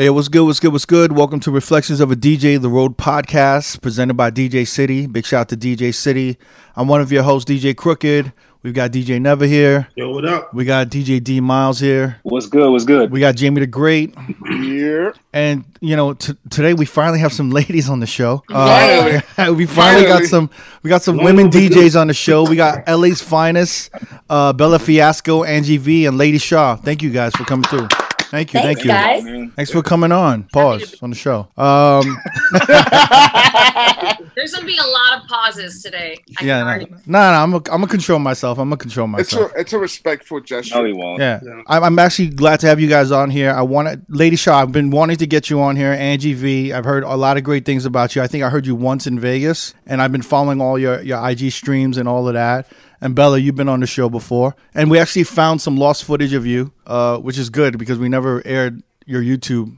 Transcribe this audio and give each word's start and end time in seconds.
Hey, 0.00 0.08
what's 0.08 0.28
good? 0.28 0.46
What's 0.46 0.60
good? 0.60 0.72
What's 0.72 0.86
good? 0.86 1.12
Welcome 1.12 1.40
to 1.40 1.50
Reflections 1.50 2.00
of 2.00 2.10
a 2.10 2.16
DJ, 2.16 2.58
the 2.58 2.70
Road 2.70 2.96
podcast, 2.96 3.82
presented 3.82 4.14
by 4.14 4.30
DJ 4.30 4.66
City. 4.66 5.06
Big 5.06 5.26
shout 5.26 5.40
out 5.42 5.48
to 5.50 5.58
DJ 5.58 5.94
City. 5.94 6.38
I'm 6.74 6.88
one 6.88 7.02
of 7.02 7.12
your 7.12 7.22
hosts, 7.22 7.50
DJ 7.50 7.76
Crooked. 7.76 8.32
We've 8.62 8.72
got 8.72 8.92
DJ 8.92 9.20
Never 9.20 9.44
here. 9.44 9.88
Yo, 9.96 10.10
what 10.10 10.24
up? 10.24 10.54
We 10.54 10.64
got 10.64 10.88
DJ 10.88 11.22
D 11.22 11.40
Miles 11.40 11.80
here. 11.80 12.18
What's 12.22 12.46
good? 12.46 12.70
What's 12.70 12.86
good? 12.86 13.10
We 13.10 13.20
got 13.20 13.36
Jamie 13.36 13.60
the 13.60 13.66
Great. 13.66 14.14
Yeah. 14.50 15.12
And 15.34 15.66
you 15.82 15.96
know, 15.96 16.14
t- 16.14 16.32
today 16.48 16.72
we 16.72 16.86
finally 16.86 17.18
have 17.18 17.34
some 17.34 17.50
ladies 17.50 17.90
on 17.90 18.00
the 18.00 18.06
show. 18.06 18.42
Finally. 18.48 19.22
Uh, 19.36 19.52
we 19.56 19.66
finally 19.66 20.06
got 20.06 20.24
some. 20.24 20.48
We 20.82 20.88
got 20.88 21.02
some 21.02 21.18
Long 21.18 21.26
women. 21.26 21.50
DJs 21.50 22.00
on 22.00 22.06
the 22.06 22.14
show. 22.14 22.44
We 22.44 22.56
got 22.56 22.88
LA's 22.88 23.20
finest, 23.20 23.90
uh, 24.30 24.54
Bella 24.54 24.78
Fiasco, 24.78 25.44
Angie 25.44 25.76
V, 25.76 26.06
and 26.06 26.16
Lady 26.16 26.38
Shaw. 26.38 26.76
Thank 26.76 27.02
you 27.02 27.10
guys 27.10 27.32
for 27.32 27.44
coming 27.44 27.64
through. 27.64 27.88
Thank 28.30 28.54
you. 28.54 28.60
Thanks, 28.60 28.82
thank 28.82 29.24
you. 29.24 29.30
guys. 29.42 29.50
Thanks 29.56 29.70
for 29.72 29.82
coming 29.82 30.12
on. 30.12 30.44
Pause 30.44 30.96
on 31.02 31.10
the 31.10 31.16
show. 31.16 31.48
Um, 31.56 32.16
There's 34.36 34.54
gonna 34.54 34.66
be 34.66 34.78
a 34.78 34.82
lot 34.86 35.20
of 35.20 35.28
pauses 35.28 35.82
today. 35.82 36.16
I 36.38 36.44
yeah, 36.44 36.58
can 36.58 36.64
no, 36.64 36.70
already- 36.70 36.90
no, 37.06 37.18
no, 37.18 37.56
I'm 37.56 37.62
gonna 37.62 37.86
control 37.86 38.18
myself. 38.18 38.58
I'm 38.58 38.68
gonna 38.68 38.76
control 38.78 39.06
It's 39.18 39.32
a 39.32 39.36
myself. 39.36 39.52
it's 39.56 39.72
a 39.72 39.78
respectful 39.78 40.40
gesture. 40.40 40.76
No, 40.76 40.84
he 40.84 40.92
won't. 40.92 41.20
Yeah, 41.20 41.40
Yeah. 41.42 41.62
I'm, 41.66 41.84
I'm 41.84 41.98
actually 41.98 42.28
glad 42.30 42.60
to 42.60 42.66
have 42.68 42.80
you 42.80 42.88
guys 42.88 43.10
on 43.10 43.30
here. 43.30 43.50
I 43.52 43.62
want 43.62 43.88
to, 43.88 44.00
Lady 44.08 44.36
Shaw. 44.36 44.60
I've 44.62 44.72
been 44.72 44.90
wanting 44.90 45.16
to 45.18 45.26
get 45.26 45.50
you 45.50 45.60
on 45.60 45.76
here. 45.76 45.92
Angie 45.92 46.34
V. 46.34 46.72
I've 46.72 46.84
heard 46.84 47.02
a 47.02 47.16
lot 47.16 47.36
of 47.36 47.44
great 47.44 47.64
things 47.64 47.84
about 47.84 48.14
you. 48.16 48.22
I 48.22 48.26
think 48.28 48.44
I 48.44 48.48
heard 48.50 48.66
you 48.66 48.74
once 48.74 49.06
in 49.06 49.18
Vegas, 49.18 49.74
and 49.86 50.00
I've 50.00 50.12
been 50.12 50.22
following 50.22 50.60
all 50.60 50.78
your 50.78 51.00
your 51.02 51.28
IG 51.28 51.50
streams 51.52 51.96
and 51.98 52.08
all 52.08 52.26
of 52.28 52.34
that. 52.34 52.66
And 53.00 53.14
Bella, 53.14 53.38
you've 53.38 53.54
been 53.56 53.68
on 53.68 53.80
the 53.80 53.86
show 53.86 54.08
before, 54.10 54.54
and 54.74 54.90
we 54.90 54.98
actually 54.98 55.24
found 55.24 55.60
some 55.62 55.76
lost 55.76 56.04
footage 56.04 56.34
of 56.34 56.44
you, 56.46 56.72
uh, 56.86 57.16
which 57.18 57.38
is 57.38 57.48
good 57.48 57.78
because 57.78 57.98
we 57.98 58.08
never 58.08 58.42
aired 58.46 58.82
your 59.06 59.22
YouTube 59.22 59.68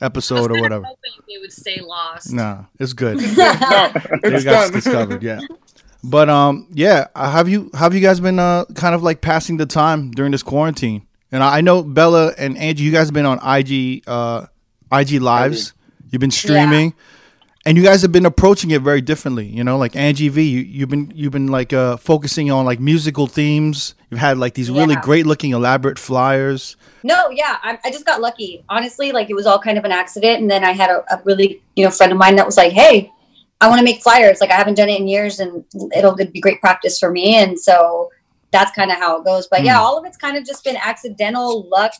I 0.00 0.06
was 0.06 0.06
episode 0.06 0.36
or 0.50 0.54
kinda 0.54 0.62
whatever. 0.62 0.84
hoping 0.86 1.10
they 1.28 1.38
would 1.40 1.52
stay 1.52 1.80
lost. 1.80 2.32
Nah, 2.32 2.64
it's 2.78 2.94
good. 2.94 3.18
No, 3.36 3.92
they 4.22 4.34
it's 4.34 4.44
got 4.44 4.64
done. 4.64 4.72
discovered. 4.72 5.22
Yeah. 5.22 5.40
But 6.02 6.30
um, 6.30 6.66
yeah. 6.72 7.08
uh, 7.14 7.30
Have 7.30 7.48
you 7.50 7.70
have 7.74 7.94
you 7.94 8.00
guys 8.00 8.18
been 8.20 8.38
uh 8.38 8.64
kind 8.74 8.94
of 8.94 9.02
like 9.02 9.20
passing 9.20 9.58
the 9.58 9.66
time 9.66 10.10
during 10.12 10.32
this 10.32 10.42
quarantine? 10.42 11.06
And 11.30 11.42
I 11.42 11.58
I 11.58 11.60
know 11.60 11.82
Bella 11.82 12.32
and 12.38 12.56
Angie, 12.56 12.82
you 12.84 12.92
guys 12.92 13.08
have 13.08 13.14
been 13.14 13.26
on 13.26 13.38
IG 13.46 14.04
uh 14.06 14.46
IG 14.90 15.20
lives. 15.20 15.74
You've 16.10 16.20
been 16.20 16.30
streaming, 16.30 16.94
and 17.66 17.76
you 17.76 17.84
guys 17.84 18.02
have 18.02 18.12
been 18.12 18.26
approaching 18.26 18.70
it 18.70 18.80
very 18.82 19.00
differently. 19.00 19.46
You 19.46 19.64
know, 19.64 19.76
like 19.78 19.94
Angie 19.96 20.28
V, 20.28 20.42
you, 20.42 20.60
you've 20.60 20.88
been 20.88 21.12
you've 21.14 21.32
been 21.32 21.48
like 21.48 21.72
uh 21.72 21.96
focusing 21.96 22.50
on 22.50 22.64
like 22.64 22.80
musical 22.80 23.26
themes. 23.26 23.94
You've 24.10 24.20
had 24.20 24.38
like 24.38 24.54
these 24.54 24.70
really 24.70 24.94
Yeah. 24.94 25.02
great 25.02 25.26
looking 25.26 25.52
elaborate 25.52 25.98
flyers. 25.98 26.76
No, 27.02 27.30
yeah, 27.30 27.58
I, 27.62 27.78
I 27.84 27.90
just 27.90 28.04
got 28.06 28.20
lucky. 28.20 28.64
Honestly, 28.68 29.12
like 29.12 29.30
it 29.30 29.34
was 29.34 29.46
all 29.46 29.58
kind 29.58 29.78
of 29.78 29.84
an 29.84 29.92
accident, 29.92 30.40
and 30.40 30.50
then 30.50 30.64
I 30.64 30.72
had 30.72 30.90
a, 30.90 31.04
a 31.14 31.20
really 31.24 31.62
you 31.76 31.84
know 31.84 31.90
friend 31.90 32.12
of 32.12 32.18
mine 32.18 32.36
that 32.36 32.46
was 32.46 32.56
like, 32.56 32.72
"Hey, 32.72 33.12
I 33.60 33.68
want 33.68 33.78
to 33.78 33.84
make 33.84 34.02
flyers. 34.02 34.40
Like 34.40 34.50
I 34.50 34.54
haven't 34.54 34.74
done 34.74 34.88
it 34.88 35.00
in 35.00 35.06
years, 35.08 35.38
and 35.40 35.64
it'll 35.94 36.14
be 36.16 36.40
great 36.40 36.60
practice 36.60 36.98
for 36.98 37.10
me." 37.10 37.36
And 37.36 37.58
so 37.58 38.10
that's 38.52 38.72
kind 38.72 38.90
of 38.90 38.96
how 38.98 39.18
it 39.20 39.24
goes. 39.24 39.46
But 39.48 39.62
yeah, 39.64 39.76
Hmm. 39.78 39.84
all 39.84 39.98
of 39.98 40.04
it's 40.06 40.16
kind 40.16 40.36
of 40.36 40.44
just 40.44 40.64
been 40.64 40.76
accidental 40.76 41.68
luck, 41.68 41.92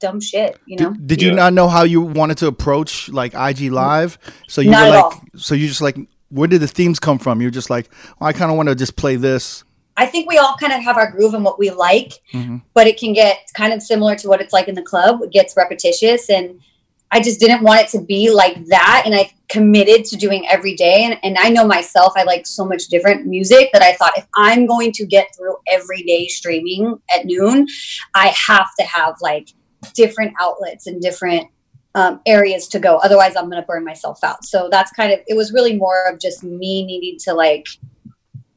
dumb 0.00 0.20
shit. 0.20 0.58
You 0.66 0.76
know? 0.78 0.90
Did, 0.92 1.06
did 1.06 1.22
you 1.22 1.28
Yeah. 1.30 1.34
not 1.36 1.52
know 1.52 1.68
how 1.68 1.82
you 1.84 2.00
wanted 2.00 2.38
to 2.38 2.46
approach 2.46 3.08
like 3.08 3.34
IG 3.34 3.70
live? 3.70 4.18
So 4.48 4.60
you 4.60 4.70
Not 4.70 4.84
were 4.84 4.90
like, 4.94 5.04
all. 5.04 5.22
so 5.36 5.54
you 5.54 5.66
just 5.68 5.80
like, 5.80 5.96
where 6.30 6.48
did 6.48 6.60
the 6.60 6.68
themes 6.68 6.98
come 6.98 7.18
from? 7.18 7.40
You're 7.40 7.50
just 7.50 7.70
like, 7.70 7.88
well, 8.20 8.28
I 8.28 8.32
kind 8.32 8.50
of 8.50 8.56
want 8.56 8.68
to 8.68 8.74
just 8.74 8.96
play 8.96 9.16
this. 9.16 9.64
I 9.96 10.06
think 10.06 10.28
we 10.28 10.38
all 10.38 10.54
kind 10.60 10.72
of 10.72 10.80
have 10.82 10.96
our 10.96 11.10
groove 11.10 11.34
and 11.34 11.44
what 11.44 11.58
we 11.58 11.70
like, 11.70 12.12
Mhm. 12.32 12.62
but 12.72 12.86
it 12.86 12.98
can 12.98 13.12
get 13.14 13.38
kind 13.54 13.72
of 13.72 13.82
similar 13.82 14.14
to 14.16 14.28
what 14.28 14.40
it's 14.40 14.52
like 14.52 14.68
in 14.68 14.76
the 14.76 14.82
club. 14.82 15.20
It 15.22 15.32
gets 15.32 15.56
repetitious, 15.56 16.30
and 16.30 16.60
I 17.10 17.20
just 17.20 17.40
didn't 17.40 17.62
want 17.64 17.80
it 17.80 17.88
to 17.98 18.00
be 18.02 18.30
like 18.30 18.64
that. 18.66 19.02
And 19.06 19.14
I 19.14 19.32
committed 19.48 20.04
to 20.04 20.16
doing 20.16 20.46
every 20.48 20.74
day. 20.76 21.04
And, 21.04 21.18
and 21.24 21.38
I 21.38 21.48
know 21.48 21.66
myself, 21.66 22.12
I 22.16 22.22
like 22.24 22.46
so 22.46 22.66
much 22.66 22.88
different 22.88 23.26
music 23.26 23.70
that 23.72 23.80
I 23.82 23.94
thought 23.94 24.12
if 24.18 24.26
I'm 24.36 24.66
going 24.66 24.92
to 24.92 25.06
get 25.06 25.34
through 25.34 25.56
every 25.66 26.02
day 26.02 26.28
streaming 26.28 27.00
at 27.12 27.24
noon, 27.24 27.66
I 28.14 28.34
have 28.46 28.68
to 28.78 28.84
have 28.84 29.14
like 29.22 29.48
different 29.94 30.34
outlets 30.40 30.86
and 30.86 31.00
different 31.00 31.48
um, 31.94 32.20
areas 32.26 32.68
to 32.68 32.78
go. 32.78 32.96
Otherwise, 32.98 33.34
I'm 33.36 33.50
going 33.50 33.60
to 33.62 33.66
burn 33.66 33.84
myself 33.84 34.22
out. 34.22 34.44
So 34.44 34.68
that's 34.70 34.90
kind 34.92 35.12
of, 35.12 35.20
it 35.26 35.34
was 35.36 35.52
really 35.52 35.74
more 35.76 36.04
of 36.08 36.18
just 36.20 36.44
me 36.44 36.84
needing 36.84 37.18
to 37.24 37.34
like, 37.34 37.66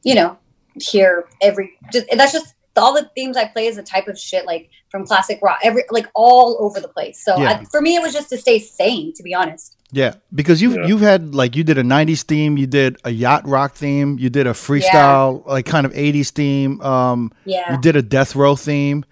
you 0.04 0.14
know, 0.14 0.36
hear 0.80 1.26
every 1.42 1.72
just 1.92 2.06
that's 2.16 2.32
just 2.32 2.54
all 2.76 2.94
the 2.94 3.10
themes 3.14 3.36
I 3.36 3.46
play 3.46 3.66
is 3.66 3.76
a 3.76 3.82
type 3.82 4.08
of 4.08 4.18
shit 4.18 4.46
like 4.46 4.70
from 4.90 5.04
classic 5.04 5.38
rock 5.42 5.58
every 5.62 5.84
like 5.90 6.06
all 6.14 6.56
over 6.60 6.80
the 6.80 6.88
place. 6.88 7.22
So 7.24 7.38
Yeah. 7.38 7.50
I, 7.60 7.64
for 7.70 7.80
me, 7.82 7.96
it 7.96 8.02
was 8.02 8.12
just 8.12 8.30
to 8.30 8.38
stay 8.38 8.58
sane, 8.58 9.12
to 9.16 9.22
be 9.22 9.34
honest. 9.34 9.76
Yeah, 9.90 10.14
because 10.34 10.62
you've 10.62 10.76
Yeah. 10.76 10.86
you've 10.86 11.02
had 11.02 11.34
like 11.34 11.54
you 11.54 11.64
did 11.64 11.76
a 11.76 11.82
'90s 11.82 12.22
theme, 12.22 12.56
you 12.56 12.66
did 12.66 12.96
a 13.04 13.10
yacht 13.10 13.46
rock 13.46 13.74
theme, 13.74 14.18
you 14.18 14.30
did 14.30 14.46
a 14.46 14.52
freestyle 14.52 15.46
like 15.46 15.66
kind 15.66 15.84
of 15.84 15.92
'80s 15.92 16.30
theme. 16.30 16.80
Um, 16.80 17.30
Yeah, 17.44 17.72
you 17.72 17.78
did 17.80 17.96
a 17.96 18.02
death 18.02 18.34
row 18.34 18.56
theme. 18.56 19.04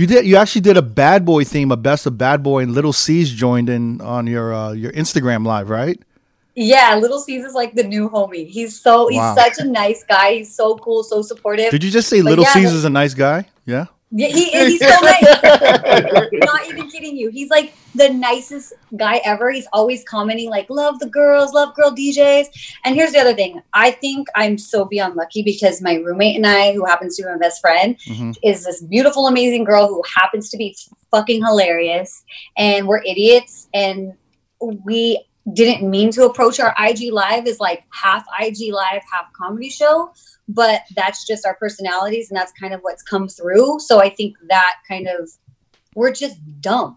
You 0.00 0.06
did. 0.06 0.24
You 0.24 0.36
actually 0.36 0.62
did 0.62 0.78
a 0.78 0.82
bad 0.82 1.26
boy 1.26 1.44
theme, 1.44 1.70
a 1.70 1.76
best 1.76 2.06
of 2.06 2.16
bad 2.16 2.42
boy, 2.42 2.62
and 2.62 2.72
Lil' 2.72 2.94
Cease 2.94 3.28
joined 3.28 3.68
in 3.68 4.00
on 4.00 4.26
your 4.26 4.54
uh, 4.54 4.72
your 4.72 4.92
Instagram 4.92 5.44
live, 5.44 5.68
right? 5.68 6.00
yeah. 6.54 6.96
Lil' 6.96 7.20
Cease 7.20 7.44
is 7.44 7.52
like 7.52 7.74
the 7.74 7.84
new 7.84 8.08
homie. 8.08 8.48
He's 8.48 8.80
so 8.80 9.08
he's 9.08 9.18
Wow. 9.18 9.34
such 9.34 9.58
a 9.58 9.64
nice 9.64 10.02
guy. 10.02 10.36
He's 10.36 10.54
so 10.54 10.78
cool, 10.78 11.02
so 11.02 11.20
supportive. 11.20 11.70
Did 11.70 11.84
you 11.84 11.90
just 11.90 12.08
say 12.08 12.22
But 12.22 12.30
Little 12.30 12.46
yeah, 12.46 12.66
is 12.70 12.84
a 12.86 12.88
nice 12.88 13.12
guy? 13.12 13.44
Yeah. 13.66 13.86
Yeah, 14.12 14.28
he 14.28 14.46
he's 14.50 14.80
so 14.80 14.88
nice. 15.02 15.42
Not 16.32 16.68
even 16.68 16.90
kidding 16.90 17.16
you. 17.16 17.30
He's 17.30 17.48
like 17.48 17.74
the 17.94 18.08
nicest 18.08 18.72
guy 18.96 19.20
ever. 19.24 19.52
He's 19.52 19.68
always 19.72 20.02
commenting 20.04 20.50
like, 20.50 20.68
"Love 20.68 20.98
the 20.98 21.08
girls, 21.08 21.52
love 21.52 21.74
girl 21.76 21.92
DJs." 21.92 22.46
And 22.84 22.96
here's 22.96 23.12
the 23.12 23.20
other 23.20 23.34
thing. 23.34 23.62
I 23.72 23.92
think 23.92 24.26
I'm 24.34 24.58
so 24.58 24.84
beyond 24.84 25.14
lucky 25.14 25.42
because 25.42 25.80
my 25.80 25.94
roommate 25.94 26.34
and 26.36 26.46
I, 26.46 26.72
who 26.72 26.84
happens 26.84 27.16
to 27.16 27.22
be 27.22 27.28
my 27.30 27.38
best 27.38 27.60
friend, 27.60 27.96
Mhm. 28.08 28.36
is 28.42 28.64
this 28.64 28.82
beautiful, 28.82 29.28
amazing 29.28 29.62
girl 29.64 29.86
who 29.86 30.02
happens 30.16 30.50
to 30.50 30.56
be 30.56 30.76
fucking 31.12 31.44
hilarious. 31.44 32.24
And 32.56 32.88
we're 32.88 33.02
idiots, 33.02 33.68
and 33.72 34.14
we 34.84 35.24
didn't 35.54 35.88
mean 35.88 36.10
to 36.12 36.24
approach 36.24 36.60
our 36.60 36.74
IG 36.78 37.10
live 37.12 37.46
as 37.46 37.60
like 37.60 37.84
half 37.92 38.24
IG 38.40 38.72
live, 38.72 39.02
half 39.10 39.32
comedy 39.40 39.70
show 39.70 40.12
but 40.54 40.82
that's 40.96 41.26
just 41.26 41.46
our 41.46 41.54
personalities 41.56 42.30
and 42.30 42.36
that's 42.38 42.52
kind 42.52 42.72
of 42.74 42.80
what's 42.80 43.02
come 43.02 43.28
through 43.28 43.78
so 43.80 44.00
i 44.00 44.08
think 44.08 44.36
that 44.48 44.76
kind 44.88 45.06
of 45.08 45.30
we're 45.94 46.12
just 46.12 46.36
dumb 46.60 46.96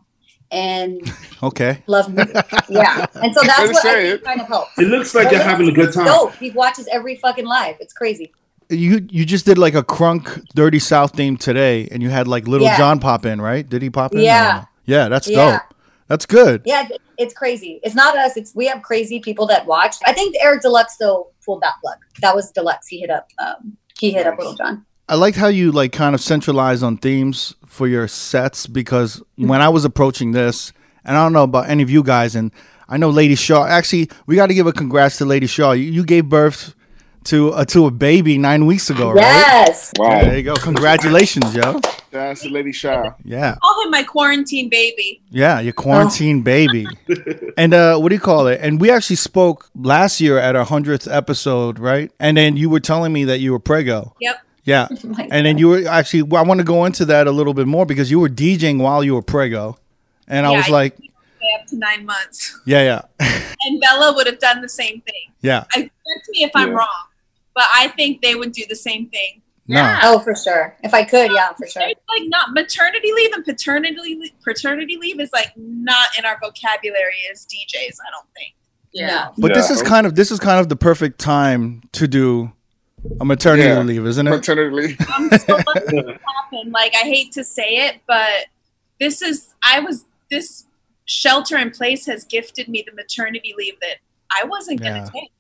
and 0.52 1.02
Okay. 1.44 1.84
love 1.88 2.14
music 2.14 2.36
yeah 2.70 3.06
and 3.16 3.34
so 3.34 3.42
that's 3.44 3.58
Better 3.60 3.74
what 3.74 3.86
I 3.86 3.94
think 4.02 4.22
it. 4.22 4.24
kind 4.24 4.42
of 4.42 4.48
helps 4.48 4.78
It 4.78 4.88
looks 4.88 5.14
like 5.16 5.32
you're 5.32 5.42
having 5.42 5.68
a 5.70 5.72
good 5.72 5.94
time. 5.94 6.06
dope 6.06 6.36
he 6.36 6.52
watches 6.52 6.88
every 6.92 7.16
fucking 7.18 7.46
live 7.46 7.76
it's 7.80 7.94
crazy 7.94 8.32
You 8.70 9.06
you 9.12 9.26
just 9.26 9.46
did 9.46 9.58
like 9.58 9.76
a 9.76 9.84
crunk 9.84 10.44
dirty 10.56 10.80
south 10.80 11.12
theme 11.16 11.36
today, 11.38 11.88
and 11.92 12.02
you 12.02 12.10
had 12.10 12.28
like 12.28 12.48
Little 12.48 12.66
Yeah. 12.68 12.78
John 12.78 13.00
pop 13.00 13.26
in, 13.26 13.42
right? 13.42 13.68
Did 13.68 13.82
he 13.82 13.90
pop 13.90 14.14
in? 14.16 14.22
Yeah. 14.22 14.54
don't. 14.54 14.68
Yeah, 14.86 15.10
that's 15.10 15.28
Yeah. 15.28 15.52
dope. 15.60 15.73
That's 16.08 16.26
good. 16.26 16.62
yeah 16.66 16.88
it's, 16.90 17.04
it's 17.18 17.34
crazy 17.34 17.80
it's 17.84 17.96
not 17.96 18.18
us 18.18 18.38
it's 18.38 18.54
we 18.56 18.66
have 18.68 18.82
crazy 18.82 19.20
people 19.20 19.46
that 19.48 19.66
watch 19.66 19.96
i 20.06 20.14
think 20.14 20.36
Eric 20.42 20.62
D-Lux 20.62 20.98
though 20.98 21.32
pulled 21.46 21.62
that 21.62 21.76
plug 21.82 21.98
that 22.22 22.36
was 22.36 22.52
deluxe 22.52 22.88
he 22.88 23.00
hit 23.00 23.10
up 23.10 23.30
um 23.40 23.78
he 24.00 24.12
hit 24.12 24.28
up 24.28 24.38
Lil 24.40 24.56
Jon 24.56 24.86
I 25.10 25.16
liked 25.16 25.38
how 25.38 25.48
you 25.48 25.72
like 25.72 25.92
kind 25.92 26.16
of 26.16 26.22
centralize 26.22 26.82
on 26.82 26.98
themes 26.98 27.54
for 27.66 27.88
your 27.88 28.08
sets 28.08 28.68
because 28.68 29.22
when 29.36 29.62
I 29.62 29.68
was 29.68 29.84
approaching 29.84 30.32
this, 30.32 30.72
and 31.04 31.18
I 31.18 31.24
don't 31.24 31.34
know 31.34 31.44
about 31.44 31.70
any 31.70 31.84
of 31.84 31.90
you 31.90 32.04
guys, 32.04 32.36
and 32.36 32.52
I 32.88 32.96
know 32.98 33.10
Lady 33.10 33.36
Shaw. 33.36 33.66
Actually, 33.66 34.10
we 34.28 34.38
got 34.38 34.48
to 34.48 34.54
give 34.54 34.66
a 34.66 34.72
congrats 34.72 35.18
to 35.18 35.26
Lady 35.26 35.46
Shaw. 35.46 35.74
You, 35.74 35.84
you 35.84 36.06
gave 36.06 36.30
birth 36.30 36.74
to 37.26 37.52
a 37.54 37.66
to 37.66 37.86
a 37.86 37.92
baby 37.92 38.38
nine 38.38 38.66
weeks 38.66 38.90
ago, 38.90 39.12
right? 39.12 39.22
yes 39.22 39.92
Wow. 39.98 40.22
there 40.22 40.38
you 40.38 40.44
go. 40.44 40.54
Congratulations, 40.56 41.54
yo. 41.54 41.82
That's 42.14 42.42
the 42.44 42.50
lady 42.50 42.72
Shaw. 42.72 43.14
Yeah, 43.26 43.56
Call 43.62 43.84
him 43.84 43.92
my 43.92 44.04
quarantine 44.04 44.70
baby. 44.70 45.22
yeah, 45.32 45.60
your 45.60 45.74
quarantine 45.74 46.42
baby. 46.44 46.86
And 47.58 47.74
uh, 47.74 47.98
what 48.00 48.10
do 48.10 48.16
you 48.16 48.22
call 48.22 48.48
it? 48.48 48.60
And 48.64 48.82
we 48.82 48.90
actually 48.90 49.18
spoke 49.18 49.70
last 49.76 50.20
year 50.20 50.40
at 50.40 50.56
our 50.56 50.66
hundredth 50.66 51.08
episode, 51.08 51.78
right? 51.78 52.12
And 52.20 52.36
then 52.36 52.58
you 52.58 52.68
were 52.70 52.80
telling 52.80 53.14
me 53.14 53.26
that 53.26 53.40
you 53.42 53.52
were 53.52 53.60
prego. 53.60 54.16
Yep. 54.22 54.38
Yeah. 54.64 54.88
My 55.04 55.28
And 55.30 55.46
then 55.46 55.60
you 55.60 55.68
were 55.70 55.88
actually, 55.88 56.24
well, 56.24 56.44
I 56.44 56.48
want 56.48 56.60
to 56.62 56.64
go 56.64 56.86
into 56.86 57.06
that 57.06 57.28
a 57.28 57.32
little 57.32 57.54
bit 57.54 57.68
more 57.68 57.86
because 57.86 58.10
you 58.10 58.20
were 58.20 58.30
DJing 58.30 58.80
while 58.80 59.04
you 59.04 59.14
were 59.14 59.22
prego. 59.22 59.78
And 60.28 60.48
I 60.48 60.52
was 60.52 60.68
I- 60.68 60.72
like, 60.72 60.96
Up 61.60 61.68
to 61.68 61.78
nine 61.78 62.06
months. 62.08 62.60
yeah, 62.66 62.82
yeah, 63.20 63.42
And 63.68 63.80
Bella 63.80 64.16
would 64.16 64.26
have 64.26 64.40
done 64.40 64.62
the 64.62 64.70
same 64.70 65.02
thing. 65.02 65.32
yeah. 65.42 65.66
I 65.74 65.78
correct 65.82 66.28
me 66.30 66.44
if 66.46 66.52
I'm 66.56 66.72
wrong, 66.72 66.88
but 67.54 67.66
I 67.76 67.90
think 67.90 68.22
they 68.24 68.34
would 68.34 68.52
do 68.54 68.64
the 68.68 68.76
same 68.76 69.10
thing. 69.10 69.42
No. 69.66 69.98
oh 70.04 70.20
for 70.20 70.36
sure 70.36 70.76
if 70.84 70.94
i 70.94 71.04
could 71.06 71.32
yeah 71.32 71.54
for 71.54 71.66
sure 71.66 71.84
It's 71.84 72.02
like 72.10 72.28
not 72.28 72.52
maternity 72.52 73.12
leave 73.16 73.32
and 73.32 73.46
paternity 73.46 73.96
leave, 73.98 74.32
paternity 74.44 74.98
leave 75.00 75.20
is 75.22 75.30
like 75.32 75.54
not 75.56 76.08
in 76.18 76.26
our 76.26 76.38
vocabulary 76.44 77.16
as 77.32 77.46
DJs. 77.46 77.98
I 78.06 78.12
don't 78.12 78.28
think. 78.36 78.54
no 78.96 79.32
But 79.38 79.54
this 79.54 79.70
is 79.70 79.82
kind 79.82 80.06
of 80.06 80.16
this 80.16 80.32
is 80.32 80.40
kind 80.42 80.60
of 80.60 80.68
the 80.68 80.76
perfect 80.76 81.18
time 81.20 81.82
to 81.94 82.08
do 82.10 82.52
a 83.22 83.26
maternity 83.26 83.68
Yeah. 83.70 83.80
leave, 83.82 84.06
isn't 84.06 84.28
it? 84.28 84.30
Maternity 84.32 84.76
leave. 84.76 84.98
I'm 85.10 85.30
so 85.40 85.60
lucky. 85.66 86.20
Like 86.68 86.94
I 86.96 87.00
hate 87.08 87.32
to 87.34 87.44
say 87.44 87.88
it, 87.88 88.02
but 88.08 88.46
this 89.00 89.22
is 89.24 89.54
I 89.64 89.80
was 89.80 90.06
this 90.30 90.66
shelter 91.06 91.58
in 91.58 91.72
place 91.72 92.06
has 92.06 92.26
gifted 92.26 92.68
me 92.68 92.84
the 92.86 92.94
maternity 92.94 93.56
leave 93.58 93.80
that 93.80 93.96
I 94.40 94.44
wasn't 94.46 94.82
going 94.82 94.96
Yeah. 94.98 95.06
to 95.06 95.12
take. 95.12 95.32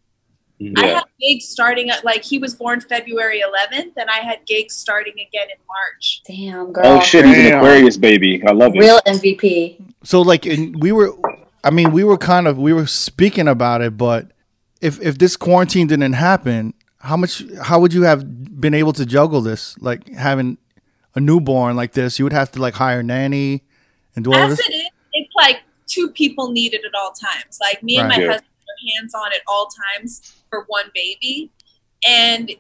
Yeah. 0.75 0.81
I 0.81 0.85
had 0.87 1.03
gigs 1.19 1.45
starting 1.47 1.89
at 1.89 2.03
like 2.05 2.23
he 2.23 2.37
was 2.39 2.55
born 2.55 2.79
February 2.81 3.41
11th, 3.41 3.93
and 3.97 4.09
I 4.09 4.19
had 4.19 4.45
gigs 4.45 4.75
starting 4.75 5.13
again 5.13 5.47
in 5.49 5.57
March. 5.67 6.21
Damn, 6.27 6.59
oh, 6.67 6.71
girl. 6.71 6.83
Oh 6.85 6.99
shit, 7.01 7.25
he's 7.25 7.37
an 7.37 7.53
Aquarius 7.57 7.97
baby. 7.97 8.41
I 8.47 8.51
love 8.51 8.75
it. 8.75 8.79
Real 8.79 8.99
MVP. 9.07 9.81
So 10.03 10.21
like, 10.21 10.45
in, 10.45 10.79
we 10.79 10.91
were, 10.91 11.11
I 11.63 11.69
mean, 11.69 11.91
we 11.91 12.03
were 12.03 12.17
kind 12.17 12.47
of 12.47 12.57
we 12.57 12.73
were 12.73 12.87
speaking 12.87 13.47
about 13.47 13.81
it, 13.81 13.97
but 13.97 14.31
if 14.81 15.01
if 15.01 15.17
this 15.17 15.35
quarantine 15.37 15.87
didn't 15.87 16.13
happen, 16.13 16.73
how 16.99 17.17
much 17.17 17.43
how 17.61 17.79
would 17.79 17.93
you 17.93 18.03
have 18.03 18.59
been 18.61 18.73
able 18.73 18.93
to 18.93 19.05
juggle 19.05 19.41
this? 19.41 19.77
Like 19.79 20.07
having 20.13 20.57
a 21.15 21.19
newborn 21.19 21.75
like 21.75 21.93
this, 21.93 22.17
you 22.19 22.25
would 22.25 22.33
have 22.33 22.51
to 22.53 22.59
like 22.59 22.73
hire 22.75 22.99
a 22.99 23.03
nanny 23.03 23.63
and 24.15 24.23
do 24.25 24.31
all 24.33 24.39
As 24.39 24.57
this. 24.57 24.67
it 24.69 24.73
is, 24.73 24.89
it's 25.13 25.33
like 25.35 25.61
two 25.87 26.09
people 26.09 26.51
needed 26.51 26.81
at 26.85 26.91
all 26.99 27.11
times. 27.11 27.59
Like 27.61 27.83
me 27.83 27.97
and 27.97 28.09
Right. 28.09 28.17
my 28.17 28.23
Yeah. 28.23 28.31
husband 28.31 28.47
are 28.49 28.99
hands 28.99 29.13
on 29.13 29.31
at 29.33 29.41
all 29.47 29.69
times 29.95 30.33
for 30.53 30.65
one 30.67 30.85
baby, 30.93 31.49
and 32.07 32.51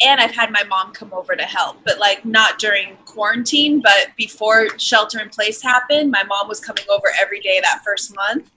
and 0.00 0.20
I've 0.20 0.30
had 0.30 0.52
my 0.52 0.62
mom 0.62 0.92
come 0.92 1.12
over 1.12 1.34
to 1.34 1.42
help, 1.42 1.78
but 1.84 1.98
like 1.98 2.24
not 2.24 2.60
during 2.60 2.96
quarantine, 3.04 3.80
but 3.80 4.10
before 4.16 4.78
shelter 4.78 5.18
in 5.18 5.28
place 5.28 5.60
happened, 5.60 6.12
my 6.12 6.22
mom 6.22 6.46
was 6.46 6.60
coming 6.60 6.84
over 6.88 7.08
every 7.20 7.40
day 7.40 7.60
that 7.60 7.80
first 7.84 8.14
month. 8.14 8.52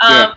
Um, 0.00 0.12
Yeah. 0.12 0.34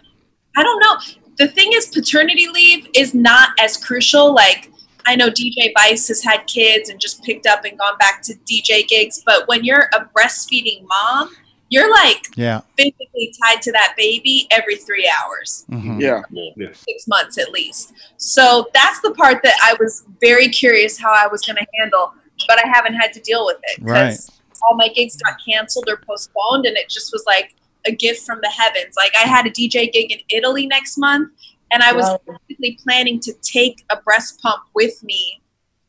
I 0.58 0.64
don't 0.64 0.80
know. 0.80 0.98
The 1.38 1.50
thing 1.50 1.70
is, 1.74 1.86
paternity 1.86 2.48
leave 2.52 2.88
is 2.96 3.14
not 3.14 3.50
as 3.60 3.78
crucial. 3.78 4.34
Like, 4.34 4.72
I 5.06 5.16
know 5.16 5.30
DJ 5.30 5.72
Vice 5.78 6.08
has 6.08 6.24
had 6.24 6.48
kids 6.48 6.90
and 6.90 7.00
just 7.00 7.24
picked 7.24 7.46
up 7.46 7.64
and 7.64 7.78
gone 7.78 7.98
back 8.00 8.24
to 8.24 8.34
DJ 8.52 8.88
gigs, 8.88 9.22
but 9.24 9.48
when 9.48 9.64
you're 9.64 9.88
a 9.94 10.10
breastfeeding 10.18 10.84
mom, 10.88 11.30
you're 11.70 11.92
like 11.92 12.28
Yeah. 12.36 12.62
physically 12.78 13.34
tied 13.44 13.62
to 13.64 13.72
that 13.72 13.94
baby 13.98 14.48
every 14.52 14.76
three 14.76 15.10
hours 15.22 15.66
Mhm. 15.72 16.02
Yeah. 16.02 16.22
Yeah. 16.56 16.70
six 16.74 17.08
months 17.08 17.38
at 17.38 17.52
least. 17.52 17.94
So 18.18 18.70
that's 18.74 19.00
the 19.02 19.12
part 19.12 19.42
that 19.44 19.54
I 19.62 19.76
was 19.80 20.04
very 20.20 20.50
curious 20.50 20.98
how 21.00 21.12
I 21.12 21.28
was 21.28 21.42
going 21.42 21.58
to 21.58 21.66
handle, 21.80 22.14
but 22.48 22.64
I 22.64 22.68
haven't 22.68 22.96
had 22.96 23.14
to 23.14 23.20
deal 23.22 23.46
with 23.46 23.58
it 23.64 23.80
Right. 23.82 24.18
all 24.64 24.76
my 24.76 24.90
gigs 24.90 25.16
got 25.18 25.36
canceled 25.48 25.88
or 25.88 25.98
postponed, 26.06 26.66
and 26.66 26.76
it 26.76 26.90
just 26.90 27.14
was 27.14 27.24
like 27.26 27.56
a 27.86 27.92
gift 27.92 28.26
from 28.26 28.40
the 28.42 28.50
heavens. 28.50 28.96
Like 28.98 29.14
I 29.16 29.26
had 29.28 29.46
a 29.46 29.50
DJ 29.50 29.88
gig 29.88 30.12
in 30.12 30.20
Italy 30.30 30.68
next 30.68 30.98
month, 30.98 31.32
and 31.72 31.82
I 31.82 31.94
was 31.94 32.06
Wow. 32.06 32.20
basically 32.48 32.78
planning 32.84 33.20
to 33.22 33.34
take 33.42 33.86
a 33.90 33.96
breast 33.98 34.42
pump 34.42 34.64
with 34.74 35.02
me 35.04 35.42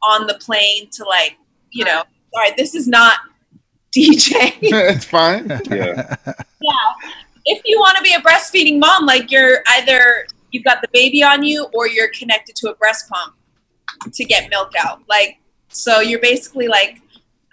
on 0.02 0.26
the 0.28 0.34
plane 0.34 0.88
to 0.92 1.04
like, 1.04 1.36
you 1.72 1.84
know, 1.84 1.98
all 2.32 2.40
right, 2.40 2.56
this 2.56 2.74
is 2.76 2.86
not 2.86 3.18
DJ. 3.94 4.56
it's 4.62 5.04
fine. 5.04 5.48
Yeah. 5.70 6.16
yeah. 6.26 7.10
If 7.46 7.62
you 7.64 7.78
want 7.78 7.96
to 7.96 8.02
be 8.02 8.14
a 8.14 8.20
breastfeeding 8.20 8.78
mom, 8.78 9.06
like 9.06 9.30
you're 9.30 9.62
either 9.70 10.26
you've 10.52 10.64
got 10.64 10.82
the 10.82 10.88
baby 10.92 11.22
on 11.22 11.42
you 11.42 11.66
or 11.74 11.88
you're 11.88 12.10
connected 12.10 12.54
to 12.56 12.70
a 12.70 12.74
breast 12.74 13.08
pump 13.08 13.34
to 14.12 14.24
get 14.24 14.50
milk 14.50 14.72
out. 14.78 15.02
Like 15.08 15.38
so 15.68 16.00
you're 16.00 16.20
basically 16.20 16.68
like 16.68 17.00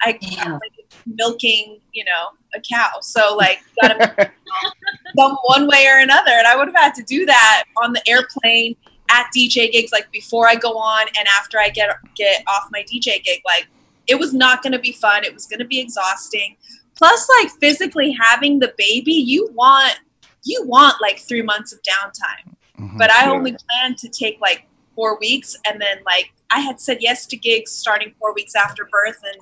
I 0.04 0.14
Damn. 0.14 0.54
like 0.54 0.74
milking, 1.06 1.80
you 1.94 2.04
know, 2.04 2.30
a 2.56 2.62
cow. 2.62 3.00
So 3.02 3.36
like 3.36 3.60
you 3.82 3.90
gotta 3.90 4.32
some 5.18 5.38
one 5.44 5.68
way 5.68 5.88
or 5.88 6.00
another. 6.00 6.32
And 6.32 6.48
I 6.48 6.56
would 6.56 6.68
have 6.68 6.76
had 6.76 6.94
to 6.96 7.04
do 7.04 7.26
that 7.26 7.64
on 7.82 7.94
the 7.94 8.08
airplane 8.08 8.76
at 9.10 9.28
DJ 9.36 9.72
gigs, 9.72 9.92
like 9.92 10.12
before 10.12 10.48
I 10.48 10.56
go 10.56 10.78
on 10.78 11.08
and 11.20 11.28
after 11.40 11.60
I 11.60 11.70
get 11.70 11.90
get 12.16 12.44
off 12.48 12.68
my 12.72 12.84
DJ 12.84 13.24
gig. 13.24 13.42
Like 13.46 13.68
it 14.08 14.18
was 14.20 14.34
not 14.34 14.64
gonna 14.64 14.80
be 14.80 14.92
fun. 14.92 15.24
It 15.24 15.34
was 15.34 15.46
gonna 15.46 15.66
be 15.66 15.80
exhausting. 15.80 16.56
Plus, 16.96 17.28
like 17.42 17.52
physically 17.60 18.12
having 18.20 18.60
the 18.60 18.74
baby, 18.78 19.14
you 19.14 19.50
want 19.54 20.00
you 20.44 20.64
want 20.66 20.96
like 21.02 21.20
three 21.20 21.42
months 21.42 21.74
of 21.74 21.80
downtime. 21.82 22.56
Mhm. 22.80 22.98
But 22.98 23.12
I 23.12 23.26
Yeah. 23.26 23.32
only 23.32 23.56
planned 23.70 23.98
to 24.00 24.10
take 24.10 24.40
like 24.40 24.66
four 24.96 25.20
weeks 25.20 25.56
and 25.68 25.80
then 25.82 25.98
like 26.06 26.32
I 26.50 26.62
had 26.62 26.80
said 26.80 26.98
yes 27.02 27.26
to 27.28 27.38
gigs 27.38 27.72
starting 27.72 28.14
four 28.20 28.34
weeks 28.34 28.56
after 28.56 28.88
birth 28.90 29.20
and 29.24 29.42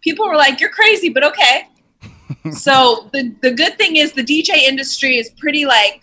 people 0.00 0.26
were 0.28 0.36
like, 0.36 0.60
You're 0.60 0.70
crazy, 0.70 1.08
but 1.08 1.24
okay. 1.24 1.68
so 2.52 3.10
the 3.12 3.34
the 3.42 3.50
good 3.50 3.76
thing 3.78 3.96
is 3.96 4.12
the 4.12 4.22
DJ 4.22 4.62
industry 4.68 5.18
is 5.18 5.30
pretty 5.30 5.66
like 5.66 6.02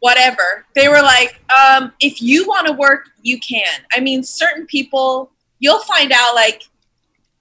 whatever. 0.00 0.66
They 0.74 0.88
were 0.88 1.00
like, 1.00 1.40
um, 1.56 1.92
if 2.00 2.20
you 2.20 2.46
want 2.46 2.66
to 2.66 2.72
work, 2.74 3.08
you 3.22 3.38
can. 3.40 3.66
I 3.94 4.00
mean, 4.00 4.22
certain 4.22 4.66
people 4.66 5.30
you'll 5.58 5.80
find 5.80 6.12
out 6.12 6.34
like 6.34 6.62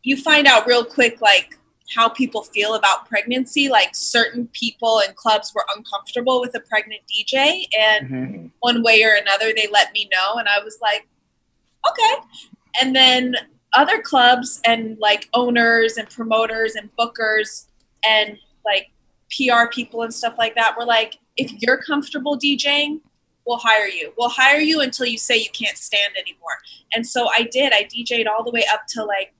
you 0.04 0.18
find 0.18 0.48
out 0.48 0.68
real 0.68 0.83
quick 0.86 1.21
like 1.21 1.57
how 1.95 2.10
people 2.10 2.44
feel 2.44 2.74
about 2.75 3.07
pregnancy. 3.07 3.69
Like 3.69 3.89
certain 3.94 4.48
people 4.54 5.01
in 5.07 5.13
clubs 5.15 5.54
were 5.54 5.65
uncomfortable 5.75 6.42
with 6.42 6.56
a 6.56 6.60
pregnant 6.62 7.01
DJ 7.13 7.65
and 7.77 8.10
Mhm. 8.10 8.51
one 8.60 8.81
way 8.83 9.04
or 9.04 9.13
another 9.13 9.54
they 9.56 9.68
let 9.71 9.92
me 9.94 10.10
know 10.12 10.36
and 10.36 10.48
i 10.48 10.60
was 10.63 10.77
like 10.81 11.06
okay 11.88 12.13
and 12.81 12.95
then 12.95 13.36
other 13.74 14.01
clubs 14.01 14.62
and 14.66 14.98
like 15.00 15.27
owners 15.33 15.98
and 15.98 16.09
promoters 16.09 16.75
and 16.75 16.89
bookers 16.98 17.68
and 18.07 18.38
like 18.66 18.89
pr 19.36 19.68
people 19.71 20.04
and 20.04 20.13
stuff 20.13 20.36
like 20.38 20.56
that 20.56 20.77
were 20.77 20.86
like 20.86 21.18
if 21.38 21.51
you're 21.62 21.81
comfortable 21.81 22.38
djing 22.38 23.01
we'll 23.45 23.57
hire 23.57 23.88
you 23.88 24.13
we'll 24.18 24.30
hire 24.30 24.60
you 24.60 24.81
until 24.81 25.06
you 25.06 25.18
say 25.18 25.38
you 25.38 25.50
can't 25.54 25.78
stand 25.78 26.13
anymore 26.19 26.57
and 26.95 27.06
so 27.06 27.28
i 27.38 27.44
did 27.51 27.74
i 27.74 27.84
dj'd 27.84 28.28
all 28.28 28.44
the 28.44 28.51
way 28.51 28.63
up 28.72 28.81
to 28.88 29.04
like 29.04 29.34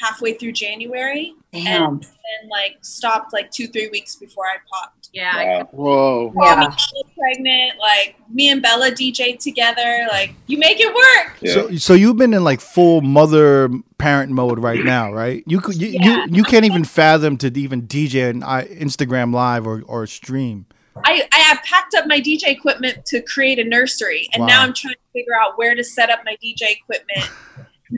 halfway 0.00 0.34
through 0.34 0.52
january 0.52 1.34
Damn. 1.52 1.84
and 1.94 2.02
then 2.02 2.50
like 2.50 2.76
stopped 2.82 3.32
like 3.32 3.50
two 3.50 3.66
three 3.68 3.88
weeks 3.88 4.16
before 4.16 4.44
i 4.44 4.56
popped 4.70 5.08
Yeah. 5.14 5.62
Wow. 5.62 5.68
Whoa. 5.72 6.32
Call 6.36 6.56
me 6.58 6.66
Yeah. 6.66 7.02
Pregnant. 7.18 7.78
Like 7.80 8.16
me 8.30 8.50
and 8.50 8.60
Bella 8.60 8.90
DJ 8.90 9.38
together. 9.38 10.06
Like 10.12 10.34
you 10.46 10.58
make 10.58 10.78
it 10.80 10.92
work. 10.94 11.36
Yeah. 11.40 11.54
So, 11.54 11.76
so 11.76 11.94
you've 11.94 12.18
been 12.18 12.34
in 12.34 12.44
like 12.44 12.60
full 12.60 13.00
mother 13.00 13.70
parent 13.96 14.30
mode 14.32 14.58
right 14.58 14.84
now, 14.84 15.10
right? 15.10 15.42
You 15.46 15.60
could, 15.60 15.76
you, 15.80 15.88
Yeah. 15.88 16.26
you, 16.26 16.36
you 16.36 16.44
can't 16.44 16.66
even 16.66 16.84
fathom 16.84 17.38
to 17.38 17.46
even 17.58 17.82
DJ 17.88 18.28
an 18.28 18.42
uh, 18.42 18.64
Instagram 18.70 19.32
live 19.34 19.66
or, 19.66 19.82
or 19.86 20.06
stream. 20.06 20.66
I, 21.04 21.26
I 21.32 21.38
have 21.38 21.62
packed 21.62 21.94
up 21.94 22.06
my 22.06 22.20
DJ 22.20 22.48
equipment 22.48 23.04
to 23.06 23.20
create 23.22 23.58
a 23.58 23.64
nursery, 23.64 24.28
and 24.32 24.46
now 24.46 24.62
I'm 24.62 24.72
trying 24.72 24.94
to 24.94 25.00
figure 25.12 25.34
out 25.34 25.56
where 25.58 25.74
to 25.74 25.82
set 25.84 26.10
up 26.10 26.20
my 26.24 26.36
DJ 26.42 26.70
equipment 26.70 27.30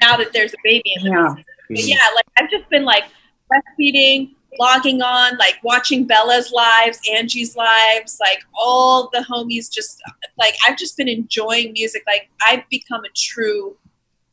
now 0.02 0.16
that 0.16 0.32
there's 0.32 0.52
a 0.52 0.56
baby 0.64 0.92
in 0.96 1.04
the 1.04 1.10
Yeah. 1.10 1.34
But 1.68 1.84
yeah, 1.84 1.96
like 2.14 2.26
I've 2.36 2.50
just 2.50 2.68
been 2.70 2.84
like 2.84 3.04
breastfeeding, 3.52 4.34
logging 4.58 5.02
on, 5.02 5.36
like 5.38 5.54
watching 5.62 6.04
Bella's 6.06 6.50
lives, 6.52 6.98
Angie's 7.12 7.56
lives, 7.56 8.18
like 8.20 8.40
all 8.58 9.08
the 9.12 9.20
homies. 9.20 9.70
Just 9.72 10.00
like 10.38 10.54
I've 10.68 10.76
just 10.76 10.96
been 10.96 11.08
enjoying 11.08 11.72
music. 11.72 12.02
Like 12.06 12.28
I've 12.46 12.68
become 12.70 13.04
a 13.04 13.08
true 13.14 13.76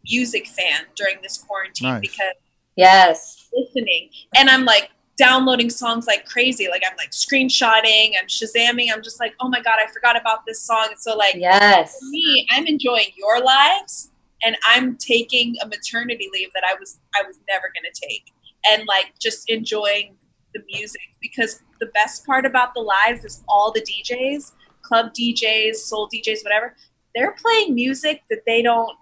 music 0.09 0.47
fan 0.47 0.81
during 0.95 1.17
this 1.21 1.37
quarantine 1.37 1.89
Nice. 1.89 2.01
because 2.01 2.33
Yes. 2.77 3.49
listening 3.53 4.09
and 4.37 4.49
i'm 4.49 4.63
like 4.63 4.89
downloading 5.17 5.69
songs 5.69 6.05
like 6.07 6.25
crazy. 6.25 6.67
Like 6.69 6.83
i'm 6.89 6.95
like 6.97 7.11
screenshotting 7.11 8.11
i'm 8.19 8.27
shazamming 8.27 8.87
i'm 8.93 9.01
just 9.01 9.19
like 9.19 9.33
oh 9.39 9.49
my 9.49 9.61
god 9.61 9.77
i 9.83 9.91
forgot 9.91 10.19
about 10.19 10.45
this 10.45 10.61
song. 10.61 10.89
So 10.97 11.15
like 11.15 11.35
Yes. 11.35 11.97
for 11.99 12.05
me 12.09 12.47
i'm 12.51 12.65
enjoying 12.67 13.07
your 13.17 13.41
lives 13.43 14.11
and 14.43 14.55
i'm 14.67 14.95
taking 14.97 15.55
a 15.61 15.67
maternity 15.67 16.29
leave 16.31 16.49
that 16.53 16.63
i 16.63 16.75
was 16.79 16.99
i 17.15 17.23
was 17.25 17.39
never 17.49 17.71
going 17.73 17.91
to 17.91 18.07
take. 18.07 18.31
And 18.71 18.83
like 18.87 19.13
just 19.19 19.49
enjoying 19.49 20.15
the 20.53 20.61
music 20.67 21.01
because 21.21 21.61
the 21.79 21.87
best 21.87 22.25
part 22.25 22.45
about 22.45 22.73
the 22.73 22.81
lives 22.81 23.23
is 23.25 23.43
all 23.47 23.71
the 23.71 23.81
djs 23.81 24.51
club 24.81 25.13
djs 25.13 25.75
soul 25.75 26.09
djs 26.13 26.43
whatever 26.43 26.75
they're 27.15 27.33
playing 27.33 27.73
music 27.73 28.23
that 28.29 28.43
they 28.45 28.61
don't 28.61 28.95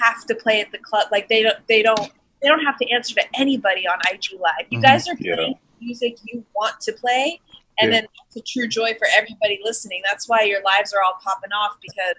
have 0.00 0.24
to 0.26 0.34
play 0.34 0.60
at 0.60 0.70
the 0.72 0.78
club. 0.78 1.08
Like 1.10 1.28
they 1.28 1.42
don't 1.42 1.56
they 1.68 1.82
don't 1.82 2.10
they 2.42 2.48
don't 2.48 2.64
have 2.64 2.76
to 2.78 2.90
answer 2.90 3.14
to 3.14 3.24
anybody 3.34 3.86
on 3.86 3.98
IG 4.10 4.38
Live. 4.38 4.66
You 4.70 4.78
Mhm. 4.78 4.82
guys 4.82 5.08
are 5.08 5.14
Yeah. 5.18 5.34
playing 5.36 5.58
music 5.80 6.16
you 6.24 6.44
want 6.54 6.80
to 6.80 6.92
play, 6.92 7.40
and 7.80 7.90
Yeah. 7.92 8.00
then 8.00 8.06
that's 8.24 8.36
a 8.36 8.40
true 8.42 8.68
joy 8.68 8.94
for 8.98 9.06
everybody 9.16 9.60
listening. 9.62 10.02
That's 10.04 10.28
why 10.28 10.42
your 10.42 10.62
lives 10.62 10.92
are 10.92 11.02
all 11.02 11.18
popping 11.22 11.52
off 11.52 11.76
because 11.80 12.16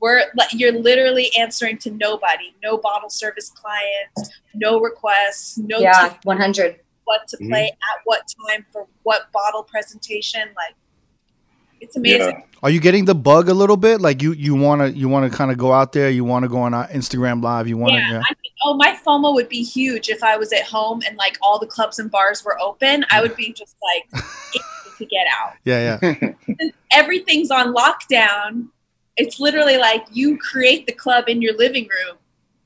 we're 0.00 0.24
you're 0.52 0.72
literally 0.72 1.30
answering 1.38 1.78
to 1.78 1.90
nobody, 1.90 2.54
no 2.62 2.76
bottle 2.76 3.08
service 3.08 3.50
clients, 3.50 4.30
no 4.54 4.78
requests, 4.80 5.56
no 5.58 5.78
Yeah. 5.78 6.14
One 6.24 6.36
hundred. 6.38 6.80
what 7.04 7.26
to 7.28 7.36
Mhm. 7.38 7.48
play 7.50 7.68
at 7.70 8.00
what 8.04 8.22
time 8.48 8.66
for 8.72 8.88
what 9.04 9.30
bottle 9.32 9.62
presentation. 9.62 10.52
Like 10.56 10.74
it's 11.86 11.96
amazing. 11.96 12.36
Yeah. 12.36 12.42
Are 12.62 12.70
you 12.70 12.80
getting 12.80 13.04
the 13.04 13.14
bug 13.14 13.48
a 13.48 13.54
little 13.54 13.76
bit? 13.76 14.00
Like 14.00 14.22
you, 14.22 14.32
you 14.32 14.54
want 14.54 14.80
to, 14.80 14.90
you 14.90 15.08
want 15.08 15.30
to 15.30 15.36
kind 15.36 15.50
of 15.50 15.58
go 15.58 15.72
out 15.72 15.92
there. 15.92 16.10
You 16.10 16.24
want 16.24 16.42
to 16.44 16.48
go 16.48 16.58
on 16.58 16.74
uh, 16.74 16.88
Instagram 16.88 17.42
live. 17.42 17.68
You 17.68 17.76
want 17.76 17.92
to, 17.92 17.98
Yeah, 17.98 18.10
yeah. 18.12 18.22
I 18.28 18.34
mean, 18.42 18.52
oh, 18.64 18.74
my 18.74 18.98
FOMO 19.06 19.34
would 19.34 19.48
be 19.48 19.62
huge 19.62 20.08
if 20.08 20.22
I 20.24 20.36
was 20.36 20.52
at 20.52 20.62
home 20.62 21.02
and 21.06 21.16
like 21.16 21.38
all 21.42 21.58
the 21.58 21.66
clubs 21.66 21.98
and 21.98 22.10
bars 22.10 22.44
were 22.44 22.58
open. 22.60 23.04
I 23.10 23.20
would 23.20 23.36
be 23.36 23.52
just 23.52 23.76
like 23.82 24.24
to 24.98 25.04
get 25.04 25.26
out. 25.40 25.52
Yeah, 25.64 25.98
yeah. 26.00 26.34
Since 26.58 26.72
everything's 26.92 27.50
on 27.50 27.74
lockdown, 27.74 28.68
it's 29.16 29.38
literally 29.38 29.76
like 29.76 30.04
you 30.10 30.36
create 30.38 30.86
the 30.86 30.92
club 30.92 31.28
in 31.28 31.40
your 31.42 31.56
living 31.56 31.84
room 31.84 32.16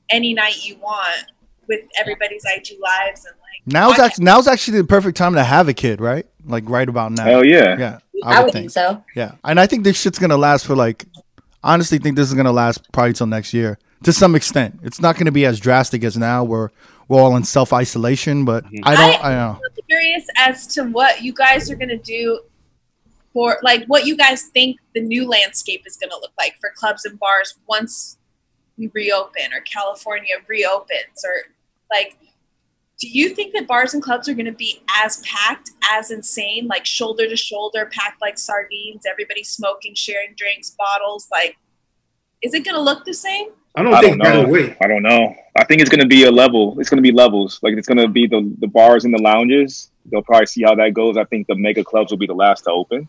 any 0.09 0.33
night 0.33 0.65
you 0.65 0.77
want 0.77 1.31
with 1.67 1.81
everybody's 1.99 2.43
IG 2.45 2.77
lives 2.79 3.25
and 3.25 3.35
like 3.40 3.40
Now's 3.65 3.91
watching- 3.91 4.05
actually 4.05 4.25
now's 4.25 4.47
actually 4.47 4.77
the 4.79 4.87
perfect 4.87 5.17
time 5.17 5.33
to 5.33 5.43
have 5.43 5.67
a 5.67 5.73
kid, 5.73 6.01
right? 6.01 6.25
Like 6.45 6.69
right 6.69 6.87
about 6.87 7.11
now. 7.11 7.25
Hell 7.25 7.45
yeah. 7.45 7.77
Yeah, 7.77 7.99
I 8.23 8.43
would 8.43 8.53
think 8.53 8.71
so. 8.71 9.03
Yeah, 9.15 9.33
and 9.43 9.59
I 9.59 9.67
think 9.67 9.83
this 9.83 9.99
shit's 9.99 10.19
gonna 10.19 10.37
last 10.37 10.65
for 10.65 10.75
like. 10.75 11.05
Honestly, 11.63 11.99
think 11.99 12.15
this 12.15 12.27
is 12.27 12.33
gonna 12.33 12.51
last 12.51 12.91
probably 12.91 13.13
till 13.13 13.27
next 13.27 13.53
year 13.53 13.77
to 14.03 14.11
some 14.11 14.35
extent. 14.35 14.79
It's 14.81 14.99
not 14.99 15.17
gonna 15.17 15.31
be 15.31 15.45
as 15.45 15.59
drastic 15.59 16.03
as 16.03 16.17
now, 16.17 16.43
where 16.43 16.71
we're 17.07 17.21
all 17.21 17.35
in 17.35 17.43
self 17.43 17.71
isolation. 17.71 18.45
But 18.45 18.65
mm-hmm. 18.65 18.79
I 18.83 18.95
don't. 18.95 19.25
I, 19.25 19.33
know. 19.33 19.59
I'm 19.63 19.85
curious 19.87 20.25
as 20.37 20.65
to 20.67 20.83
what 20.85 21.21
you 21.21 21.33
guys 21.33 21.69
are 21.69 21.75
gonna 21.75 21.97
do 21.97 22.41
for 23.33 23.57
like 23.61 23.85
what 23.85 24.05
you 24.05 24.17
guys 24.17 24.43
think 24.43 24.79
the 24.95 25.01
new 25.01 25.27
landscape 25.27 25.83
is 25.85 25.97
gonna 25.97 26.19
look 26.19 26.31
like 26.37 26.55
for 26.59 26.71
clubs 26.75 27.05
and 27.05 27.19
bars 27.19 27.55
once 27.67 28.17
we 28.77 28.89
reopen 28.93 29.53
or 29.53 29.61
California 29.61 30.35
reopens 30.47 31.23
or 31.23 31.53
like 31.91 32.17
do 33.01 33.07
you 33.09 33.29
think 33.29 33.53
that 33.53 33.67
bars 33.67 33.93
and 33.93 34.03
clubs 34.03 34.29
are 34.29 34.33
going 34.33 34.45
to 34.45 34.51
be 34.51 34.81
as 35.03 35.21
packed 35.25 35.71
as 35.91 36.11
insane 36.11 36.67
like 36.67 36.85
shoulder 36.85 37.27
to 37.27 37.35
shoulder 37.35 37.89
packed 37.91 38.21
like 38.21 38.37
sardines 38.37 39.03
everybody 39.09 39.43
smoking 39.43 39.95
sharing 39.95 40.33
drinks 40.37 40.69
bottles 40.77 41.27
like 41.31 41.57
is 42.41 42.53
it 42.53 42.63
going 42.63 42.75
to 42.75 42.81
look 42.81 43.03
the 43.03 43.13
same 43.13 43.47
I 43.75 43.83
don't 43.83 43.93
I 43.93 44.01
think 44.01 44.21
don't 44.21 44.51
know. 44.51 44.75
I 44.81 44.87
don't 44.87 45.03
know. 45.03 45.35
I 45.57 45.63
think 45.63 45.79
it's 45.79 45.89
gonna 45.89 46.05
be 46.05 46.25
a 46.25 46.31
level. 46.31 46.77
It's 46.77 46.89
gonna 46.89 47.01
be 47.01 47.13
levels. 47.13 47.59
Like 47.63 47.75
it's 47.77 47.87
gonna 47.87 48.09
be 48.09 48.27
the 48.27 48.53
the 48.59 48.67
bars 48.67 49.05
and 49.05 49.13
the 49.13 49.21
lounges. 49.21 49.91
They'll 50.11 50.21
probably 50.21 50.47
see 50.47 50.63
how 50.63 50.75
that 50.75 50.93
goes. 50.93 51.15
I 51.15 51.23
think 51.23 51.47
the 51.47 51.55
mega 51.55 51.81
clubs 51.81 52.11
will 52.11 52.17
be 52.17 52.27
the 52.27 52.33
last 52.33 52.65
to 52.65 52.71
open. 52.71 53.07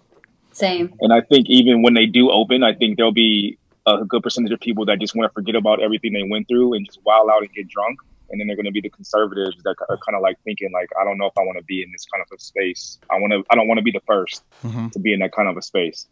Same. 0.52 0.94
And 1.00 1.12
I 1.12 1.20
think 1.20 1.48
even 1.48 1.82
when 1.82 1.94
they 1.94 2.06
do 2.06 2.30
open, 2.30 2.62
I 2.62 2.74
think 2.74 2.96
there'll 2.96 3.10
be 3.10 3.58
a 3.86 4.04
good 4.04 4.22
percentage 4.22 4.52
of 4.52 4.60
people 4.60 4.84
that 4.86 5.00
just 5.00 5.16
want 5.16 5.28
to 5.28 5.32
forget 5.32 5.56
about 5.56 5.82
everything 5.82 6.12
they 6.12 6.22
went 6.22 6.46
through 6.46 6.74
and 6.74 6.86
just 6.86 7.00
wild 7.04 7.28
out 7.28 7.42
and 7.42 7.52
get 7.52 7.68
drunk. 7.68 7.98
And 8.32 8.40
then 8.40 8.46
they're 8.46 8.56
going 8.56 8.66
to 8.66 8.72
be 8.72 8.80
the 8.80 8.88
conservatives 8.88 9.62
that 9.62 9.76
are 9.90 9.98
kind 9.98 10.16
of 10.16 10.22
like 10.22 10.38
thinking 10.42 10.72
like, 10.72 10.88
I 10.98 11.04
don't 11.04 11.18
know 11.18 11.26
if 11.26 11.36
I 11.36 11.42
want 11.42 11.58
to 11.58 11.64
be 11.64 11.82
in 11.82 11.92
this 11.92 12.06
kind 12.10 12.22
of 12.22 12.34
a 12.34 12.40
space. 12.40 12.98
I 13.10 13.16
want 13.20 13.32
to. 13.32 13.44
I 13.50 13.54
don't 13.54 13.68
want 13.68 13.76
to 13.78 13.82
be 13.82 13.92
the 13.92 14.00
1st 14.08 14.42
Mhm. 14.64 14.90
to 14.92 14.98
be 14.98 15.12
in 15.12 15.20
that 15.20 15.32
kind 15.32 15.48
of 15.48 15.56
a 15.58 15.62
space. 15.62 16.06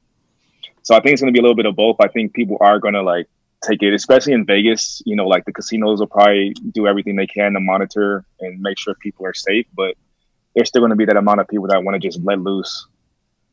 So 0.83 0.95
I 0.95 1.01
think 1.01 1.15
it's 1.15 1.23
going 1.23 1.33
to 1.33 1.37
be 1.37 1.41
a 1.41 1.43
little 1.43 1.57
bit 1.57 1.67
of 1.67 1.75
both. 1.77 1.97
I 2.01 2.09
think 2.09 2.35
people 2.35 2.59
are 2.61 2.79
going 2.79 2.95
to 2.95 3.03
like 3.03 3.27
take 3.63 3.83
it, 3.83 3.95
especially 3.95 4.35
in 4.35 4.45
Vegas. 4.45 5.03
You 5.07 5.17
know, 5.17 5.27
like 5.27 5.45
the 5.47 5.53
casinos 5.53 6.01
will 6.01 6.07
probably 6.09 6.53
do 6.73 6.87
everything 6.87 7.17
they 7.17 7.27
can 7.27 7.55
to 7.55 7.61
monitor 7.61 8.25
and 8.41 8.61
make 8.61 8.79
sure 8.79 8.95
people 8.97 9.25
are 9.27 9.35
safe, 9.35 9.67
but 9.75 9.97
there's 10.55 10.69
still 10.69 10.81
going 10.83 10.91
to 10.91 10.97
be 10.97 11.07
that 11.07 11.17
amount 11.17 11.41
of 11.41 11.49
people 11.49 11.69
that 11.69 11.83
want 11.83 12.01
to 12.01 12.07
just 12.07 12.23
let 12.23 12.39
loose. 12.41 12.87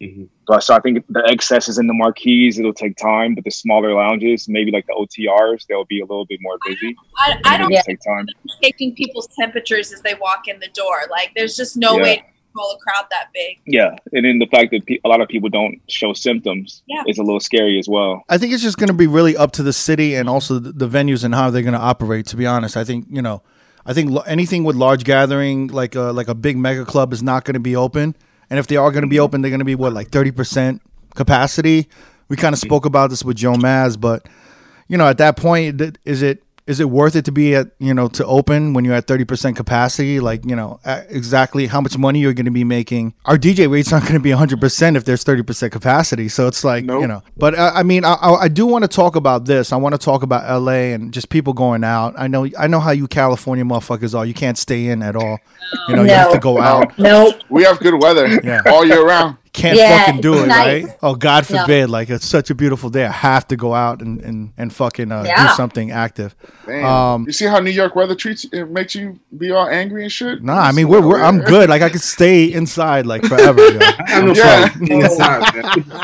Mhm. 0.02 0.28
But 0.48 0.62
so 0.64 0.76
I 0.76 0.80
think 0.80 1.04
the 1.10 1.24
excesses 1.28 1.78
in 1.80 1.88
the 1.88 1.94
marquees, 1.94 2.60
it'll 2.60 2.74
take 2.74 2.96
time, 2.98 3.34
but 3.36 3.44
the 3.44 3.52
smaller 3.52 3.94
lounges, 3.96 4.48
maybe 4.48 4.70
like 4.72 4.86
the 4.86 4.94
OTRs, 4.94 5.66
they'll 5.68 5.86
be 5.86 6.00
a 6.02 6.06
little 6.06 6.26
bit 6.26 6.40
more 6.42 6.58
busy. 6.66 6.96
i, 7.18 7.32
and 7.32 7.42
I 7.46 7.56
it'll 7.56 7.68
don't 7.68 7.76
just 7.78 7.88
take 7.88 8.00
time. 8.02 8.26
taking 8.62 8.94
people's 8.94 9.28
temperatures 9.40 9.92
as 9.92 10.02
they 10.02 10.14
walk 10.22 10.48
in 10.48 10.60
the 10.60 10.68
door 10.74 10.98
like 11.10 11.32
there's 11.36 11.56
just 11.56 11.78
no 11.78 11.96
Yeah. 11.98 12.04
way 12.04 12.16
to 12.18 12.22
control 12.22 12.72
a 12.76 12.78
crowd 12.80 13.06
that 13.10 13.28
big 13.34 13.58
Yeah, 13.66 13.96
and 14.14 14.24
then 14.26 14.38
the 14.40 14.46
fact 14.48 14.70
that 14.72 14.86
pe- 14.86 15.00
a 15.04 15.08
lot 15.10 15.20
of 15.22 15.28
people 15.30 15.50
don't 15.50 15.80
show 15.88 16.14
symptoms 16.14 16.84
Yeah. 16.88 17.04
is 17.08 17.18
a 17.18 17.24
little 17.24 17.40
scary 17.40 17.80
as 17.80 17.88
well. 17.90 18.24
I 18.30 18.38
think 18.38 18.54
it's 18.54 18.64
just 18.64 18.78
going 18.78 18.88
to 18.90 18.94
be 18.94 19.08
really 19.08 19.36
up 19.36 19.52
to 19.54 19.64
the 19.64 19.74
city 19.74 20.14
and 20.16 20.30
also 20.30 20.60
the, 20.60 20.72
the 20.72 20.88
venues 20.88 21.24
and 21.24 21.34
how 21.36 21.50
they're 21.50 21.62
going 21.64 21.74
to 21.74 21.80
operate. 21.80 22.26
To 22.28 22.36
be 22.38 22.46
honest, 22.46 22.78
I 22.78 22.84
think 22.84 23.06
you 23.10 23.22
know, 23.24 23.42
I 23.86 23.94
think 23.94 24.12
lo- 24.12 24.24
anything 24.28 24.64
with 24.64 24.76
large 24.76 25.04
gathering 25.06 25.68
like 25.68 25.96
a 25.96 26.12
like 26.14 26.28
a 26.28 26.36
big 26.36 26.56
mega 26.58 26.86
club 26.86 27.14
is 27.14 27.22
not 27.24 27.46
going 27.46 27.56
to 27.56 27.60
be 27.60 27.76
open. 27.76 28.16
And 28.50 28.60
if 28.60 28.68
they 28.68 28.78
are 28.78 28.92
going 28.92 29.04
to 29.04 29.10
be 29.10 29.20
open, 29.20 29.42
they're 29.42 29.52
going 29.52 29.60
to 29.60 29.66
be 29.66 29.76
what 29.76 29.94
like 29.94 30.10
thirty 30.10 30.32
percent 30.32 30.82
capacity. 31.16 31.88
We 32.30 32.36
kind 32.36 32.54
of 32.54 32.60
spoke 32.60 32.86
about 32.86 33.10
this 33.10 33.24
with 33.24 33.38
Joe 33.38 33.54
Maz, 33.54 34.00
but 34.00 34.28
you 34.88 34.98
know, 34.98 35.08
at 35.08 35.18
that 35.18 35.38
point, 35.38 35.98
is 36.06 36.22
it 36.22 36.44
is 36.68 36.80
it 36.80 36.90
worth 36.90 37.16
it 37.16 37.26
to 37.26 37.32
be 37.32 37.56
at 37.56 37.68
you 37.80 37.94
know 37.94 38.08
to 38.10 38.26
open 38.26 38.74
when 38.74 38.86
you're 38.86 38.94
at 38.94 39.08
thirty 39.08 39.26
percent 39.26 39.56
capacity? 39.58 40.20
Like 40.20 40.46
you 40.46 40.56
know 40.56 40.80
exactly 41.10 41.68
how 41.68 41.82
much 41.82 41.98
money 41.98 42.20
you're 42.20 42.34
going 42.34 42.46
to 42.46 42.52
be 42.52 42.64
making. 42.64 43.14
Our 43.26 43.38
DJ 43.38 43.70
rates 43.72 43.92
aren't 43.94 44.06
going 44.06 44.16
to 44.16 44.20
be 44.24 44.32
hundred 44.32 44.62
percent 44.62 44.98
if 44.98 45.06
there's 45.06 45.24
thirty 45.24 45.44
percent 45.44 45.72
capacity. 45.74 46.28
So 46.30 46.48
it's 46.48 46.64
like 46.64 46.86
Nope. 46.86 47.02
you 47.02 47.08
know. 47.08 47.24
But 47.38 47.56
uh, 47.56 47.72
I 47.74 47.84
mean, 47.84 48.06
I, 48.06 48.14
I 48.14 48.34
I 48.44 48.48
do 48.48 48.66
want 48.66 48.84
to 48.84 48.88
talk 48.88 49.16
about 49.16 49.46
this. 49.46 49.72
I 49.74 49.78
want 49.78 49.94
to 49.94 50.00
talk 50.00 50.24
about 50.24 50.48
L.A. 50.50 50.94
and 50.94 51.14
just 51.14 51.30
people 51.30 51.54
going 51.54 51.84
out. 51.84 52.14
I 52.18 52.28
know 52.28 52.48
I 52.60 52.68
know 52.68 52.80
how 52.80 52.92
you 52.92 53.08
California 53.08 53.64
motherfuckers 53.64 54.14
are. 54.18 54.26
You 54.26 54.34
can't 54.34 54.58
stay 54.58 54.88
in 54.88 55.02
at 55.02 55.16
all. 55.16 55.40
You 55.90 55.96
know, 55.96 56.04
you 56.04 56.10
have 56.10 56.32
to 56.34 56.40
go 56.40 56.60
out. 56.60 56.98
Nope. 57.00 57.36
We 57.50 57.64
have 57.64 57.80
good 57.80 58.02
weather 58.02 58.28
Yeah. 58.44 58.62
all 58.68 58.86
year 58.86 59.06
round. 59.06 59.38
Can't 59.58 59.76
Yeah, 59.78 60.06
fucking 60.06 60.22
do 60.22 60.44
it, 60.44 60.48
nice. 60.48 60.84
right? 60.86 60.98
Oh 61.02 61.16
God 61.16 61.50
No. 61.50 61.62
forbid! 61.62 61.90
Like 61.90 62.12
it's 62.12 62.28
such 62.28 62.52
a 62.52 62.56
beautiful 62.56 62.92
day. 62.92 63.06
I 63.06 63.12
have 63.12 63.48
to 63.48 63.56
go 63.56 63.74
out 63.74 64.02
and 64.04 64.22
and, 64.22 64.54
and 64.56 64.72
fucking 64.72 65.12
uh, 65.12 65.24
do 65.24 65.48
something 65.56 65.90
active. 65.90 66.36
Um, 66.68 67.24
you 67.26 67.32
see 67.34 67.46
how 67.46 67.60
New 67.60 67.72
York 67.72 67.96
weather 67.96 68.14
treats 68.14 68.46
it 68.46 68.66
makes 68.70 68.94
you 68.94 69.20
be 69.36 69.52
all 69.52 69.68
angry 69.68 70.04
and 70.04 70.12
shit? 70.12 70.44
Nah, 70.44 70.60
I 70.60 70.72
mean 70.74 70.88
we're, 70.88 71.02
we're 71.02 71.20
I'm 71.24 71.40
good. 71.40 71.70
Like 71.70 71.82
I 71.82 71.90
could 71.90 72.02
stay 72.02 72.54
inside 72.54 73.08
like 73.08 73.24
forever. 73.26 73.62
I 74.00 74.04
have 74.10 74.36
Yeah. 74.38 74.70
inside. 74.80 75.44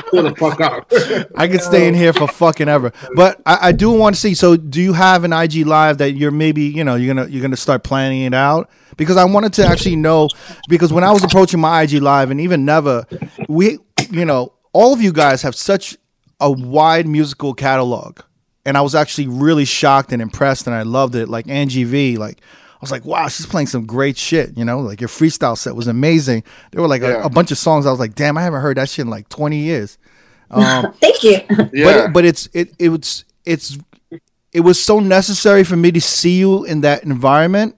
Pull 0.09 0.23
the 0.23 0.35
fuck 0.35 0.59
out. 0.59 0.87
I 1.35 1.47
could 1.47 1.61
stay 1.61 1.87
in 1.87 1.93
here 1.93 2.11
for 2.13 2.27
fucking 2.27 2.67
ever. 2.67 2.91
But 3.15 3.39
I, 3.45 3.69
I 3.69 3.71
do 3.71 3.91
want 3.91 4.15
to 4.15 4.19
see. 4.21 4.33
So, 4.33 4.57
do 4.57 4.81
you 4.81 4.93
have 4.93 5.23
an 5.23 5.31
IG 5.33 5.67
live 5.67 5.99
that 5.99 6.13
you're 6.13 6.31
maybe 6.31 6.63
you 6.63 6.83
know 6.83 6.95
you're 6.95 7.13
gonna 7.13 7.29
you're 7.29 7.41
gonna 7.43 7.55
start 7.55 7.83
planning 7.83 8.23
it 8.23 8.33
out? 8.33 8.67
Because 8.97 9.17
I 9.17 9.23
wanted 9.25 9.53
to 9.53 9.65
actually 9.65 9.95
know. 9.95 10.29
Because 10.69 10.91
when 10.93 11.03
I 11.03 11.11
was 11.11 11.23
approaching 11.23 11.59
my 11.59 11.81
IG 11.83 11.93
live, 12.01 12.31
and 12.31 12.39
even 12.41 12.65
never, 12.65 13.05
we 13.49 13.77
you 14.11 14.25
know 14.25 14.53
all 14.73 14.93
of 14.93 15.01
you 15.01 15.11
guys 15.13 15.41
have 15.41 15.55
such 15.55 15.97
a 16.39 16.51
wide 16.51 17.07
musical 17.07 17.53
catalog, 17.53 18.19
and 18.65 18.77
I 18.77 18.81
was 18.81 18.95
actually 18.95 19.27
really 19.27 19.65
shocked 19.65 20.11
and 20.11 20.21
impressed, 20.21 20.67
and 20.67 20.75
I 20.75 20.83
loved 20.83 21.15
it. 21.15 21.27
Like 21.29 21.47
Angie 21.47 21.83
V, 21.83 22.17
like. 22.17 22.39
I 22.73 22.83
was 22.83 22.91
like, 22.91 23.05
wow, 23.05 23.29
she's 23.29 23.45
playing 23.45 23.67
some 23.67 23.85
great 23.85 24.17
shit. 24.17 24.57
You 24.57 24.65
know, 24.65 24.81
like 24.81 24.99
your 24.99 25.07
freestyle 25.07 25.57
set 25.57 25.73
was 25.73 25.87
amazing. 25.87 26.43
There 26.71 26.81
were 26.81 26.89
like 26.89 27.01
a, 27.01 27.11
Yeah. 27.11 27.23
a 27.23 27.29
bunch 27.29 27.49
of 27.49 27.57
songs. 27.57 27.85
I 27.85 27.91
was 27.91 27.99
like, 28.01 28.13
damn, 28.13 28.37
I 28.37 28.41
haven't 28.41 28.59
heard 28.59 28.75
that 28.75 28.89
shit 28.89 29.05
in 29.05 29.09
like 29.09 29.29
20 29.29 29.55
years. 29.57 29.97
Um, 30.51 30.91
Thank 31.01 31.23
you. 31.23 31.39
Yeah. 31.71 31.85
but 32.07 32.13
but 32.13 32.25
it's 32.25 32.49
it 32.53 32.73
it 32.77 32.89
was 32.89 33.23
it's 33.45 33.77
it 34.51 34.59
was 34.59 34.83
so 34.83 34.99
necessary 34.99 35.63
for 35.63 35.77
me 35.77 35.91
to 35.93 36.01
see 36.01 36.37
you 36.37 36.65
in 36.65 36.81
that 36.81 37.03
environment 37.05 37.75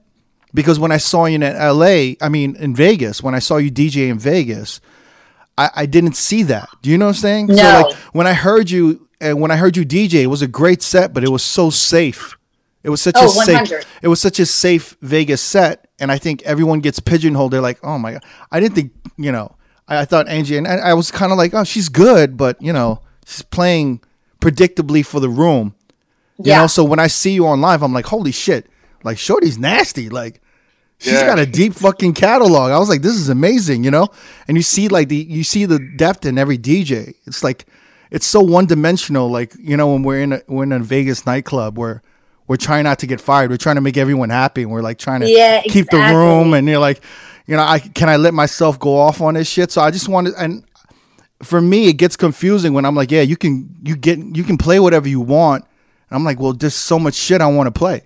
because 0.56 0.80
when 0.80 0.92
I 0.92 0.98
saw 0.98 1.26
you 1.26 1.36
in 1.36 1.44
L.A., 1.44 2.18
I 2.22 2.30
mean 2.30 2.56
in 2.56 2.76
Vegas, 2.76 3.22
when 3.22 3.36
I 3.36 3.40
saw 3.40 3.58
you 3.58 3.70
DJ 3.72 4.10
in 4.10 4.18
Vegas, 4.18 4.82
I, 5.58 5.70
I 5.76 5.86
didn't 5.86 6.16
see 6.16 6.44
that. 6.44 6.68
Do 6.82 6.90
you 6.90 6.98
know 6.98 7.06
what 7.06 7.16
I'm 7.18 7.22
saying? 7.22 7.48
So 7.56 7.62
No. 7.64 7.82
like 7.82 7.94
when 8.14 8.26
I 8.28 8.34
heard 8.34 8.70
you 8.72 9.08
and 9.22 9.40
when 9.40 9.52
I 9.52 9.58
heard 9.58 9.78
you 9.78 9.86
DJ, 9.86 10.24
it 10.24 10.28
was 10.28 10.42
a 10.42 10.48
great 10.48 10.82
set, 10.82 11.14
but 11.14 11.24
it 11.24 11.30
was 11.30 11.44
so 11.44 11.70
safe. 11.70 12.36
It 12.84 12.90
was 12.90 13.02
such 13.02 13.16
Oh, 13.18 13.26
a 13.26 13.30
safe. 13.30 13.48
100. 13.56 13.86
It 14.02 14.08
was 14.08 14.20
such 14.22 14.40
a 14.40 14.46
safe 14.46 14.96
Vegas 15.02 15.42
set, 15.42 15.88
and 16.00 16.12
I 16.12 16.18
think 16.18 16.42
everyone 16.44 16.82
gets 16.82 17.00
pigeonholed. 17.00 17.52
They're 17.54 17.62
like, 17.62 17.80
"Oh 17.84 17.98
my 17.98 18.14
god!" 18.14 18.24
I 18.52 18.60
didn't 18.60 18.76
think 18.76 18.92
you 19.18 19.32
know. 19.32 19.56
I, 19.88 20.00
I 20.02 20.06
thought 20.06 20.28
Angie, 20.28 20.58
and 20.58 20.68
I, 20.68 20.76
I 20.78 20.94
was 20.94 21.10
kind 21.12 21.32
of 21.32 21.38
like, 21.38 21.54
"Oh, 21.54 21.64
she's 21.64 21.90
good," 21.90 22.38
but 22.38 22.62
you 22.62 22.72
know, 22.74 23.02
she's 23.26 23.42
playing 23.42 24.02
predictably 24.40 25.04
for 25.06 25.20
the 25.20 25.30
room. 25.30 25.74
You 26.38 26.52
Yeah. 26.52 26.62
know, 26.62 26.68
so 26.68 26.84
when 26.84 27.00
I 27.00 27.08
see 27.08 27.32
you 27.32 27.48
on 27.48 27.60
live, 27.62 27.82
I'm 27.82 27.94
like, 27.94 28.06
"Holy 28.06 28.32
shit!" 28.32 28.68
Like, 29.04 29.18
Shorty's 29.18 29.58
nasty. 29.58 30.10
Like, 30.10 30.42
she's 30.98 31.14
Yeah. 31.14 31.26
got 31.28 31.40
a 31.40 31.46
deep 31.46 31.74
fucking 31.74 32.14
catalog. 32.14 32.72
I 32.72 32.80
was 32.80 32.90
like, 32.90 33.02
"This 33.02 33.16
is 33.16 33.30
amazing," 33.30 33.84
you 33.84 33.92
know. 33.92 34.08
And 34.48 34.58
you 34.58 34.64
see 34.64 34.88
like 34.88 35.10
the 35.10 35.18
you 35.18 35.44
see 35.44 35.66
the 35.66 35.80
depth 35.98 36.26
in 36.26 36.38
every 36.38 36.58
DJ. 36.58 37.14
It's 37.26 37.44
like 37.44 37.66
it's 38.12 38.26
so 38.26 38.42
one 38.42 38.66
dimensional. 38.66 39.30
Like 39.30 39.54
you 39.60 39.76
know, 39.78 39.92
when 39.94 40.04
we're 40.04 40.22
in 40.22 40.34
a, 40.34 40.42
we're 40.48 40.64
in 40.64 40.72
a 40.72 40.80
Vegas 40.80 41.26
nightclub 41.26 41.78
where 41.78 42.02
we're 42.48 42.58
trying 42.58 42.84
not 42.84 43.00
to 43.00 43.08
get 43.08 43.20
fired. 43.20 43.50
We're 43.50 43.58
trying 43.58 43.76
to 43.76 43.82
make 43.82 43.98
everyone 43.98 44.30
happy, 44.30 44.62
and 44.64 44.72
we're 44.72 44.82
like 44.84 44.98
trying 45.00 45.22
to 45.22 45.30
Yeah, 45.30 45.62
keep 45.62 45.90
the 45.90 45.98
room. 45.98 46.54
And 46.54 46.68
you're 46.68 46.80
like, 46.80 47.02
you 47.48 47.56
know, 47.56 47.64
I 47.64 47.80
can 47.80 48.08
I 48.10 48.18
let 48.18 48.34
myself 48.34 48.78
go 48.80 48.98
off 48.98 49.22
on 49.22 49.34
this 49.34 49.50
shit? 49.50 49.72
So 49.72 49.82
I 49.82 49.92
just 49.92 50.08
wanted 50.10 50.34
and. 50.38 50.64
For 51.44 51.60
me, 51.60 51.90
it 51.90 51.94
gets 51.94 52.16
confusing 52.16 52.72
when 52.74 52.86
I'm 52.86 52.96
like, 52.96 53.12
yeah, 53.12 53.22
you 53.22 53.36
can 53.36 53.70
you 53.84 53.98
get 53.98 54.18
you 54.18 54.44
can 54.44 54.58
play 54.58 54.80
whatever 54.80 55.08
you 55.10 55.20
want. 55.20 55.66
And 56.10 56.16
I'm 56.16 56.24
like, 56.24 56.40
well, 56.40 56.54
there's 56.54 56.74
so 56.74 56.98
much 56.98 57.14
shit 57.14 57.42
I 57.42 57.48
want 57.48 57.68
to 57.68 57.78
play. 57.78 58.04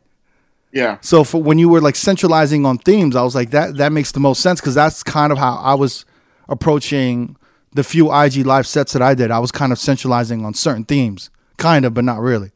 Yeah. 0.72 0.98
So 1.02 1.24
for 1.24 1.42
when 1.42 1.58
you 1.60 1.70
were 1.70 1.82
like 1.82 1.96
centralizing 1.96 2.66
on 2.66 2.78
themes, 2.78 3.16
I 3.16 3.24
was 3.24 3.36
like 3.36 3.52
that 3.52 3.78
that 3.78 3.92
makes 3.92 4.12
the 4.12 4.20
most 4.20 4.42
sense 4.42 4.60
because 4.62 4.76
that's 4.76 5.04
kind 5.04 5.32
of 5.32 5.38
how 5.38 5.56
I 5.56 5.74
was 5.74 6.06
approaching 6.48 7.36
the 7.74 7.84
few 7.84 8.14
IG 8.14 8.46
live 8.46 8.66
sets 8.68 8.94
that 8.94 9.02
I 9.02 9.14
did. 9.14 9.32
I 9.32 9.40
was 9.40 9.52
kind 9.52 9.72
of 9.72 9.78
centralizing 9.80 10.44
on 10.46 10.54
certain 10.54 10.86
themes, 10.86 11.30
kind 11.58 11.86
of, 11.86 11.94
but 11.94 12.04
not 12.04 12.20
really. 12.20 12.52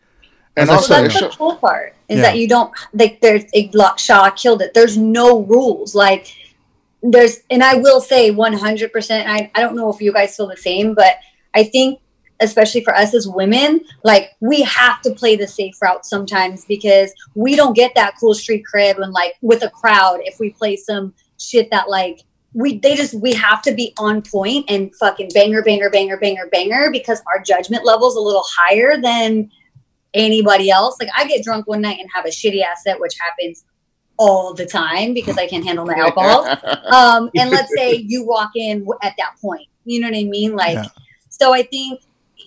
And 0.55 0.63
As 0.63 0.69
I 0.69 0.73
also, 0.75 0.93
said, 0.93 1.03
that's 1.05 1.19
the 1.19 1.29
cool 1.29 1.55
part 1.55 1.95
is 2.09 2.17
Yeah. 2.17 2.23
that 2.23 2.37
you 2.37 2.47
don't 2.47 2.71
like 2.93 3.21
there's 3.21 3.43
a 3.53 3.69
lot 3.73 3.99
Shaw 3.99 4.29
killed 4.31 4.61
it. 4.61 4.73
There's 4.73 4.97
no 4.97 5.41
rules. 5.41 5.95
Like 5.95 6.35
there's 7.01 7.39
and 7.49 7.63
I 7.63 7.75
will 7.75 7.99
say 8.01 8.31
100 8.31 8.91
percent 8.93 9.27
I, 9.27 9.51
I 9.55 9.61
don't 9.61 9.75
know 9.75 9.91
if 9.91 10.01
you 10.01 10.13
guys 10.13 10.35
feel 10.35 10.47
the 10.47 10.57
same, 10.57 10.93
but 10.93 11.17
I 11.53 11.63
think 11.63 11.99
especially 12.43 12.83
for 12.83 12.95
us 12.95 13.13
as 13.13 13.27
women, 13.27 13.81
like 14.03 14.31
we 14.39 14.61
have 14.61 15.01
to 15.01 15.13
play 15.13 15.35
the 15.35 15.47
safe 15.47 15.81
route 15.81 16.05
sometimes 16.05 16.65
because 16.65 17.11
we 17.35 17.55
don't 17.55 17.75
get 17.75 17.93
that 17.95 18.13
cool 18.19 18.33
street 18.33 18.65
crib 18.65 18.97
when 18.97 19.11
like 19.11 19.33
with 19.41 19.63
a 19.63 19.69
crowd 19.69 20.19
if 20.23 20.39
we 20.39 20.51
play 20.51 20.75
some 20.75 21.13
shit 21.39 21.69
that 21.71 21.89
like 21.89 22.21
we 22.53 22.77
they 22.79 22.95
just 22.95 23.13
we 23.15 23.33
have 23.33 23.61
to 23.63 23.73
be 23.73 23.93
on 23.97 24.21
point 24.21 24.65
and 24.69 24.95
fucking 24.95 25.29
banger 25.33 25.63
banger 25.63 25.89
banger 25.89 26.17
banger 26.17 26.47
banger 26.51 26.91
because 26.91 27.21
our 27.33 27.41
judgment 27.41 27.83
level's 27.83 28.15
a 28.15 28.19
little 28.19 28.45
higher 28.57 28.95
than 29.01 29.49
anybody 30.13 30.69
else. 30.69 30.97
Like 30.99 31.09
I 31.15 31.25
get 31.25 31.43
drunk 31.43 31.67
one 31.67 31.81
night 31.81 31.97
and 31.99 32.09
have 32.13 32.25
a 32.25 32.29
shitty 32.29 32.61
ass 32.63 32.83
set, 32.83 32.99
which 32.99 33.13
happens 33.19 33.65
all 34.17 34.53
the 34.53 34.65
time 34.65 35.13
because 35.13 35.37
I 35.37 35.47
can't 35.47 35.65
handle 35.65 35.85
my 35.85 35.95
alcohol. 35.95 36.47
Um, 36.93 37.31
and 37.35 37.49
let's 37.49 37.73
say 37.75 37.95
you 37.95 38.23
walk 38.23 38.51
in 38.55 38.85
at 39.01 39.15
that 39.17 39.35
point, 39.41 39.67
you 39.83 39.99
know 39.99 40.09
what 40.09 40.17
I 40.17 40.23
mean? 40.25 40.55
Like, 40.55 40.75
Yeah. 40.75 40.85
so 41.29 41.53
I 41.53 41.63
think 41.63 42.01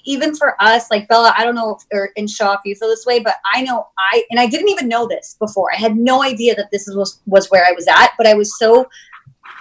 even 0.07 0.35
for 0.35 0.55
us, 0.63 0.91
like 0.91 1.09
Bella, 1.09 1.35
I 1.37 1.45
don't 1.45 1.55
know, 1.55 1.77
if, 1.77 1.87
or 1.93 2.07
in 2.17 2.27
Shaw, 2.27 2.55
if 2.55 2.61
you 2.65 2.75
feel 2.75 2.89
this 2.89 3.05
way, 3.05 3.19
but 3.19 3.37
I 3.53 3.63
know 3.63 3.89
I, 3.99 4.25
and 4.31 4.41
I 4.41 4.47
didn't 4.47 4.71
even 4.71 4.89
know 4.89 5.07
this 5.07 5.37
before. 5.39 5.73
I 5.73 5.77
had 5.77 5.97
no 5.97 6.23
idea 6.23 6.55
that 6.55 6.71
this 6.71 6.89
was 6.89 7.21
was 7.27 7.49
where 7.49 7.67
I 7.67 7.73
was 7.73 7.87
at, 7.89 8.13
but 8.17 8.27
I 8.27 8.35
was 8.35 8.57
so 8.59 8.89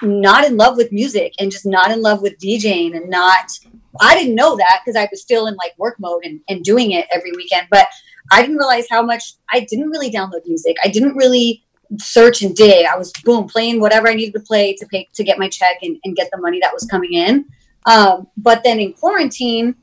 not 0.01 0.45
in 0.45 0.57
love 0.57 0.77
with 0.77 0.91
music 0.91 1.33
and 1.39 1.51
just 1.51 1.65
not 1.65 1.91
in 1.91 2.01
love 2.01 2.21
with 2.21 2.37
DJing 2.37 2.95
and 2.95 3.09
not. 3.09 3.59
I 3.99 4.15
didn't 4.15 4.35
know 4.35 4.55
that 4.57 4.81
because 4.83 4.97
I 4.97 5.07
was 5.09 5.21
still 5.21 5.47
in 5.47 5.55
like 5.55 5.73
work 5.77 5.99
mode 5.99 6.25
and, 6.25 6.41
and 6.49 6.63
doing 6.63 6.91
it 6.91 7.05
every 7.13 7.31
weekend, 7.31 7.67
but 7.71 7.87
I 8.31 8.41
didn't 8.41 8.57
realize 8.57 8.87
how 8.89 9.01
much 9.01 9.35
I 9.51 9.61
didn't 9.61 9.89
really 9.89 10.11
download 10.11 10.45
music. 10.45 10.75
I 10.83 10.89
didn't 10.89 11.15
really 11.15 11.63
search 11.97 12.41
and 12.41 12.55
dig. 12.55 12.85
I 12.85 12.97
was 12.97 13.13
boom 13.23 13.47
playing 13.47 13.79
whatever 13.79 14.09
I 14.09 14.15
needed 14.15 14.33
to 14.33 14.39
play 14.39 14.73
to 14.75 14.85
pay 14.87 15.07
to 15.13 15.23
get 15.23 15.39
my 15.39 15.47
check 15.47 15.77
and, 15.81 15.97
and 16.03 16.15
get 16.15 16.29
the 16.31 16.41
money 16.41 16.59
that 16.61 16.73
was 16.73 16.85
coming 16.85 17.13
in. 17.13 17.45
Um, 17.85 18.27
but 18.37 18.63
then 18.63 18.79
in 18.79 18.93
quarantine, 18.93 19.75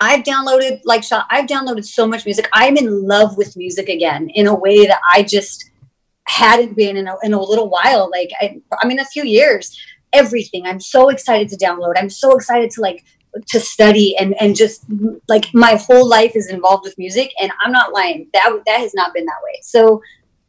I've 0.00 0.24
downloaded 0.24 0.80
like 0.84 1.04
I've 1.30 1.46
downloaded 1.46 1.84
so 1.84 2.06
much 2.06 2.24
music. 2.24 2.48
I'm 2.52 2.76
in 2.76 3.06
love 3.06 3.36
with 3.36 3.56
music 3.56 3.88
again 3.88 4.28
in 4.30 4.46
a 4.46 4.54
way 4.54 4.86
that 4.86 5.00
I 5.12 5.22
just 5.22 5.70
hadn't 6.26 6.76
been 6.76 6.96
in 6.96 7.06
a, 7.06 7.16
in 7.22 7.32
a 7.32 7.40
little 7.40 7.68
while. 7.68 8.10
Like 8.10 8.30
I, 8.40 8.60
I 8.82 8.86
mean, 8.86 8.98
a 8.98 9.04
few 9.04 9.24
years. 9.24 9.78
Everything. 10.12 10.66
I'm 10.66 10.80
so 10.80 11.08
excited 11.08 11.48
to 11.50 11.56
download. 11.56 11.94
I'm 11.96 12.10
so 12.10 12.34
excited 12.36 12.70
to 12.72 12.80
like 12.80 13.04
to 13.48 13.58
study 13.58 14.16
and 14.16 14.34
and 14.40 14.54
just 14.54 14.84
like 15.28 15.46
my 15.52 15.74
whole 15.74 16.08
life 16.08 16.36
is 16.36 16.48
involved 16.48 16.84
with 16.84 16.96
music. 16.98 17.32
And 17.40 17.52
I'm 17.64 17.72
not 17.72 17.92
lying. 17.92 18.28
That 18.32 18.60
that 18.66 18.80
has 18.80 18.94
not 18.94 19.12
been 19.12 19.26
that 19.26 19.42
way. 19.44 19.58
So 19.62 20.00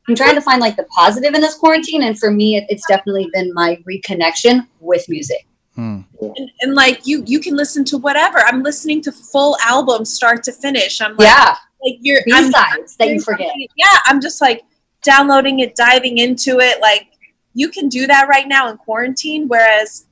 I'm 0.08 0.16
trying 0.16 0.36
to 0.36 0.42
find 0.42 0.62
like 0.62 0.76
the 0.76 0.84
positive 0.96 1.34
in 1.34 1.42
this 1.42 1.56
quarantine. 1.56 2.04
And 2.04 2.18
for 2.18 2.30
me, 2.30 2.58
it, 2.58 2.66
it's 2.70 2.86
definitely 2.88 3.30
been 3.34 3.54
my 3.54 3.82
reconnection 3.90 4.68
with 4.80 5.10
music. 5.10 5.48
Hmm. 5.76 6.02
and, 6.22 6.52
and 6.62 6.74
like 6.74 7.06
you 7.06 7.22
you 7.28 7.40
can 7.42 7.56
listen 7.58 7.84
to 7.86 7.98
whatever 7.98 8.40
i'm 8.48 8.64
listening 8.64 9.02
to 9.02 9.12
full 9.12 9.58
albums 9.62 10.14
start 10.14 10.42
to 10.44 10.54
finish 10.54 11.02
i'm 11.02 11.18
like 11.18 11.28
Yeah, 11.28 11.56
like 11.84 11.98
you're 12.00 12.22
B 12.26 12.32
I'm- 12.34 12.50
sides 12.52 12.96
that 12.96 13.10
you 13.10 13.20
forget. 13.20 13.52
yeah 13.76 13.98
i'm 14.06 14.22
just 14.22 14.40
like 14.40 14.62
downloading 15.04 15.60
it 15.60 15.76
diving 15.76 16.18
into 16.18 16.60
it 16.60 16.80
like 16.82 17.08
you 17.54 17.68
can 17.70 17.90
do 17.90 18.08
that 18.08 18.28
right 18.30 18.48
now 18.48 18.70
in 18.70 18.78
quarantine 18.78 19.48
whereas 19.50 20.06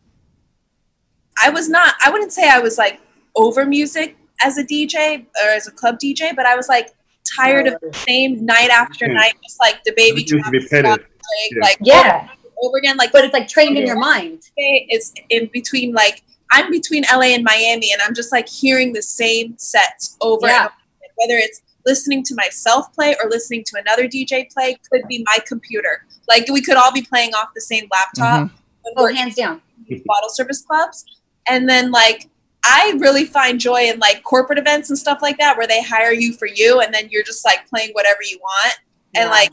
i 1.44 1.50
was 1.50 1.70
not 1.70 1.96
i 2.04 2.10
wouldn't 2.12 2.34
say 2.34 2.50
i 2.50 2.60
was 2.60 2.78
like 2.78 3.00
over 3.36 3.66
music 3.66 4.18
as 4.44 4.58
a 4.58 4.64
dj 4.64 5.26
or 5.44 5.50
as 5.50 5.68
a 5.68 5.72
club 5.72 5.98
dj 5.98 6.36
but 6.36 6.46
i 6.46 6.56
was 6.56 6.68
like 6.68 6.90
tired 7.38 7.68
of 7.68 7.80
the 7.82 7.94
same 8.00 8.46
night 8.46 8.70
after 8.70 9.06
Yeah. 9.08 9.14
night 9.14 9.34
just 9.42 9.60
like 9.62 9.82
the 9.86 9.94
baby 9.96 10.22
It's 10.24 10.32
just 10.32 10.44
Travis 10.44 10.64
repetitive. 10.72 11.08
Scott, 11.08 11.62
like, 11.62 11.78
Yeah. 11.82 11.96
like 11.96 12.28
Yeah, 12.28 12.30
over 12.62 12.78
again 12.78 12.98
like 12.98 13.12
but 13.12 13.24
it's 13.24 13.34
like 13.34 13.48
trained 13.48 13.78
in 13.78 13.86
your 13.86 14.00
mind. 14.00 14.44
It's 14.58 15.14
in 15.30 15.50
between 15.54 15.94
like 15.94 16.24
I'm 16.52 16.70
between 16.72 17.04
LA 17.12 17.34
and 17.34 17.44
Miami 17.44 17.92
and 17.92 18.02
I'm 18.02 18.14
just 18.14 18.32
like 18.32 18.48
hearing 18.48 18.94
the 18.94 19.02
same 19.02 19.56
sets 19.58 20.18
over 20.22 20.48
Yeah. 20.48 20.54
and 20.54 20.66
over 20.66 20.68
again. 20.68 21.12
whether 21.16 21.38
it's 21.38 21.62
listening 21.86 22.24
to 22.24 22.36
myself 22.36 22.94
play 22.94 23.16
or 23.22 23.30
listening 23.30 23.64
to 23.66 23.78
another 23.80 24.08
DJ 24.08 24.52
play 24.52 24.78
could 24.92 25.02
be 25.08 25.24
my 25.26 25.38
computer. 25.46 26.06
Like 26.30 26.48
we 26.50 26.62
could 26.62 26.78
all 26.78 26.92
be 26.92 27.02
playing 27.02 27.34
off 27.34 27.50
the 27.56 27.62
same 27.62 27.88
laptop 27.92 28.48
mm-hmm. 28.48 28.56
when 28.84 28.94
Oh, 28.98 29.14
hands 29.16 29.36
down. 29.36 29.62
bottle 30.06 30.30
service 30.30 30.62
clubs. 30.62 31.06
And 31.48 31.68
then 31.68 31.92
like 31.92 32.30
I 32.66 32.96
really 33.00 33.26
find 33.26 33.60
joy 33.60 33.90
in 33.90 34.00
like 34.00 34.24
corporate 34.24 34.58
events 34.58 34.90
and 34.90 34.98
stuff 34.98 35.20
like 35.22 35.38
that 35.40 35.58
where 35.58 35.68
they 35.68 35.84
hire 35.84 36.14
you 36.14 36.34
for 36.34 36.48
you 36.48 36.80
and 36.80 36.94
then 36.94 37.10
you're 37.12 37.24
just 37.24 37.44
like 37.44 37.68
playing 37.68 37.90
whatever 37.92 38.20
you 38.24 38.40
want 38.42 38.80
and 39.16 39.30
like 39.30 39.52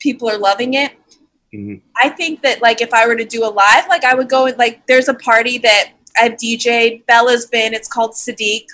people 0.00 0.28
are 0.28 0.38
loving 0.38 0.74
it. 0.74 0.92
Mhm. 1.54 1.80
I 1.96 2.08
think 2.08 2.42
that 2.42 2.60
like 2.60 2.80
if 2.80 2.92
I 2.92 3.06
were 3.06 3.16
to 3.16 3.24
do 3.24 3.44
a 3.44 3.48
live, 3.48 3.86
like 3.88 4.04
I 4.04 4.14
would 4.14 4.28
go 4.28 4.46
and 4.46 4.58
like 4.58 4.86
there's 4.86 5.08
a 5.08 5.14
party 5.14 5.58
that 5.58 5.92
I've 6.20 6.32
DJ'd. 6.32 7.06
Bella's 7.06 7.46
been. 7.46 7.74
It's 7.74 7.88
called 7.88 8.12
Sadiq. 8.12 8.66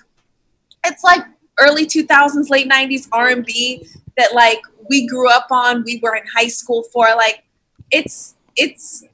It's 0.84 1.04
like 1.04 1.22
early 1.58 1.84
2000s, 1.86 2.48
late 2.48 2.68
90s 2.68 3.06
R&B 3.12 3.86
that 4.16 4.34
like 4.34 4.60
we 4.88 5.06
grew 5.06 5.28
up 5.30 5.48
on. 5.50 5.82
We 5.84 6.00
were 6.02 6.16
in 6.16 6.22
high 6.34 6.48
school 6.48 6.84
for. 6.92 7.06
Like 7.16 7.44
it's 7.90 8.34
it's 8.56 9.04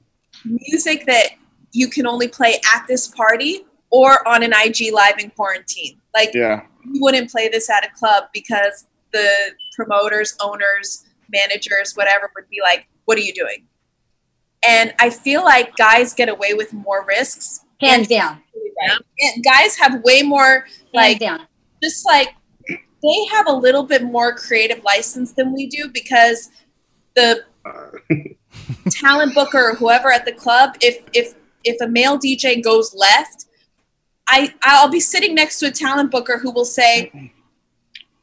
music 0.45 1.07
that 1.07 1.31
you 1.73 1.88
can 1.88 2.07
only 2.07 2.29
play 2.29 2.61
at 2.75 2.87
this 2.87 3.09
party 3.09 3.64
or 3.91 4.27
on 4.29 4.43
an 4.43 4.53
IG 4.53 4.93
live 4.93 5.19
in 5.19 5.31
quarantine. 5.31 6.01
Like 6.14 6.31
Yeah. 6.35 6.62
you 6.85 7.01
wouldn't 7.03 7.31
play 7.31 7.49
this 7.49 7.69
at 7.69 7.85
a 7.85 7.91
club 7.91 8.25
because 8.33 8.87
the 9.12 9.29
promoters, 9.75 10.37
owners, 10.41 11.05
managers, 11.31 11.95
whatever 11.95 12.31
would 12.37 12.49
be 12.49 12.61
like, 12.62 12.88
"What 13.07 13.19
are 13.19 13.23
you 13.23 13.33
doing?" 13.33 13.66
And 14.66 14.95
I 14.99 15.11
feel 15.11 15.42
like 15.45 15.75
guys 15.77 16.12
get 16.12 16.29
away 16.29 16.55
with 16.55 16.73
more 16.73 17.05
risks. 17.07 17.61
Hands 17.81 18.07
down. 18.07 18.42
And 19.21 19.45
guys 19.45 19.77
have 19.79 20.03
way 20.03 20.23
more 20.23 20.66
like 20.92 21.19
down. 21.19 21.47
just 21.83 22.05
like 22.05 22.35
they 23.03 23.25
have 23.31 23.47
a 23.47 23.53
little 23.53 23.83
bit 23.85 24.03
more 24.03 24.35
creative 24.35 24.83
license 24.85 25.33
than 25.33 25.55
we 25.55 25.66
do 25.66 25.88
because 25.88 26.51
the 27.14 27.45
talent 28.90 29.35
booker 29.35 29.71
or 29.71 29.75
whoever 29.75 30.11
at 30.12 30.25
the 30.25 30.33
club 30.33 30.77
if 30.81 31.03
if 31.12 31.35
if 31.64 31.81
a 31.81 31.88
male 31.88 32.19
dj 32.19 32.62
goes 32.62 32.95
left 32.95 33.47
i 34.29 34.53
i'll 34.62 34.88
be 34.88 35.01
sitting 35.01 35.35
next 35.35 35.59
to 35.59 35.66
a 35.66 35.71
talent 35.71 36.11
booker 36.11 36.38
who 36.38 36.51
will 36.51 36.64
say 36.64 37.33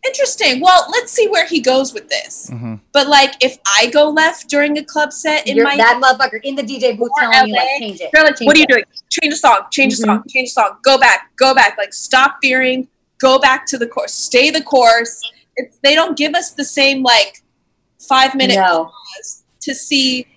interesting. 0.05 0.59
Well 0.59 0.85
let's 0.89 1.11
see 1.11 1.27
where 1.27 1.47
he 1.47 1.59
goes 1.61 1.93
with 1.93 2.09
this. 2.09 2.49
Mhm. 2.51 2.79
but 2.91 3.07
like 3.07 3.33
if 3.43 3.57
i 3.77 3.87
go 3.87 4.09
left 4.09 4.49
during 4.49 4.77
a 4.77 4.83
club 4.83 5.11
set 5.13 5.47
in 5.47 5.55
You're 5.57 5.65
my 5.65 5.77
that 5.77 5.99
motherfucker 6.03 6.39
in 6.43 6.55
the 6.55 6.63
DJ 6.63 6.97
booth 6.97 7.09
Or 7.17 7.21
telling 7.31 7.47
you 7.49 7.55
like 7.55 7.67
change 7.79 8.01
it. 8.01 8.09
they're 8.13 8.23
change 8.25 8.47
what 8.47 8.55
are 8.55 8.59
you 8.59 8.65
it. 8.69 8.73
doing? 8.73 8.83
Change 9.09 9.33
the 9.33 9.37
song 9.37 9.59
change 9.71 9.97
the 9.97 10.03
song 10.03 10.23
change 10.27 10.49
the 10.49 10.61
song. 10.61 10.77
Go 10.83 10.97
back 10.97 11.31
go 11.37 11.53
back. 11.55 11.77
Like 11.77 11.93
stop 11.93 12.37
fearing. 12.41 12.87
Go 13.19 13.39
back 13.39 13.65
to 13.67 13.77
the 13.77 13.87
course. 13.87 14.13
Stay 14.13 14.49
the 14.49 14.61
course. 14.61 15.21
It's, 15.55 15.77
they 15.83 15.95
don't 15.95 16.17
give 16.17 16.33
us 16.35 16.51
the 16.51 16.65
same 16.65 17.03
like 17.03 17.41
five 17.99 18.35
minute 18.35 18.55
No. 18.55 18.85
pause 18.91 19.43
to 19.61 19.73
see 19.73 20.27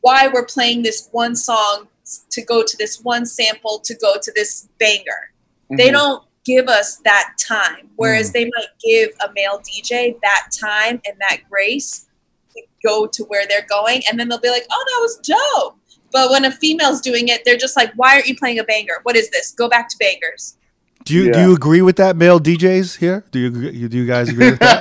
why 0.00 0.26
we're 0.32 0.46
playing 0.46 0.82
this 0.82 1.08
one 1.12 1.36
song 1.36 1.86
to 2.30 2.42
go 2.42 2.64
to 2.64 2.76
this 2.78 3.00
one 3.02 3.24
sample 3.26 3.78
to 3.84 3.94
go 3.94 4.14
to 4.20 4.32
this 4.34 4.66
banger. 4.80 5.30
They 5.70 5.88
Mhm. 5.90 5.92
don't 5.92 6.22
give 6.44 6.68
us 6.68 6.96
that 7.04 7.34
time 7.38 7.88
whereas 7.96 8.30
mm. 8.30 8.32
they 8.34 8.44
might 8.44 8.66
give 8.84 9.10
a 9.26 9.32
male 9.34 9.60
dj 9.60 10.16
that 10.22 10.48
time 10.58 11.00
and 11.06 11.16
that 11.20 11.38
grace 11.48 12.06
to 12.54 12.62
go 12.84 13.06
to 13.06 13.24
where 13.24 13.46
they're 13.48 13.66
going 13.68 14.02
and 14.10 14.18
then 14.18 14.28
they'll 14.28 14.40
be 14.40 14.50
like 14.50 14.66
oh 14.70 14.84
that 14.88 14.98
was 15.00 15.18
dope 15.18 15.78
but 16.12 16.30
when 16.30 16.44
a 16.44 16.50
female's 16.50 17.00
doing 17.00 17.28
it 17.28 17.42
they're 17.44 17.56
just 17.56 17.76
like 17.76 17.92
why 17.96 18.14
aren't 18.14 18.26
you 18.26 18.36
playing 18.36 18.58
a 18.58 18.64
banger 18.64 18.94
what 19.04 19.16
is 19.16 19.30
this 19.30 19.52
go 19.52 19.68
back 19.68 19.88
to 19.88 19.96
bangers 19.98 20.56
Do 21.04 21.14
you 21.14 21.32
do 21.32 21.40
you 21.40 21.54
agree 21.54 21.82
with 21.82 21.96
that, 21.96 22.14
male 22.16 22.38
DJs 22.38 22.98
here? 22.98 23.24
Do 23.32 23.38
you 23.40 23.88
do 23.88 23.96
you 23.96 24.06
guys 24.06 24.28
agree 24.28 24.50
with 24.50 24.60
that? 24.60 24.80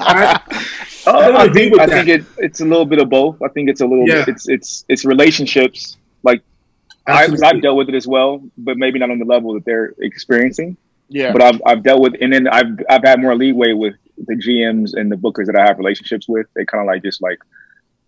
I, 0.00 0.40
I 1.06 1.10
I 1.42 1.44
agree 1.44 1.54
think 1.54 1.72
with 1.72 1.80
I 1.82 1.86
that. 1.86 2.04
think 2.04 2.08
it, 2.08 2.26
it's 2.38 2.60
a 2.60 2.64
little 2.64 2.84
bit 2.84 2.98
of 3.00 3.08
both. 3.08 3.40
I 3.40 3.48
think 3.48 3.68
it's 3.70 3.80
a 3.80 3.86
little 3.86 4.08
Yeah. 4.08 4.24
bit 4.24 4.34
it's 4.34 4.48
it's 4.48 4.84
it's 4.88 5.04
relationships. 5.04 5.96
Like 6.24 6.42
I, 7.16 7.26
because 7.26 7.42
I've 7.42 7.62
dealt 7.62 7.76
with 7.76 7.88
it 7.88 7.94
as 7.94 8.06
well, 8.06 8.42
but 8.56 8.76
maybe 8.76 8.98
not 8.98 9.10
on 9.10 9.18
the 9.18 9.24
level 9.24 9.54
that 9.54 9.64
they're 9.64 9.94
experiencing. 9.98 10.76
Yeah. 11.08 11.32
But 11.32 11.42
I've 11.42 11.62
I've 11.64 11.82
dealt 11.82 12.02
with, 12.02 12.14
and 12.20 12.32
then 12.32 12.46
I've 12.48 12.78
I've 12.88 13.02
had 13.02 13.20
more 13.20 13.34
leeway 13.34 13.72
with 13.72 13.94
the 14.18 14.34
GMs 14.34 14.94
and 14.94 15.10
the 15.10 15.16
bookers 15.16 15.46
that 15.46 15.56
I 15.56 15.66
have 15.66 15.78
relationships 15.78 16.28
with. 16.28 16.46
They 16.54 16.64
kind 16.66 16.82
of 16.82 16.86
like 16.86 17.02
just 17.02 17.22
like, 17.22 17.38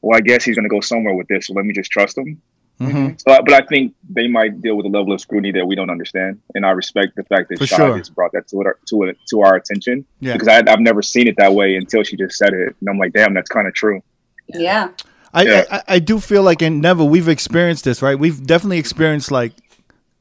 well, 0.03 0.17
I 0.17 0.21
guess 0.21 0.45
he's 0.45 0.57
gonna 0.57 0.69
go 0.69 0.81
somewhere 0.81 1.15
with 1.15 1.27
this, 1.29 1.47
so 1.47 1.55
let 1.55 1.65
me 1.65 1.73
just 1.73 1.91
trust 1.91 2.19
him. 2.19 2.41
Mhm. 2.81 3.21
So, 3.21 3.43
but 3.45 3.53
I 3.53 3.61
think 3.67 3.95
they 4.09 4.27
might 4.27 4.63
deal 4.63 4.75
with 4.75 4.87
a 4.87 4.89
level 4.89 5.13
of 5.13 5.21
scrutiny 5.21 5.53
that 5.53 5.67
we 5.67 5.75
don't 5.77 5.91
understand, 5.91 6.41
and 6.55 6.65
I 6.65 6.71
respect 6.71 7.15
the 7.15 7.25
fact 7.25 7.51
that 7.51 7.59
For 7.59 7.67
Shai 7.67 7.77
sure. 7.77 7.97
has 7.99 8.09
brought 8.09 8.33
that 8.33 8.49
to 8.49 8.61
it 8.63 8.67
to 8.87 9.03
it 9.05 9.19
to 9.29 9.43
our 9.43 9.55
attention. 9.57 10.05
Yeah. 10.21 10.33
Because 10.35 10.49
I, 10.49 10.63
I've 10.67 10.81
never 10.81 11.03
seen 11.03 11.27
it 11.29 11.37
that 11.37 11.53
way 11.55 11.77
until 11.77 12.03
she 12.03 12.17
just 12.17 12.37
said 12.39 12.53
it, 12.55 12.75
and 12.81 12.89
I'm 12.89 12.99
like, 12.99 13.13
damn, 13.13 13.35
that's 13.35 13.51
kind 13.51 13.67
of 13.69 13.75
true. 13.75 14.03
Yeah. 14.49 14.89
I, 15.33 15.43
Yeah. 15.43 15.65
I 15.71 15.83
I 15.97 15.99
do 15.99 16.19
feel 16.21 16.43
like 16.43 16.63
in 16.63 16.81
Never 16.81 17.05
we've 17.05 17.29
experienced 17.29 17.85
this, 17.85 18.03
right? 18.03 18.19
We've 18.19 18.45
definitely 18.47 18.79
experienced 18.79 19.31
like 19.31 19.53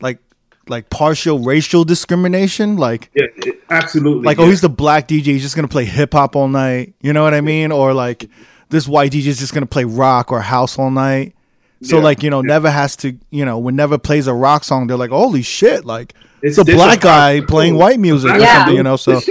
like 0.01 0.19
like 0.67 0.89
partial 0.89 1.39
racial 1.39 1.83
discrimination, 1.83 2.77
like 2.77 3.09
Yeah, 3.15 3.25
absolutely. 3.69 4.23
like 4.23 4.37
oh, 4.39 4.43
yeah. 4.43 4.47
oh 4.47 4.49
he's 4.51 4.61
the 4.61 4.69
black 4.69 5.07
DJ, 5.07 5.25
he's 5.25 5.41
just 5.41 5.55
gonna 5.55 5.67
play 5.67 5.85
hip 5.85 6.13
hop 6.13 6.35
all 6.35 6.47
night. 6.47 6.93
You 7.01 7.13
know 7.13 7.23
what 7.23 7.33
I 7.33 7.41
mean? 7.41 7.71
Or 7.71 7.93
like 7.93 8.29
this 8.69 8.87
white 8.87 9.11
DJ 9.11 9.27
is 9.27 9.39
just 9.39 9.53
gonna 9.53 9.65
play 9.65 9.83
rock 9.85 10.31
or 10.31 10.41
house 10.41 10.77
all 10.77 10.91
night. 10.91 11.33
So 11.81 11.97
Yeah. 11.97 12.03
like 12.03 12.23
you 12.23 12.29
know, 12.29 12.41
Never 12.41 12.69
has 12.69 12.95
to 12.97 13.17
you 13.31 13.45
know 13.45 13.57
when 13.57 13.75
Never 13.75 13.97
plays 13.97 14.27
a 14.27 14.33
rock 14.33 14.63
song, 14.63 14.87
they're 14.87 14.97
like 14.97 15.09
holy 15.11 15.41
shit, 15.41 15.85
like 15.85 16.13
it's, 16.41 16.57
It's 16.57 16.69
a 16.69 16.75
black 16.75 17.01
guy 17.01 17.41
playing 17.41 17.75
white 17.75 17.99
music 17.99 18.31
or 18.31 18.39
something, 18.39 18.75
you 18.75 18.83
know. 18.83 18.95
So 18.95 19.21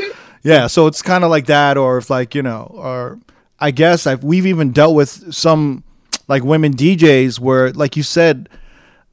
yeah, 0.42 0.66
so 0.66 0.86
it's 0.86 1.02
kind 1.02 1.24
of 1.24 1.30
like 1.30 1.46
that, 1.46 1.76
or 1.76 1.98
if 1.98 2.10
like 2.10 2.34
you 2.34 2.42
know, 2.42 2.70
or 2.74 3.18
I 3.60 3.70
guess 3.70 4.06
I've 4.06 4.22
we've 4.22 4.46
even 4.46 4.72
dealt 4.72 4.94
with 4.94 5.32
some 5.34 5.82
like 6.28 6.44
women 6.44 6.74
DJs 6.74 7.40
where, 7.40 7.72
like 7.72 7.96
you 7.96 8.02
said, 8.02 8.48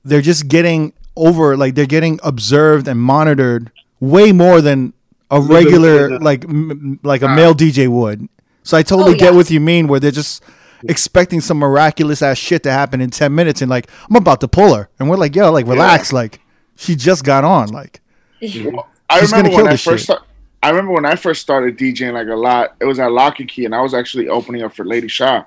they're 0.03 0.21
just 0.21 0.47
getting 0.47 0.93
over, 1.15 1.55
like 1.57 1.75
they're 1.75 1.85
getting 1.85 2.19
observed 2.23 2.87
and 2.87 2.99
monitored 2.99 3.71
way 3.99 4.31
more 4.31 4.61
than 4.61 4.93
a 5.31 5.39
Little 5.39 5.47
bit 5.47 5.63
more 5.71 5.71
regular 5.71 6.19
like 6.19 6.43
m- 6.45 6.99
like 7.03 7.21
a 7.23 7.27
male 7.27 7.53
DJ 7.55 7.87
would. 7.87 8.27
So 8.63 8.77
I 8.77 8.83
totally 8.83 9.13
Oh, 9.15 9.17
get 9.17 9.33
what 9.33 9.49
you 9.49 9.59
mean, 9.59 9.87
where 9.87 9.99
they're 9.99 10.11
just 10.11 10.43
expecting 10.87 11.41
some 11.41 11.57
miraculous 11.57 12.21
ass 12.21 12.37
shit 12.37 12.61
to 12.63 12.71
happen 12.71 13.01
in 13.01 13.09
ten 13.09 13.33
minutes, 13.33 13.61
and 13.61 13.69
like 13.69 13.89
I'm 14.09 14.15
about 14.15 14.41
to 14.41 14.47
pull 14.47 14.75
her, 14.75 14.89
and 14.99 15.09
we're 15.09 15.17
like, 15.17 15.35
yo, 15.35 15.51
like 15.51 15.65
relax, 15.67 16.11
like 16.13 16.39
she 16.75 16.95
just 16.95 17.23
got 17.23 17.43
on, 17.43 17.69
like. 17.69 18.01
I 18.41 18.47
She's 18.47 19.31
remember 19.31 19.31
gonna 19.31 19.49
kill 19.49 19.57
when 19.57 19.67
I 19.67 19.71
this 19.71 19.83
first 19.83 20.05
shit. 20.07 20.17
sta- 20.17 20.24
I 20.65 20.69
remember 20.69 20.93
when 20.93 21.05
I 21.05 21.15
first 21.15 21.43
started 21.43 21.77
DJing 21.77 22.13
like 22.13 22.27
a 22.27 22.35
lot. 22.35 22.75
It 22.81 22.85
was 22.85 22.97
at 22.97 23.11
Lock 23.11 23.39
and 23.39 23.47
Key, 23.47 23.65
and 23.65 23.75
I 23.75 23.81
was 23.81 23.93
actually 23.93 24.29
opening 24.29 24.63
up 24.63 24.73
for 24.73 24.83
Lady 24.83 25.07
Shaw 25.07 25.45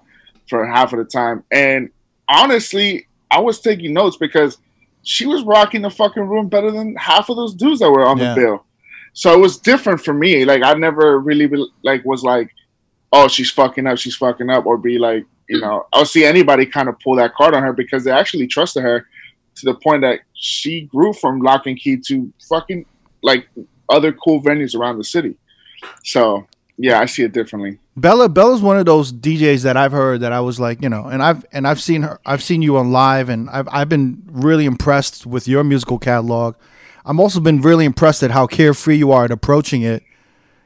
for 0.49 0.65
half 0.65 0.93
of 0.93 1.01
the 1.01 1.05
time. 1.05 1.43
And 1.51 1.91
honestly, 2.29 3.09
I 3.29 3.41
was 3.41 3.61
taking 3.61 3.93
notes 3.93 4.17
because 4.17 4.59
she 5.03 5.27
was 5.27 5.43
rocking 5.43 5.83
the 5.83 5.91
fucking 5.91 6.23
room 6.23 6.49
better 6.49 6.71
than 6.71 6.95
half 6.95 7.31
of 7.31 7.37
those 7.37 7.53
dudes 7.53 7.81
that 7.81 7.91
were 7.91 8.07
on 8.07 8.19
Yeah. 8.19 8.33
the 8.33 8.41
bill. 8.41 8.65
So 9.13 9.35
it 9.35 9.41
was 9.41 9.59
different 9.59 10.05
for 10.05 10.15
me. 10.15 10.45
Like 10.45 10.63
I 10.63 10.73
never 10.75 11.19
really 11.19 11.49
be, 11.49 11.67
like 11.83 12.05
was 12.05 12.23
like, 12.23 12.55
oh, 13.13 13.27
she's 13.27 13.51
fucking 13.51 13.89
up, 13.89 13.99
she's 13.99 14.15
fucking 14.15 14.49
up, 14.49 14.67
or 14.67 14.79
be 14.79 15.01
like, 15.01 15.25
you 15.49 15.59
mm. 15.59 15.63
know, 15.63 15.87
I'll 15.93 16.05
see 16.05 16.25
anybody 16.27 16.65
kind 16.65 16.89
of 16.89 16.97
pull 17.01 17.17
that 17.17 17.35
card 17.35 17.55
on 17.55 17.65
her 17.65 17.73
because 17.73 18.05
they 18.05 18.13
actually 18.13 18.47
trusted 18.47 18.85
her 18.85 19.09
to 19.57 19.65
the 19.65 19.75
point 19.75 20.03
that 20.03 20.21
she 20.35 20.83
grew 20.83 21.13
from 21.13 21.41
Lock 21.41 21.67
and 21.67 21.77
Key 21.77 21.97
to 22.07 22.33
fucking 22.49 22.87
like 23.25 23.49
other 23.89 24.13
cool 24.13 24.43
venues 24.43 24.75
around 24.75 24.99
the 24.99 25.05
city. 25.05 25.37
So 26.05 26.47
yeah, 26.79 27.01
I 27.01 27.07
see 27.07 27.25
it 27.25 27.33
differently. 27.33 27.79
Bella 27.97 28.29
Bella's 28.29 28.63
one 28.63 28.79
of 28.79 28.87
those 28.87 29.13
DJs 29.13 29.65
that 29.65 29.77
I've 29.77 29.91
heard 29.91 30.21
that 30.21 30.33
I 30.33 30.41
was 30.41 30.61
like, 30.61 30.81
you 30.81 30.89
know, 30.89 31.07
and 31.07 31.23
I've 31.23 31.45
and 31.53 31.67
I've 31.67 31.81
seen 31.81 32.03
her 32.03 32.21
I've 32.25 32.43
seen 32.43 32.63
you 32.63 32.77
on 32.77 32.93
live 32.93 33.29
and 33.29 33.51
I've 33.51 33.69
I've 33.71 33.89
been 33.89 34.23
really 34.31 34.65
impressed 34.65 35.27
with 35.27 35.49
your 35.49 35.65
musical 35.65 35.99
catalog. 35.99 36.55
I'm 37.05 37.19
also 37.19 37.41
been 37.41 37.61
really 37.61 37.85
impressed 37.85 38.23
at 38.23 38.31
how 38.31 38.47
carefree 38.47 38.97
you 38.97 39.11
are 39.11 39.25
at 39.25 39.33
approaching 39.33 39.83
it. 39.83 40.05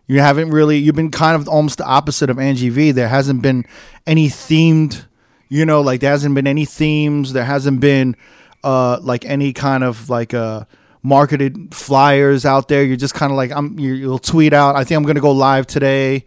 You 0.06 0.20
haven't 0.20 0.50
really 0.50 0.76
you've 0.76 0.94
been 0.94 1.10
kind 1.10 1.40
of 1.40 1.48
almost 1.48 1.78
the 1.78 1.86
opposite 1.86 2.28
of 2.28 2.38
Angie 2.38 2.68
V. 2.68 2.92
There 2.92 3.08
hasn't 3.08 3.40
been 3.40 3.64
any 4.06 4.28
themed, 4.28 5.06
you 5.48 5.64
know, 5.64 5.80
like 5.80 6.00
there 6.00 6.10
hasn't 6.10 6.34
been 6.34 6.46
any 6.46 6.66
themes, 6.66 7.32
there 7.32 7.44
hasn't 7.44 7.80
been 7.80 8.16
uh 8.62 8.98
like 9.00 9.24
any 9.24 9.54
kind 9.54 9.82
of 9.82 10.10
like 10.10 10.34
uh 10.34 10.64
marketed 11.02 11.74
flyers 11.74 12.44
out 12.44 12.68
there. 12.68 12.84
You're 12.84 12.96
just 12.96 13.14
kind 13.14 13.32
of 13.32 13.36
like 13.36 13.50
I'm 13.50 13.78
you- 13.78 13.94
you'll 13.94 14.18
tweet 14.18 14.52
out, 14.52 14.76
I 14.76 14.84
think 14.84 14.96
I'm 14.96 15.02
going 15.04 15.16
to 15.16 15.20
go 15.22 15.32
live 15.32 15.66
today 15.66 16.24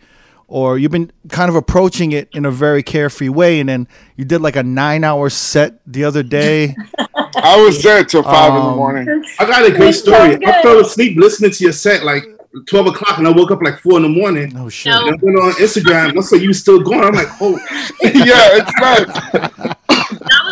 or 0.47 0.77
you've 0.77 0.91
been 0.91 1.11
kind 1.29 1.49
of 1.49 1.55
approaching 1.55 2.11
it 2.11 2.29
in 2.33 2.45
a 2.45 2.51
very 2.51 2.83
carefree 2.83 3.29
way 3.29 3.59
and 3.59 3.67
then 3.67 3.87
you 4.15 4.23
did 4.25 4.41
like 4.41 4.55
a 4.55 4.61
9-hour 4.61 5.29
set 5.31 5.79
the 5.87 6.03
other 6.03 6.21
day. 6.21 6.75
I 7.35 7.57
was 7.65 7.81
there 7.81 8.03
till 8.03 8.21
five 8.21 8.49
in 8.53 8.59
the 8.59 8.69
Um, 8.69 8.75
morning. 8.75 9.23
I 9.39 9.45
got 9.45 9.65
a 9.65 9.71
great 9.71 9.93
story. 9.95 10.37
I 10.45 10.61
fell 10.61 10.79
asleep 10.79 11.17
listening 11.17 11.51
to 11.51 11.63
your 11.63 11.73
set 11.73 12.03
like 12.03 12.23
12 12.67 12.87
o'clock 12.87 13.17
and 13.17 13.27
I 13.27 13.31
woke 13.31 13.51
up 13.51 13.61
like 13.61 13.79
4 13.79 13.97
in 13.97 14.03
the 14.03 14.09
morning. 14.09 14.53
oh 14.57 14.69
shit. 14.69 14.91
No. 14.91 15.07
And 15.07 15.15
I 15.15 15.17
went 15.23 15.39
on 15.39 15.51
Instagram. 15.53 16.17
I 16.17 16.21
saw 16.21 16.35
you 16.35 16.53
still 16.53 16.81
going. 16.81 17.01
I'm 17.03 17.13
like, 17.13 17.27
oh, 17.41 17.57
yeah, 18.03 18.61
it's 18.61 18.71
nuts. 18.79 19.74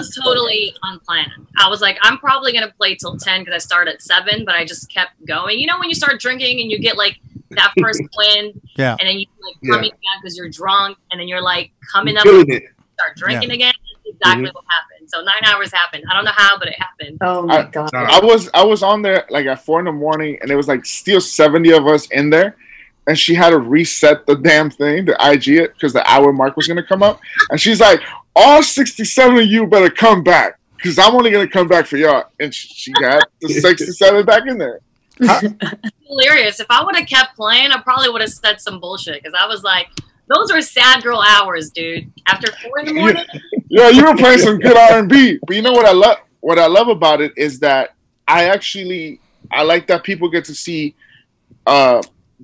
That 0.04 0.18
was 0.18 0.26
totally 0.26 0.74
unplanned. 0.84 1.32
I 1.58 1.70
was 1.70 1.82
like, 1.82 1.98
I'm 2.02 2.18
probably 2.18 2.54
gonna 2.54 2.72
play 2.78 2.96
till 2.96 3.18
ten 3.18 3.42
because 3.42 3.56
I 3.56 3.60
start 3.60 3.88
at 3.88 4.02
seven, 4.02 4.46
but 4.46 4.56
I 4.56 4.66
just 4.66 4.92
kept 4.92 5.12
going. 5.26 5.60
You 5.60 5.68
know, 5.68 5.80
when 5.80 5.90
you 5.90 5.96
start 5.96 6.20
drinking 6.20 6.62
and 6.62 6.72
you 6.72 6.80
get 6.80 6.98
like 6.98 7.20
that 7.52 7.74
first 7.82 8.02
wind, 8.18 8.60
Yeah. 8.78 8.96
and 9.00 9.08
then 9.08 9.20
you 9.20 9.28
like 9.42 9.56
Yeah. 9.62 9.74
coming 9.74 9.92
down 9.92 10.22
because 10.22 10.38
you're 10.38 10.50
drunk, 10.50 10.98
and 11.12 11.20
then 11.20 11.28
you're 11.28 11.42
like 11.42 11.72
coming 11.92 12.18
up 12.18 12.26
and 12.26 12.50
it. 12.50 12.64
start 12.94 13.18
drinking 13.18 13.52
again. 13.52 13.74
That's 13.76 14.16
exactly 14.18 14.46
mm-hmm. 14.48 14.56
what 14.56 14.66
happened. 14.70 15.10
So 15.10 15.22
nine 15.22 15.44
hours 15.46 15.72
happened. 15.72 16.04
I 16.10 16.14
don't 16.14 16.26
know 16.26 16.32
how, 16.36 16.58
but 16.58 16.68
it 16.68 16.76
happened. 16.80 17.18
Oh 17.22 17.44
my 17.44 17.60
I- 17.60 17.64
god. 17.64 17.94
I 17.94 18.20
was 18.24 18.50
I 18.54 18.64
was 18.64 18.84
on 18.84 19.02
there 19.02 19.26
like 19.30 19.46
at 19.46 19.64
four 19.64 19.80
in 19.80 19.86
the 19.86 19.92
morning, 19.92 20.38
and 20.42 20.52
it 20.52 20.56
was 20.56 20.68
like 20.68 20.86
still 20.86 21.22
seventy 21.22 21.72
of 21.72 21.88
us 21.88 22.08
in 22.08 22.30
there, 22.30 22.58
and 23.08 23.18
she 23.18 23.34
had 23.34 23.50
to 23.50 23.60
reset 23.60 24.26
the 24.26 24.36
damn 24.36 24.70
thing, 24.70 25.06
the 25.06 25.18
IG 25.32 25.50
it, 25.50 25.74
because 25.74 25.94
the 25.94 26.10
hour 26.10 26.32
mark 26.32 26.56
was 26.56 26.68
gonna 26.68 26.84
come 26.84 27.04
up, 27.04 27.20
and 27.50 27.60
she's 27.60 27.80
like, 27.80 28.02
"All 28.36 28.64
sixty-seven 28.64 29.38
of 29.38 29.46
you 29.46 29.68
better 29.68 29.90
come 29.90 30.24
back, 30.24 30.60
because 30.78 30.98
I'm 30.98 31.16
only 31.16 31.32
gonna 31.32 31.48
come 31.48 31.68
back 31.68 31.86
for 31.86 31.98
y'all," 31.98 32.26
and 32.40 32.54
she, 32.54 32.68
she 32.70 32.94
got 32.94 33.28
the 33.42 33.50
sixty-seven 33.62 34.26
back 34.26 34.44
in 34.48 34.58
there. 34.58 34.80
Hilarious. 36.08 36.60
If 36.60 36.68
I 36.70 36.84
would 36.84 36.96
have 36.96 37.08
kept 37.08 37.36
playing, 37.36 37.72
I 37.72 37.80
probably 37.82 38.10
would 38.10 38.22
have 38.22 38.32
said 38.32 38.60
some 38.60 38.80
bullshit 38.80 39.22
because 39.22 39.38
I 39.40 39.46
was 39.46 39.64
like, 39.64 39.88
those 40.28 40.52
were 40.52 40.62
sad 40.62 41.04
girl 41.04 41.22
hours, 41.22 41.70
dude. 41.70 42.12
After 42.28 42.52
four 42.52 42.80
in 42.80 42.86
the 42.86 42.94
morning. 42.94 43.26
Yeah, 43.70 43.90
you 43.90 44.06
were 44.06 44.16
playing 44.16 44.40
some 44.40 44.60
good 44.60 44.78
R 44.78 45.00
and 45.00 45.10
B, 45.10 45.40
but 45.46 45.56
you 45.56 45.62
know 45.62 45.74
what 45.74 45.86
I 45.86 45.92
love? 45.92 46.18
What 46.40 46.60
I 46.60 46.68
love 46.68 46.88
about 46.88 47.22
it 47.22 47.34
is 47.38 47.60
that 47.60 47.96
I 48.28 48.46
actually 48.46 49.20
I 49.52 49.64
like 49.64 49.88
that 49.88 50.04
people 50.04 50.30
get 50.30 50.46
to 50.46 50.56
see 50.56 50.96
uh, 51.66 52.02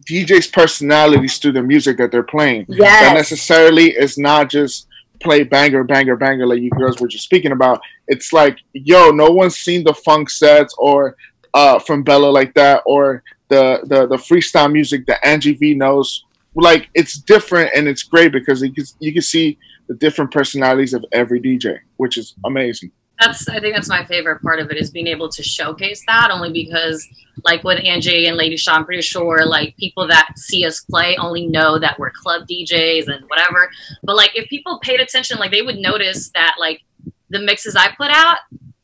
DJ's 0.08 0.48
personalities 0.48 1.38
through 1.38 1.54
the 1.54 1.64
music 1.64 1.98
that 1.98 2.12
they're 2.12 2.24
playing. 2.24 2.66
That 2.70 2.78
Yes. 2.78 3.14
necessarily 3.16 3.92
is 3.92 4.18
not 4.18 4.50
just 4.50 4.88
play 5.22 5.44
banger, 5.44 5.84
banger, 5.84 6.16
banger 6.16 6.48
like 6.48 6.62
you 6.62 6.70
girls 6.72 7.00
were 7.00 7.08
just 7.08 7.26
speaking 7.26 7.52
about. 7.52 7.82
It's 8.08 8.32
like, 8.32 8.58
yo, 8.74 9.12
no 9.12 9.30
one's 9.30 9.58
seen 9.58 9.84
the 9.84 9.94
funk 9.94 10.30
sets 10.30 10.74
or 10.78 11.16
uh, 11.54 11.80
from 11.80 12.04
Bella 12.04 12.28
like 12.30 12.54
that, 12.54 12.84
or 12.86 13.24
the 13.50 13.80
the 13.86 14.08
the 14.08 14.16
freestyle 14.18 14.72
music 14.72 15.06
that 15.08 15.26
Angie 15.26 15.54
V 15.54 15.74
knows. 15.76 16.24
Like 16.56 16.90
it's 16.94 17.18
different 17.20 17.72
and 17.76 17.88
it's 17.88 18.04
great 18.04 18.32
because 18.32 18.62
you 18.62 18.74
can 18.74 18.86
you 19.00 19.14
can 19.14 19.22
see 19.22 19.58
the 19.88 19.96
different 19.96 20.32
personalities 20.32 20.94
of 20.94 21.04
every 21.12 21.40
DJ, 21.42 21.80
which 21.98 22.18
is 22.18 22.36
amazing. 22.46 22.92
That's 23.20 23.48
I 23.50 23.60
think 23.60 23.76
that's 23.76 23.90
my 23.90 24.06
favorite 24.06 24.42
part 24.42 24.60
of 24.60 24.72
it 24.72 24.78
is 24.78 24.90
being 24.90 25.08
able 25.08 25.30
to 25.30 25.44
showcase 25.44 26.04
that 26.08 26.30
only 26.32 26.52
because 26.52 27.08
like 27.44 27.64
with 27.64 27.80
Angie 27.84 28.28
and 28.28 28.38
Lady 28.38 28.58
Shaw, 28.58 28.76
I'm 28.76 28.86
pretty 28.86 29.02
sure 29.02 29.46
like 29.46 29.76
people 29.78 30.08
that 30.08 30.32
see 30.38 30.66
us 30.66 30.82
play 30.82 31.18
only 31.18 31.48
know 31.48 31.80
that 31.80 32.00
we're 32.00 32.12
club 32.12 32.48
DJs 32.48 33.08
and 33.08 33.26
whatever. 33.28 33.70
But 34.04 34.16
like 34.16 34.32
if 34.36 34.50
people 34.50 34.80
paid 34.80 35.00
attention, 35.00 35.38
like 35.38 35.52
they 35.52 35.62
would 35.62 35.78
notice 35.78 36.30
that 36.34 36.56
like 36.60 36.82
the 37.30 37.40
mixes 37.40 37.76
I 37.76 37.94
put 37.96 38.10
out, 38.10 38.38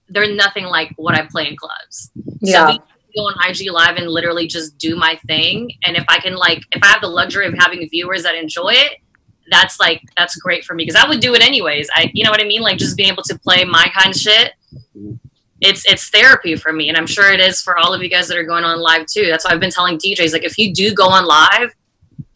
they're 0.10 0.34
nothing 0.34 0.66
like 0.66 0.92
what 0.98 1.16
I 1.16 1.26
play 1.26 1.48
in 1.48 1.56
clubs. 1.56 2.12
Yeah. 2.42 2.72
So 2.72 2.78
go 3.16 3.22
on 3.24 3.50
IG 3.50 3.72
Live 3.72 3.96
and 3.96 4.10
literally 4.10 4.48
just 4.48 4.78
do 4.78 4.96
my 4.96 5.18
thing. 5.28 5.72
And 5.86 5.96
if 5.96 6.06
I 6.10 6.20
can 6.20 6.36
like 6.36 6.64
if 6.72 6.84
I 6.84 6.88
have 6.88 7.02
the 7.02 7.08
luxury 7.08 7.48
of 7.48 7.54
having 7.58 7.88
viewers 7.90 8.24
that 8.24 8.36
enjoy 8.36 8.74
it, 8.74 9.00
that's 9.50 9.80
like 9.80 10.02
that's 10.18 10.36
great 10.38 10.66
for 10.66 10.74
me 10.74 10.86
because 10.86 11.02
I 11.02 11.08
would 11.08 11.20
do 11.20 11.34
it 11.34 11.42
anyways. 11.42 11.90
I 11.94 12.12
you 12.14 12.24
know 12.24 12.32
what 12.32 12.42
I 12.42 12.46
mean? 12.46 12.62
Like 12.62 12.78
just 12.78 12.98
being 12.98 13.10
able 13.10 13.24
to 13.24 13.38
play 13.40 13.64
my 13.64 13.92
kind 13.96 14.14
of 14.14 14.20
shit. 14.20 14.54
It's 15.62 15.86
it's 15.86 16.10
therapy 16.10 16.56
for 16.56 16.74
me, 16.74 16.90
and 16.90 16.98
I'm 16.98 17.08
sure 17.08 17.32
it 17.32 17.40
is 17.40 17.62
for 17.62 17.78
all 17.78 17.94
of 17.94 18.02
you 18.02 18.10
guys 18.10 18.28
that 18.28 18.38
are 18.38 18.44
going 18.44 18.64
on 18.64 18.80
live 18.80 19.06
too. 19.06 19.28
That's 19.28 19.46
why 19.46 19.52
I've 19.52 19.60
been 19.60 19.72
telling 19.72 19.98
DJs 19.98 20.34
like 20.34 20.44
if 20.44 20.58
you 20.58 20.74
do 20.74 20.94
go 20.94 21.08
on 21.08 21.26
live, 21.26 21.74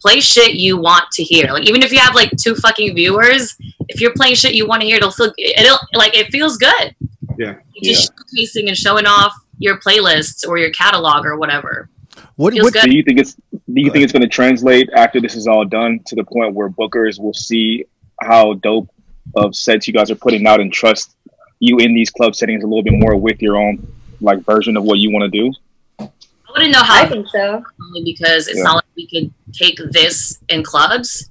play 0.00 0.20
shit 0.20 0.54
you 0.54 0.76
want 0.76 1.10
to 1.12 1.22
hear. 1.22 1.52
Like 1.52 1.68
even 1.68 1.82
if 1.82 1.92
you 1.92 1.98
have 1.98 2.14
like 2.14 2.30
two 2.36 2.54
fucking 2.54 2.94
viewers, 2.94 3.56
if 3.88 4.00
you're 4.00 4.14
playing 4.14 4.34
shit 4.34 4.54
you 4.54 4.66
want 4.66 4.82
to 4.82 4.86
hear, 4.86 4.96
it'll 4.96 5.10
feel 5.10 5.32
it'll 5.38 5.78
like 5.94 6.16
it 6.16 6.30
feels 6.30 6.56
good. 6.56 6.94
Yeah. 7.38 7.56
You're 7.74 7.94
just 7.94 8.12
showcasing 8.14 8.68
and 8.68 8.76
showing 8.76 9.06
off 9.06 9.32
your 9.58 9.78
playlists 9.78 10.46
or 10.46 10.58
your 10.58 10.70
catalog 10.70 11.24
or 11.24 11.38
whatever. 11.38 11.88
What, 12.36 12.54
what. 12.54 12.72
Do 12.74 12.90
you 12.94 13.02
think 13.02 13.18
it's 13.20 13.34
do 13.34 13.80
you 13.80 13.90
think 13.90 14.04
it's 14.04 14.12
going 14.12 14.22
to 14.22 14.28
translate 14.28 14.88
after 14.94 15.20
this 15.20 15.34
is 15.36 15.46
all 15.46 15.64
done 15.64 16.00
to 16.06 16.16
the 16.16 16.24
point 16.24 16.54
where 16.54 16.68
bookers 16.68 17.20
will 17.20 17.34
see 17.34 17.84
how 18.20 18.54
dope 18.54 18.88
of 19.36 19.54
sets 19.54 19.86
you 19.86 19.94
guys 19.94 20.10
are 20.10 20.16
putting 20.16 20.46
out 20.46 20.60
and 20.60 20.72
trust 20.72 21.14
you 21.60 21.78
in 21.78 21.94
these 21.94 22.10
club 22.10 22.34
settings 22.34 22.64
a 22.64 22.66
little 22.66 22.82
bit 22.82 22.94
more 22.94 23.16
with 23.16 23.40
your 23.42 23.56
own 23.56 23.86
like 24.20 24.40
version 24.44 24.76
of 24.76 24.82
what 24.84 24.98
you 24.98 25.10
want 25.12 25.30
to 25.30 25.38
do? 25.38 25.52
I 26.00 26.52
wouldn't 26.52 26.72
know 26.72 26.82
how 26.82 27.04
I 27.04 27.06
think 27.08 27.28
so. 27.28 27.62
only 27.86 28.02
because 28.04 28.48
it's 28.48 28.58
Yeah. 28.58 28.64
not 28.64 28.74
like 28.76 28.84
we 28.96 29.06
could 29.06 29.32
take 29.52 29.78
this 29.92 30.40
in 30.48 30.62
clubs. 30.62 31.30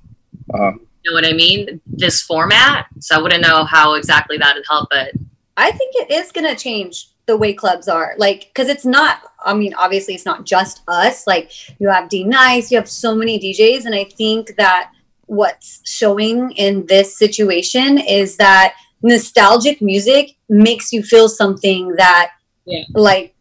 Uh, 0.54 0.72
You 1.04 1.12
know 1.12 1.14
what 1.14 1.26
I 1.26 1.34
mean? 1.34 1.82
This 1.86 2.22
format. 2.22 2.86
So 3.00 3.16
I 3.18 3.22
wouldn't 3.22 3.42
know 3.42 3.64
how 3.66 3.94
exactly 3.96 4.38
that 4.38 4.56
would 4.56 4.66
help, 4.68 4.88
but 4.90 5.12
I 5.58 5.72
think 5.72 5.96
it 5.96 6.12
is 6.12 6.32
going 6.32 6.48
to 6.48 6.56
change 6.56 7.08
the 7.30 7.38
way 7.38 7.54
clubs 7.54 7.88
are. 7.88 8.16
Like, 8.18 8.50
because 8.52 8.70
it's 8.70 8.86
not, 8.86 9.22
I 9.46 9.54
mean, 9.54 9.74
obviously, 9.76 10.16
it's 10.16 10.26
not 10.26 10.46
just 10.46 10.82
us. 10.88 11.28
Like, 11.28 11.52
you 11.80 11.88
have 11.88 12.10
D 12.10 12.24
Nice, 12.24 12.72
you 12.72 12.78
have 12.78 12.90
so 12.90 13.16
many 13.16 13.40
DJs. 13.40 13.86
And 13.86 13.94
I 13.94 14.06
think 14.06 14.56
that 14.58 14.92
what's 15.28 15.82
showing 15.86 16.52
in 16.54 16.88
this 16.88 17.18
situation 17.18 18.00
is 18.00 18.36
that 18.38 18.74
nostalgic 19.04 19.80
music 19.80 20.32
makes 20.50 20.92
you 20.92 21.04
feel 21.04 21.30
something 21.30 21.96
that, 21.98 22.32
Yeah. 22.66 22.84
like, 22.96 23.36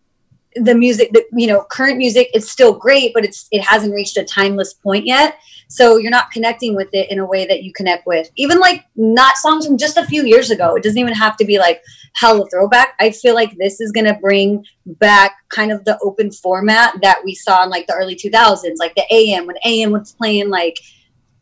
the 0.54 0.74
music 0.74 1.12
that 1.12 1.24
you 1.32 1.46
know 1.46 1.64
current 1.70 1.98
music 1.98 2.26
is 2.34 2.50
still 2.50 2.72
great 2.72 3.12
but 3.14 3.24
it's 3.24 3.46
it 3.52 3.60
hasn't 3.60 3.94
reached 3.94 4.16
a 4.16 4.24
timeless 4.24 4.74
point 4.74 5.06
yet 5.06 5.36
so 5.68 5.98
you're 5.98 6.10
not 6.10 6.32
connecting 6.32 6.74
with 6.74 6.88
it 6.92 7.08
in 7.12 7.18
a 7.20 7.24
way 7.24 7.46
that 7.46 7.62
you 7.62 7.72
connect 7.74 8.06
with 8.06 8.28
even 8.36 8.58
like 8.58 8.84
not 8.96 9.36
songs 9.36 9.66
from 9.66 9.76
just 9.76 9.96
a 9.96 10.06
few 10.06 10.24
years 10.24 10.50
ago 10.50 10.74
it 10.74 10.82
doesn't 10.82 10.98
even 10.98 11.12
have 11.12 11.36
to 11.36 11.44
be 11.44 11.58
like 11.58 11.80
hella 12.18 12.48
throwback. 12.50 12.94
I 13.00 13.10
feel 13.10 13.34
like 13.34 13.56
this 13.56 13.80
is 13.80 13.92
to 14.06 14.18
bring 14.20 14.64
back 14.86 15.36
kind 15.50 15.72
of 15.72 15.84
the 15.84 15.98
open 16.02 16.30
format 16.30 16.94
that 17.02 17.20
we 17.24 17.34
saw 17.34 17.64
in 17.64 17.70
like 17.70 17.86
the 17.86 17.94
early 17.94 18.16
2000s 18.16 18.74
like 18.78 18.94
the 18.94 19.04
am 19.12 19.46
when 19.46 19.56
am 19.64 19.92
was 19.92 20.12
playing 20.12 20.48
like 20.48 20.78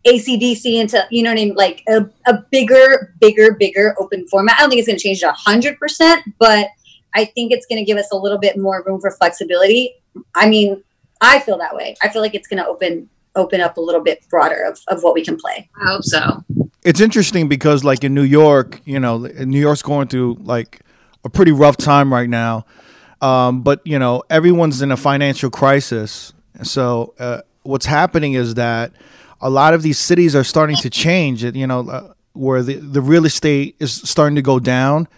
AC/DC 0.04 0.80
into 0.80 1.04
you 1.10 1.22
know 1.22 1.30
what 1.30 1.40
i 1.40 1.44
mean? 1.44 1.54
Like 1.54 1.82
a, 1.88 2.08
a 2.26 2.42
bigger 2.50 3.14
bigger 3.20 3.54
bigger 3.54 3.94
open 3.98 4.26
format. 4.28 4.56
I 4.56 4.60
don't 4.60 4.70
think 4.70 4.80
it's 4.80 4.88
going 4.88 4.98
to 4.98 5.02
change 5.02 5.22
it 5.22 5.78
100% 5.78 6.22
but 6.38 6.68
i 7.14 7.24
think 7.24 7.52
it's 7.52 7.66
going 7.66 7.78
to 7.78 7.84
give 7.84 7.98
us 7.98 8.10
a 8.12 8.16
little 8.16 8.38
bit 8.38 8.58
more 8.58 8.82
room 8.86 9.00
for 9.00 9.10
flexibility. 9.10 9.94
I 10.34 10.48
mean 10.48 10.82
i 11.20 11.38
feel 11.40 11.58
that 11.58 11.74
way. 11.74 11.96
I 12.02 12.08
feel 12.08 12.22
like 12.22 12.34
it's 12.34 12.48
going 12.48 12.62
to 12.62 12.66
open 12.68 13.08
open 13.34 13.60
up 13.60 13.76
a 13.76 13.80
little 13.80 14.02
bit 14.02 14.24
broader 14.30 14.62
of, 14.64 14.80
of 14.88 15.02
what 15.02 15.14
we 15.14 15.22
can 15.22 15.36
play. 15.36 15.68
I 15.80 15.92
hope 15.92 16.04
so. 16.04 16.42
It's 16.86 17.00
interesting 17.00 17.48
because, 17.48 17.82
like 17.82 18.04
in 18.04 18.14
New 18.14 18.22
York, 18.22 18.80
you 18.84 19.00
know, 19.00 19.18
New 19.18 19.58
York's 19.58 19.82
going 19.82 20.06
through 20.06 20.38
like 20.40 20.82
a 21.24 21.28
pretty 21.28 21.50
rough 21.50 21.76
time 21.76 22.12
right 22.12 22.30
now. 22.30 22.64
Um, 23.20 23.62
but 23.62 23.80
you 23.84 23.98
know, 23.98 24.22
everyone's 24.30 24.80
in 24.82 24.92
a 24.92 24.96
financial 24.96 25.50
crisis. 25.50 26.32
So 26.62 27.14
uh, 27.18 27.40
what's 27.64 27.86
happening 27.86 28.34
is 28.34 28.54
that 28.54 28.92
a 29.40 29.50
lot 29.50 29.74
of 29.74 29.82
these 29.82 29.98
cities 29.98 30.36
are 30.36 30.44
starting 30.44 30.76
to 30.76 30.88
change. 30.88 31.42
You 31.42 31.66
know, 31.66 31.88
uh, 31.88 32.12
where 32.34 32.62
the 32.62 32.74
the 32.74 33.00
real 33.00 33.26
estate 33.26 33.74
is 33.80 33.92
starting 33.92 34.36
to 34.36 34.42
go 34.42 34.60
down, 34.60 35.08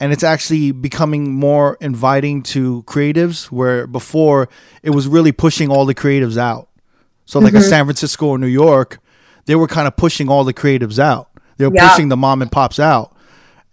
and 0.00 0.12
it's 0.12 0.24
actually 0.24 0.72
becoming 0.72 1.32
more 1.32 1.78
inviting 1.80 2.42
to 2.54 2.82
creatives. 2.88 3.44
Where 3.44 3.86
before 3.86 4.48
it 4.82 4.90
was 4.90 5.06
really 5.06 5.30
pushing 5.30 5.70
all 5.70 5.86
the 5.86 5.94
creatives 5.94 6.36
out. 6.36 6.68
So 7.26 7.38
like 7.38 7.54
a 7.54 7.60
San 7.62 7.84
Francisco 7.84 8.26
or 8.26 8.38
New 8.38 8.48
York, 8.48 8.98
they 9.46 9.54
were 9.54 9.66
kind 9.68 9.86
of 9.88 9.96
pushing 9.96 10.28
all 10.28 10.44
the 10.44 10.54
creatives 10.54 10.98
out. 10.98 11.28
They 11.58 11.66
were 11.66 11.74
Yeah. 11.74 11.88
pushing 11.90 12.08
the 12.08 12.16
mom 12.16 12.42
and 12.42 12.50
pops 12.50 12.78
out. 12.78 13.14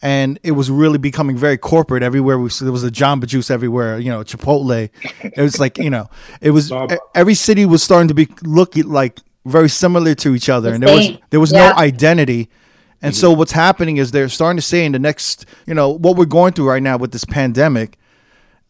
And 0.01 0.39
it 0.43 0.51
was 0.51 0.71
really 0.71 0.97
becoming 0.97 1.35
very 1.37 1.57
corporate 1.57 2.03
everywhere. 2.03 2.39
We 2.39 2.49
there 2.61 2.71
was 2.71 2.83
a 2.85 2.91
Jamba 2.91 3.25
Juice 3.25 3.51
everywhere, 3.51 3.99
you 3.99 4.09
know, 4.09 4.23
Chipotle. 4.23 4.89
It 5.21 5.41
was 5.41 5.59
like 5.59 5.77
you 5.77 5.89
know, 5.89 6.09
it 6.39 6.51
was 6.51 6.71
every 7.13 7.33
city 7.35 7.65
was 7.65 7.83
starting 7.83 8.07
to 8.07 8.13
be 8.13 8.27
looking 8.43 8.87
like 8.89 9.19
very 9.45 9.67
similar 9.69 10.15
to 10.15 10.35
each 10.35 10.47
other, 10.49 10.69
The 10.69 10.75
and 10.75 10.83
there 10.83 10.95
was 10.95 11.09
there 11.31 11.39
was 11.39 11.51
Yeah. 11.51 11.69
no 11.71 11.75
identity. 11.75 12.49
And 13.01 13.15
so 13.15 13.29
mm-hmm. 13.29 13.39
what's 13.39 13.51
happening 13.53 13.97
is 13.97 14.11
they're 14.11 14.27
starting 14.29 14.57
to 14.57 14.61
say 14.61 14.85
in 14.85 14.91
the 14.91 14.99
next, 14.99 15.45
you 15.65 15.73
know, 15.73 15.89
what 15.89 16.17
we're 16.17 16.25
going 16.25 16.51
through 16.53 16.67
right 16.69 16.83
now 16.83 16.97
with 16.97 17.11
this 17.13 17.23
pandemic, 17.25 17.97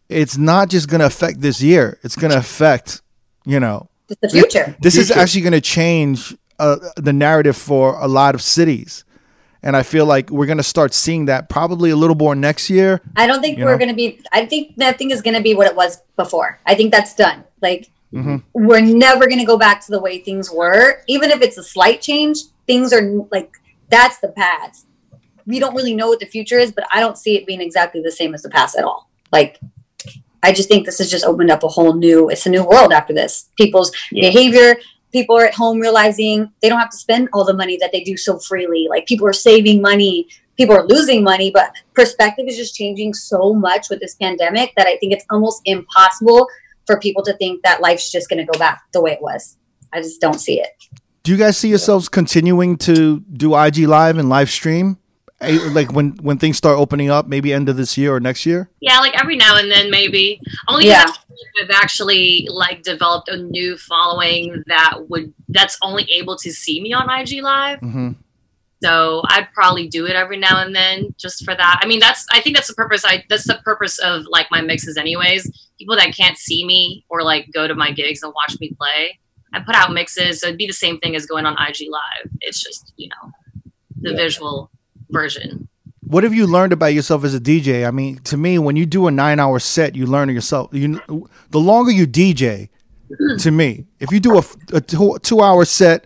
it's 0.07 0.37
not 0.37 0.69
just 0.69 0.87
going 0.87 0.99
to 0.99 1.07
affect 1.07 1.41
this 1.41 1.61
year. 1.63 1.97
It's 2.03 2.15
going 2.15 2.31
to 2.31 2.37
affect, 2.37 3.01
you 3.45 3.59
know, 3.59 3.89
the 4.21 4.29
future. 4.29 4.75
this 4.81 4.95
is 4.97 5.07
Future. 5.07 5.19
actually 5.19 5.41
going 5.41 5.53
to 5.53 5.61
change 5.61 6.35
uh, 6.59 6.77
the 6.97 7.13
narrative 7.13 7.57
for 7.57 7.95
a 7.99 8.07
lot 8.07 8.35
of 8.35 8.41
cities. 8.41 9.03
And 9.61 9.75
I 9.75 9.83
feel 9.83 10.05
like 10.05 10.29
we're 10.29 10.45
going 10.45 10.57
to 10.57 10.63
start 10.63 10.93
seeing 10.93 11.25
that 11.25 11.49
probably 11.49 11.89
a 11.89 11.95
little 11.95 12.15
more 12.15 12.33
next 12.33 12.69
year. 12.69 13.01
I 13.17 13.27
don't 13.27 13.41
think 13.41 13.59
we're 13.59 13.77
going 13.77 13.89
to 13.89 13.95
be. 13.95 14.21
I 14.31 14.45
think 14.45 14.77
nothing 14.77 15.11
is 15.11 15.21
going 15.21 15.33
to 15.35 15.41
be 15.41 15.53
what 15.53 15.67
it 15.67 15.75
was 15.75 16.01
before. 16.15 16.59
I 16.65 16.75
think 16.75 16.91
that's 16.91 17.15
done. 17.15 17.43
Like 17.61 17.89
Mm-hmm. 18.11 18.37
we're 18.53 18.81
never 18.81 19.27
going 19.27 19.37
to 19.37 19.45
go 19.45 19.55
back 19.55 19.85
to 19.85 19.91
the 19.91 19.99
way 19.99 20.17
things 20.17 20.49
were, 20.49 21.03
even 21.07 21.29
if 21.29 21.41
it's 21.43 21.59
a 21.59 21.63
slight 21.63 22.01
change. 22.01 22.39
Things 22.65 22.91
are 22.91 23.03
like 23.29 23.51
that's 23.89 24.17
the 24.17 24.29
past. 24.29 24.87
We 25.45 25.59
don't 25.59 25.75
really 25.75 25.93
know 25.93 26.07
what 26.07 26.19
the 26.19 26.25
future 26.25 26.57
is, 26.57 26.71
but 26.71 26.85
I 26.91 27.01
don't 27.01 27.19
see 27.19 27.35
it 27.37 27.45
being 27.45 27.61
exactly 27.61 28.01
the 28.01 28.11
same 28.11 28.33
as 28.33 28.41
the 28.41 28.49
past 28.49 28.75
at 28.75 28.83
all. 28.83 29.11
Like 29.31 29.59
I 30.41 30.51
just 30.53 30.69
think 30.69 30.87
this 30.87 30.97
has 30.97 31.11
just 31.11 31.23
opened 31.23 31.51
up 31.51 31.61
a 31.63 31.67
whole 31.67 31.93
new. 31.93 32.29
It's 32.29 32.47
a 32.47 32.49
new 32.49 32.63
world 32.63 32.93
after 32.93 33.13
this. 33.13 33.49
People's 33.57 33.91
Yeah. 34.11 34.31
behavior. 34.31 34.77
People 35.11 35.37
are 35.37 35.45
at 35.45 35.55
home 35.55 35.79
realizing 35.79 36.51
they 36.61 36.69
don't 36.69 36.79
have 36.79 36.91
to 36.91 36.97
spend 36.97 37.29
all 37.33 37.43
the 37.43 37.53
money 37.53 37.77
that 37.81 37.91
they 37.91 38.03
do 38.03 38.15
so 38.15 38.37
freely. 38.37 38.87
Like 38.89 39.05
people 39.07 39.27
are 39.27 39.33
saving 39.33 39.81
money 39.81 40.27
people 40.59 40.75
are 40.75 40.85
losing 40.87 41.23
money, 41.23 41.51
but 41.51 41.71
perspective 41.95 42.45
is 42.45 42.57
just 42.57 42.75
changing 42.75 43.13
so 43.13 43.53
much 43.53 43.89
with 43.89 44.01
this 44.01 44.15
pandemic 44.15 44.73
that 44.75 44.87
I 44.87 44.97
think 44.97 45.13
it's 45.13 45.23
almost 45.31 45.61
impossible 45.63 46.49
for 46.85 46.99
people 46.99 47.23
to 47.23 47.33
think 47.37 47.63
that 47.63 47.79
life's 47.79 48.11
just 48.11 48.29
going 48.29 48.45
to 48.45 48.51
go 48.51 48.59
back 48.59 48.81
the 48.91 49.01
way 49.01 49.11
it 49.11 49.21
was. 49.21 49.55
I 49.93 50.01
just 50.01 50.19
don't 50.19 50.39
see 50.39 50.59
it. 50.59 50.71
Do 51.23 51.31
you 51.31 51.37
guys 51.37 51.57
see 51.57 51.69
yourselves 51.69 52.09
continuing 52.09 52.77
to 52.79 53.21
do 53.21 53.55
IG 53.55 53.87
live 53.87 54.17
and 54.17 54.27
live 54.27 54.49
stream? 54.49 54.97
Like 55.41 55.93
when 55.93 56.11
when 56.21 56.37
things 56.37 56.57
start 56.57 56.77
opening 56.77 57.09
up, 57.09 57.27
maybe 57.27 57.53
end 57.53 57.69
of 57.69 57.77
this 57.77 57.97
year 57.97 58.13
or 58.13 58.19
next 58.19 58.45
year? 58.45 58.69
Yeah, 58.81 58.99
like 58.99 59.17
every 59.19 59.37
now 59.37 59.57
and 59.57 59.71
then 59.71 59.89
maybe. 59.89 60.39
Only 60.67 60.87
Yeah. 60.87 61.05
I've 61.63 61.69
actually 61.71 62.47
like 62.51 62.83
developed 62.83 63.29
a 63.29 63.37
new 63.37 63.77
following 63.77 64.63
that 64.67 65.07
would 65.09 65.33
that's 65.47 65.77
only 65.81 66.03
able 66.11 66.35
to 66.37 66.51
see 66.51 66.81
me 66.81 66.91
on 66.93 67.09
IG 67.09 67.41
Live. 67.41 67.79
hmm 67.79 68.11
So 68.83 69.21
I'd 69.29 69.47
probably 69.53 69.87
do 69.87 70.05
it 70.07 70.15
every 70.15 70.37
now 70.37 70.61
and 70.61 70.75
then 70.75 71.15
just 71.17 71.45
for 71.45 71.55
that. 71.55 71.79
I 71.81 71.87
mean, 71.87 71.99
that's 71.99 72.25
I 72.33 72.41
think 72.41 72.57
that's 72.57 72.67
the 72.67 72.73
purpose. 72.73 73.05
I 73.05 73.23
that's 73.29 73.47
the 73.47 73.59
purpose 73.63 73.97
of 73.99 74.23
like 74.29 74.47
my 74.51 74.59
mixes, 74.61 74.97
anyways. 74.97 75.49
People 75.79 75.95
that 75.95 76.13
can't 76.15 76.37
see 76.37 76.65
me 76.65 77.05
or 77.09 77.23
like 77.23 77.47
go 77.53 77.65
to 77.65 77.75
my 77.75 77.91
gigs 77.91 78.21
and 78.23 78.33
watch 78.35 78.59
me 78.59 78.73
play, 78.77 79.17
I 79.53 79.61
put 79.61 79.75
out 79.75 79.93
mixes. 79.93 80.41
So 80.41 80.47
it'd 80.47 80.57
be 80.57 80.67
the 80.67 80.73
same 80.73 80.99
thing 80.99 81.15
as 81.15 81.25
going 81.25 81.45
on 81.45 81.53
IG 81.53 81.87
Live. 81.89 82.29
It's 82.41 82.61
just 82.61 82.91
you 82.97 83.07
know 83.07 83.31
the 84.01 84.11
Yeah. 84.11 84.17
visual 84.17 84.69
version. 85.09 85.67
What 86.01 86.23
have 86.23 86.33
you 86.33 86.47
learned 86.47 86.73
about 86.73 86.87
yourself 86.87 87.23
as 87.23 87.35
a 87.35 87.39
DJ? 87.39 87.87
I 87.87 87.91
mean, 87.91 88.17
to 88.23 88.37
me, 88.37 88.57
when 88.57 88.75
you 88.75 88.85
do 88.85 89.07
a 89.07 89.11
nine-hour 89.11 89.59
set, 89.59 89.95
you 89.95 90.05
learn 90.05 90.29
yourself. 90.29 90.69
You, 90.73 91.01
the 91.49 91.59
longer 91.59 91.91
you 91.91 92.07
DJ, 92.07 92.69
hmm. 93.15 93.37
to 93.37 93.51
me, 93.51 93.85
if 93.99 94.11
you 94.11 94.19
do 94.19 94.37
a, 94.37 94.43
a 94.73 94.81
two, 94.81 95.17
two-hour 95.21 95.65
set, 95.65 96.05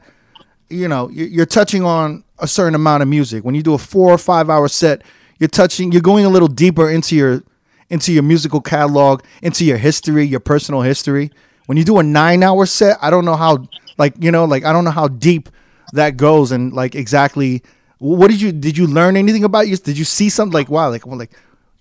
you 0.69 0.87
know, 0.87 1.09
you're 1.09 1.45
touching 1.45 1.83
on 1.83 2.23
a 2.39 2.47
certain 2.47 2.75
amount 2.75 3.03
of 3.03 3.07
music. 3.07 3.45
When 3.45 3.55
you 3.55 3.63
do 3.63 3.75
a 3.75 3.77
four 3.77 4.11
or 4.11 4.17
five-hour 4.17 4.67
set, 4.67 5.03
you're 5.39 5.47
touching, 5.47 5.91
you're 5.91 6.01
going 6.01 6.25
a 6.25 6.29
little 6.29 6.47
deeper 6.47 6.89
into 6.89 7.15
your 7.15 7.43
into 7.89 8.11
your 8.11 8.23
musical 8.23 8.59
catalog, 8.59 9.23
into 9.43 9.63
your 9.63 9.77
history, 9.77 10.25
your 10.25 10.39
personal 10.39 10.81
history. 10.81 11.31
When 11.67 11.77
you 11.77 11.83
do 11.83 11.99
a 11.99 12.03
nine-hour 12.03 12.65
set, 12.65 12.97
I 13.01 13.11
don't 13.11 13.23
know 13.23 13.35
how, 13.35 13.67
like, 13.97 14.15
you 14.19 14.31
know, 14.31 14.45
like 14.45 14.65
I 14.65 14.73
don't 14.73 14.83
know 14.83 14.91
how 14.91 15.07
deep 15.07 15.49
that 15.93 16.17
goes 16.17 16.51
and 16.51 16.73
like 16.73 16.95
exactly 16.95 17.61
what 17.99 18.29
did 18.29 18.41
you 18.41 18.51
did 18.51 18.77
you 18.77 18.87
learn 18.87 19.15
anything 19.17 19.43
about 19.43 19.67
you? 19.67 19.77
Did 19.77 19.97
you 19.97 20.05
see 20.05 20.29
something 20.29 20.53
like 20.53 20.69
wow 20.69 20.89
like 20.89 21.05
well, 21.05 21.17
like 21.17 21.31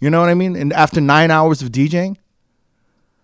you 0.00 0.10
know 0.10 0.20
what 0.20 0.28
i 0.28 0.34
mean? 0.34 0.56
And 0.56 0.72
after 0.72 1.00
nine 1.00 1.30
hours 1.30 1.62
of 1.62 1.70
djing? 1.70 2.16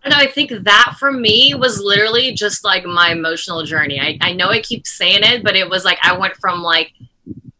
And 0.05 0.15
I 0.15 0.27
think 0.27 0.51
that 0.51 0.95
for 0.99 1.13
me 1.13 1.55
was 1.55 1.81
literally 1.81 2.33
just 2.33 2.65
like 2.65 2.85
my 2.85 3.11
emotional 3.11 3.65
journey. 3.65 4.01
I, 4.01 4.17
I 4.21 4.33
know 4.33 4.49
I 4.49 4.61
keep 4.61 4.87
saying 4.87 5.23
it, 5.23 5.43
but 5.43 5.57
it 5.57 5.69
was 5.69 5.85
like 5.85 5.99
I 6.03 6.17
went 6.17 6.37
from 6.37 6.63
like 6.63 6.93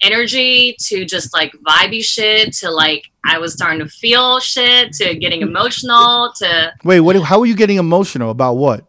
energy 0.01 0.77
to 0.79 1.05
just 1.05 1.35
like 1.35 1.53
vibey 1.67 2.03
shit 2.03 2.53
to 2.55 2.71
like 2.71 3.11
I 3.25 3.39
was 3.39 3.53
starting 3.53 3.81
to 3.81 3.89
feel 3.89 4.39
shit 4.39 4.93
to 4.95 5.15
getting 5.17 5.43
emotional 5.43 6.33
to 6.37 6.73
wait 6.85 7.01
what 7.01 7.17
how 7.23 7.41
are 7.41 7.47
you 7.47 7.57
getting 7.57 7.79
emotional? 7.79 8.31
About 8.31 8.55
what 8.55 8.87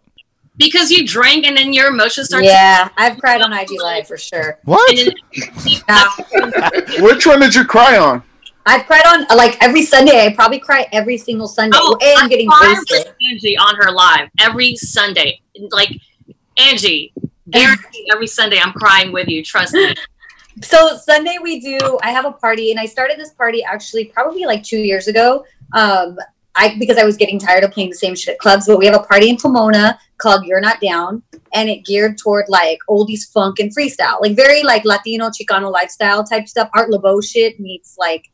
because 0.60 0.91
you 0.91 1.08
drank 1.08 1.48
and 1.48 1.58
then 1.58 1.74
your 1.74 1.88
emotions 1.88 2.28
start 2.28 2.43
Yeah, 2.43 2.89
I've 2.98 3.17
cried 3.17 3.41
on 3.41 3.52
IG 3.52 3.82
Live 3.82 4.08
for 4.08 4.17
sure. 4.17 4.60
what 4.65 4.88
to 4.95 5.15
and 5.48 5.84
then, 5.88 6.84
Which 7.04 7.26
one 7.26 7.39
did 7.39 7.56
you 7.56 7.65
cry 7.65 7.98
on? 7.98 8.22
I've 8.65 8.86
cried 8.86 9.06
on 9.08 9.26
like 9.36 9.58
every 9.62 9.82
Sunday. 9.82 10.28
I 10.28 10.34
probably 10.36 10.60
cry 10.60 10.86
every 10.91 11.17
single 11.17 11.48
Sunday. 11.48 11.78
Oh, 11.80 11.98
and 12.02 12.19
I'm 12.19 12.30
getting 12.30 12.48
cry 12.48 12.76
wasted. 12.78 13.08
with 13.08 13.15
Angie 13.32 13.58
on 13.58 13.76
her 13.78 13.91
live 13.91 14.30
every 14.39 14.76
Sunday. 14.76 15.41
Like 15.72 15.89
Angie, 16.58 17.12
guaranteed 17.50 18.08
every 18.12 18.28
Sunday 18.28 18.60
I'm 18.60 18.74
crying 18.74 19.12
with 19.12 19.28
you. 19.28 19.43
Trust 19.43 19.74
me. 19.74 19.95
So 20.62 20.98
Sunday 20.98 21.38
we 21.41 21.62
do. 21.62 21.98
I 22.04 22.12
have 22.12 22.26
a 22.26 22.34
party, 22.34 22.72
and 22.72 22.80
I 22.82 22.86
started 22.86 23.17
this 23.17 23.30
party 23.30 23.63
actually 23.63 24.06
probably 24.06 24.43
like 24.45 24.62
two 24.62 24.80
years 24.80 25.08
ago. 25.08 25.45
Um, 25.74 26.17
I 26.60 26.78
because 26.78 26.98
I 26.98 27.06
was 27.06 27.15
getting 27.17 27.39
tired 27.39 27.63
of 27.63 27.72
playing 27.72 27.89
the 27.91 27.95
same 27.95 28.15
shit 28.15 28.34
at 28.34 28.39
clubs. 28.39 28.67
But 28.67 28.78
we 28.78 28.86
have 28.86 28.95
a 28.95 29.04
party 29.04 29.30
in 29.30 29.38
Pomona 29.38 29.98
called 30.17 30.45
You're 30.45 30.60
Not 30.60 30.82
Down, 30.82 31.24
and 31.54 31.69
it 31.69 31.86
geared 31.86 32.17
toward 32.17 32.45
like 32.50 32.80
oldies, 32.89 33.32
funk, 33.32 33.60
and 33.60 33.74
freestyle, 33.76 34.19
like 34.22 34.36
very 34.36 34.62
like 34.63 34.84
Latino 34.84 35.30
Chicano 35.30 35.72
lifestyle 35.72 36.24
type 36.24 36.48
stuff. 36.50 36.69
Art 36.76 36.89
Laboe 36.91 37.22
shit 37.24 37.60
meets 37.60 37.95
like 37.98 38.30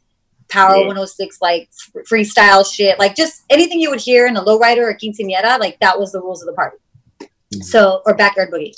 Power 0.49 0.75
Yeah. 0.77 0.87
106 0.87 1.37
like 1.41 1.69
f- 1.71 2.03
freestyle 2.09 2.65
shit, 2.65 2.97
like 2.99 3.15
just 3.15 3.43
anything 3.49 3.79
you 3.79 3.89
would 3.91 4.01
hear 4.01 4.25
in 4.27 4.37
a 4.37 4.43
lowrider 4.43 4.83
or 4.89 4.97
quinceañera. 4.97 5.59
Like 5.59 5.79
that 5.79 5.99
was 5.99 6.11
the 6.11 6.19
rules 6.21 6.41
of 6.41 6.47
the 6.47 6.53
party. 6.53 6.77
So 7.63 8.01
or 8.05 8.13
backyard 8.15 8.51
boogie. 8.51 8.73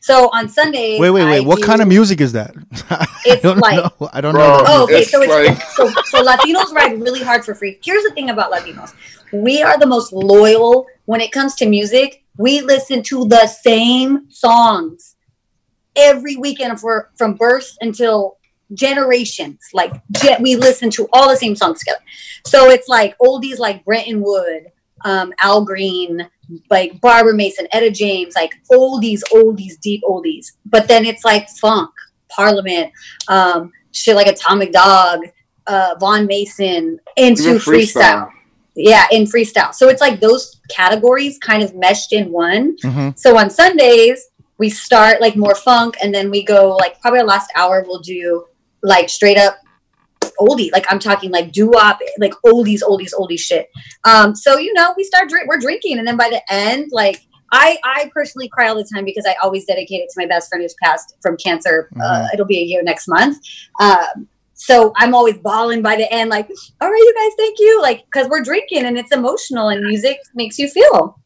So 0.00 0.30
on 0.32 0.48
Sunday, 0.48 0.98
wait 0.98 1.10
wait 1.10 1.24
wait 1.24 1.44
what 1.46 1.62
kind 1.62 1.80
of 1.82 1.88
music 1.88 2.20
is 2.20 2.32
that 2.32 2.54
I 2.90 3.06
It's 3.24 3.42
don't 3.42 3.58
like- 3.58 3.76
know 3.76 4.08
i 4.12 4.20
don't 4.20 4.34
know 4.34 4.40
that 4.40 4.64
Oh, 4.66 4.84
okay. 4.84 5.00
It's 5.00 5.10
So 5.10 5.22
it's 5.22 5.30
like- 5.32 5.62
so 5.72 5.88
so 6.04 6.24
Latinos 6.24 6.72
ride 6.72 7.00
really 7.00 7.22
hard 7.22 7.44
for 7.44 7.54
free. 7.54 7.78
Here's 7.84 8.02
the 8.04 8.10
thing 8.12 8.30
about 8.30 8.50
Latinos: 8.52 8.92
we 9.32 9.62
are 9.62 9.78
the 9.78 9.86
most 9.86 10.12
loyal 10.12 10.86
when 11.04 11.20
it 11.20 11.30
comes 11.32 11.54
to 11.56 11.68
music. 11.68 12.22
We 12.38 12.60
listen 12.62 13.02
to 13.04 13.28
the 13.28 13.46
same 13.46 14.30
songs 14.30 15.16
every 15.96 16.36
weekend 16.36 16.80
for 16.80 17.10
from 17.16 17.34
birth 17.34 17.76
until 17.82 18.38
generations. 18.72 19.60
Like 19.74 19.92
ge- 20.12 20.40
we 20.40 20.56
listen 20.56 20.88
to 20.90 21.08
all 21.12 21.28
the 21.28 21.36
same 21.36 21.54
songs 21.56 21.80
together. 21.80 22.00
So 22.46 22.70
it's 22.70 22.88
like 22.88 23.16
oldies 23.18 23.58
like 23.58 23.84
Brenton 23.84 24.22
Wood, 24.22 24.62
um, 25.04 25.32
Al 25.42 25.64
Green, 25.64 26.28
like 26.70 27.00
Barbara 27.00 27.34
Mason, 27.34 27.66
Etta 27.72 27.90
James, 27.90 28.34
like 28.34 28.52
oldies, 28.70 29.22
oldies, 29.32 29.78
deep 29.80 30.02
oldies. 30.02 30.52
But 30.66 30.88
then 30.88 31.04
it's 31.04 31.24
like 31.24 31.48
funk, 31.48 31.90
Parliament, 32.28 32.92
um, 33.28 33.72
shit 33.92 34.16
like 34.16 34.26
Atomic 34.26 34.72
Dog, 34.72 35.20
uh, 35.66 35.94
Vaughan 35.98 36.26
Mason, 36.26 36.98
into 37.16 37.42
Even 37.42 37.56
freestyle. 37.56 38.30
Yeah, 38.74 39.06
in 39.10 39.24
freestyle. 39.24 39.74
So 39.74 39.88
it's 39.88 40.00
like 40.00 40.20
those 40.20 40.60
categories 40.70 41.38
kind 41.38 41.62
of 41.62 41.74
meshed 41.74 42.12
in 42.12 42.30
one. 42.30 42.76
Mhm. 42.82 43.18
So 43.18 43.36
on 43.36 43.50
Sundays, 43.50 44.28
we 44.58 44.68
start 44.68 45.20
like 45.20 45.36
more 45.36 45.54
funk 45.54 45.96
and 46.02 46.14
then 46.14 46.30
we 46.30 46.44
go 46.44 46.76
like 46.76 47.00
probably 47.00 47.20
our 47.20 47.26
last 47.26 47.50
hour 47.56 47.82
we'll 47.86 47.98
do 48.00 48.44
like 48.82 49.08
straight 49.08 49.38
up 49.38 49.56
oldie. 50.38 50.70
Like 50.72 50.86
I'm 50.90 50.98
talking 50.98 51.30
like 51.30 51.52
doo-wop, 51.52 51.98
like 52.18 52.32
oldies, 52.44 52.82
oldies, 52.82 53.12
oldies 53.14 53.40
shit. 53.40 53.68
Um, 54.04 54.34
so 54.34 54.58
you 54.58 54.72
know, 54.74 54.94
we 54.96 55.04
start 55.04 55.28
drink 55.28 55.48
we're 55.48 55.58
drinking 55.58 55.98
and 55.98 56.06
then 56.06 56.16
by 56.16 56.28
the 56.28 56.42
end, 56.52 56.90
like 56.92 57.20
I 57.52 57.78
I 57.84 58.10
personally 58.14 58.48
cry 58.48 58.68
all 58.68 58.76
the 58.76 58.88
time 58.94 59.04
because 59.04 59.26
I 59.26 59.34
always 59.42 59.64
dedicate 59.64 60.00
it 60.00 60.08
to 60.10 60.14
my 60.16 60.26
best 60.26 60.48
friend 60.48 60.62
who's 60.62 60.74
passed 60.82 61.16
from 61.20 61.36
cancer. 61.36 61.88
Uh, 61.96 62.02
Mhm. 62.22 62.34
it'll 62.34 62.46
be 62.46 62.58
a 62.58 62.62
year 62.64 62.82
next 62.82 63.08
month. 63.08 63.38
Um, 63.80 64.28
so 64.54 64.92
I'm 64.96 65.14
always 65.14 65.38
bawling 65.38 65.80
by 65.82 65.96
the 65.96 66.12
end, 66.12 66.28
like, 66.28 66.48
all 66.80 66.90
right, 66.90 66.98
you 66.98 67.14
guys, 67.18 67.32
thank 67.38 67.58
you, 67.58 67.80
like, 67.80 68.04
because 68.04 68.28
we're 68.28 68.42
drinking 68.42 68.84
and 68.84 68.98
it's 68.98 69.10
emotional 69.10 69.68
and 69.68 69.82
music 69.86 70.18
makes 70.34 70.58
you 70.58 70.68
feel. 70.68 71.18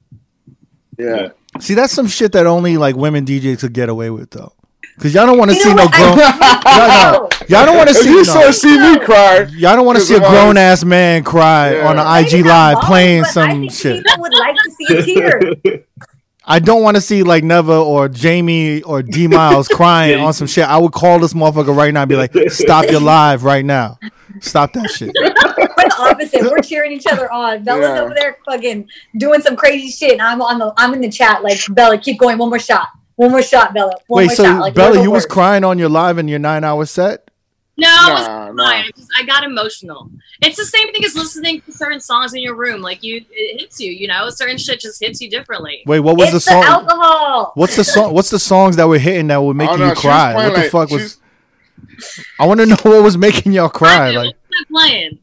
Yeah. 0.99 1.31
See, 1.61 1.75
that's 1.75 1.93
some 1.93 2.07
shit 2.07 2.33
that 2.33 2.47
only 2.47 2.77
like 2.77 2.97
women 2.97 3.25
DJs 3.25 3.61
could 3.61 3.73
get 3.73 3.89
away 3.89 4.11
with 4.11 4.31
though. 4.31 4.53
Cause 5.01 5.13
y'all 5.13 5.27
don't 5.27 5.39
want 5.39 5.51
to 5.51 5.57
see 5.57 5.75
no 5.75 5.89
grown. 5.89 6.19
No. 6.65 6.87
no. 6.87 7.29
Y'all 7.49 7.67
don't 7.67 7.77
want 7.77 7.89
to 7.89 7.95
see. 7.95 8.09
you 8.11 8.17
no. 8.19 8.23
saw 8.23 8.51
see 8.51 8.79
me 8.79 8.99
cry, 9.01 9.47
Y'all 9.51 9.77
don't 9.77 9.85
want 9.87 9.99
to 9.99 10.05
see 10.05 10.15
a 10.15 10.19
grown 10.21 10.57
oh, 10.57 10.61
ass 10.61 10.83
man 10.85 11.23
cry 11.23 11.77
Yeah. 11.77 11.89
on 11.89 11.99
an 11.99 12.25
IG 12.25 12.45
live 12.45 12.75
bawling, 12.77 12.87
playing 12.87 13.23
but 13.23 13.29
I 13.29 13.33
some 13.33 13.69
shit. 13.69 14.05
People 14.05 14.23
would 14.23 14.35
like 14.35 14.55
to 14.57 14.71
see 14.71 14.97
a 14.97 15.03
tear. 15.15 15.41
I 16.47 16.59
don't 16.59 16.83
want 16.83 16.97
to 16.97 17.01
see 17.01 17.23
like 17.23 17.43
Neva 17.43 17.73
or 17.77 18.09
Jamie 18.09 18.83
or 18.83 19.03
D 19.03 19.27
Miles 19.29 19.69
crying 19.73 20.21
on 20.21 20.33
some 20.33 20.47
shit. 20.47 20.65
I 20.67 20.77
would 20.79 20.93
call 20.93 21.19
this 21.19 21.33
motherfucker 21.33 21.75
right 21.75 21.93
now 21.93 22.03
and 22.03 22.09
be 22.09 22.17
like, 22.17 22.33
"Stop 22.49 22.91
your 22.91 23.01
live 23.01 23.45
right 23.45 23.65
now. 23.65 23.99
Stop 24.41 24.73
that 24.75 24.91
shit." 24.91 25.11
We're 25.19 25.31
the 25.31 25.97
opposite. 25.99 26.43
We're 26.43 26.59
cheering 26.61 26.93
each 26.93 27.07
other 27.07 27.33
on. 27.33 27.65
Bella's 27.65 27.83
Yeah. 27.85 28.01
over 28.03 28.15
there 28.15 28.37
fucking 28.45 28.89
doing 29.17 29.41
some 29.41 29.57
crazy 29.57 29.91
shit, 29.91 30.13
and 30.13 30.23
I'm 30.23 30.43
on 30.43 30.59
the 30.59 30.73
I'm 30.77 30.93
in 30.93 31.01
the 31.01 31.11
chat 31.11 31.43
like 31.43 31.59
Bella, 31.71 31.97
keep 31.99 32.19
going, 32.19 32.37
one 32.37 32.51
more 32.51 32.59
shot, 32.59 32.89
one 33.17 33.31
more 33.31 33.43
shot, 33.43 33.73
Bella, 33.75 33.95
one 34.07 34.19
Wait, 34.23 34.27
more 34.27 34.35
so 34.37 34.45
shot. 34.45 34.61
Like, 34.61 34.75
Bella, 34.75 34.97
we're 34.99 35.03
you 35.05 35.11
was 35.11 35.27
crying 35.27 35.65
on 35.65 35.79
your 35.79 35.89
live 35.89 36.19
in 36.19 36.29
your 36.29 36.39
nine 36.39 36.65
hour 36.65 36.85
set? 36.87 37.31
No, 37.77 37.89
I 37.89 38.13
was 38.13 38.27
Nah, 38.29 38.47
fine. 38.47 38.57
nah. 38.57 38.65
I, 38.65 38.91
just, 38.97 39.11
I 39.19 39.23
got 39.25 39.43
emotional. 39.43 40.09
It's 40.43 40.57
the 40.57 40.65
same 40.65 40.93
thing 40.93 41.05
as 41.05 41.17
listening 41.17 41.61
to 41.63 41.73
certain 41.73 41.99
songs 42.01 42.33
in 42.33 42.41
your 42.41 42.55
room. 42.55 42.81
Like 42.81 43.03
you, 43.03 43.25
it 43.31 43.61
hits 43.61 43.81
you. 43.81 43.91
You 43.91 44.07
know, 44.07 44.31
certain 44.31 44.59
shit 44.59 44.79
just 44.79 45.03
hits 45.03 45.21
you 45.21 45.29
differently. 45.29 45.83
Wait, 45.87 45.99
what 46.01 46.17
was 46.17 46.33
It's 46.33 46.45
the 46.45 46.51
the, 46.53 46.63
song? 46.63 46.65
alcohol. 46.65 47.53
What's 47.57 47.75
the 47.75 47.83
song? 47.83 48.15
What's 48.15 48.31
the 48.31 48.39
songs 48.39 48.77
that 48.77 48.87
were 48.87 48.99
hitting 48.99 49.27
that 49.29 49.43
were 49.43 49.55
making 49.55 49.75
Oh, 49.75 49.79
no, 49.79 49.89
you 49.89 49.95
cry? 49.97 50.33
playing 50.35 50.49
What 50.51 50.55
the 50.57 50.63
like- 50.63 50.71
fuck 50.71 50.91
was? 50.91 51.19
I 52.39 52.47
want 52.47 52.61
to 52.61 52.67
know 52.67 52.77
what 52.83 53.03
was 53.03 53.19
making 53.19 53.53
y'all 53.53 53.69
cry. 53.69 54.09
I 54.09 54.13
know, 54.13 54.21
Like, 54.23 54.37
what's 54.37 54.39
that 54.51 54.67
playing? 54.73 55.19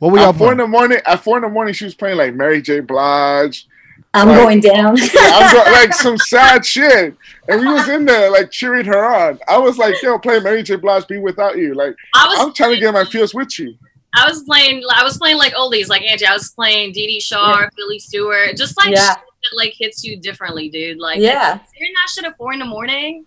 what 0.00 0.12
were 0.12 0.18
y'all 0.18 0.28
At 0.30 0.36
four 0.36 0.52
in 0.52 0.58
the 0.58 0.66
morning, 0.66 0.98
at 1.06 1.24
four 1.24 1.36
in 1.38 1.42
the 1.42 1.48
morning, 1.48 1.72
she 1.72 1.84
was 1.84 1.94
playing 1.94 2.18
like 2.18 2.34
Mary 2.34 2.60
J. 2.60 2.80
Blige, 2.80 3.66
I'm 4.14 4.28
Right. 4.28 4.36
going 4.36 4.60
down. 4.60 4.96
Yeah, 4.98 5.08
I'm 5.16 5.52
go- 5.52 5.72
like 5.72 5.92
some 6.06 6.16
sad 6.18 6.64
shit, 6.64 7.14
and 7.48 7.60
we 7.60 7.66
was 7.66 7.88
in 7.88 8.04
there 8.04 8.30
like 8.30 8.50
cheering 8.50 8.86
her 8.86 9.04
on. 9.04 9.38
I 9.48 9.58
was 9.58 9.76
like, 9.76 10.00
"Yo, 10.02 10.18
play 10.18 10.38
Mary 10.40 10.62
J. 10.62 10.76
Blige, 10.76 11.06
be 11.08 11.18
without 11.18 11.58
you." 11.58 11.74
Like, 11.74 11.94
I 12.14 12.26
was 12.28 12.38
I'm 12.40 12.52
trying 12.54 12.74
to 12.74 12.80
get 12.80 12.94
my 12.94 13.04
feels 13.04 13.34
with 13.34 13.58
you. 13.58 13.74
I 14.16 14.28
was 14.28 14.44
playing. 14.44 14.82
I 14.94 15.02
was 15.02 15.18
playing 15.18 15.36
like 15.38 15.52
oldies, 15.54 15.88
like 15.88 16.02
Angie. 16.02 16.26
I 16.26 16.32
was 16.32 16.50
playing 16.50 16.92
Dee 16.92 17.06
Dee 17.08 17.20
Shaw, 17.20 17.66
Billy 17.76 17.98
Stewart, 17.98 18.56
just 18.56 18.76
like 18.78 18.94
Yeah. 18.94 19.08
shit 19.14 19.16
that 19.16 19.56
like 19.56 19.74
hits 19.76 20.04
you 20.04 20.16
differently, 20.16 20.68
dude. 20.68 20.98
Like, 20.98 21.18
Yeah. 21.18 21.58
hearing 21.74 21.92
that 21.96 22.10
shit 22.14 22.24
at 22.24 22.36
four 22.36 22.52
in 22.52 22.60
the 22.60 22.64
morning. 22.64 23.26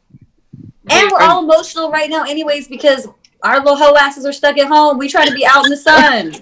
and 0.90 1.12
we're 1.12 1.20
all 1.20 1.44
emotional 1.44 1.92
right 1.92 2.10
now, 2.10 2.24
anyways, 2.24 2.70
because 2.70 3.10
our 3.44 3.58
little 3.60 3.76
hoe 3.76 3.96
asses 3.98 4.26
are 4.26 4.32
stuck 4.32 4.58
at 4.58 4.68
home. 4.68 4.98
We 4.98 5.10
try 5.10 5.26
to 5.26 5.34
be 5.34 5.46
out 5.46 5.66
in 5.66 5.70
the 5.70 5.76
sun. 5.78 6.34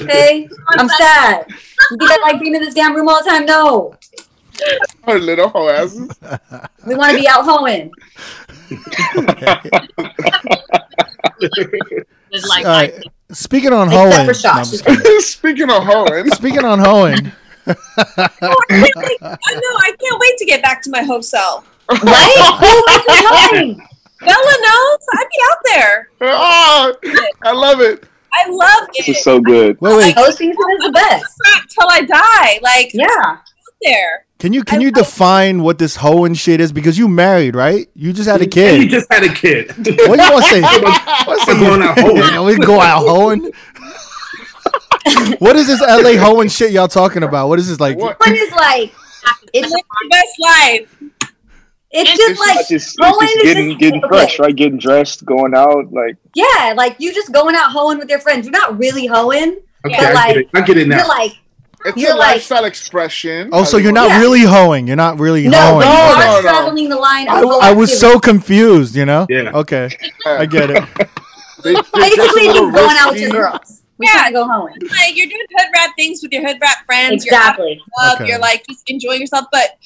Okay, 0.00 0.48
I'm 0.68 0.88
sad. 0.88 1.46
You 1.90 1.98
think 1.98 2.10
I 2.12 2.16
like 2.22 2.40
being 2.40 2.54
in 2.54 2.62
this 2.62 2.74
damn 2.74 2.94
room 2.94 3.08
all 3.08 3.22
the 3.22 3.28
time? 3.28 3.44
No, 3.44 3.94
Her 5.04 5.18
little 5.18 5.48
hoe 5.48 5.68
asses. 5.68 6.08
we 6.86 6.94
want 6.94 7.10
to 7.12 7.18
be 7.18 7.26
out 7.28 7.44
hoeing. 7.44 7.90
Is 12.30 12.46
like, 12.48 12.64
All 12.64 12.70
right. 12.70 12.94
Speaking 13.32 13.72
on 13.72 13.88
Except 13.88 14.14
hoeing, 14.14 14.26
for 14.26 14.34
Shaw. 14.34 14.52
No, 14.54 14.58
I'm 14.60 14.64
just 14.64 14.84
kidding. 14.84 15.20
Speaking 15.20 15.70
of 15.70 15.82
hoeing, 15.84 16.30
speaking 16.30 16.64
on 16.64 16.78
hoeing, 16.78 17.32
oh, 17.66 17.72
I 17.72 17.74
know. 18.40 18.54
I 19.20 19.92
can't 20.00 20.20
wait 20.20 20.38
to 20.38 20.44
get 20.46 20.62
back 20.62 20.80
to 20.82 20.90
my 20.90 21.02
host 21.02 21.30
self. 21.30 21.68
Right? 21.90 22.58
Who 22.60 22.84
is 22.94 23.04
this 23.06 23.24
hoeing? 23.28 23.74
Bella 24.20 24.56
knows. 24.62 24.98
I'd 25.14 25.28
be 25.28 25.42
out 25.50 25.58
there. 25.66 26.08
oh, 26.22 26.94
I 27.42 27.52
love 27.52 27.80
it. 27.80 28.04
I 28.34 28.48
love 28.48 28.88
it. 28.94 29.06
This 29.06 29.16
is 29.18 29.22
so 29.24 29.40
good. 29.40 29.80
wait, 29.80 29.96
wait. 29.96 30.14
Hosting 30.16 30.50
is 30.50 30.56
the 30.56 30.92
best. 30.92 31.24
Till 31.68 31.88
I 31.90 32.02
die. 32.02 32.58
Like 32.62 32.92
Yeah. 32.94 33.06
there. 33.82 34.24
Can 34.38 34.52
you 34.52 34.64
can 34.64 34.78
I 34.80 34.82
you 34.82 34.88
like- 34.88 34.94
define 35.04 35.62
what 35.62 35.78
this 35.78 35.96
hoeing 35.96 36.34
shit 36.34 36.60
is? 36.60 36.72
Because 36.72 36.98
you 36.98 37.06
married, 37.08 37.54
right? 37.54 37.88
You 37.94 38.12
just 38.12 38.28
had 38.28 38.40
a 38.40 38.44
And 38.44 38.82
you 38.82 38.88
just 38.88 39.12
had 39.12 39.22
a 39.22 39.32
kid. 39.32 39.68
What 39.76 39.84
do 39.84 39.92
you 39.92 40.32
want 40.32 40.44
to 40.44 40.50
say? 40.50 40.60
What's 41.26 41.48
I'm 41.48 41.60
going 41.60 41.82
out 41.82 41.98
hoeing. 42.00 42.16
Yeah, 42.16 42.42
we 42.42 42.56
go 42.56 42.80
out 42.80 43.06
hoeing. 43.06 43.52
what 45.38 45.56
is 45.56 45.66
this 45.66 45.80
LA 45.80 46.16
hoeing 46.16 46.48
shit 46.48 46.70
y'all 46.72 46.88
talking 46.88 47.22
about? 47.22 47.48
What 47.48 47.58
is 47.58 47.68
this 47.68 47.80
like? 47.80 47.98
What 47.98 48.16
is 48.28 48.50
One 48.50 48.58
like, 48.60 48.92
it's 49.52 49.70
Live 49.70 49.82
your 50.00 50.10
best 50.10 50.34
life. 50.40 51.02
It's 51.92 52.10
It's 52.10 52.18
just 52.18 52.30
It's 52.30 52.40
like 52.40 52.56
just, 52.68 52.72
it's 52.72 52.96
hoeing 53.00 53.20
just 53.28 53.36
is 53.36 53.42
getting 53.42 53.68
just- 53.70 53.80
getting 53.80 54.04
okay. 54.04 54.08
fresh, 54.08 54.38
right? 54.38 54.54
Getting 54.56 54.78
dressed, 54.78 55.24
going 55.24 55.54
out, 55.54 55.92
like 55.92 56.16
yeah, 56.34 56.72
like 56.76 56.96
you 56.98 57.12
just 57.12 57.32
going 57.32 57.54
out 57.54 57.70
hoeing 57.72 57.98
with 57.98 58.08
your 58.08 58.20
friends. 58.20 58.46
You're 58.46 58.52
not 58.58 58.78
really 58.78 59.06
hoeing. 59.06 59.60
Okay, 59.84 59.96
But, 59.98 60.16
I 60.16 60.26
get 60.32 60.36
it. 60.36 60.48
I 60.54 60.60
get 60.62 60.76
it 60.78 60.86
You're 60.86 61.06
like, 61.08 61.32
It's 61.84 61.96
You're 61.96 62.12
a 62.12 62.16
like- 62.16 62.34
lifestyle 62.36 62.64
expression. 62.64 63.50
Oh, 63.52 63.64
so 63.64 63.76
you're 63.76 63.90
not 63.92 64.08
Yeah. 64.10 64.20
really 64.20 64.42
hoeing. 64.42 64.86
You're 64.86 64.94
not 64.96 65.18
really 65.18 65.48
no, 65.48 65.58
hoeing. 65.58 65.88
you 65.88 65.92
no, 65.92 66.00
are 66.00 66.18
no, 66.18 66.34
no. 66.36 66.40
traveling 66.42 66.88
the 66.88 66.96
line. 66.96 67.26
Of 67.28 67.34
I, 67.34 67.40
whole 67.40 67.60
I 67.60 67.72
was 67.72 67.90
activity. 67.92 68.14
so 68.14 68.20
confused, 68.20 68.94
you 68.96 69.04
know? 69.04 69.26
Yeah. 69.28 69.50
Okay. 69.52 69.88
I 70.26 70.46
get 70.46 70.70
it. 70.70 70.84
They, 71.64 71.74
they're 71.74 71.82
just 71.82 71.94
a 71.94 71.98
Basically, 71.98 72.46
little 72.48 72.70
just 72.72 72.74
going 72.76 72.96
out 72.98 73.12
with 73.12 73.20
risky. 73.20 73.22
your 73.36 73.50
girls. 73.50 73.82
We 73.98 74.06
Yeah. 74.06 74.12
trying 74.14 74.32
to 74.32 74.32
go 74.32 74.48
hoeing. 74.48 74.74
Like 74.90 75.16
you're 75.16 75.28
doing 75.28 75.46
hood 75.56 75.68
rat 75.74 75.90
things 75.96 76.20
with 76.22 76.32
your 76.32 76.42
hood 76.46 76.58
rat 76.60 76.78
friends. 76.86 77.24
Exactly. 77.24 77.74
You're 77.98 78.06
out, 78.08 78.20
Okay. 78.20 78.28
You're 78.30 78.38
like 78.40 78.64
just 78.68 78.82
enjoying 78.88 79.20
yourself. 79.20 79.46
But 79.52 79.76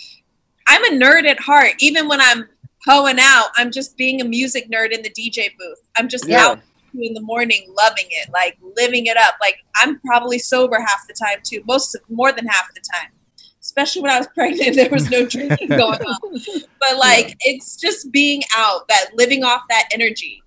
I'm 0.69 0.85
a 0.85 0.97
nerd 0.97 1.27
at 1.27 1.41
heart. 1.41 1.73
Even 1.81 2.09
when 2.09 2.21
I'm 2.21 2.47
hoeing 2.87 3.19
out, 3.21 3.49
I'm 3.57 3.71
just 3.71 3.97
being 3.97 4.21
a 4.21 4.25
music 4.25 4.71
nerd 4.71 4.91
in 4.93 5.03
the 5.03 5.11
DJ 5.11 5.51
booth. 5.59 5.79
I'm 5.97 6.09
just 6.09 6.27
Yeah. 6.29 6.45
out 6.47 6.61
in 6.99 7.13
the 7.15 7.21
morning, 7.21 7.67
loving 7.77 8.07
it, 8.11 8.29
like 8.33 8.57
living 8.77 9.07
it 9.07 9.17
up. 9.17 9.35
Like 9.41 9.57
I'm 9.77 10.01
probably 10.01 10.39
sober 10.39 10.79
half 10.79 11.07
the 11.09 11.15
time 11.15 11.39
too. 11.45 11.63
Most 11.67 11.97
more 12.09 12.33
than 12.33 12.47
half 12.47 12.67
the 12.75 12.81
time. 12.95 13.11
Especially 13.61 14.01
when 14.03 14.11
I 14.13 14.19
was 14.19 14.29
pregnant, 14.35 14.77
there 14.77 14.89
was 14.91 15.11
no 15.11 15.27
drinking 15.27 15.69
going 15.69 15.81
on. 16.01 16.41
But 16.81 16.97
like 16.99 17.37
it's 17.41 17.77
just 17.77 18.11
being 18.13 18.43
out, 18.57 18.89
that 18.89 19.11
living 19.15 19.45
off 19.45 19.63
that 19.69 19.89
energy. 19.93 20.43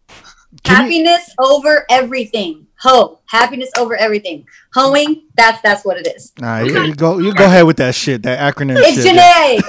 Can 0.63 0.91
you, 0.91 1.03
Happiness 1.03 1.35
over 1.39 1.85
everything. 1.89 2.65
Ho. 2.81 3.19
Happiness 3.25 3.69
over 3.77 3.95
everything. 3.95 4.45
Hoeing. 4.73 5.23
That's 5.35 5.61
that's 5.61 5.83
what 5.85 5.97
it 5.97 6.07
is. 6.15 6.31
nah, 6.39 6.59
you, 6.59 6.83
you 6.85 6.95
go 6.95 7.17
you 7.19 7.33
go 7.33 7.45
ahead 7.45 7.65
with 7.65 7.77
that 7.77 7.93
shit, 7.95 8.23
that 8.23 8.39
acronym 8.55 8.75
It's 8.79 9.03
shit. 9.03 9.15
Janae. 9.15 9.61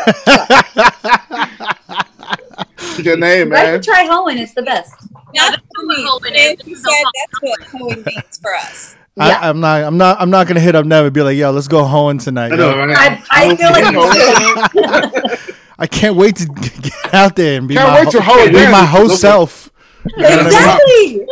Your 3.05 3.17
name, 3.17 3.49
You 3.49 3.53
guys 3.55 3.63
man. 3.65 3.75
should 3.75 3.83
try 3.85 4.05
hoeing. 4.07 4.39
It's 4.39 4.55
the 4.55 4.63
best. 4.63 4.95
Yeah, 5.33 5.51
That's 5.51 5.57
that's 5.63 5.63
what 5.83 6.21
hoeing 6.23 6.35
is. 6.35 6.57
Nancy 6.59 6.75
said 6.75 7.05
that's 7.15 7.41
what 7.43 7.61
hoeing 7.71 8.03
means 8.05 8.39
for 8.41 8.55
us. 8.55 8.97
Yeah. 9.17 9.39
I, 9.41 9.49
I'm 9.49 9.61
not 9.61 9.83
I'm 9.85 9.97
not 9.97 10.21
I'm 10.21 10.31
not 10.31 10.47
gonna 10.47 10.61
hit 10.61 10.75
up 10.75 10.85
Neva 10.87 11.07
and 11.07 11.15
be 11.15 11.23
like, 11.23 11.37
yo, 11.37 11.51
let's 11.51 11.69
go 11.69 11.85
hoeing 11.85 12.19
tonight. 12.19 12.53
I 12.53 12.57
know, 12.57 12.77
right? 12.77 13.23
I, 13.31 13.49
I 13.51 13.57
feel 13.57 13.71
like 13.71 13.93
you. 15.45 15.55
I 15.79 15.87
can't 15.87 16.17
wait 16.17 16.37
to 16.37 16.47
get 16.83 17.15
out 17.15 17.37
there 17.37 17.59
and 17.59 17.67
be 17.67 17.75
Can't 17.75 17.89
my 17.89 18.01
wait 18.05 18.11
to 18.11 18.21
ho- 18.21 18.33
hoe 18.39 18.47
be 18.49 18.71
my 18.71 18.85
host 18.85 19.21
self. 19.21 19.71
exactly. 20.05 21.27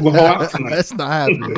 We'll 0.00 0.12
go 0.12 0.24
out 0.26 0.50
tonight. 0.50 0.70
That's 0.76 0.92
not 0.94 1.10
happening. 1.10 1.56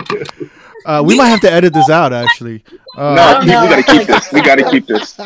Uh, 0.87 1.03
we 1.07 1.17
might 1.17 1.29
have 1.29 1.41
to 1.41 1.51
edit 1.53 1.73
this 1.73 1.89
out 1.89 2.13
actually. 2.13 2.63
Uh, 2.97 3.15
no, 3.15 3.47
don't 3.47 3.63
we, 3.63 3.69
gotta 3.71 3.83
keep 3.83 4.07
this. 4.07 4.33
We 4.33 4.43
gotta 4.43 4.71
keep 4.71 4.87
this. 4.87 5.19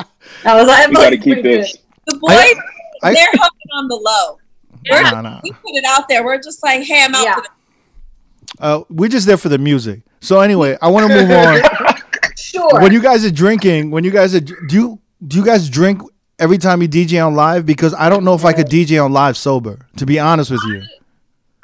I 0.44 0.54
was 0.54 0.66
like, 0.68 0.88
We 0.88 0.94
gotta 0.94 1.16
keep 1.16 1.24
pretty 1.24 1.42
good. 1.42 1.60
this. 1.62 1.76
The 2.06 2.16
boys, 2.18 2.30
I- 3.02 3.12
they're 3.14 3.26
hugging 3.32 3.70
on 3.74 3.88
the 3.88 3.96
low. 3.96 4.38
We're, 4.90 5.02
nah, 5.02 5.20
nah. 5.20 5.40
We 5.42 5.50
put 5.52 5.60
it 5.74 5.84
out 5.84 6.08
there. 6.08 6.24
We're 6.24 6.40
just 6.40 6.62
like, 6.62 6.82
hey, 6.82 7.02
I'm 7.04 7.14
out 7.14 7.24
Yeah. 7.24 7.34
for 7.34 7.42
the 7.42 7.48
Uh, 8.60 8.82
we're 8.88 9.08
just 9.08 9.26
there 9.26 9.36
for 9.36 9.48
the 9.48 9.58
music. 9.58 10.02
So 10.20 10.40
anyway, 10.40 10.76
I 10.80 10.88
want 10.88 11.08
to 11.10 11.14
move 11.14 11.30
on. 11.30 11.60
Sure. 12.36 12.80
when 12.80 12.92
you 12.92 13.02
guys 13.02 13.24
are 13.26 13.30
drinking, 13.30 13.90
when 13.90 14.04
you 14.04 14.10
guys 14.10 14.34
are, 14.34 14.40
do 14.40 14.56
you 14.70 14.98
do 15.26 15.36
you 15.38 15.44
guys 15.44 15.68
drink 15.68 16.00
every 16.38 16.56
time 16.56 16.80
you 16.80 16.88
DJ 16.88 17.24
on 17.24 17.34
live? 17.34 17.66
Because 17.66 17.92
I 17.94 18.08
don't 18.08 18.24
know 18.24 18.32
if 18.34 18.44
I 18.44 18.52
could 18.52 18.68
DJ 18.68 19.04
on 19.04 19.12
live 19.12 19.36
sober. 19.36 19.86
To 19.96 20.06
be 20.06 20.18
honest 20.18 20.50
with 20.52 20.60
you, 20.68 20.82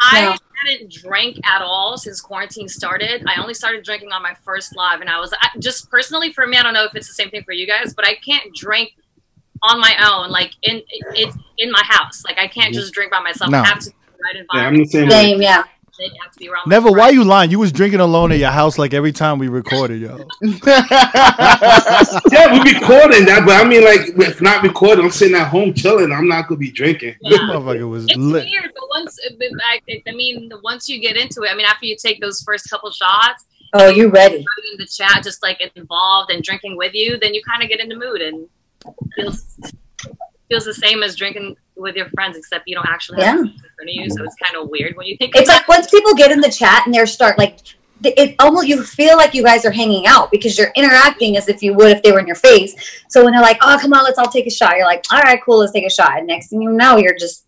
I 0.01 0.21
No. 0.23 0.37
Hadn't 0.67 0.93
drank 0.93 1.39
at 1.47 1.63
all 1.63 1.97
since 1.97 2.21
quarantine 2.21 2.69
started. 2.69 3.25
I 3.27 3.41
only 3.41 3.55
started 3.55 3.85
drinking 3.85 4.13
on 4.13 4.23
my 4.23 4.35
first 4.45 4.77
live, 4.77 5.01
and 5.01 5.11
I 5.11 5.21
was 5.21 5.33
I, 5.41 5.49
just 5.59 5.91
personally 5.91 6.33
for 6.33 6.47
me. 6.47 6.57
I 6.57 6.63
don't 6.63 6.75
know 6.75 6.85
if 6.85 6.95
it's 6.95 7.09
the 7.09 7.15
same 7.15 7.31
thing 7.31 7.43
for 7.45 7.53
you 7.53 7.67
guys, 7.67 7.95
but 7.95 8.07
I 8.07 8.15
can't 8.17 8.55
drink 8.55 8.93
on 9.63 9.81
my 9.81 9.95
own, 10.11 10.31
like 10.31 10.53
in 10.63 10.83
it 11.15 11.35
in 11.59 11.71
my 11.71 11.83
house. 11.85 12.23
Like 12.25 12.39
I 12.39 12.49
can't 12.49 12.73
mm-hmm. 12.73 12.81
just 12.81 12.93
drink 12.93 13.11
by 13.11 13.21
myself. 13.21 13.51
No. 13.51 13.61
I 13.61 13.67
have 13.67 13.81
to 13.81 13.91
be 13.91 13.97
in 14.07 14.21
the 14.21 14.47
right 14.55 14.61
Yeah, 14.61 14.67
I'm 14.67 14.77
the 14.77 14.85
same 14.85 15.05
way. 15.05 15.11
Same, 15.11 15.43
yeah. 15.43 15.65
They 15.99 16.11
have 16.23 16.33
to 16.33 16.39
be 16.39 16.49
around. 16.49 16.67
never. 16.69 16.91
Why 16.91 16.97
friends. 17.09 17.15
you 17.15 17.25
lying? 17.25 17.51
You 17.51 17.59
was 17.61 17.71
drinking 17.73 18.01
alone 18.01 18.33
at 18.33 18.39
your 18.39 18.51
house 18.51 18.79
like 18.79 18.93
every 18.95 19.13
time 19.13 19.39
we 19.39 19.49
recorded, 19.49 20.01
yo. 20.01 20.27
Yeah, 22.33 22.53
we 22.53 22.63
be 22.65 22.79
recording 22.79 23.25
that, 23.27 23.43
but 23.47 23.55
I 23.65 23.69
mean, 23.69 23.85
like, 23.85 24.01
if 24.29 24.41
not 24.41 24.63
recording, 24.63 25.05
I'm 25.05 25.11
sitting 25.11 25.37
at 25.37 25.49
home 25.49 25.73
chilling. 25.75 26.13
I'm 26.13 26.29
not 26.29 26.49
gonna 26.49 26.59
be 26.59 26.71
drinking. 26.71 27.15
This 27.23 27.39
motherfucker 27.41 27.89
was 27.89 28.05
It's 28.05 28.17
lit. 28.17 28.45
weird, 28.47 28.73
but 28.75 28.89
once 28.91 29.19
I, 29.89 30.03
I 30.07 30.13
mean, 30.13 30.51
once 30.63 30.89
you 30.89 31.01
get 31.01 31.17
into 31.17 31.43
it, 31.43 31.51
I 31.51 31.55
mean, 31.55 31.67
after 31.67 31.87
you 31.87 31.97
take 31.97 32.21
those 32.21 32.43
first 32.43 32.69
couple 32.71 32.91
shots, 32.91 33.45
Oh, 33.77 33.89
you 33.89 34.09
ready? 34.09 34.37
in 34.37 34.45
the 34.79 34.87
chat, 34.87 35.23
just 35.25 35.43
like 35.43 35.61
involved 35.75 36.31
and 36.31 36.43
drinking 36.43 36.77
with 36.77 36.95
you, 36.95 37.19
then 37.19 37.35
you 37.35 37.43
kind 37.43 37.63
of 37.63 37.69
get 37.69 37.81
in 37.81 37.89
the 37.89 37.97
mood 37.97 38.21
and 38.21 38.49
feels 39.17 39.57
feels 40.49 40.65
the 40.65 40.75
same 40.75 41.03
as 41.03 41.17
drinking 41.17 41.57
with 41.77 41.97
your 41.97 42.09
friends, 42.11 42.37
except 42.37 42.65
you 42.67 42.75
don't 42.75 42.89
actually 42.89 43.19
Yeah. 43.21 43.33
have 43.33 43.43
people 43.45 43.55
in 43.65 43.71
front 43.77 43.91
of 43.91 43.95
you. 43.95 44.11
So 44.11 44.25
it's 44.25 44.37
kind 44.37 44.57
of 44.57 44.69
weird 44.69 44.97
when 44.97 45.07
you 45.07 45.17
think 45.17 45.35
It's 45.37 45.49
about 45.49 45.61
like 45.61 45.69
once 45.69 45.91
people 45.91 46.15
get 46.15 46.31
in 46.31 46.41
the 46.41 46.51
chat 46.51 46.87
and 46.87 46.95
they're 46.95 47.07
start 47.07 47.39
like 47.39 47.59
it 48.03 48.35
almost 48.39 48.67
you 48.69 48.83
feel 48.83 49.17
like 49.17 49.33
you 49.33 49.43
guys 49.43 49.65
are 49.65 49.71
hanging 49.71 50.07
out 50.07 50.31
because 50.31 50.59
you're 50.59 50.73
interacting 50.77 51.37
as 51.39 51.49
if 51.49 51.63
you 51.63 51.73
would 51.73 51.91
if 51.91 52.03
they 52.03 52.13
were 52.13 52.19
in 52.21 52.27
your 52.27 52.37
face. 52.37 52.75
So 53.09 53.25
when 53.25 53.33
they're 53.33 53.41
like, 53.41 53.57
"Oh, 53.63 53.79
come 53.81 53.95
on, 53.95 54.05
let's 54.05 54.19
all 54.19 54.29
take 54.29 54.47
a 54.47 54.51
shot," 54.51 54.77
you're 54.77 54.85
like, 54.85 55.05
"All 55.11 55.21
right, 55.21 55.41
cool, 55.43 55.59
let's 55.59 55.73
take 55.73 55.87
a 55.87 55.91
shot." 55.91 56.19
And 56.19 56.27
next 56.27 56.49
thing 56.49 56.61
you 56.61 56.71
know, 56.71 56.97
you're 56.99 57.17
just 57.19 57.47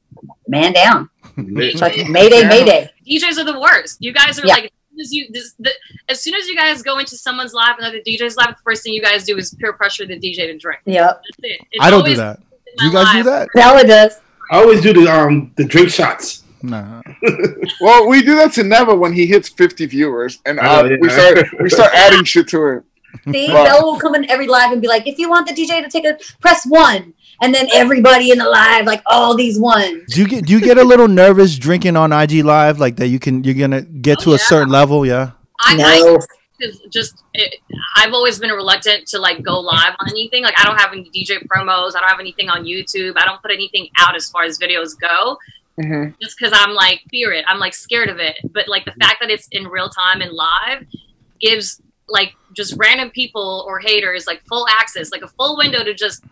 man 0.48 0.72
down. 0.72 1.10
It's 1.36 1.82
like 1.82 2.08
Mayday, 2.08 2.48
Mayday. 2.48 2.90
DJs 3.06 3.38
are 3.38 3.44
the 3.44 3.60
worst. 3.60 3.98
You 4.00 4.12
guys 4.14 4.38
are 4.38 4.46
Yeah. 4.46 4.54
like 4.54 4.64
as 4.64 4.70
soon 4.90 5.00
as 5.00 5.12
you 5.12 5.26
this, 5.30 5.54
the, 5.58 5.70
as 6.08 6.22
soon 6.22 6.34
as 6.34 6.46
you 6.46 6.56
guys 6.56 6.80
go 6.82 6.98
into 6.98 7.16
someone's 7.18 7.52
live, 7.52 7.76
another 7.78 8.00
DJ's 8.00 8.36
live, 8.36 8.48
the 8.48 8.62
first 8.64 8.82
thing 8.82 8.94
you 8.94 9.02
guys 9.02 9.24
do 9.24 9.36
is 9.36 9.54
peer 9.60 9.74
pressure 9.74 10.06
the 10.06 10.18
DJ 10.18 10.46
to 10.46 10.56
drink. 10.56 10.80
Yep, 10.86 11.22
That's 11.22 11.38
it. 11.42 11.60
It's 11.72 11.84
I 11.84 11.90
don't 11.90 12.04
do 12.06 12.16
that. 12.16 12.40
In 12.78 12.78
Do 12.78 12.84
you 12.86 12.92
guys 12.92 13.12
do 13.14 13.22
that? 13.24 13.48
Bella 13.54 13.84
does. 13.86 14.20
I 14.50 14.58
always 14.60 14.80
do 14.80 14.92
the 14.92 15.08
um 15.08 15.52
the 15.56 15.64
drink 15.64 15.90
shots. 15.90 16.42
Nah. 16.62 17.02
Well, 17.80 18.08
we 18.08 18.22
do 18.22 18.34
that 18.36 18.52
to 18.54 18.64
Neva 18.64 18.94
when 18.94 19.12
he 19.12 19.26
hits 19.26 19.48
50 19.48 19.86
viewers, 19.86 20.38
and 20.46 20.58
uh, 20.58 20.62
Oh, 20.82 20.84
yeah. 20.84 20.96
we 21.00 21.08
start 21.10 21.38
we 21.62 21.68
start 21.70 21.92
adding 22.04 22.24
shit 22.24 22.48
to 22.48 22.66
it. 22.66 22.82
See, 23.32 23.52
Wow. 23.52 23.64
Bella 23.64 23.82
will 23.84 23.98
come 23.98 24.14
in 24.14 24.28
every 24.30 24.46
live 24.46 24.72
and 24.72 24.80
be 24.80 24.88
like, 24.88 25.06
"If 25.06 25.18
you 25.18 25.28
want 25.30 25.46
the 25.48 25.54
DJ 25.54 25.82
to 25.82 25.88
take 25.88 26.04
a 26.06 26.18
press 26.40 26.64
one," 26.66 27.14
and 27.42 27.54
then 27.54 27.66
everybody 27.72 28.30
in 28.30 28.38
the 28.38 28.48
live 28.48 28.84
like 28.86 29.02
all 29.06 29.34
these 29.36 29.58
ones. 29.58 30.02
Do 30.12 30.20
you 30.20 30.28
get 30.28 30.44
do 30.46 30.52
you 30.52 30.60
get 30.60 30.78
a 30.78 30.84
little 30.84 31.08
nervous 31.08 31.56
drinking 31.56 31.96
on 31.96 32.12
IG 32.12 32.44
Live 32.44 32.78
like 32.78 32.96
that? 32.96 33.08
You 33.08 33.18
can 33.18 33.42
you're 33.44 33.54
gonna 33.54 33.82
get 33.82 34.18
Oh, 34.20 34.24
to 34.24 34.32
a 34.34 34.38
certain 34.38 34.68
level, 34.70 35.04
yeah. 35.06 35.30
I, 35.60 35.76
I 35.80 36.16
No, 36.60 36.66
is 36.66 36.80
just 36.90 37.22
it, 37.34 37.60
I've 37.96 38.12
always 38.12 38.38
been 38.38 38.50
reluctant 38.50 39.06
to 39.08 39.18
like 39.18 39.42
go 39.42 39.60
live 39.60 39.94
on 39.98 40.08
anything. 40.10 40.42
Like 40.42 40.58
I 40.58 40.64
don't 40.64 40.78
have 40.78 40.92
any 40.92 41.10
DJ 41.10 41.46
promos. 41.46 41.94
I 41.96 42.00
don't 42.00 42.08
have 42.08 42.20
anything 42.20 42.48
on 42.48 42.64
YouTube. 42.64 43.14
I 43.16 43.24
don't 43.24 43.40
put 43.42 43.50
anything 43.50 43.88
out 43.98 44.14
as 44.16 44.30
far 44.30 44.42
as 44.44 44.58
videos 44.58 44.98
go. 44.98 45.38
Mhm. 45.80 46.14
Just 46.20 46.38
because 46.38 46.52
I'm 46.56 46.74
like 46.74 47.02
fear 47.10 47.32
it. 47.32 47.44
I'm 47.48 47.58
like 47.58 47.74
scared 47.74 48.08
of 48.08 48.18
it. 48.18 48.36
But 48.52 48.68
like 48.68 48.84
the 48.84 48.92
fact 48.92 49.16
that 49.20 49.30
it's 49.30 49.48
in 49.52 49.66
real 49.66 49.88
time 49.88 50.20
and 50.20 50.32
live 50.32 50.86
gives 51.40 51.80
like 52.08 52.34
just 52.54 52.74
random 52.78 53.10
people 53.10 53.64
or 53.68 53.78
haters 53.78 54.26
like 54.26 54.42
full 54.46 54.66
access, 54.70 55.12
like 55.12 55.22
a 55.22 55.28
full 55.28 55.56
window 55.56 55.84
to 55.84 55.92
just 55.92 56.24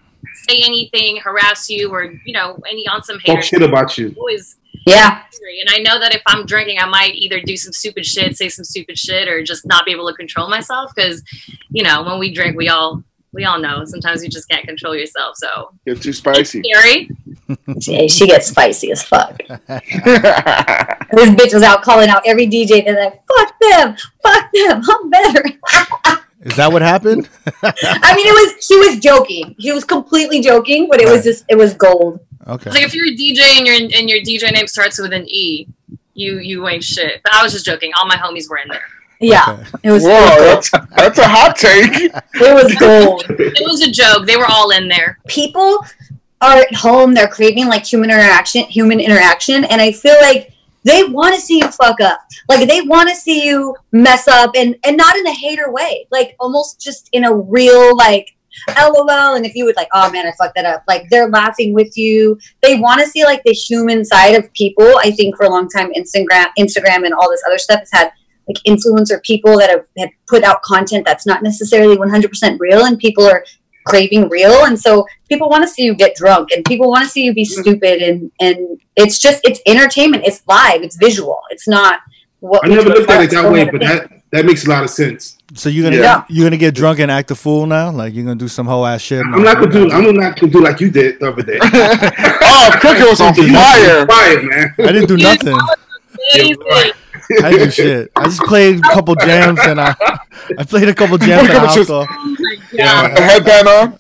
say 0.49 0.61
anything, 0.62 1.18
harass 1.18 1.68
you, 1.68 1.91
or 1.91 2.05
you 2.25 2.33
know 2.33 2.59
any 2.68 2.87
on 2.89 3.03
some 3.03 3.18
haters. 3.18 3.45
Talk 3.45 3.61
shit 3.61 3.62
about 3.62 3.99
you. 3.99 4.14
Always 4.16 4.57
yeah. 4.87 5.22
And 5.61 5.70
I 5.70 5.78
know 5.78 5.99
that 6.01 6.14
if 6.14 6.22
I'm 6.26 6.47
drinking, 6.47 6.78
I 6.78 6.87
might 6.87 7.14
either 7.14 7.41
do 7.41 7.57
some 7.57 7.72
stupid 7.72 8.05
shit, 8.07 8.37
say 8.37 8.49
some 8.49 8.64
stupid 8.64 8.99
shit, 8.99 9.28
or 9.28 9.43
just 9.43 9.66
not 9.66 9.85
be 9.85 9.93
able 9.93 10.09
to 10.09 10.14
control 10.14 10.49
myself. 10.49 10.93
Because, 10.95 11.22
you 11.70 11.82
know, 11.82 12.03
when 12.03 12.18
we 12.18 12.32
drink, 12.32 12.57
we 12.57 12.68
all 12.68 13.03
we 13.32 13.45
all 13.45 13.59
know 13.59 13.85
sometimes 13.85 14.22
you 14.22 14.30
just 14.30 14.49
can't 14.49 14.64
control 14.66 14.97
yourself. 14.97 15.37
So 15.37 15.72
Get 15.87 16.01
too 16.01 16.12
spicy. 16.12 16.62
scary. 16.62 17.11
she, 17.80 18.09
she 18.09 18.26
gets 18.26 18.47
spicy 18.49 18.93
as 18.93 19.03
fuck. 19.03 19.41
This 21.14 21.30
bitch 21.30 21.55
was 21.55 21.62
out 21.62 21.82
calling 21.82 22.09
out 22.09 22.22
every 22.26 22.47
DJ. 22.49 22.85
They're 22.85 22.99
like, 23.05 23.22
"Fuck 23.28 23.55
them, 23.61 23.97
fuck 24.22 24.51
them, 24.53 24.82
I'm 24.89 25.11
better." 25.11 25.45
Is 26.41 26.57
that 26.57 26.72
what 26.72 26.82
happened? 26.82 27.28
I 27.62 28.14
mean, 28.16 28.26
it 28.26 28.32
was 28.32 28.66
he 28.66 28.76
was 28.78 28.99
joking. 28.99 29.55
He 29.59 29.70
was 29.70 29.85
completely 29.85 30.41
joking, 30.41 30.89
but 30.91 31.01
it 31.01 31.09
was 31.09 31.22
just 31.22 31.45
it 31.49 31.57
was 31.57 31.74
gold. 31.74 32.18
Okay. 32.47 32.71
It's 32.71 32.75
like 32.77 32.85
if 32.85 32.95
you're 32.95 33.07
a 33.07 33.17
DJ 33.17 33.41
and 33.59 33.67
your 33.67 33.77
and 33.77 34.11
your 34.11 34.21
DJ 34.21 34.53
name 34.53 34.67
starts 34.67 34.99
with 34.99 35.13
an 35.13 35.25
E, 35.29 35.67
you 36.15 36.39
you 36.39 36.67
ain't 36.69 36.85
shit. 36.85 37.21
But 37.23 37.35
I 37.35 37.43
was 37.43 37.53
just 37.53 37.65
joking. 37.65 37.93
All 37.97 38.07
my 38.07 38.17
homies 38.17 38.49
were 38.51 38.59
in 38.59 38.69
there. 38.69 38.85
Yeah, 39.21 39.45
Okay. 39.49 39.63
it 39.85 39.91
was. 39.91 40.03
Whoa, 40.03 40.11
that's 40.11 40.71
that's 40.71 41.19
a 41.19 41.27
hot 41.29 41.57
take. 41.57 42.13
It 42.35 42.55
was 42.55 42.75
gold. 42.75 43.25
It 43.31 43.63
was 43.65 43.81
a 43.83 43.91
joke. 43.91 44.27
They 44.27 44.37
were 44.37 44.47
all 44.49 44.71
in 44.73 44.89
there. 44.89 45.19
People 45.29 45.79
are 46.41 46.59
at 46.59 46.75
home. 46.75 47.15
They're 47.15 47.29
craving 47.29 47.69
like 47.69 47.87
human 47.87 48.11
interaction, 48.11 48.65
human 48.65 49.01
interaction, 49.01 49.65
and 49.65 49.81
I 49.81 49.93
feel 49.93 50.17
like 50.21 50.53
they 50.83 51.05
want 51.05 51.35
to 51.35 51.41
see 51.41 51.59
you 51.59 51.69
fuck 51.71 52.01
up. 52.03 52.21
Like 52.49 52.69
they 52.69 52.83
want 52.83 53.09
to 53.09 53.15
see 53.15 53.47
you 53.47 53.75
mess 53.93 54.29
up, 54.29 54.51
and 54.57 54.77
and 54.85 54.97
not 54.97 55.17
in 55.17 55.27
a 55.27 55.33
hater 55.33 55.71
way. 55.73 56.07
Like 56.11 56.37
almost 56.39 56.81
just 56.81 57.09
in 57.13 57.25
a 57.25 57.35
real 57.35 57.97
like. 57.97 58.31
LOL, 58.79 59.35
and 59.35 59.47
if 59.47 59.55
you 59.55 59.65
would 59.65 59.77
like, 59.77 59.89
oh 59.93 60.11
man, 60.11 60.27
I 60.27 60.33
fucked 60.33 60.55
that 60.57 60.65
up. 60.65 60.85
Like 60.89 61.09
they're 61.11 61.29
laughing 61.29 61.73
with 61.73 61.97
you. 61.97 62.39
They 62.63 62.79
want 62.79 63.01
to 63.01 63.07
see 63.07 63.25
like 63.25 63.43
the 63.45 63.53
human 63.53 64.05
side 64.05 64.35
of 64.35 64.53
people. 64.53 64.99
I 65.03 65.11
think 65.11 65.37
for 65.37 65.47
a 65.47 65.51
long 65.51 65.69
time, 65.69 65.93
Instagram, 65.93 66.47
Instagram, 66.59 67.05
and 67.05 67.15
all 67.15 67.31
this 67.31 67.43
other 67.47 67.59
stuff 67.59 67.81
has 67.81 67.91
had 67.93 68.13
like 68.49 68.63
influencer 68.67 69.23
people 69.23 69.59
that 69.59 69.71
have, 69.71 69.87
have 69.99 70.11
put 70.27 70.45
out 70.45 70.63
content 70.63 71.07
that's 71.07 71.27
not 71.27 71.43
necessarily 71.43 71.97
100% 71.97 72.59
real, 72.61 72.85
and 72.85 72.99
people 72.99 73.25
are 73.25 73.45
craving 73.87 74.29
real, 74.29 74.65
and 74.65 74.79
so 74.79 75.07
people 75.29 75.49
want 75.49 75.63
to 75.63 75.69
see 75.69 75.83
you 75.83 75.95
get 75.95 76.15
drunk, 76.15 76.51
and 76.53 76.65
people 76.65 76.89
want 76.89 77.05
to 77.05 77.11
see 77.11 77.25
you 77.25 77.35
be 77.35 77.43
mm-hmm. 77.43 77.61
stupid, 77.61 78.03
and 78.03 78.31
and 78.41 78.81
it's 78.97 79.19
just 79.19 79.41
it's 79.45 79.61
entertainment. 79.67 80.25
It's 80.25 80.43
live. 80.47 80.83
It's 80.83 80.97
visual. 80.97 81.39
It's 81.51 81.69
not 81.69 82.01
what 82.41 82.65
I 82.65 82.69
never 82.69 82.89
looked 82.91 83.11
at 83.11 83.25
it 83.25 83.31
that 83.31 83.51
way, 83.51 83.65
but 83.65 83.81
that 83.81 84.23
that 84.33 84.45
makes 84.45 84.67
a 84.67 84.71
lot 84.71 84.85
of 84.85 84.91
sense. 84.91 85.39
So 85.57 85.69
you're 85.69 85.85
gonna 85.89 86.03
Yeah. 86.03 86.25
you're 86.29 86.45
gonna 86.47 86.57
get 86.57 86.75
drunk 86.75 86.99
and 86.99 87.11
act 87.11 87.31
a 87.31 87.35
fool 87.35 87.67
now? 87.67 87.91
Like 87.91 88.15
you're 88.15 88.25
gonna 88.25 88.37
do 88.37 88.49
some 88.49 88.67
whole 88.67 88.85
ass 88.87 89.01
shit? 89.01 89.21
I'm 89.25 89.43
not 89.43 89.57
gonna 89.59 89.71
do. 89.71 89.91
I'm 89.91 90.15
not 90.15 90.39
gonna 90.39 90.53
do 90.53 90.61
like 90.61 90.81
you 90.81 90.91
did 90.91 91.21
the 91.21 91.29
other 91.29 91.43
day. 91.43 91.59
oh, 91.63 92.71
Cricket 92.81 93.09
was 93.09 93.21
on 93.21 93.35
fire. 93.35 94.07
Fire, 94.07 94.43
man. 94.43 94.75
I 94.79 94.93
didn't 94.93 95.07
do 95.09 95.17
nothing. 95.17 95.57
I 95.57 97.51
didn't 97.51 97.59
do 97.59 97.71
shit. 97.71 98.11
I 98.17 98.25
just 98.25 98.41
played 98.43 98.79
a 98.79 98.83
couple 98.83 99.15
jams 99.17 99.61
and 99.63 99.81
I 99.81 99.95
I 100.59 100.65
played 100.65 100.89
a 100.89 100.95
couple 100.95 101.19
jams 101.19 101.49
and 101.49 101.59
I 101.59 101.67
hopped 101.67 101.91
off. 101.91 102.09
Oh. 102.11 102.37
Yeah. 102.73 103.15
The 103.15 103.23
headband 103.23 103.69
on. 103.69 103.99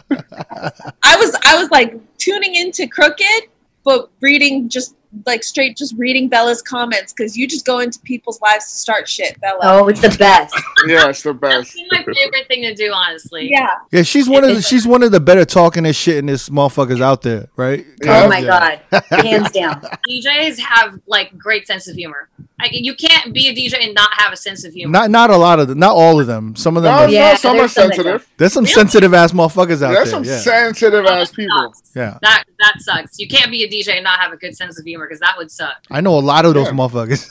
I 1.04 1.16
was 1.16 1.36
I 1.46 1.56
was 1.56 1.70
like 1.70 1.94
tuning 2.18 2.56
into 2.56 2.88
Crooked, 2.88 3.44
but 3.84 4.10
reading 4.20 4.68
just 4.68 4.96
like 5.26 5.42
straight 5.44 5.76
just 5.76 5.94
reading 5.96 6.28
Bella's 6.28 6.62
comments 6.62 7.12
because 7.12 7.36
you 7.36 7.46
just 7.46 7.64
go 7.64 7.78
into 7.80 7.98
people's 8.00 8.40
lives 8.40 8.64
to 8.70 8.76
start 8.76 9.08
shit, 9.08 9.40
Bella. 9.40 9.60
Oh, 9.62 9.88
it's 9.88 10.00
the 10.00 10.14
best. 10.18 10.54
Yeah, 10.86 11.08
it's 11.08 11.22
the 11.22 11.32
best. 11.34 11.74
been 11.74 11.86
my 11.90 11.98
favorite 12.04 12.46
thing 12.48 12.62
to 12.62 12.74
do, 12.74 12.92
honestly. 12.92 13.48
Yeah. 13.50 13.68
Yeah, 13.90 14.02
she's 14.02 14.28
one 14.28 14.44
of 14.44 14.54
the, 14.54 14.62
she's 14.62 14.86
one 14.86 15.02
of 15.02 15.12
the 15.12 15.20
better 15.20 15.44
talking 15.44 15.86
and 15.86 15.94
shit 15.96 16.16
in 16.18 16.26
this 16.26 16.48
motherfuckers 16.48 17.00
out 17.00 17.22
there, 17.22 17.48
right? 17.56 17.84
Yeah. 18.02 18.24
Oh 18.24 18.28
my 18.28 18.38
Yeah. 18.38 18.80
god, 18.90 19.02
hands 19.24 19.50
down. 19.52 19.80
DJs 20.08 20.58
have 20.60 21.00
like 21.06 21.36
great 21.38 21.66
sense 21.66 21.88
of 21.88 21.96
humor. 21.96 22.28
Like, 22.60 22.70
you 22.72 22.94
can't 22.94 23.34
be 23.34 23.48
a 23.48 23.54
DJ 23.54 23.84
and 23.84 23.94
not 23.94 24.10
have 24.16 24.32
a 24.32 24.36
sense 24.36 24.64
of 24.64 24.72
humor. 24.72 24.92
Not 24.92 25.10
not 25.10 25.30
a 25.30 25.36
lot 25.36 25.58
of 25.58 25.68
them, 25.68 25.78
not 25.78 25.94
all 25.96 26.20
of 26.20 26.26
them. 26.26 26.54
Some 26.56 26.76
of 26.76 26.82
them. 26.82 26.94
No, 26.94 27.02
are- 27.04 27.08
Yeah, 27.10 27.30
no, 27.30 27.34
some 27.36 27.56
are 27.56 27.58
there's 27.60 27.72
some 27.72 27.88
sensitive. 27.88 28.26
there's 28.38 28.52
some 28.52 28.64
Really? 28.64 28.74
sensitive 28.74 29.12
ass 29.14 29.32
motherfuckers 29.32 29.82
out 29.82 29.92
There's 29.92 29.94
there. 29.94 29.94
There's 29.94 30.10
some 30.10 30.24
Yeah, 30.24 30.38
sensitive 30.38 31.04
ass 31.06 31.32
people. 31.32 31.74
Yeah. 31.96 32.18
That 32.22 32.44
that 32.60 32.74
sucks. 32.80 33.18
You 33.18 33.28
can't 33.28 33.50
be 33.50 33.64
a 33.64 33.68
DJ 33.68 33.94
and 33.96 34.04
not 34.04 34.20
have 34.20 34.32
a 34.32 34.36
good 34.36 34.56
sense 34.56 34.78
of 34.78 34.84
humor 34.84 35.06
because 35.06 35.20
that 35.20 35.36
would 35.36 35.50
suck. 35.50 35.76
I 35.90 36.00
know 36.00 36.18
a 36.18 36.20
lot 36.20 36.44
of 36.44 36.54
those 36.54 36.66
Yeah. 36.66 36.72
motherfuckers. 36.72 37.28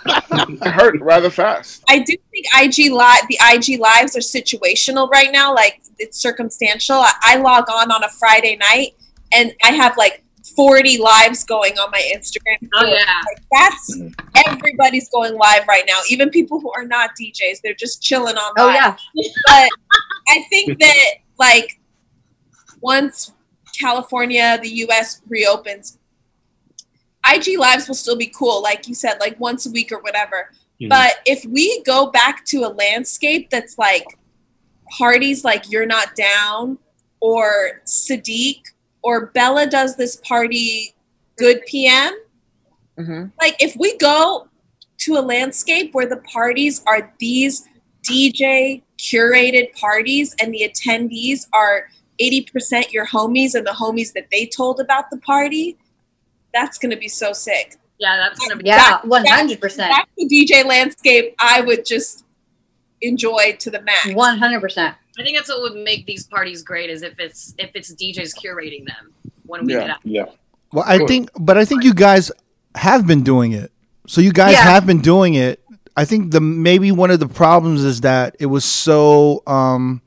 It 0.38 0.70
hurt 0.70 1.00
rather 1.00 1.30
fast. 1.30 1.82
I 1.88 2.00
do 2.00 2.14
think 2.30 2.46
IG 2.60 2.92
live 2.92 3.22
the 3.28 3.38
IG 3.40 3.80
lives 3.80 4.14
are 4.16 4.20
situational 4.20 5.08
right 5.10 5.32
now. 5.32 5.54
Like 5.54 5.80
it's 5.98 6.20
circumstantial. 6.20 6.96
I, 6.96 7.12
I 7.22 7.36
log 7.36 7.70
on 7.70 7.90
on 7.90 8.04
a 8.04 8.08
Friday 8.10 8.56
night 8.56 8.96
and 9.32 9.54
I 9.64 9.72
have 9.72 9.96
like 9.96 10.22
40 10.54 10.98
lives 10.98 11.42
going 11.44 11.72
on 11.78 11.90
my 11.90 12.02
Instagram. 12.14 12.68
Oh 12.74 12.84
yeah. 12.84 13.20
Like 13.26 13.42
that's 13.50 14.00
everybody's 14.46 15.08
going 15.08 15.34
live 15.34 15.66
right 15.66 15.84
now. 15.88 16.00
Even 16.10 16.28
people 16.28 16.60
who 16.60 16.70
are 16.72 16.84
not 16.86 17.10
DJs, 17.20 17.62
they're 17.62 17.74
just 17.74 18.02
chilling 18.02 18.36
on. 18.36 18.52
Oh 18.58 18.68
yeah, 18.68 18.94
but 19.46 19.68
I 20.28 20.44
think 20.50 20.78
that 20.80 21.14
like 21.38 21.80
once 22.80 23.32
California, 23.78 24.58
the 24.62 24.68
US 24.86 25.20
reopens, 25.28 25.98
IG 27.28 27.58
lives 27.58 27.88
will 27.88 27.94
still 27.94 28.16
be 28.16 28.26
cool, 28.26 28.62
like 28.62 28.86
you 28.88 28.94
said, 28.94 29.18
like 29.20 29.38
once 29.40 29.66
a 29.66 29.70
week 29.70 29.90
or 29.90 30.00
whatever. 30.00 30.52
Mhm. 30.80 30.88
But 30.88 31.16
if 31.26 31.44
we 31.44 31.82
go 31.82 32.10
back 32.10 32.44
to 32.46 32.64
a 32.64 32.68
landscape 32.68 33.50
that's 33.50 33.78
like 33.78 34.06
parties 34.98 35.44
like 35.44 35.70
You're 35.70 35.86
Not 35.86 36.14
Down 36.14 36.78
or 37.20 37.82
Sadiq 37.86 38.60
or 39.02 39.26
Bella 39.26 39.66
does 39.66 39.96
this 39.96 40.16
party 40.16 40.94
Good 41.36 41.66
PM, 41.66 42.14
Mhm. 42.98 43.32
like 43.40 43.56
if 43.60 43.76
we 43.76 43.96
go 43.98 44.48
to 44.98 45.18
a 45.18 45.20
landscape 45.20 45.94
where 45.94 46.06
the 46.06 46.16
parties 46.18 46.82
are 46.86 47.12
these 47.18 47.64
DJ 48.02 48.82
curated 48.98 49.74
parties 49.74 50.34
and 50.40 50.54
the 50.54 50.62
attendees 50.62 51.46
are 51.52 51.88
80% 52.20 52.92
your 52.92 53.06
homies 53.06 53.54
and 53.54 53.66
the 53.66 53.72
homies 53.72 54.12
that 54.14 54.26
they 54.30 54.46
told 54.46 54.80
about 54.80 55.10
the 55.10 55.18
party, 55.18 55.76
that's 56.54 56.78
going 56.78 56.90
to 56.90 56.96
be 56.96 57.08
so 57.08 57.32
sick. 57.32 57.76
Yeah, 57.98 58.16
that's 58.18 58.38
gonna 58.38 58.56
be. 58.56 58.66
yeah, 58.68 58.76
That- 58.76 59.06
one 59.06 59.24
hundred 59.24 59.58
percent, 59.58 59.90
That's 59.90 60.10
the 60.18 60.26
DJ 60.28 60.66
landscape 60.66 61.34
I 61.40 61.62
would 61.62 61.86
just 61.86 62.24
enjoy 63.00 63.56
to 63.58 63.70
the 63.70 63.80
max. 63.82 64.12
one 64.14 64.36
hundred 64.38 64.60
percent. 64.60 64.94
I 65.18 65.22
think 65.22 65.36
that's 65.36 65.48
what 65.48 65.62
would 65.62 65.82
make 65.82 66.04
these 66.04 66.26
parties 66.26 66.62
great 66.62 66.90
is 66.90 67.02
if 67.02 67.18
it's 67.18 67.54
if 67.58 67.70
it's 67.74 67.94
DJs 67.94 68.34
curating 68.38 68.86
them 68.86 69.12
when 69.46 69.64
we 69.64 69.72
Yeah. 69.72 69.80
get 69.80 69.90
out. 69.90 69.98
Yeah. 70.04 70.24
well, 70.72 70.84
I 70.86 70.98
Cool. 70.98 71.06
think, 71.08 71.30
but 71.40 71.56
I 71.56 71.64
think 71.64 71.84
you 71.84 71.94
guys 71.94 72.30
have 72.74 73.06
been 73.06 73.22
doing 73.22 73.52
it. 73.52 73.72
So 74.06 74.20
you 74.20 74.32
guys 74.32 74.52
Yeah. 74.52 74.62
have 74.62 74.84
been 74.86 75.00
doing 75.00 75.32
it. 75.34 75.62
I 75.96 76.04
think 76.04 76.32
the 76.32 76.40
maybe 76.42 76.92
one 76.92 77.10
of 77.10 77.18
the 77.18 77.28
problems 77.28 77.82
is 77.82 78.02
that 78.02 78.36
it 78.38 78.46
was 78.46 78.64
so 78.66 79.42
um 79.46 80.02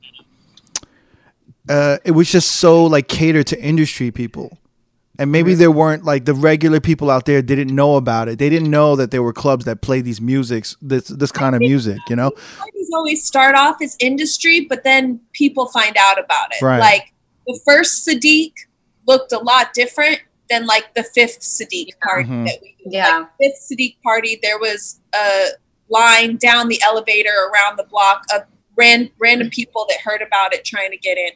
uh, 1.70 1.98
it 2.04 2.10
was 2.10 2.30
just 2.30 2.52
so 2.52 2.84
like 2.84 3.08
catered 3.08 3.46
to 3.46 3.62
industry 3.62 4.10
people. 4.10 4.58
And 5.18 5.30
maybe 5.30 5.54
there 5.54 5.70
weren't 5.70 6.02
like 6.04 6.24
the 6.24 6.32
regular 6.32 6.80
people 6.80 7.10
out 7.10 7.26
there 7.26 7.42
didn't 7.42 7.74
know 7.74 7.96
about 7.96 8.28
it. 8.28 8.38
They 8.38 8.48
didn't 8.48 8.70
know 8.70 8.96
that 8.96 9.10
there 9.10 9.22
were 9.22 9.34
clubs 9.34 9.66
that 9.66 9.82
played 9.82 10.06
these 10.06 10.18
musics, 10.20 10.76
this 10.80 11.08
this 11.08 11.30
kind 11.30 11.54
of 11.54 11.60
music, 11.60 11.98
you 12.08 12.16
know? 12.16 12.30
parties 12.58 12.90
always 12.94 13.22
start 13.22 13.54
off 13.54 13.76
as 13.82 13.96
industry, 14.00 14.66
but 14.66 14.82
then 14.82 15.20
people 15.34 15.66
find 15.68 15.94
out 15.98 16.18
about 16.18 16.48
it. 16.52 16.62
Right. 16.64 16.80
Like 16.80 17.12
the 17.46 17.60
first 17.66 18.08
Sadiq 18.08 18.52
looked 19.06 19.32
a 19.32 19.38
lot 19.38 19.74
different 19.74 20.20
than 20.48 20.66
like 20.66 20.94
the 20.94 21.02
fifth 21.04 21.40
Sadiq 21.40 21.90
party 22.02 22.28
Mhm. 22.28 22.46
that 22.46 22.58
we 22.62 22.74
did. 22.82 22.92
Yeah. 22.94 23.18
Like, 23.18 23.28
fifth 23.40 23.68
Sadiq 23.70 23.96
party, 24.02 24.38
there 24.42 24.58
was 24.58 25.00
a 25.14 25.48
line 25.90 26.36
down 26.36 26.68
the 26.68 26.80
elevator 26.82 27.34
around 27.52 27.76
the 27.76 27.84
block 27.84 28.24
of 28.34 28.42
ran, 28.76 29.10
random 29.18 29.50
people 29.50 29.86
that 29.88 29.98
heard 30.00 30.22
about 30.22 30.54
it 30.54 30.64
trying 30.64 30.90
to 30.90 30.96
get 30.96 31.18
in. 31.18 31.30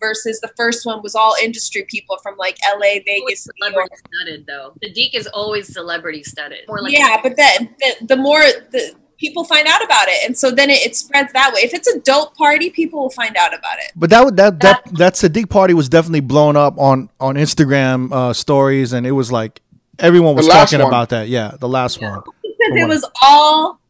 Versus 0.00 0.38
the 0.40 0.50
first 0.56 0.86
one 0.86 1.02
was 1.02 1.16
all 1.16 1.34
industry 1.42 1.84
people 1.88 2.18
from 2.22 2.36
like 2.36 2.56
LA, 2.76 3.00
Vegas, 3.04 3.48
celebrity 3.58 3.96
studded 4.14 4.46
though. 4.46 4.72
The 4.80 4.92
Deke 4.92 5.16
is 5.16 5.26
always 5.26 5.72
celebrity 5.72 6.22
studded. 6.22 6.60
Like 6.68 6.92
yeah, 6.92 7.16
but 7.20 7.36
then 7.36 7.74
the, 7.80 8.06
the 8.06 8.16
more 8.16 8.38
the 8.70 8.94
people 9.18 9.42
find 9.42 9.66
out 9.66 9.82
about 9.84 10.06
it, 10.06 10.24
and 10.24 10.38
so 10.38 10.52
then 10.52 10.70
it, 10.70 10.86
it 10.86 10.94
spreads 10.94 11.32
that 11.32 11.52
way. 11.52 11.62
If 11.62 11.74
it's 11.74 11.88
a 11.88 11.98
dope 11.98 12.36
party, 12.36 12.70
people 12.70 13.00
will 13.00 13.10
find 13.10 13.36
out 13.36 13.52
about 13.52 13.78
it. 13.80 13.90
But 13.96 14.10
that 14.10 14.24
would- 14.24 14.36
that 14.36 14.60
that 14.60 14.84
that 14.98 15.14
Sadiq 15.14 15.50
party 15.50 15.74
was 15.74 15.88
definitely 15.88 16.20
blown 16.20 16.56
up 16.56 16.78
on 16.78 17.10
on 17.18 17.34
Instagram 17.34 18.12
uh, 18.12 18.32
stories, 18.32 18.92
and 18.92 19.04
it 19.04 19.10
was 19.10 19.32
like 19.32 19.60
everyone 19.98 20.36
was 20.36 20.46
talking 20.46 20.78
one. 20.78 20.86
about 20.86 21.08
that. 21.08 21.26
Yeah, 21.26 21.56
the 21.58 21.68
last 21.68 22.00
one. 22.00 22.20
because 22.40 22.56
From 22.68 22.78
it 22.78 22.82
what- 22.82 22.88
was 22.90 23.10
all 23.20 23.80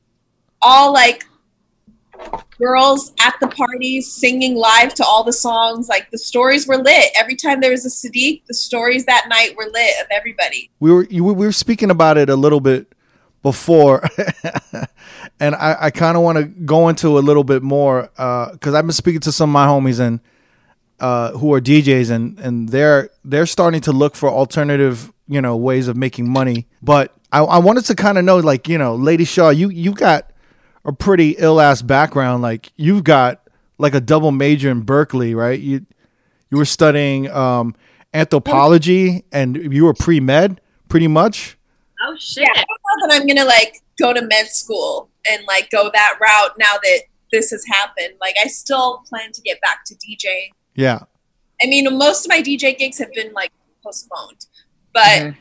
all 0.63 0.91
like 0.95 1.27
girls 2.59 3.13
at 3.21 3.35
the 3.41 3.49
parties 3.49 4.13
singing 4.13 4.57
live 4.57 4.95
to 4.95 5.05
all 5.05 5.25
the 5.25 5.33
songs. 5.33 5.89
Like 5.89 6.11
the 6.11 6.19
stories 6.19 6.67
were 6.67 6.77
lit. 6.77 7.11
Every 7.19 7.37
time 7.37 7.61
there 7.61 7.71
was 7.71 7.87
a 7.87 7.89
sadiq 7.89 8.45
the 8.47 8.55
stories 8.55 9.05
that 9.07 9.27
night 9.29 9.57
were 9.57 9.67
lit 9.67 10.01
of 10.01 10.07
everybody. 10.11 10.71
We 10.81 10.93
were 10.93 11.07
we 11.11 11.21
were 11.21 11.53
speaking 11.53 11.91
about 11.91 12.19
it 12.19 12.29
a 12.29 12.37
little 12.37 12.61
bit 12.61 12.93
before, 13.43 14.03
and 15.41 15.55
I, 15.55 15.77
I 15.83 15.91
kind 15.91 16.17
of 16.17 16.23
want 16.23 16.39
to 16.39 16.45
go 16.45 16.89
into 16.89 17.19
a 17.19 17.21
little 17.21 17.45
bit 17.45 17.63
more 17.63 18.11
because 18.13 18.75
I've 18.75 18.85
been 18.85 18.93
speaking 18.93 19.21
to 19.21 19.33
some 19.33 19.51
of 19.51 19.55
my 19.55 19.67
homies 19.67 20.01
and 20.01 20.21
uh, 21.01 21.33
who 21.33 21.55
are 21.55 21.61
DJs 21.61 22.11
and 22.11 22.39
and 22.41 22.69
they're 22.71 23.11
they're 23.25 23.47
starting 23.47 23.81
to 23.83 23.93
look 23.93 24.17
for 24.17 24.29
alternative 24.29 25.13
you 25.29 25.41
know 25.41 25.57
ways 25.57 25.89
of 25.89 25.97
making 25.97 26.29
money. 26.29 26.67
But 26.83 27.15
I, 27.31 27.41
I 27.41 27.59
wanted 27.59 27.85
to 27.87 27.95
kind 27.95 28.19
of 28.19 28.25
know 28.25 28.39
like 28.39 28.69
you 28.69 28.79
know, 28.79 28.95
Lady 28.95 29.25
Shaw, 29.25 29.51
you 29.51 29.69
you 29.69 29.93
got 29.93 30.31
a 30.85 30.93
pretty 30.93 31.37
ill 31.39 31.61
ass 31.61 31.83
background. 31.83 32.43
Like 32.43 32.73
you've 32.77 33.05
got 33.05 33.43
like 33.79 33.95
a 33.95 34.01
double 34.01 34.33
major 34.33 34.71
in 34.71 34.81
Berkeley, 34.83 35.35
right? 35.35 35.59
You 35.59 35.85
you 36.51 36.57
were 36.59 36.65
studying 36.65 37.31
um, 37.31 37.75
anthropology 38.15 39.25
and 39.33 39.73
you 39.73 39.85
were 39.85 39.95
pre 39.95 40.21
med, 40.21 40.61
pretty 40.89 41.09
much. 41.09 41.57
oh 42.07 42.15
shit. 42.19 42.43
yeah 42.45 42.53
i 42.53 42.65
don't 42.65 42.69
know 43.01 43.09
that 43.09 43.21
i'm 43.21 43.27
gonna 43.27 43.45
like 43.45 43.75
go 43.99 44.13
to 44.13 44.23
med 44.23 44.47
school 44.47 45.09
and 45.31 45.43
like 45.47 45.69
go 45.71 45.91
that 45.93 46.17
route 46.21 46.53
now 46.59 46.73
that 46.83 47.01
this 47.33 47.51
has 47.51 47.65
happened 47.73 48.15
like 48.21 48.35
i 48.43 48.47
still 48.47 49.03
plan 49.09 49.33
to 49.33 49.41
get 49.43 49.61
back 49.61 49.85
to 49.85 49.95
djing 49.97 50.51
Yeah, 50.75 51.01
I 51.63 51.67
mean, 51.67 51.85
most 51.99 52.25
of 52.25 52.29
my 52.31 52.41
DJ 52.41 52.79
gigs 52.79 52.99
have 52.99 53.13
been 53.13 53.33
like 53.33 53.51
postponed, 53.85 54.47
but 54.95 55.03
Mhm. 55.23 55.37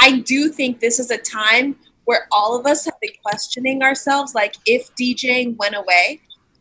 I 0.00 0.20
do 0.20 0.48
think 0.48 0.80
this 0.80 0.98
is 0.98 1.10
a 1.10 1.18
time 1.18 1.76
where 2.06 2.26
all 2.32 2.58
of 2.58 2.66
us 2.66 2.84
have 2.84 2.98
been 3.00 3.10
questioning 3.22 3.82
ourselves 3.82 4.34
like, 4.34 4.54
if 4.64 4.94
DJing 4.94 5.56
went 5.58 5.74
away, 5.74 6.20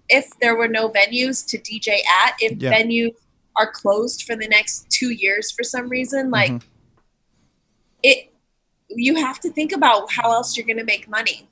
if 0.10 0.28
there 0.42 0.56
were 0.56 0.68
no 0.68 0.90
venues 0.90 1.46
to 1.48 1.58
DJ 1.58 2.02
at, 2.24 2.36
if 2.42 2.62
Yeah. 2.62 2.74
venues 2.74 3.16
are 3.56 3.72
closed 3.72 4.24
for 4.24 4.36
the 4.36 4.48
next 4.48 4.88
two 4.90 5.12
years 5.12 5.52
for 5.52 5.64
some 5.64 5.88
reason, 5.88 6.30
like 6.30 6.52
Mhm. 6.52 6.64
it, 8.04 8.34
you 8.90 9.16
have 9.16 9.40
to 9.40 9.50
think 9.52 9.72
about 9.72 10.12
how 10.12 10.32
else 10.32 10.58
you're 10.58 10.66
going 10.66 10.78
to 10.78 10.84
make 10.84 11.08
money. 11.08 11.48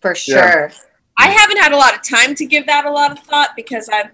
For 0.00 0.14
sure. 0.14 0.70
I 1.18 1.28
haven't 1.30 1.56
had 1.58 1.72
a 1.72 1.76
lot 1.76 1.94
of 1.94 2.02
time 2.02 2.34
to 2.36 2.46
give 2.46 2.66
that 2.66 2.84
a 2.84 2.90
lot 2.90 3.10
of 3.10 3.18
thought 3.20 3.56
because 3.56 3.88
I've 3.88 4.10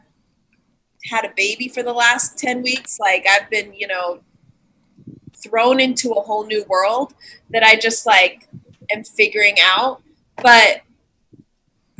had 1.11 1.25
a 1.25 1.33
baby 1.37 1.69
for 1.69 1.83
the 1.83 1.93
last 1.93 2.39
10 2.39 2.63
weeks. 2.63 2.99
Like 2.99 3.27
I've 3.29 3.51
been, 3.51 3.75
you 3.75 3.87
know, 3.87 4.21
thrown 5.37 5.81
into 5.81 6.13
a 6.13 6.23
whole 6.23 6.47
new 6.47 6.65
world 6.65 7.15
that 7.51 7.63
I 7.63 7.77
just 7.77 8.07
like 8.07 8.49
am 8.93 9.05
figuring 9.05 9.57
out. 9.63 10.03
But 10.43 10.83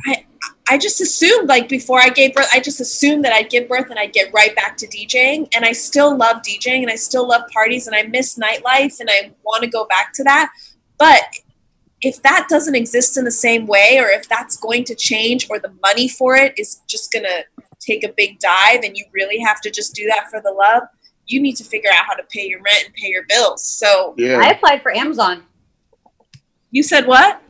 I 0.05 0.25
I 0.69 0.77
just 0.77 0.99
assumed 0.99 1.47
like 1.47 1.69
before 1.69 2.01
I 2.01 2.09
gave 2.09 2.33
birth, 2.33 2.47
I 2.51 2.59
just 2.59 2.79
assumed 2.79 3.23
that 3.25 3.33
I'd 3.33 3.49
give 3.49 3.69
birth 3.69 3.89
and 3.89 3.99
I'd 3.99 4.13
get 4.13 4.33
right 4.33 4.55
back 4.55 4.77
to 4.77 4.87
DJing. 4.87 5.47
And 5.55 5.63
I 5.63 5.71
still 5.73 6.17
love 6.17 6.37
DJing 6.37 6.81
and 6.81 6.89
I 6.89 6.95
still 6.95 7.27
love 7.27 7.43
parties 7.53 7.87
and 7.87 7.95
I 7.95 8.03
miss 8.03 8.37
nightlife 8.37 8.99
and 8.99 9.09
I 9.11 9.31
want 9.43 9.63
to 9.63 9.69
go 9.69 9.85
back 9.85 10.11
to 10.13 10.23
that. 10.23 10.51
But 10.97 11.21
if 12.01 12.21
that 12.23 12.47
doesn't 12.49 12.75
exist 12.75 13.17
in 13.17 13.25
the 13.25 13.31
same 13.31 13.67
way 13.67 13.97
or 13.99 14.09
if 14.09 14.27
that's 14.27 14.57
going 14.57 14.83
to 14.85 14.95
change 14.95 15.47
or 15.49 15.59
the 15.59 15.73
money 15.81 16.07
for 16.07 16.35
it 16.35 16.53
is 16.57 16.81
just 16.87 17.11
going 17.11 17.23
to 17.23 17.43
take 17.79 18.03
a 18.03 18.13
big 18.15 18.39
dive 18.39 18.83
and 18.83 18.97
you 18.97 19.05
really 19.13 19.39
have 19.39 19.61
to 19.61 19.71
just 19.71 19.95
do 19.95 20.05
that 20.05 20.29
for 20.29 20.41
the 20.41 20.51
love 20.51 20.83
you 21.27 21.41
need 21.41 21.55
to 21.55 21.63
figure 21.63 21.89
out 21.91 22.05
how 22.05 22.13
to 22.13 22.23
pay 22.29 22.47
your 22.47 22.61
rent 22.61 22.83
and 22.85 22.93
pay 22.93 23.07
your 23.07 23.23
bills 23.27 23.65
so 23.65 24.13
I 24.39 24.51
applied 24.51 24.81
for 24.81 24.95
Amazon. 24.95 25.43
You 26.75 26.83
said 26.83 27.07
what 27.07 27.41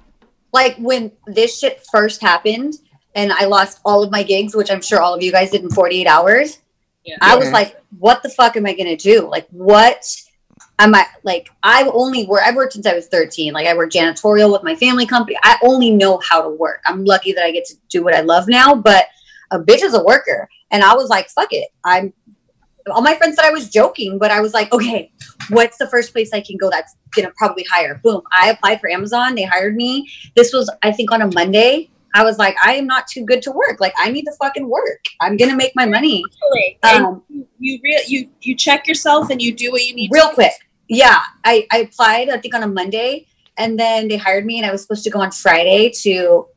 Like 0.54 0.78
when 0.78 1.12
this 1.26 1.60
shit 1.60 1.84
first 1.92 2.22
happened 2.22 2.76
and 3.14 3.34
I 3.34 3.46
lost 3.46 3.82
all 3.84 4.04
of 4.04 4.12
my 4.12 4.24
gigs, 4.24 4.56
which 4.56 4.72
I'm 4.72 4.82
sure 4.82 5.02
all 5.02 5.14
of 5.14 5.22
you 5.22 5.32
guys 5.32 5.52
did 5.52 5.64
in 5.64 5.70
48 5.70 6.08
hours. 6.08 6.60
Yeah. 7.04 7.18
I 7.22 7.36
was 7.36 7.52
like, 7.52 7.82
what 8.00 8.24
the 8.24 8.30
fuck 8.30 8.56
am 8.56 8.66
I 8.66 8.74
going 8.74 8.96
to 8.96 8.96
do? 8.96 9.28
Like, 9.28 9.48
what 9.50 10.06
am 10.80 10.96
I 10.96 11.08
like? 11.24 11.50
I've 11.62 11.88
only 11.88 12.26
where 12.26 12.42
I've 12.42 12.56
worked 12.56 12.74
since 12.74 12.86
I 12.86 12.94
was 12.94 13.08
13. 13.08 13.52
Like, 13.52 13.68
I 13.68 13.76
work 13.76 13.92
janitorial 13.92 14.52
with 14.52 14.64
my 14.64 14.76
family 14.76 15.06
company. 15.06 15.38
I 15.44 15.58
only 15.62 15.92
know 15.92 16.22
how 16.24 16.42
to 16.42 16.50
work. 16.50 16.82
I'm 16.86 17.04
lucky 17.04 17.34
that 17.34 17.44
I 17.44 17.52
get 17.52 17.66
to 17.66 17.76
do 17.90 18.04
what 18.04 18.16
I 18.16 18.22
love 18.22 18.48
now, 18.48 18.76
but 18.76 19.06
a 19.52 19.60
bitch 19.60 19.84
is 19.84 19.94
a 19.94 20.04
worker. 20.04 20.48
And 20.72 20.84
I 20.84 20.96
was 20.96 21.10
like, 21.10 21.30
fuck 21.30 21.52
it. 21.52 21.68
I'm 21.84 22.14
all 22.92 23.02
my 23.02 23.16
friends 23.16 23.36
said 23.36 23.46
I 23.46 23.52
was 23.52 23.70
joking, 23.70 24.18
but 24.18 24.32
I 24.32 24.42
was 24.42 24.54
like, 24.54 24.72
okay, 24.74 25.12
what's 25.50 25.78
the 25.78 25.88
first 25.88 26.14
place 26.14 26.32
I 26.34 26.42
can 26.42 26.58
go 26.58 26.70
that's 26.70 26.96
gonna 27.16 27.32
probably 27.38 27.66
hire? 27.72 28.00
Boom. 28.04 28.22
I 28.38 28.50
applied 28.52 28.80
for 28.80 28.90
Amazon. 28.90 29.36
They 29.36 29.44
hired 29.44 29.76
me. 29.76 30.10
This 30.36 30.54
was, 30.54 30.70
I 30.84 30.92
think, 30.92 31.12
on 31.12 31.22
a 31.22 31.32
Monday. 31.34 31.90
I 32.14 32.24
was 32.24 32.38
like, 32.38 32.56
I 32.64 32.76
am 32.76 32.88
not 32.88 33.08
too 33.08 33.26
good 33.26 33.42
to 33.42 33.52
work. 33.52 33.82
Like, 33.82 33.94
I 33.98 34.10
need 34.10 34.24
to 34.24 34.32
fucking 34.40 34.70
work. 34.70 35.04
I'm 35.20 35.36
gonna 35.36 35.56
make 35.56 35.74
my 35.76 35.86
money. 35.86 36.24
Um, 36.84 37.24
you 37.30 37.48
you, 37.60 37.80
re- 37.84 38.04
you 38.08 38.30
you 38.42 38.56
check 38.56 38.88
yourself 38.88 39.30
and 39.30 39.42
you 39.42 39.54
do 39.54 39.72
what 39.72 39.86
you 39.86 39.96
need 39.96 40.12
real 40.14 40.30
quick. 40.30 40.54
Yeah, 40.88 41.20
I, 41.44 41.68
I 41.72 41.80
applied, 41.80 42.30
I 42.30 42.38
think 42.38 42.54
on 42.54 42.64
a 42.64 42.68
Monday, 42.68 43.26
and 43.58 43.80
then 43.80 44.08
they 44.08 44.18
hired 44.18 44.46
me, 44.46 44.58
and 44.58 44.66
I 44.66 44.72
was 44.72 44.84
supposed 44.84 45.04
to 45.06 45.10
go 45.10 45.20
on 45.20 45.32
Friday 45.32 45.92
to 46.02 46.48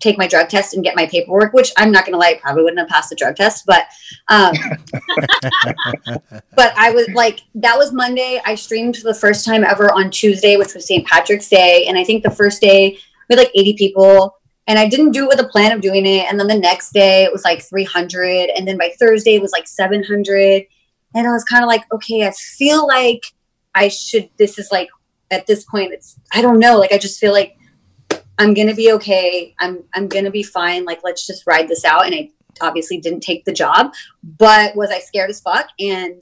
take 0.00 0.18
my 0.18 0.26
drug 0.26 0.48
test 0.48 0.74
and 0.74 0.82
get 0.82 0.96
my 0.96 1.06
paperwork, 1.06 1.52
which 1.52 1.72
I'm 1.76 1.92
not 1.92 2.04
gonna 2.04 2.16
lie, 2.16 2.30
I 2.30 2.40
probably 2.40 2.64
wouldn't 2.64 2.80
have 2.80 2.88
passed 2.88 3.10
the 3.10 3.16
drug 3.16 3.36
test, 3.36 3.64
but 3.66 3.86
um, 4.28 4.54
but 6.56 6.72
I 6.76 6.90
was 6.90 7.08
like, 7.10 7.40
that 7.56 7.76
was 7.76 7.92
Monday. 7.92 8.40
I 8.44 8.54
streamed 8.54 8.96
for 8.96 9.04
the 9.04 9.14
first 9.14 9.44
time 9.44 9.62
ever 9.62 9.92
on 9.92 10.10
Tuesday, 10.10 10.56
which 10.56 10.74
was 10.74 10.86
St. 10.86 11.06
Patrick's 11.06 11.48
Day, 11.48 11.86
and 11.86 11.98
I 11.98 12.04
think 12.04 12.22
the 12.22 12.30
first 12.30 12.60
day 12.60 12.98
we 13.28 13.36
had 13.36 13.38
like 13.38 13.52
80 13.54 13.74
people. 13.74 14.36
And 14.66 14.78
I 14.78 14.88
didn't 14.88 15.10
do 15.10 15.24
it 15.24 15.28
with 15.28 15.40
a 15.40 15.48
plan 15.48 15.72
of 15.72 15.80
doing 15.80 16.06
it. 16.06 16.26
And 16.30 16.38
then 16.38 16.46
the 16.46 16.56
next 16.56 16.92
day 16.92 17.24
it 17.24 17.32
was 17.32 17.42
like 17.42 17.60
300. 17.60 18.50
And 18.50 18.68
then 18.68 18.78
by 18.78 18.92
Thursday 19.00 19.34
it 19.34 19.42
was 19.42 19.50
like 19.50 19.66
700. 19.66 20.64
And 21.14 21.26
I 21.26 21.32
was 21.32 21.42
kind 21.42 21.64
of 21.64 21.68
like, 21.68 21.82
okay, 21.92 22.24
I 22.24 22.30
feel 22.30 22.86
like 22.86 23.22
I 23.74 23.88
should, 23.88 24.30
this 24.38 24.60
is 24.60 24.68
like, 24.70 24.88
at 25.32 25.46
this 25.46 25.64
point, 25.64 25.92
it's, 25.92 26.16
I 26.32 26.40
don't 26.40 26.60
know. 26.60 26.78
Like, 26.78 26.92
I 26.92 26.98
just 26.98 27.18
feel 27.18 27.32
like 27.32 27.56
I'm 28.40 28.54
going 28.54 28.68
to 28.68 28.74
be 28.74 28.90
okay. 28.92 29.54
I'm, 29.60 29.84
I'm 29.94 30.08
going 30.08 30.24
to 30.24 30.30
be 30.30 30.42
fine. 30.42 30.84
Like, 30.84 31.00
let's 31.04 31.26
just 31.26 31.46
ride 31.46 31.68
this 31.68 31.84
out. 31.84 32.06
And 32.06 32.14
I 32.14 32.30
obviously 32.60 32.98
didn't 32.98 33.20
take 33.20 33.44
the 33.44 33.52
job, 33.52 33.92
but 34.38 34.74
was 34.74 34.90
I 34.90 34.98
scared 34.98 35.28
as 35.30 35.40
fuck 35.40 35.68
and 35.78 36.20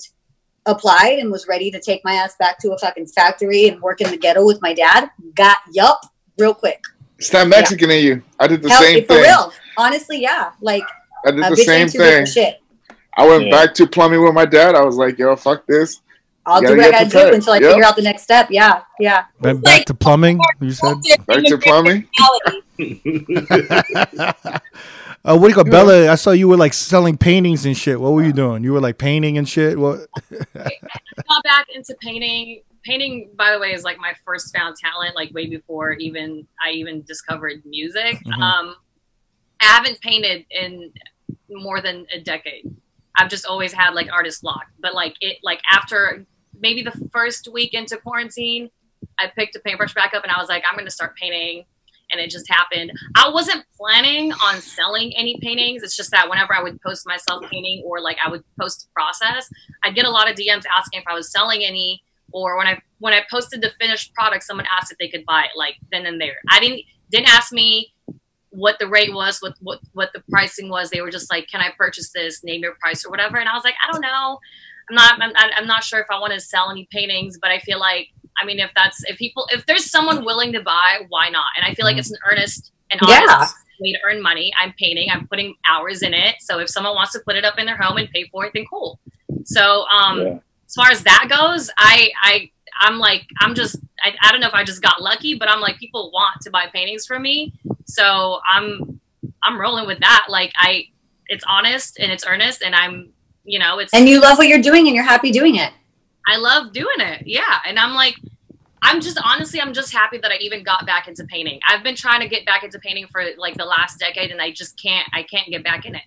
applied 0.67 1.19
and 1.21 1.31
was 1.31 1.47
ready 1.49 1.71
to 1.71 1.81
take 1.81 2.05
my 2.05 2.15
ass 2.15 2.35
back 2.39 2.59
to 2.59 2.73
a 2.73 2.79
fucking 2.79 3.07
factory 3.07 3.69
and 3.69 3.81
work 3.81 4.01
in 4.01 4.11
the 4.11 4.17
ghetto 4.17 4.45
with 4.45 4.61
my 4.61 4.75
dad? 4.75 5.11
Got, 5.35 5.59
yup, 5.73 6.01
real 6.39 6.55
quick. 6.55 6.83
It's 7.19 7.33
not 7.33 7.49
Mexican 7.49 7.91
in 7.91 8.05
you. 8.05 8.23
I 8.39 8.47
did 8.49 8.63
the 8.63 8.69
Hell, 8.69 8.83
same 8.83 9.03
for 9.03 9.15
thing. 9.15 9.23
real. 9.23 9.53
Honestly, 9.77 10.21
yeah. 10.21 10.53
Like, 10.61 10.85
I 11.25 11.31
did 11.31 11.41
a 11.41 11.51
the 11.51 11.55
bitch 11.57 11.65
same 11.65 11.83
ain't 11.83 11.93
too 11.93 11.99
good 11.99 12.21
for 12.21 12.27
thing. 12.27 12.45
shit. 12.45 12.61
I 13.17 13.27
went 13.27 13.47
Yeah. 13.47 13.51
back 13.51 13.75
to 13.75 13.87
plumbing 13.87 14.23
with 14.23 14.35
my 14.35 14.45
dad. 14.45 14.75
I 14.75 14.83
was 14.85 14.97
like, 14.97 15.19
yo, 15.19 15.35
fuck 15.37 15.67
this. 15.67 16.01
I'll 16.49 16.61
do 16.61 16.77
what 16.77 16.81
I 16.81 16.91
gotta 16.91 17.09
do 17.11 17.35
until 17.35 17.53
I 17.53 17.59
Yep. 17.59 17.71
figure 17.71 17.85
out 17.85 17.97
the 17.97 18.03
next 18.03 18.23
step. 18.23 18.49
Yeah, 18.51 18.83
yeah. 18.99 19.25
Went 19.41 19.63
back 19.63 19.85
to 19.87 19.95
plumbing. 19.95 20.41
You 20.61 20.73
said. 20.73 20.97
Back 21.27 21.45
to 21.45 21.59
plumbing. 21.59 22.09
Uh, 25.25 25.37
what 25.37 25.43
do 25.43 25.49
you 25.49 25.55
call 25.55 25.65
Bella? 25.65 26.11
I 26.11 26.15
saw 26.15 26.31
you 26.31 26.49
were 26.49 26.57
like 26.57 26.73
selling 26.73 27.19
paintings 27.19 27.67
and 27.67 27.77
shit. 27.77 28.01
What 28.01 28.13
were 28.13 28.23
you 28.25 28.33
doing? 28.33 28.63
You 28.63 28.73
were 28.73 28.81
like 28.81 28.99
painting 28.99 29.37
and 29.37 29.49
shit. 29.49 29.79
What? 29.79 30.07
I 30.31 30.71
got 31.17 31.43
back 31.45 31.67
into 31.75 31.95
painting. 32.01 32.63
Painting, 32.85 33.31
by 33.37 33.51
the 33.53 33.59
way, 33.59 33.73
is 33.73 33.83
like 33.83 33.99
my 33.99 34.13
first 34.25 34.57
found 34.57 34.77
talent. 34.77 35.17
Like 35.17 35.33
way 35.35 35.47
before 35.49 35.93
even 35.95 36.47
I 36.65 36.71
even 36.71 37.03
discovered 37.03 37.63
music. 37.67 38.19
Mhm. 38.25 38.41
Um, 38.41 38.77
I 39.61 39.65
haven't 39.67 40.01
painted 40.01 40.47
in 40.51 40.93
more 41.51 41.81
than 41.83 42.07
a 42.15 42.21
decade. 42.21 42.65
I've 43.17 43.29
just 43.29 43.45
always 43.45 43.73
had 43.73 43.95
like 43.95 44.09
artist 44.13 44.43
block. 44.43 44.67
But 44.81 44.95
like 44.95 45.17
it, 45.21 45.39
like 45.43 45.61
after 45.71 46.25
maybe 46.61 46.83
the 46.83 47.09
first 47.13 47.49
week 47.53 47.75
into 47.75 47.97
quarantine, 47.97 48.71
I 49.19 49.31
picked 49.37 49.57
a 49.57 49.61
paintbrush 49.61 49.95
back 49.95 50.15
up 50.15 50.23
and 50.23 50.33
I 50.33 50.39
was 50.39 50.49
like, 50.49 50.65
I'm 50.69 50.77
gonna 50.77 50.91
start 50.91 51.17
painting. 51.17 51.65
And 52.11 52.21
it 52.23 52.31
just 52.31 52.49
happened. 52.49 52.91
I 53.17 53.29
wasn't 53.29 53.65
planning 53.77 54.33
on 54.33 54.63
selling 54.63 55.15
any 55.15 55.39
paintings. 55.43 55.83
It's 55.83 55.95
just 55.95 56.11
that 56.13 56.31
whenever 56.31 56.55
I 56.55 56.63
would 56.63 56.81
post 56.81 57.07
myself 57.07 57.45
painting 57.51 57.83
or 57.85 58.01
like 58.01 58.17
I 58.25 58.31
would 58.31 58.43
post 58.59 58.89
process, 58.95 59.51
I'd 59.85 59.95
get 59.95 60.07
a 60.07 60.11
lot 60.11 60.31
of 60.31 60.35
DMs 60.35 60.65
asking 60.75 61.01
if 61.01 61.05
I 61.07 61.13
was 61.13 61.31
selling 61.31 61.65
any. 61.65 62.03
Or 62.33 62.57
when 62.57 62.67
I 62.67 62.81
when 62.99 63.13
I 63.13 63.25
posted 63.31 63.61
the 63.61 63.73
finished 63.79 64.15
product, 64.15 64.45
someone 64.45 64.67
asked 64.75 64.91
if 64.91 64.99
they 64.99 65.09
could 65.09 65.27
buy 65.27 65.45
it 65.45 65.51
like 65.57 65.77
then 65.91 66.07
and 66.07 66.21
there. 66.21 66.37
I 66.51 66.61
didn't 66.61 66.83
didn't 67.11 67.29
ask 67.29 67.53
me 67.53 67.93
what 68.51 68.79
the 68.79 68.89
rate 68.89 69.13
was, 69.13 69.39
what 69.41 69.55
what 69.61 69.81
what 69.93 70.13
the 70.13 70.23
pricing 70.31 70.69
was. 70.69 70.91
They 70.91 71.01
were 71.01 71.11
just 71.11 71.31
like, 71.31 71.49
"Can 71.49 71.61
I 71.61 71.71
purchase 71.77 72.11
this? 72.11 72.43
Name 72.43 72.63
your 72.63 72.75
price 72.75 73.05
or 73.05 73.11
whatever." 73.11 73.37
And 73.37 73.49
I 73.49 73.55
was 73.55 73.65
like, 73.65 73.75
"I 73.87 73.93
don't 73.93 74.01
know. 74.01 74.39
I'm 74.91 74.95
not. 74.95 75.21
I'm, 75.21 75.33
I'm 75.57 75.67
not 75.67 75.85
sure 75.85 76.01
if 76.01 76.07
I 76.11 76.19
want 76.19 76.33
to 76.33 76.41
sell 76.41 76.71
any 76.71 76.89
paintings, 76.91 77.39
but 77.41 77.51
I 77.51 77.59
feel 77.61 77.79
like, 77.79 78.09
I 78.41 78.45
mean, 78.45 78.59
if 78.59 78.71
that's 78.75 79.03
if 79.05 79.19
people, 79.19 79.47
if 79.51 79.67
there's 79.67 79.91
someone 79.91 80.25
willing 80.25 80.53
to 80.53 80.63
buy, 80.63 81.01
why 81.09 81.29
not? 81.29 81.47
And 81.57 81.67
I 81.67 81.75
feel 81.75 81.85
like 81.85 81.99
it's 81.99 82.11
an 82.11 82.19
earnest 82.31 82.73
and 82.91 83.01
honest 83.03 83.29
Yeah. 83.29 83.47
way 83.81 83.93
to 83.93 83.99
earn 84.09 84.23
money. 84.23 84.53
I'm 84.61 84.73
painting. 84.79 85.09
I'm 85.11 85.27
putting 85.29 85.55
hours 85.69 86.03
in 86.03 86.15
it. 86.15 86.37
So 86.41 86.59
if 86.59 86.69
someone 86.69 86.95
wants 86.95 87.13
to 87.13 87.21
put 87.21 87.37
it 87.37 87.45
up 87.45 87.59
in 87.59 87.67
their 87.67 87.77
home 87.77 87.97
and 87.99 88.09
pay 88.11 88.25
for 88.33 88.47
it, 88.47 88.53
then 88.55 88.65
cool. 88.69 88.99
So 89.45 89.85
um, 89.89 90.21
Yeah. 90.21 90.39
as 90.67 90.75
far 90.75 90.91
as 90.91 91.03
that 91.05 91.27
goes, 91.29 91.71
I 91.79 92.11
I 92.23 92.51
I'm 92.81 92.99
like 92.99 93.27
I'm 93.41 93.55
just 93.55 93.77
I, 94.03 94.15
I 94.23 94.31
don't 94.33 94.41
know 94.41 94.49
if 94.49 94.55
I 94.55 94.65
just 94.65 94.83
got 94.83 95.03
lucky, 95.03 95.35
but 95.35 95.49
I'm 95.51 95.61
like 95.61 95.79
people 95.79 96.11
want 96.13 96.41
to 96.43 96.51
buy 96.51 96.67
paintings 96.73 97.07
from 97.07 97.23
me, 97.23 97.53
so 97.87 98.41
I'm 98.51 99.01
I'm 99.43 99.61
rolling 99.61 99.87
with 99.87 100.01
that. 100.01 100.27
Like 100.29 100.53
I, 100.57 100.85
it's 101.27 101.45
honest 101.49 101.99
and 101.99 102.11
it's 102.13 102.25
earnest, 102.27 102.63
and 102.63 102.75
I'm 102.75 103.13
you 103.49 103.59
know 103.59 103.79
it's 103.79 103.93
And 103.95 104.09
you 104.09 104.21
love 104.21 104.39
what 104.39 104.49
you're 104.49 104.63
doing 104.63 104.87
and 104.87 104.95
you're 104.95 105.05
happy 105.05 105.31
doing 105.31 105.57
it. 105.57 105.73
I 106.27 106.37
love 106.37 106.73
doing 106.73 106.99
it. 106.99 107.23
Yeah. 107.27 107.59
And 107.67 107.79
I'm 107.79 107.95
like, 107.95 108.15
I'm 108.83 109.01
just 109.01 109.19
honestly, 109.25 109.61
I'm 109.61 109.73
just 109.73 109.93
happy 109.93 110.19
that 110.19 110.31
I 110.31 110.37
even 110.37 110.63
got 110.63 110.87
back 110.87 111.09
into 111.09 111.25
painting. 111.25 111.59
I've 111.69 111.83
been 111.83 111.97
trying 111.97 112.21
to 112.21 112.29
get 112.29 112.45
back 112.45 112.63
into 112.63 112.79
painting 112.79 113.07
for 113.11 113.23
like 113.39 113.57
the 113.57 113.65
last 113.65 113.99
decade 113.99 114.31
and 114.31 114.41
I 114.41 114.51
just 114.53 114.81
can't, 114.81 115.09
I 115.15 115.23
can't 115.23 115.49
get 115.49 115.65
back 115.65 115.87
in 115.87 115.95
it. 115.95 116.03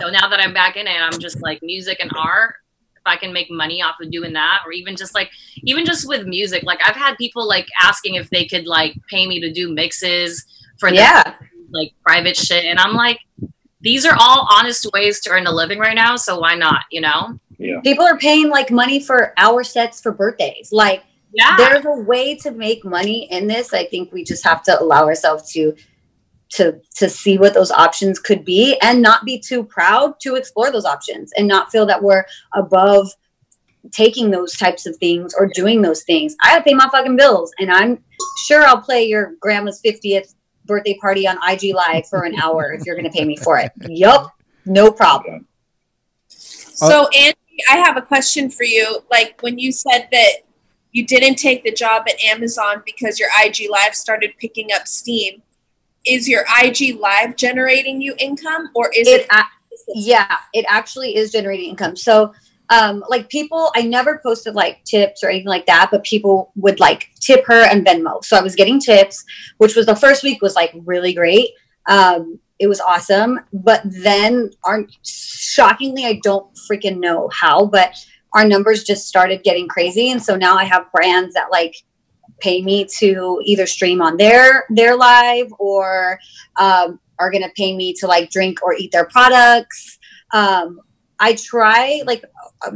So 0.00 0.08
now 0.10 0.28
that 0.28 0.40
I'm 0.40 0.54
back 0.54 0.76
in 0.76 0.86
it, 0.86 0.96
I'm 1.00 1.18
just 1.18 1.42
like 1.42 1.60
music 1.62 1.98
and 2.00 2.10
art. 2.16 2.54
If 2.96 3.02
I 3.06 3.16
can 3.16 3.32
make 3.32 3.50
money 3.50 3.82
off 3.82 3.96
of 4.00 4.12
doing 4.12 4.32
that, 4.34 4.60
or 4.64 4.70
even 4.70 4.94
just 4.94 5.12
like, 5.12 5.28
even 5.64 5.84
just 5.84 6.06
with 6.06 6.24
music, 6.24 6.62
like 6.62 6.78
I've 6.86 6.94
had 6.94 7.16
people 7.16 7.48
like 7.48 7.66
asking 7.80 8.14
if 8.14 8.30
they 8.30 8.46
could 8.46 8.66
like 8.68 8.94
pay 9.10 9.26
me 9.26 9.40
to 9.40 9.52
do 9.52 9.74
mixes 9.74 10.46
for 10.78 10.88
Yeah. 10.88 11.34
like 11.72 11.92
private 12.06 12.36
shit. 12.36 12.64
And 12.64 12.78
I'm 12.78 12.94
like, 12.94 13.18
these 13.82 14.06
are 14.06 14.16
all 14.18 14.48
honest 14.50 14.86
ways 14.94 15.20
to 15.20 15.30
earn 15.30 15.46
a 15.46 15.52
living 15.52 15.78
right 15.78 15.94
now. 15.94 16.16
So 16.16 16.38
why 16.38 16.54
not, 16.54 16.84
you 16.90 17.00
know? 17.00 17.38
Yeah. 17.58 17.80
People 17.80 18.04
are 18.04 18.16
paying 18.18 18.48
like 18.48 18.70
money 18.70 19.00
for 19.00 19.32
hour 19.36 19.62
sets 19.64 20.00
for 20.00 20.12
birthdays. 20.12 20.70
Like 20.72 21.04
Yeah. 21.32 21.56
there's 21.56 21.84
a 21.84 22.02
way 22.02 22.34
to 22.36 22.50
make 22.50 22.84
money 22.84 23.30
in 23.30 23.46
this. 23.46 23.72
I 23.74 23.86
think 23.86 24.12
we 24.12 24.24
just 24.24 24.44
have 24.44 24.62
to 24.64 24.80
allow 24.80 25.04
ourselves 25.04 25.52
to 25.52 25.74
to 26.50 26.78
to 26.96 27.08
see 27.08 27.38
what 27.38 27.54
those 27.54 27.70
options 27.70 28.18
could 28.18 28.44
be 28.44 28.76
and 28.82 29.00
not 29.00 29.24
be 29.24 29.38
too 29.38 29.64
proud 29.64 30.20
to 30.20 30.34
explore 30.34 30.70
those 30.70 30.84
options 30.84 31.32
and 31.36 31.48
not 31.48 31.72
feel 31.72 31.86
that 31.86 32.02
we're 32.02 32.24
above 32.54 33.10
taking 33.90 34.30
those 34.30 34.56
types 34.56 34.86
of 34.86 34.94
things 34.96 35.34
or 35.36 35.48
doing 35.54 35.82
those 35.82 36.02
things. 36.02 36.36
I 36.44 36.50
gotta 36.50 36.64
pay 36.64 36.74
my 36.74 36.88
fucking 36.90 37.16
bills 37.16 37.52
and 37.58 37.72
I'm 37.72 38.04
sure 38.46 38.64
I'll 38.64 38.80
play 38.80 39.04
your 39.04 39.34
grandma's 39.40 39.80
50th 39.84 40.34
birthday 40.66 40.96
party 41.00 41.26
on 41.26 41.36
IG 41.48 41.74
live 41.74 42.06
for 42.08 42.22
an 42.24 42.34
hour 42.40 42.72
if 42.72 42.84
you're 42.86 42.96
gonna 42.96 43.10
pay 43.10 43.24
me 43.24 43.36
for 43.36 43.58
it. 43.58 43.72
Yup. 43.88 44.32
No 44.64 44.90
problem. 44.90 45.46
Uh, 46.80 46.88
so, 46.88 47.08
Andy, 47.08 47.36
I 47.70 47.78
have 47.78 47.96
a 47.96 48.02
question 48.02 48.50
for 48.50 48.64
you. 48.64 49.00
Like 49.10 49.40
when 49.42 49.58
you 49.58 49.72
said 49.72 50.08
that 50.12 50.30
you 50.92 51.06
didn't 51.06 51.36
take 51.36 51.64
the 51.64 51.72
job 51.72 52.04
at 52.08 52.22
Amazon 52.22 52.82
because 52.84 53.18
your 53.18 53.28
IG 53.44 53.68
Live 53.70 53.94
started 53.94 54.32
picking 54.38 54.72
up 54.72 54.86
steam, 54.86 55.42
is 56.06 56.28
your 56.28 56.44
IG 56.62 56.98
Live 57.00 57.36
generating 57.36 58.00
you 58.00 58.14
income 58.18 58.70
or 58.74 58.90
is 58.94 59.08
It 59.08 59.22
it? 59.22 59.26
a- 59.30 59.44
yeah 59.94 60.38
it 60.52 60.64
actually 60.68 61.16
is 61.16 61.32
generating 61.32 61.70
income 61.70 61.96
so 61.96 62.32
um 62.72 63.04
like 63.08 63.28
people 63.28 63.70
i 63.76 63.82
never 63.82 64.20
posted 64.24 64.54
like 64.54 64.82
tips 64.84 65.22
or 65.22 65.28
anything 65.28 65.48
like 65.48 65.66
that 65.66 65.88
but 65.90 66.02
people 66.04 66.52
would 66.56 66.80
like 66.80 67.10
tip 67.20 67.44
her 67.46 67.62
and 67.70 67.86
venmo. 67.86 68.24
So 68.24 68.36
i 68.36 68.42
was 68.42 68.56
getting 68.56 68.80
tips 68.80 69.24
which 69.58 69.76
was 69.76 69.86
the 69.86 69.96
first 69.96 70.22
week 70.22 70.42
was 70.42 70.56
like 70.56 70.72
really 70.84 71.12
great. 71.12 71.50
Um 71.86 72.38
it 72.58 72.68
was 72.68 72.80
awesome. 72.80 73.40
But 73.52 73.82
then 73.84 74.50
our 74.64 74.86
shockingly 75.04 76.06
i 76.06 76.20
don't 76.22 76.46
freaking 76.70 76.98
know 76.98 77.28
how 77.32 77.66
but 77.66 77.94
our 78.34 78.46
numbers 78.46 78.82
just 78.82 79.06
started 79.06 79.44
getting 79.44 79.68
crazy. 79.68 80.10
And 80.10 80.22
so 80.22 80.36
now 80.36 80.56
i 80.56 80.64
have 80.64 80.90
brands 80.92 81.34
that 81.34 81.50
like 81.50 81.74
pay 82.40 82.60
me 82.60 82.84
to 82.98 83.40
either 83.44 83.66
stream 83.66 84.02
on 84.02 84.16
their 84.16 84.64
their 84.70 84.96
live 84.96 85.52
or 85.58 86.18
um, 86.56 86.98
are 87.18 87.30
going 87.30 87.42
to 87.42 87.52
pay 87.56 87.74
me 87.74 87.94
to 87.94 88.06
like 88.06 88.30
drink 88.30 88.62
or 88.62 88.74
eat 88.74 88.90
their 88.90 89.06
products. 89.06 89.98
Um, 90.34 90.80
I 91.22 91.34
try 91.36 92.02
like 92.04 92.24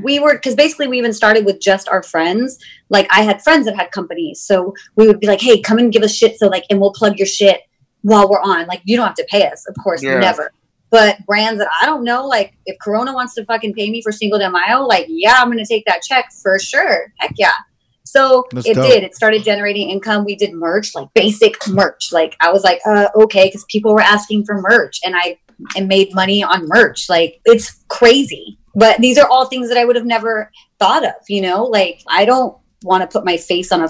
we 0.02 0.20
were 0.20 0.34
because 0.34 0.54
basically 0.54 0.86
we 0.88 0.98
even 0.98 1.12
started 1.12 1.44
with 1.44 1.60
just 1.60 1.88
our 1.88 2.02
friends. 2.02 2.58
Like 2.90 3.06
I 3.10 3.22
had 3.22 3.42
friends 3.42 3.66
that 3.66 3.74
had 3.76 3.90
companies, 3.90 4.40
so 4.40 4.72
we 4.94 5.06
would 5.08 5.18
be 5.20 5.26
like, 5.26 5.40
"Hey, 5.40 5.60
come 5.60 5.78
and 5.78 5.92
give 5.92 6.02
us 6.04 6.14
shit," 6.14 6.38
so 6.38 6.46
like, 6.46 6.64
and 6.70 6.80
we'll 6.80 6.92
plug 6.92 7.18
your 7.18 7.26
shit 7.26 7.60
while 8.02 8.28
we're 8.30 8.40
on. 8.40 8.66
Like 8.68 8.82
you 8.84 8.96
don't 8.96 9.06
have 9.06 9.16
to 9.16 9.26
pay 9.28 9.46
us, 9.48 9.66
of 9.68 9.74
course, 9.82 10.02
Yeah. 10.02 10.18
never. 10.20 10.52
But 10.90 11.26
brands 11.26 11.58
that 11.58 11.68
I 11.82 11.86
don't 11.86 12.04
know, 12.04 12.24
like 12.24 12.54
if 12.66 12.76
Corona 12.78 13.12
wants 13.12 13.34
to 13.34 13.44
fucking 13.44 13.74
pay 13.74 13.90
me 13.90 14.00
for 14.00 14.12
Cinco 14.12 14.38
de 14.38 14.48
Mayo, 14.48 14.82
like 14.86 15.06
yeah, 15.08 15.34
I'm 15.40 15.48
gonna 15.50 15.66
take 15.66 15.84
that 15.86 16.02
check 16.02 16.30
for 16.42 16.58
sure. 16.60 17.12
Heck 17.18 17.32
yeah. 17.36 17.50
So 18.04 18.44
That's 18.52 18.68
it 18.68 18.74
dope. 18.74 18.86
did. 18.88 19.02
It 19.02 19.16
started 19.16 19.42
generating 19.42 19.90
income. 19.90 20.24
We 20.24 20.36
did 20.36 20.52
merch, 20.54 20.94
like 20.94 21.08
basic 21.14 21.54
merch. 21.68 22.12
Like 22.12 22.36
I 22.40 22.52
was 22.52 22.62
like, 22.62 22.80
uh, 22.86 23.08
okay, 23.16 23.46
because 23.48 23.64
people 23.68 23.92
were 23.92 24.00
asking 24.00 24.44
for 24.44 24.60
merch, 24.60 25.00
and 25.04 25.16
I 25.16 25.38
and 25.76 25.88
made 25.88 26.14
money 26.14 26.42
on 26.42 26.68
merch. 26.68 27.08
Like 27.08 27.40
it's 27.44 27.84
crazy. 27.88 28.58
But 28.74 29.00
these 29.00 29.16
are 29.16 29.28
all 29.28 29.46
things 29.46 29.68
that 29.68 29.78
I 29.78 29.84
would 29.84 29.96
have 29.96 30.06
never 30.06 30.50
thought 30.78 31.04
of. 31.04 31.14
You 31.28 31.42
know, 31.42 31.64
like 31.64 32.02
I 32.08 32.24
don't 32.24 32.56
want 32.82 33.02
to 33.02 33.12
put 33.12 33.24
my 33.24 33.36
face 33.36 33.72
on 33.72 33.82
a 33.82 33.88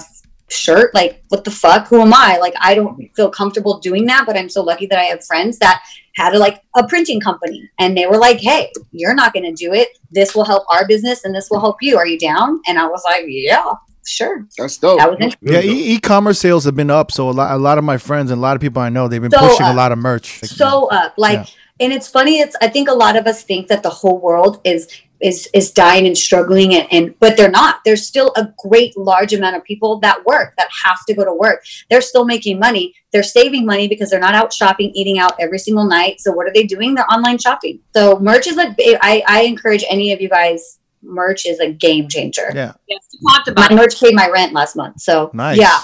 shirt. 0.49 0.93
Like 0.93 1.23
what 1.29 1.43
the 1.43 1.51
fuck? 1.51 1.87
Who 1.87 2.01
am 2.01 2.13
I? 2.13 2.37
Like 2.39 2.53
I 2.59 2.73
don't 2.75 3.09
feel 3.15 3.29
comfortable 3.29 3.79
doing 3.79 4.05
that. 4.05 4.25
But 4.25 4.37
I'm 4.37 4.49
so 4.49 4.63
lucky 4.63 4.85
that 4.87 4.99
I 4.99 5.05
have 5.05 5.25
friends 5.25 5.59
that 5.59 5.83
had 6.15 6.33
a, 6.33 6.39
like 6.39 6.63
a 6.75 6.87
printing 6.87 7.19
company, 7.19 7.69
and 7.79 7.95
they 7.95 8.07
were 8.07 8.17
like, 8.17 8.39
hey, 8.39 8.71
you're 8.91 9.13
not 9.13 9.33
going 9.33 9.45
to 9.45 9.53
do 9.53 9.71
it. 9.71 9.89
This 10.09 10.33
will 10.33 10.45
help 10.45 10.63
our 10.71 10.87
business, 10.87 11.23
and 11.23 11.35
this 11.35 11.49
will 11.51 11.59
help 11.59 11.77
you. 11.79 11.95
Are 11.97 12.07
you 12.07 12.17
down? 12.17 12.59
And 12.67 12.79
I 12.79 12.87
was 12.87 13.03
like, 13.05 13.25
yeah, 13.27 13.73
sure. 14.07 14.45
That's 14.57 14.77
dope. 14.77 14.99
That 14.99 15.09
was 15.11 15.19
interesting. 15.19 15.53
Yeah, 15.53 15.61
e- 15.61 15.93
e-commerce 15.95 16.39
sales 16.39 16.65
have 16.65 16.75
been 16.75 16.89
up, 16.89 17.11
so 17.11 17.29
a 17.29 17.31
lot, 17.31 17.51
a 17.51 17.57
lot 17.57 17.77
of 17.77 17.83
my 17.83 17.97
friends 17.97 18.31
and 18.31 18.39
a 18.39 18.41
lot 18.41 18.55
of 18.55 18.61
people 18.61 18.81
I 18.81 18.89
know 18.89 19.07
they've 19.07 19.21
been 19.21 19.31
So 19.31 19.39
pushing 19.39 19.65
a 19.67 19.73
lot 19.73 19.91
of 19.91 19.97
merch. 19.97 20.39
so 20.43 20.87
up 20.89 21.13
like 21.17 21.39
Yeah. 21.39 21.85
and 21.85 21.93
it's 21.93 22.07
funny 22.07 22.39
it's 22.39 22.55
i 22.61 22.67
think 22.67 22.89
a 22.89 22.93
lot 22.93 23.15
of 23.15 23.27
us 23.27 23.43
think 23.43 23.67
that 23.67 23.83
the 23.83 23.89
whole 23.89 24.19
world 24.19 24.59
is 24.63 24.87
is 25.19 25.47
is 25.53 25.71
dying 25.71 26.05
and 26.07 26.17
struggling 26.17 26.73
and, 26.75 26.87
and 26.91 27.15
but 27.19 27.35
they're 27.37 27.49
not 27.51 27.79
there's 27.85 28.05
still 28.05 28.31
a 28.35 28.47
great 28.65 28.95
large 28.97 29.33
amount 29.33 29.55
of 29.55 29.63
people 29.63 29.99
that 29.99 30.23
work 30.25 30.53
that 30.57 30.67
have 30.85 30.99
to 31.07 31.13
go 31.13 31.23
to 31.25 31.33
work 31.33 31.63
they're 31.89 32.01
still 32.01 32.25
making 32.25 32.59
money 32.59 32.93
they're 33.11 33.23
saving 33.39 33.65
money 33.65 33.87
because 33.87 34.09
they're 34.11 34.19
not 34.29 34.35
out 34.35 34.51
shopping 34.53 34.89
eating 34.93 35.17
out 35.19 35.33
every 35.39 35.57
single 35.59 35.85
night 35.85 36.19
so 36.19 36.31
what 36.31 36.45
are 36.47 36.53
they 36.53 36.63
doing 36.75 36.93
they're 36.95 37.11
online 37.11 37.37
shopping 37.37 37.79
so 37.95 38.17
merch 38.19 38.45
is 38.47 38.55
like 38.55 38.71
i 39.11 39.23
i 39.27 39.41
encourage 39.43 39.83
any 39.89 40.11
of 40.13 40.21
you 40.21 40.29
guys 40.29 40.79
merch 41.01 41.45
is 41.45 41.59
a 41.59 41.71
game 41.71 42.07
changer 42.09 42.51
yeah, 42.53 42.73
Yes, 42.87 43.01
we 43.13 43.31
talked 43.31 43.47
about 43.47 43.71
it. 43.71 43.75
merch 43.75 43.99
paid 43.99 44.15
my 44.15 44.29
rent 44.29 44.53
last 44.53 44.75
month 44.75 44.99
so 45.01 45.29
nice. 45.33 45.57
yeah 45.57 45.79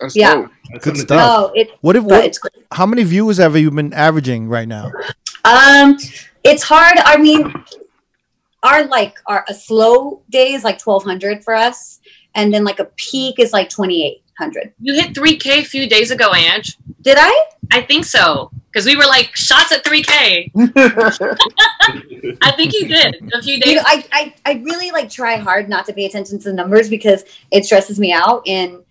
That's 0.00 0.16
Yeah. 0.16 0.34
dope. 0.34 0.50
That's 0.72 0.84
Good 0.84 0.96
stuff. 0.98 1.20
oh 1.30 1.52
it 1.54 1.70
What 1.82 1.94
if? 1.96 2.04
What, 2.04 2.24
it's 2.24 2.40
how 2.72 2.86
many 2.86 3.04
views 3.04 3.36
have 3.38 3.56
you 3.56 3.70
been 3.70 3.92
averaging 3.92 4.48
right 4.48 4.66
now? 4.66 4.90
Um, 5.44 5.96
it's 6.42 6.62
hard. 6.64 6.96
I 7.04 7.16
mean, 7.18 7.52
our 8.62 8.86
like 8.86 9.14
our 9.26 9.44
a 9.48 9.54
slow 9.54 10.22
day 10.30 10.54
is 10.54 10.64
like 10.64 10.78
twelve 10.78 11.04
hundred 11.04 11.44
for 11.44 11.54
us, 11.54 12.00
and 12.34 12.52
then 12.52 12.64
like 12.64 12.80
a 12.80 12.86
peak 12.96 13.38
is 13.38 13.52
like 13.52 13.68
twenty 13.68 14.04
eight 14.06 14.23
hundred. 14.38 14.72
You 14.80 14.94
hit 14.94 15.14
3K 15.14 15.60
a 15.60 15.64
few 15.64 15.88
days 15.88 16.10
ago, 16.10 16.32
Ange. 16.34 16.78
Did 17.02 17.16
I? 17.20 17.46
I 17.72 17.82
think 17.82 18.04
so. 18.04 18.50
Because 18.72 18.86
we 18.86 18.96
were 18.96 19.04
like, 19.04 19.34
shots 19.36 19.70
at 19.72 19.84
3K. 19.84 20.50
I 22.42 22.50
think 22.52 22.72
you 22.72 22.88
did 22.88 23.32
a 23.32 23.42
few 23.42 23.54
You 23.54 23.60
days 23.60 23.76
know, 23.76 23.82
I, 23.86 24.04
I 24.12 24.34
I 24.44 24.52
really 24.64 24.90
like 24.90 25.10
try 25.10 25.36
hard 25.36 25.68
not 25.68 25.86
to 25.86 25.92
pay 25.92 26.06
attention 26.06 26.38
to 26.40 26.44
the 26.48 26.52
numbers 26.52 26.88
because 26.90 27.24
it 27.52 27.64
stresses 27.64 28.00
me 28.00 28.12
out 28.12 28.42
and 28.48 28.82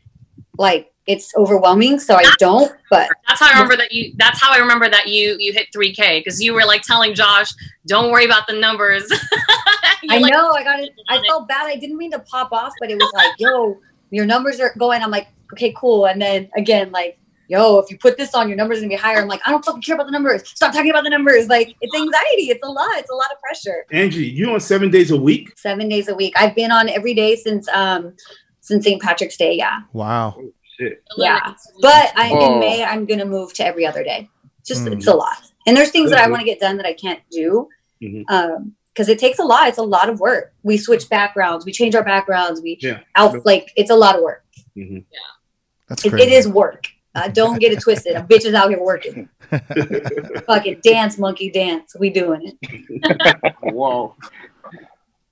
like 0.57 0.93
it's 1.05 1.33
overwhelming. 1.35 1.99
So 1.99 2.15
I 2.15 2.31
don't. 2.39 2.71
But 2.89 3.09
That's 3.27 3.41
how 3.41 3.47
I 3.47 3.51
remember 3.51 3.75
that 3.75 3.91
you. 3.91 4.13
That's 4.15 4.41
how 4.41 4.53
I 4.53 4.57
remember 4.57 4.89
that 4.89 5.07
you 5.07 5.35
you 5.39 5.51
hit 5.51 5.67
3K 5.75 6.19
because 6.19 6.41
you 6.41 6.53
were 6.53 6.63
like 6.65 6.83
telling 6.83 7.13
Josh, 7.13 7.51
"Don't 7.85 8.11
worry 8.11 8.25
about 8.25 8.47
the 8.47 8.53
numbers." 8.53 9.11
I 10.09 10.17
like, 10.17 10.31
know 10.31 10.51
I 10.51 10.63
got 10.63 10.79
it. 10.79 10.91
I 11.09 11.21
felt 11.27 11.47
bad. 11.47 11.67
I 11.67 11.75
didn't 11.75 11.97
mean 11.97 12.11
to 12.11 12.19
pop 12.19 12.51
off, 12.51 12.73
but 12.79 12.89
it 12.91 12.95
was 12.95 13.11
like, 13.13 13.33
yo, 13.37 13.79
your 14.13 14.25
numbers 14.25 14.59
are 14.59 14.73
going. 14.77 15.01
I'm 15.01 15.11
like, 15.11 15.27
okay, 15.53 15.73
cool. 15.75 16.05
And 16.05 16.21
then 16.21 16.49
again, 16.55 16.91
like 16.91 17.17
yo, 17.49 17.77
if 17.77 17.91
you 17.91 17.97
put 17.99 18.17
this 18.17 18.33
on, 18.33 18.47
your 18.47 18.55
numbers 18.57 18.79
gonna 18.79 18.89
be 18.89 18.95
higher. 18.95 19.19
I'm 19.21 19.27
like, 19.27 19.41
I 19.45 19.51
don't 19.51 19.63
fucking 19.63 19.81
care 19.81 19.95
about 19.95 20.05
the 20.05 20.11
numbers. 20.11 20.47
Stop 20.47 20.73
talking 20.73 20.89
about 20.89 21.03
the 21.03 21.09
numbers. 21.09 21.49
Like, 21.49 21.75
it's 21.81 21.93
anxiety. 21.95 22.49
It's 22.49 22.63
a 22.63 22.69
lot. 22.71 22.97
It's 22.97 23.11
a 23.11 23.15
lot 23.15 23.27
of 23.31 23.39
pressure. 23.41 23.85
Angie, 23.91 24.25
you 24.25 24.49
on 24.51 24.59
seven 24.59 24.89
days 24.89 25.11
a 25.11 25.17
week? 25.17 25.51
Seven 25.57 25.87
days 25.89 26.07
a 26.07 26.15
week. 26.15 26.33
I've 26.37 26.55
been 26.55 26.71
on 26.71 26.89
every 26.89 27.13
day 27.13 27.35
since 27.35 27.67
um 27.69 28.13
since 28.61 28.85
St. 28.85 28.99
Patrick's 29.01 29.37
Day. 29.37 29.53
Yeah, 29.55 29.79
Wow. 29.91 30.37
Shit. 30.79 31.03
yeah. 31.17 31.53
But 31.81 32.13
I, 32.15 32.31
Oh. 32.33 32.53
in 32.53 32.59
May, 32.59 32.83
I'm 32.83 33.05
gonna 33.05 33.25
move 33.25 33.53
to 33.55 33.65
every 33.65 33.85
other 33.85 34.03
day. 34.03 34.29
Just 34.65 34.83
Mm. 34.85 34.93
it's 34.93 35.07
a 35.07 35.13
lot, 35.13 35.37
and 35.67 35.75
there's 35.75 35.91
things 35.91 36.09
that 36.11 36.19
I 36.19 36.29
want 36.29 36.39
to 36.39 36.45
get 36.45 36.59
done 36.61 36.77
that 36.77 36.85
I 36.85 36.93
can't 36.93 37.19
do. 37.29 37.67
Mhm. 38.01 38.23
Um, 38.29 38.73
because 38.93 39.09
it 39.09 39.17
takes 39.19 39.39
a 39.39 39.43
lot. 39.43 39.67
It's 39.67 39.77
a 39.79 39.83
lot 39.83 40.07
of 40.09 40.19
work. 40.19 40.53
We 40.63 40.77
switch 40.77 41.09
backgrounds. 41.09 41.65
We 41.65 41.71
change 41.71 41.95
our 41.95 42.03
backgrounds. 42.03 42.61
We 42.61 42.77
Yeah. 42.81 42.99
out 43.15 43.45
like 43.45 43.71
it's 43.75 43.89
a 43.89 43.95
lot 43.95 44.15
of 44.15 44.21
work. 44.21 44.43
Mhm. 44.77 45.03
That's 45.89 46.05
It, 46.05 46.13
it 46.13 46.31
is 46.31 46.47
work. 46.47 46.87
Uh, 47.15 47.27
don't 47.27 47.59
get 47.59 47.71
it 47.71 47.79
twisted. 47.81 48.15
A 48.15 48.21
bitch 48.29 48.45
is 48.45 48.53
out 48.53 48.69
here 48.69 48.81
working. 48.81 49.29
Fucking 50.47 50.79
dance, 50.83 51.17
monkey 51.17 51.49
dance. 51.51 51.95
We 51.99 52.09
doing 52.09 52.55
it. 52.61 53.55
Whoa. 53.73 54.15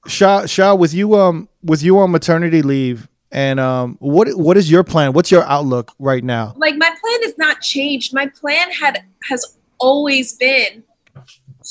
Shaw, 0.08 0.46
Shaw, 0.48 0.76
with 0.76 0.94
you 0.94 1.16
um 1.16 1.48
with 1.64 1.84
you 1.84 2.00
on 2.00 2.12
maternity 2.12 2.62
leave 2.64 3.08
and 3.32 3.60
um 3.60 3.98
what 4.00 4.28
what 4.36 4.58
is 4.58 4.70
your 4.72 4.84
plan? 4.84 5.14
What's 5.14 5.30
your 5.32 5.44
outlook 5.44 5.92
right 6.00 6.24
now? 6.24 6.54
like 6.58 6.76
my 6.76 6.90
plan 6.90 7.22
has 7.24 7.38
not 7.38 7.62
changed. 7.62 8.14
My 8.14 8.26
plan 8.28 8.72
had 8.72 9.04
has 9.30 9.58
always 9.80 10.34
been 10.38 10.84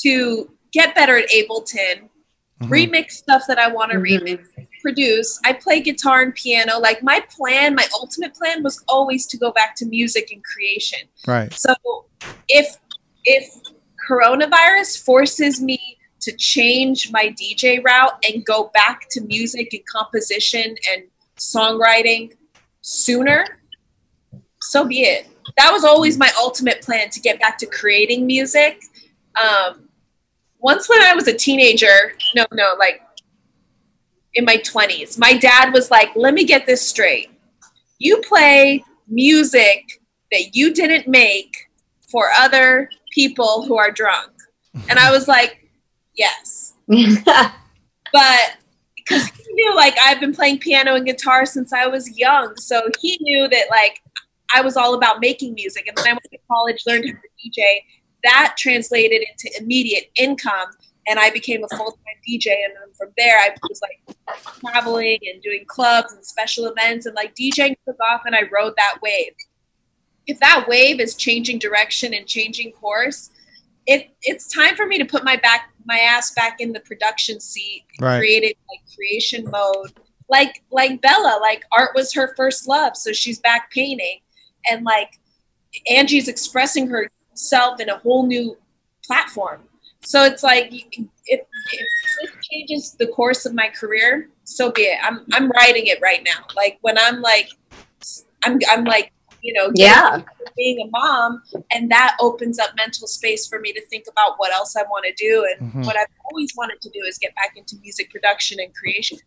to 0.01 0.49
get 0.71 0.95
better 0.95 1.17
at 1.17 1.29
Ableton, 1.29 2.09
Mhm. 2.61 2.69
remix 2.69 3.11
stuff 3.11 3.43
that 3.47 3.57
I 3.57 3.67
want 3.67 3.91
to 3.91 3.97
Mhm. 3.97 4.21
remix, 4.21 4.67
produce. 4.81 5.39
I 5.45 5.53
play 5.53 5.79
guitar 5.79 6.21
and 6.21 6.33
piano. 6.33 6.79
Like 6.79 7.03
my 7.03 7.23
plan, 7.35 7.75
my 7.75 7.87
ultimate 7.93 8.33
plan 8.33 8.63
was 8.63 8.83
always 8.87 9.25
to 9.27 9.37
go 9.37 9.51
back 9.51 9.75
to 9.77 9.85
music 9.85 10.31
and 10.31 10.43
creation. 10.43 10.99
Right. 11.27 11.53
So 11.53 11.75
if 12.47 12.77
if 13.23 13.53
coronavirus 14.09 15.03
forces 15.03 15.61
me 15.61 15.97
to 16.21 16.31
change 16.33 17.11
my 17.11 17.29
DJ 17.29 17.79
route 17.79 18.17
and 18.27 18.43
go 18.45 18.71
back 18.73 19.07
to 19.11 19.21
music 19.21 19.73
and 19.73 19.85
composition 19.85 20.75
and 20.91 21.03
songwriting 21.37 22.31
sooner, 22.81 23.45
so 24.61 24.83
be 24.85 25.01
it. 25.03 25.27
That 25.57 25.71
was 25.71 25.83
always 25.83 26.17
my 26.17 26.31
ultimate 26.39 26.81
plan 26.81 27.09
to 27.11 27.19
get 27.19 27.39
back 27.39 27.57
to 27.59 27.65
creating 27.65 28.25
music. 28.25 28.81
Um, 29.41 29.80
once 30.61 30.87
when 30.87 31.01
I 31.01 31.15
was 31.15 31.27
a 31.27 31.33
teenager, 31.33 32.13
no, 32.35 32.45
no, 32.53 32.75
like 32.79 33.01
in 34.35 34.45
my 34.45 34.57
20s, 34.57 35.19
my 35.19 35.33
dad 35.33 35.73
was 35.73 35.91
like, 35.91 36.09
let 36.15 36.33
me 36.33 36.45
get 36.45 36.65
this 36.65 36.87
straight. 36.87 37.31
You 37.99 38.17
play 38.19 38.83
music 39.07 39.99
that 40.31 40.55
you 40.55 40.73
didn't 40.73 41.07
make 41.07 41.69
for 42.09 42.27
other 42.37 42.89
people 43.11 43.65
who 43.65 43.77
are 43.77 43.91
drunk. 43.91 44.31
And 44.89 44.97
I 44.97 45.11
was 45.11 45.27
like, 45.27 45.67
yes. 46.15 46.73
But 48.13 48.57
because 48.95 49.25
he 49.25 49.53
knew 49.53 49.75
like 49.75 49.95
I've 50.01 50.19
been 50.19 50.33
playing 50.33 50.59
piano 50.59 50.95
and 50.95 51.05
guitar 51.05 51.45
since 51.45 51.73
I 51.73 51.87
was 51.87 52.17
young. 52.17 52.55
So 52.57 52.89
he 52.99 53.17
knew 53.21 53.47
that 53.47 53.65
like 53.69 54.01
I 54.53 54.61
was 54.61 54.75
all 54.75 54.93
about 54.95 55.21
making 55.21 55.53
music. 55.53 55.87
And 55.87 55.95
then 55.97 56.07
I 56.07 56.11
went 56.11 56.23
to 56.23 56.37
college, 56.49 56.83
learned 56.85 57.05
how 57.05 57.13
to 57.13 57.61
DJ. 57.61 57.63
That 58.23 58.55
translated 58.57 59.21
into 59.21 59.51
immediate 59.61 60.11
income. 60.15 60.67
And 61.07 61.19
I 61.19 61.31
became 61.31 61.63
a 61.63 61.75
full 61.75 61.91
time 61.91 62.19
DJ. 62.27 62.47
And 62.47 62.73
then 62.79 62.93
from 62.97 63.09
there, 63.17 63.37
I 63.39 63.49
was 63.67 63.81
like 63.81 64.17
traveling 64.59 65.17
and 65.33 65.41
doing 65.41 65.65
clubs 65.67 66.13
and 66.13 66.23
special 66.23 66.67
events. 66.67 67.05
And 67.05 67.15
like 67.15 67.35
DJing 67.35 67.75
took 67.85 67.97
off, 68.01 68.21
and 68.25 68.35
I 68.35 68.43
rode 68.51 68.73
that 68.77 68.99
wave. 69.01 69.33
If 70.27 70.39
that 70.39 70.65
wave 70.67 70.99
is 70.99 71.15
changing 71.15 71.57
direction 71.57 72.13
and 72.13 72.27
changing 72.27 72.71
course, 72.73 73.31
it 73.87 74.11
it's 74.21 74.47
time 74.47 74.75
for 74.75 74.85
me 74.85 74.97
to 74.97 75.05
put 75.05 75.23
my 75.23 75.35
back 75.37 75.71
my 75.85 75.97
ass 75.97 76.31
back 76.33 76.57
in 76.59 76.71
the 76.71 76.79
production 76.81 77.39
seat 77.39 77.83
Right. 77.99 78.19
created 78.19 78.55
like 78.69 78.95
creation 78.95 79.49
mode 79.49 79.91
like 80.29 80.63
like 80.71 81.01
bella 81.01 81.39
like 81.41 81.63
art 81.71 81.91
was 81.95 82.13
her 82.13 82.33
first 82.35 82.67
love 82.67 82.95
so 82.95 83.11
she's 83.11 83.39
back 83.39 83.71
painting 83.71 84.19
and 84.69 84.85
like 84.85 85.19
angie's 85.89 86.27
expressing 86.27 86.87
herself 87.41 87.79
in 87.79 87.89
a 87.89 87.97
whole 87.97 88.25
new 88.25 88.57
platform 89.05 89.61
so 90.03 90.23
it's 90.23 90.43
like 90.43 90.69
if, 90.71 91.07
if 91.25 91.41
it 92.21 92.29
changes 92.51 92.95
the 92.99 93.07
course 93.07 93.45
of 93.45 93.53
my 93.53 93.67
career 93.69 94.29
so 94.43 94.71
be 94.71 94.83
it 94.83 94.97
i'm 95.03 95.25
i'm 95.33 95.49
writing 95.51 95.87
it 95.87 95.99
right 96.01 96.23
now 96.23 96.45
like 96.55 96.77
when 96.81 96.97
i'm 96.99 97.21
like 97.21 97.49
i'm 98.45 98.59
i'm 98.69 98.83
like 98.83 99.11
you 99.41 99.53
know 99.53 99.71
yeah. 99.73 100.21
being 100.55 100.87
a 100.87 100.89
mom 100.91 101.41
and 101.71 101.89
that 101.89 102.15
opens 102.19 102.59
up 102.59 102.69
mental 102.77 103.07
space 103.07 103.47
for 103.47 103.59
me 103.59 103.73
to 103.73 103.83
think 103.87 104.05
about 104.11 104.33
what 104.37 104.53
else 104.53 104.75
i 104.75 104.83
want 104.83 105.03
to 105.05 105.13
do 105.13 105.45
and 105.59 105.73
Mhm. 105.73 105.85
what 105.85 105.97
i've 105.97 106.05
always 106.31 106.51
wanted 106.55 106.79
to 106.81 106.89
do 106.89 106.99
is 107.07 107.17
get 107.17 107.33
back 107.35 107.53
into 107.55 107.75
music 107.81 108.11
production 108.11 108.59
and 108.59 108.73
creation 108.75 109.17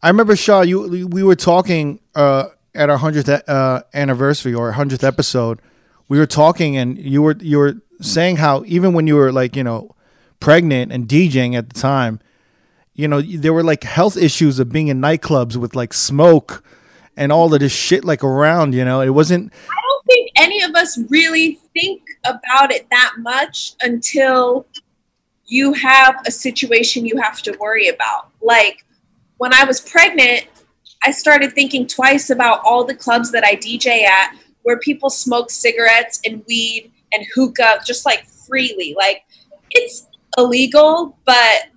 I 0.00 0.06
remember 0.10 0.36
Shaw. 0.36 0.60
You 0.60 1.06
we 1.08 1.24
were 1.24 1.34
talking 1.34 1.98
uh, 2.14 2.50
at 2.72 2.88
our 2.88 2.98
hundredth 2.98 3.28
uh, 3.48 3.82
anniversary 3.92 4.54
or 4.54 4.70
hundredth 4.70 5.02
episode. 5.02 5.60
We 6.08 6.18
were 6.18 6.26
talking, 6.26 6.76
and 6.76 6.98
you 6.98 7.22
were 7.22 7.36
you 7.40 7.58
were 7.58 7.76
saying 8.00 8.36
how 8.36 8.64
even 8.66 8.92
when 8.92 9.06
you 9.06 9.16
were 9.16 9.32
like 9.32 9.56
you 9.56 9.64
know 9.64 9.94
pregnant 10.40 10.92
and 10.92 11.08
DJing 11.08 11.54
at 11.56 11.68
the 11.70 11.78
time, 11.78 12.20
you 12.94 13.08
know 13.08 13.20
there 13.20 13.52
were 13.52 13.64
like 13.64 13.84
health 13.84 14.16
issues 14.16 14.58
of 14.58 14.70
being 14.70 14.88
in 14.88 15.00
nightclubs 15.00 15.56
with 15.56 15.74
like 15.74 15.92
smoke 15.92 16.62
and 17.16 17.32
all 17.32 17.52
of 17.52 17.60
this 17.60 17.72
shit 17.72 18.04
like 18.04 18.24
around. 18.24 18.74
You 18.74 18.84
know, 18.84 19.00
it 19.00 19.10
wasn't. 19.10 19.52
i 19.68 19.80
don't 19.88 20.06
think 20.06 20.30
any 20.36 20.62
of 20.62 20.74
us 20.74 20.98
really 21.08 21.60
think 21.74 22.02
about 22.24 22.72
it 22.72 22.88
that 22.90 23.14
much 23.18 23.74
until 23.82 24.66
you 25.46 25.72
have 25.72 26.16
a 26.26 26.30
situation 26.30 27.06
you 27.06 27.16
have 27.20 27.40
to 27.42 27.56
worry 27.58 27.88
about 27.88 28.30
like 28.42 28.84
when 29.38 29.52
i 29.54 29.64
was 29.64 29.80
pregnant 29.80 30.46
i 31.04 31.10
started 31.10 31.52
thinking 31.52 31.86
twice 31.86 32.30
about 32.30 32.60
all 32.64 32.84
the 32.84 32.94
clubs 32.94 33.30
that 33.32 33.44
i 33.44 33.54
dj 33.56 34.02
at 34.04 34.36
where 34.68 34.78
people 34.80 35.08
smoke 35.08 35.50
cigarettes 35.50 36.20
and 36.26 36.44
weed 36.46 36.92
and 37.10 37.24
hookah 37.34 37.80
just 37.86 38.04
like 38.04 38.26
freely. 38.26 38.94
Like 38.98 39.24
it's 39.70 40.06
illegal 40.36 41.16
but 41.24 41.68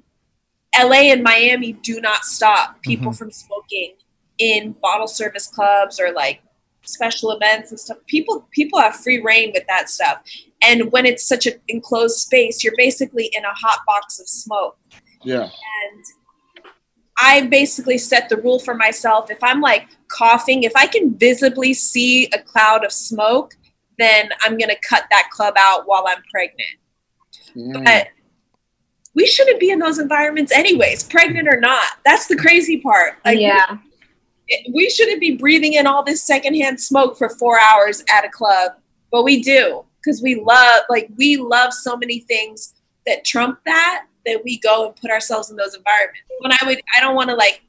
la 0.78 0.92
and 0.92 1.24
miami 1.24 1.72
do 1.72 2.02
not 2.02 2.26
stop 2.26 2.82
people 2.82 3.12
mm-hmm. 3.12 3.16
from 3.16 3.32
smoking 3.32 3.94
in 4.39 4.74
bottle 4.82 5.08
service 5.08 5.48
clubs 5.48 6.02
or 6.02 6.12
like 6.12 6.42
special 6.84 7.32
events 7.32 7.72
and 7.72 7.80
stuff. 7.80 7.98
People 8.08 8.46
people 8.52 8.78
have 8.78 8.98
free 8.98 9.22
reign 9.22 9.52
with 9.54 9.64
that 9.70 9.89
stuff. 9.89 10.22
And 10.62 10.92
when 10.92 11.06
it's 11.06 11.26
such 11.26 11.48
an 11.48 11.54
enclosed 11.70 12.18
space 12.18 12.62
you're 12.62 12.74
basically 12.76 13.32
in 13.32 13.46
a 13.46 13.54
hot 13.54 13.80
box 13.88 14.20
of 14.20 14.28
smoke. 14.28 14.78
Yeah. 15.24 15.44
and 15.44 16.04
I 17.20 17.47
basically 17.47 17.97
set 17.97 18.30
the 18.30 18.38
rule 18.38 18.59
for 18.59 18.74
myself. 18.74 19.30
If 19.30 19.43
I'm 19.43 19.62
like 19.62 19.88
coughing, 20.07 20.64
if 20.64 20.76
I 20.76 20.88
can 20.88 21.18
visibly 21.18 21.74
see 21.74 22.28
a 22.34 22.39
cloud 22.39 22.86
of 22.86 22.91
smoke, 22.91 23.53
then 23.97 24.30
I'm 24.41 24.57
gonna 24.57 24.76
cut 24.88 25.05
that 25.12 25.30
club 25.32 25.55
out 25.57 25.84
while 25.86 26.05
I'm 26.07 26.24
pregnant. 26.32 26.70
Mm. 27.55 27.84
But 27.84 28.07
we 29.14 29.28
shouldn't 29.28 29.59
be 29.59 29.72
in 29.72 29.80
those 29.80 29.99
environments 29.99 30.51
anyways, 30.51 31.03
pregnant 31.03 31.47
or 31.47 31.59
not. 31.59 31.84
That's 32.05 32.28
the 32.28 32.38
crazy 32.38 32.80
part. 32.80 33.16
Like 33.26 33.39
yeah. 33.39 33.78
it- 34.47 34.74
we 34.74 34.89
shouldn't 34.89 35.22
be 35.22 35.38
breathing 35.38 35.74
in 35.74 35.88
all 35.88 36.03
this 36.03 36.24
secondhand 36.24 36.80
smoke 36.80 37.18
for 37.18 37.30
four 37.30 37.59
hours 37.59 38.03
at 38.09 38.26
a 38.26 38.30
club, 38.30 38.74
but 39.12 39.24
we 39.24 39.41
do 39.41 39.86
because 40.03 40.22
we 40.22 40.36
love, 40.36 40.84
like, 40.89 41.09
we 41.18 41.38
love 41.38 41.74
so 41.74 41.95
many 41.95 42.20
things 42.20 42.74
that 43.05 43.24
trump 43.24 43.59
that 43.66 44.05
that 44.26 44.42
we 44.44 44.60
go 44.60 44.88
and 44.88 44.96
put 44.96 45.12
ourselves 45.12 45.50
in 45.50 45.56
those 45.56 45.76
environments. 45.76 46.22
When 46.40 46.52
I 46.52 46.66
would, 46.66 46.82
I 46.96 47.02
don't 47.02 47.16
want 47.16 47.30
to 47.30 47.36
like 47.36 47.62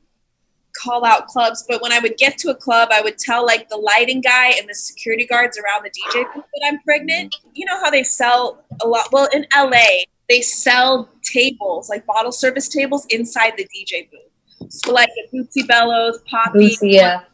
call 0.74 1.04
out 1.04 1.26
clubs, 1.26 1.64
but 1.68 1.82
when 1.82 1.92
I 1.92 1.98
would 1.98 2.16
get 2.16 2.38
to 2.38 2.50
a 2.50 2.54
club, 2.54 2.88
I 2.92 3.00
would 3.00 3.18
tell 3.18 3.44
like 3.44 3.68
the 3.68 3.76
lighting 3.76 4.20
guy 4.20 4.50
and 4.58 4.68
the 4.68 4.74
security 4.74 5.26
guards 5.26 5.58
around 5.58 5.84
the 5.84 5.90
DJ 5.90 6.24
booth 6.34 6.44
that 6.54 6.66
I'm 6.66 6.80
pregnant. 6.80 7.34
You 7.54 7.66
know 7.66 7.78
how 7.80 7.90
they 7.90 8.02
sell 8.02 8.64
a 8.82 8.86
lot? 8.86 9.08
Well, 9.12 9.28
in 9.32 9.46
LA, 9.54 10.04
they 10.28 10.40
sell 10.40 11.08
tables, 11.22 11.88
like 11.88 12.06
bottle 12.06 12.32
service 12.32 12.68
tables 12.68 13.06
inside 13.10 13.54
the 13.56 13.64
DJ 13.64 14.10
booth. 14.10 14.70
So 14.72 14.92
like 14.92 15.08
the 15.30 15.38
Bootsy 15.38 15.66
Bellows, 15.66 16.20
Poppy, 16.30 16.70
Bootsy, 16.70 16.92
yeah. 16.92 17.24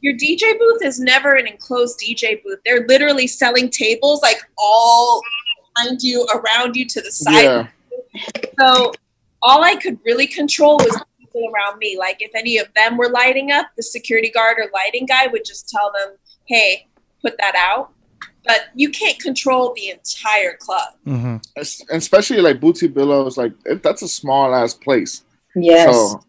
your 0.00 0.14
DJ 0.14 0.58
booth 0.58 0.82
is 0.82 0.98
never 0.98 1.34
an 1.34 1.46
enclosed 1.46 2.00
DJ 2.00 2.42
booth. 2.42 2.58
They're 2.64 2.86
literally 2.86 3.26
selling 3.26 3.70
tables 3.70 4.20
like 4.22 4.38
all 4.58 5.22
behind 5.74 6.02
you, 6.02 6.26
around 6.34 6.76
you, 6.76 6.86
to 6.86 7.00
the 7.00 7.10
side. 7.10 7.42
Yeah. 7.42 7.68
So 8.60 8.92
all 9.42 9.62
I 9.62 9.76
could 9.76 9.98
really 10.04 10.26
control 10.26 10.76
was 10.78 10.88
the 10.92 11.04
people 11.18 11.42
around 11.54 11.78
me. 11.78 11.96
Like 11.98 12.18
if 12.20 12.30
any 12.34 12.58
of 12.58 12.68
them 12.74 12.96
were 12.96 13.08
lighting 13.08 13.50
up, 13.52 13.66
the 13.76 13.82
security 13.82 14.30
guard 14.30 14.56
or 14.58 14.70
lighting 14.72 15.06
guy 15.06 15.26
would 15.26 15.44
just 15.44 15.68
tell 15.68 15.92
them, 15.92 16.16
"Hey, 16.46 16.86
put 17.22 17.36
that 17.38 17.54
out." 17.56 17.92
But 18.46 18.66
you 18.74 18.90
can't 18.90 19.18
control 19.20 19.72
the 19.74 19.88
entire 19.90 20.56
club. 20.58 20.88
hmm 21.04 21.36
especially 21.90 22.40
like 22.42 22.60
Bootsy 22.60 22.92
Bellows, 22.92 23.36
like 23.38 23.52
that's 23.82 24.02
a 24.02 24.08
small 24.08 24.54
ass 24.54 24.74
place. 24.74 25.22
Yes. 25.56 25.94
So, 25.94 26.20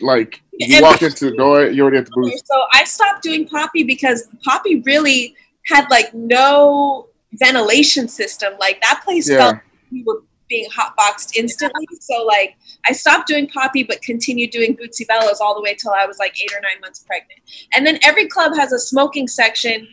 like 0.00 0.40
you 0.52 0.76
And- 0.76 0.82
walk 0.84 1.02
into 1.02 1.30
the 1.30 1.36
door, 1.36 1.64
you're 1.66 1.84
already 1.86 1.98
at 1.98 2.06
the 2.06 2.12
booth. 2.14 2.40
So 2.44 2.62
I 2.72 2.84
stopped 2.84 3.22
doing 3.22 3.46
Poppy 3.48 3.82
because 3.82 4.28
Poppy 4.44 4.80
really 4.86 5.34
had 5.66 5.90
like 5.90 6.14
no 6.14 7.08
ventilation 7.32 8.06
system. 8.08 8.54
Like 8.60 8.80
that 8.82 9.02
place 9.04 9.28
Yeah. 9.28 9.38
felt 9.38 9.54
like 9.54 9.62
we 9.90 10.02
were 10.06 10.22
being 10.48 10.68
hotboxed 10.70 11.36
instantly. 11.36 11.86
So 12.00 12.24
like 12.24 12.56
I 12.86 12.92
stopped 12.92 13.28
doing 13.28 13.48
poppy, 13.48 13.82
but 13.82 14.02
continued 14.02 14.50
doing 14.50 14.76
Bootsy 14.76 15.06
Bellows 15.06 15.40
all 15.40 15.54
the 15.54 15.62
way 15.62 15.74
till 15.74 15.92
I 15.92 16.06
was 16.06 16.18
like 16.18 16.40
eight 16.40 16.52
or 16.52 16.60
nine 16.60 16.80
months 16.80 17.04
pregnant. 17.06 17.40
And 17.74 17.86
then 17.86 17.98
every 18.02 18.26
club 18.26 18.54
has 18.56 18.72
a 18.72 18.78
smoking 18.78 19.28
section, 19.28 19.86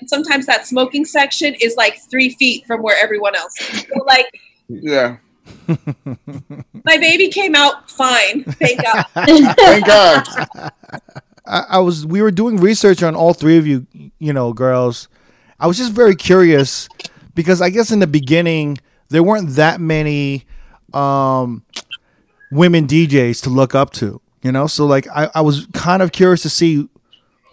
and 0.00 0.08
sometimes 0.08 0.46
that 0.46 0.66
smoking 0.66 1.04
section 1.04 1.54
is 1.60 1.76
like 1.76 1.98
three 2.10 2.30
feet 2.30 2.66
from 2.66 2.82
where 2.82 2.96
everyone 3.02 3.34
else 3.34 3.60
is. 3.60 3.80
So 3.82 4.04
like 4.06 4.26
Yeah. 4.68 5.16
my 6.84 6.98
baby 6.98 7.28
came 7.28 7.54
out 7.54 7.90
fine, 7.90 8.44
thank 8.44 8.82
God. 8.82 9.04
Thank 9.56 9.86
God. 9.86 10.26
I, 11.46 11.64
I 11.70 11.78
was 11.78 12.04
we 12.04 12.20
were 12.20 12.30
doing 12.30 12.58
research 12.58 13.02
on 13.02 13.14
all 13.14 13.32
three 13.32 13.56
of 13.56 13.66
you, 13.66 13.86
you 14.18 14.32
know, 14.32 14.52
girls. 14.52 15.08
I 15.58 15.66
was 15.66 15.78
just 15.78 15.92
very 15.92 16.14
curious 16.14 16.88
because 17.34 17.62
I 17.62 17.70
guess 17.70 17.90
in 17.90 17.98
the 18.00 18.06
beginning 18.06 18.78
there 19.10 19.22
weren't 19.22 19.50
that 19.50 19.80
many 19.80 20.44
um, 20.92 21.64
women 22.50 22.86
DJs 22.86 23.42
to 23.42 23.50
look 23.50 23.74
up 23.74 23.92
to, 23.94 24.20
you 24.42 24.52
know. 24.52 24.66
So 24.66 24.86
like 24.86 25.06
I, 25.08 25.30
I 25.34 25.40
was 25.40 25.66
kind 25.72 26.02
of 26.02 26.12
curious 26.12 26.42
to 26.42 26.50
see 26.50 26.88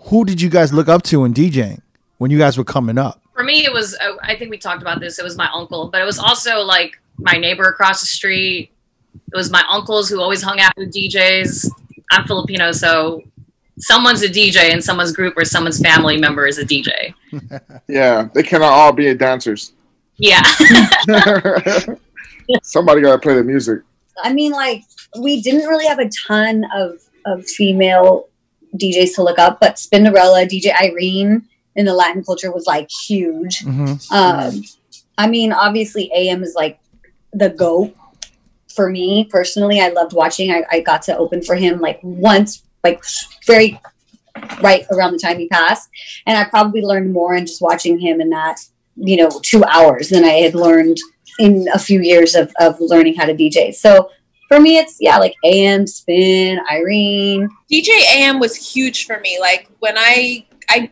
who 0.06 0.26
did 0.26 0.42
you 0.42 0.50
guys 0.50 0.74
look 0.74 0.88
up 0.88 1.04
to 1.04 1.26
in 1.26 1.34
DJing 1.34 1.82
when 2.18 2.32
you 2.32 2.38
guys 2.38 2.58
were 2.58 2.64
coming 2.64 2.98
up. 2.98 3.22
For 3.34 3.44
me, 3.44 3.66
it 3.66 3.74
was, 3.74 3.96
uh, 3.96 4.16
I 4.22 4.36
think 4.38 4.50
we 4.50 4.58
talked 4.58 4.82
about 4.82 5.00
this. 5.00 5.20
It 5.20 5.24
was 5.24 5.36
my 5.36 5.50
uncle, 5.54 5.90
but 5.90 6.02
it 6.02 6.06
was 6.06 6.20
also 6.20 6.60
like 6.62 7.00
my 7.18 7.34
neighbor 7.34 7.66
across 7.66 8.00
the 8.00 8.08
street. 8.08 8.72
It 9.14 9.36
was 9.36 9.52
my 9.52 9.64
uncles 9.70 10.10
who 10.10 10.22
always 10.22 10.42
hung 10.42 10.60
out 10.60 10.72
with 10.78 10.94
DJs. 10.94 11.70
I'm 12.12 12.26
Filipino, 12.28 12.72
so 12.72 13.24
someone's 13.80 14.22
a 14.22 14.30
DJ 14.30 14.72
in 14.72 14.82
someone's 14.82 15.12
group 15.12 15.36
or 15.38 15.44
someone's 15.44 15.82
family 15.82 16.18
member 16.18 16.48
is 16.48 16.58
a 16.58 16.66
DJ. 16.66 17.14
Yeah, 17.88 18.30
they 18.34 18.42
cannot 18.42 18.72
all 18.72 18.94
be 18.94 19.14
dancers. 19.14 19.74
Yeah. 20.18 20.44
Somebody 22.62 23.02
got 23.02 23.14
to 23.14 23.20
play 23.20 23.36
the 23.36 23.44
music. 23.44 23.80
I 24.24 24.34
mean, 24.34 24.52
like 24.52 24.84
we 25.20 25.42
didn't 25.42 25.68
really 25.68 25.86
have 25.88 26.00
a 26.00 26.10
ton 26.28 26.66
of 26.74 27.02
of 27.26 27.46
female 27.46 28.30
DJs 28.78 29.16
to 29.16 29.24
look 29.24 29.40
up, 29.40 29.60
but 29.60 29.76
Spinderella, 29.76 30.48
DJ 30.48 30.74
Irene 30.80 31.44
in 31.76 31.86
the 31.86 31.94
Latin 31.94 32.24
culture 32.24 32.52
was 32.52 32.66
like 32.66 32.90
huge. 33.08 33.60
Mm-hmm. 33.60 34.14
Um, 34.14 34.64
I 35.18 35.28
mean, 35.28 35.52
obviously, 35.52 36.12
AM 36.14 36.44
is 36.44 36.56
like 36.56 36.80
the 37.34 37.50
goat 37.50 37.96
for 38.74 38.90
me 38.90 39.26
personally. 39.26 39.80
I 39.82 39.90
loved 39.90 40.14
watching. 40.14 40.52
I, 40.52 40.64
I 40.72 40.80
got 40.82 41.02
to 41.04 41.18
open 41.18 41.42
for 41.42 41.56
him 41.56 41.80
like 41.80 42.00
once, 42.04 42.64
like 42.84 43.04
very 43.46 43.80
right 44.62 44.86
around 44.92 45.14
the 45.14 45.20
time 45.20 45.40
he 45.40 45.48
passed, 45.48 45.90
and 46.26 46.38
I 46.38 46.46
probably 46.46 46.82
learned 46.82 47.12
more 47.12 47.36
in 47.36 47.46
just 47.46 47.62
watching 47.62 48.00
him 48.00 48.20
and 48.20 48.32
that 48.32 48.60
you 48.96 49.18
know 49.18 49.30
two 49.44 49.64
hours 49.66 50.10
than 50.10 50.24
I 50.24 50.34
had 50.34 50.56
learned 50.56 50.98
in 51.40 51.68
a 51.74 51.80
few 51.80 52.02
years 52.02 52.36
of 52.36 52.52
of 52.60 52.78
learning 52.80 53.16
how 53.16 53.26
to 53.26 53.34
DJ. 53.34 53.74
So 53.74 54.10
for 54.48 54.60
me, 54.60 54.78
it's 54.78 54.98
yeah, 55.00 55.18
like 55.18 55.36
AM, 55.44 55.88
Spin, 55.88 56.60
Irene. 56.72 57.50
DJ 57.72 57.90
AM 58.14 58.40
was 58.40 58.56
huge 58.56 59.06
for 59.06 59.20
me. 59.20 59.38
Like 59.40 59.70
when 59.80 59.98
I 59.98 60.46
I 60.70 60.92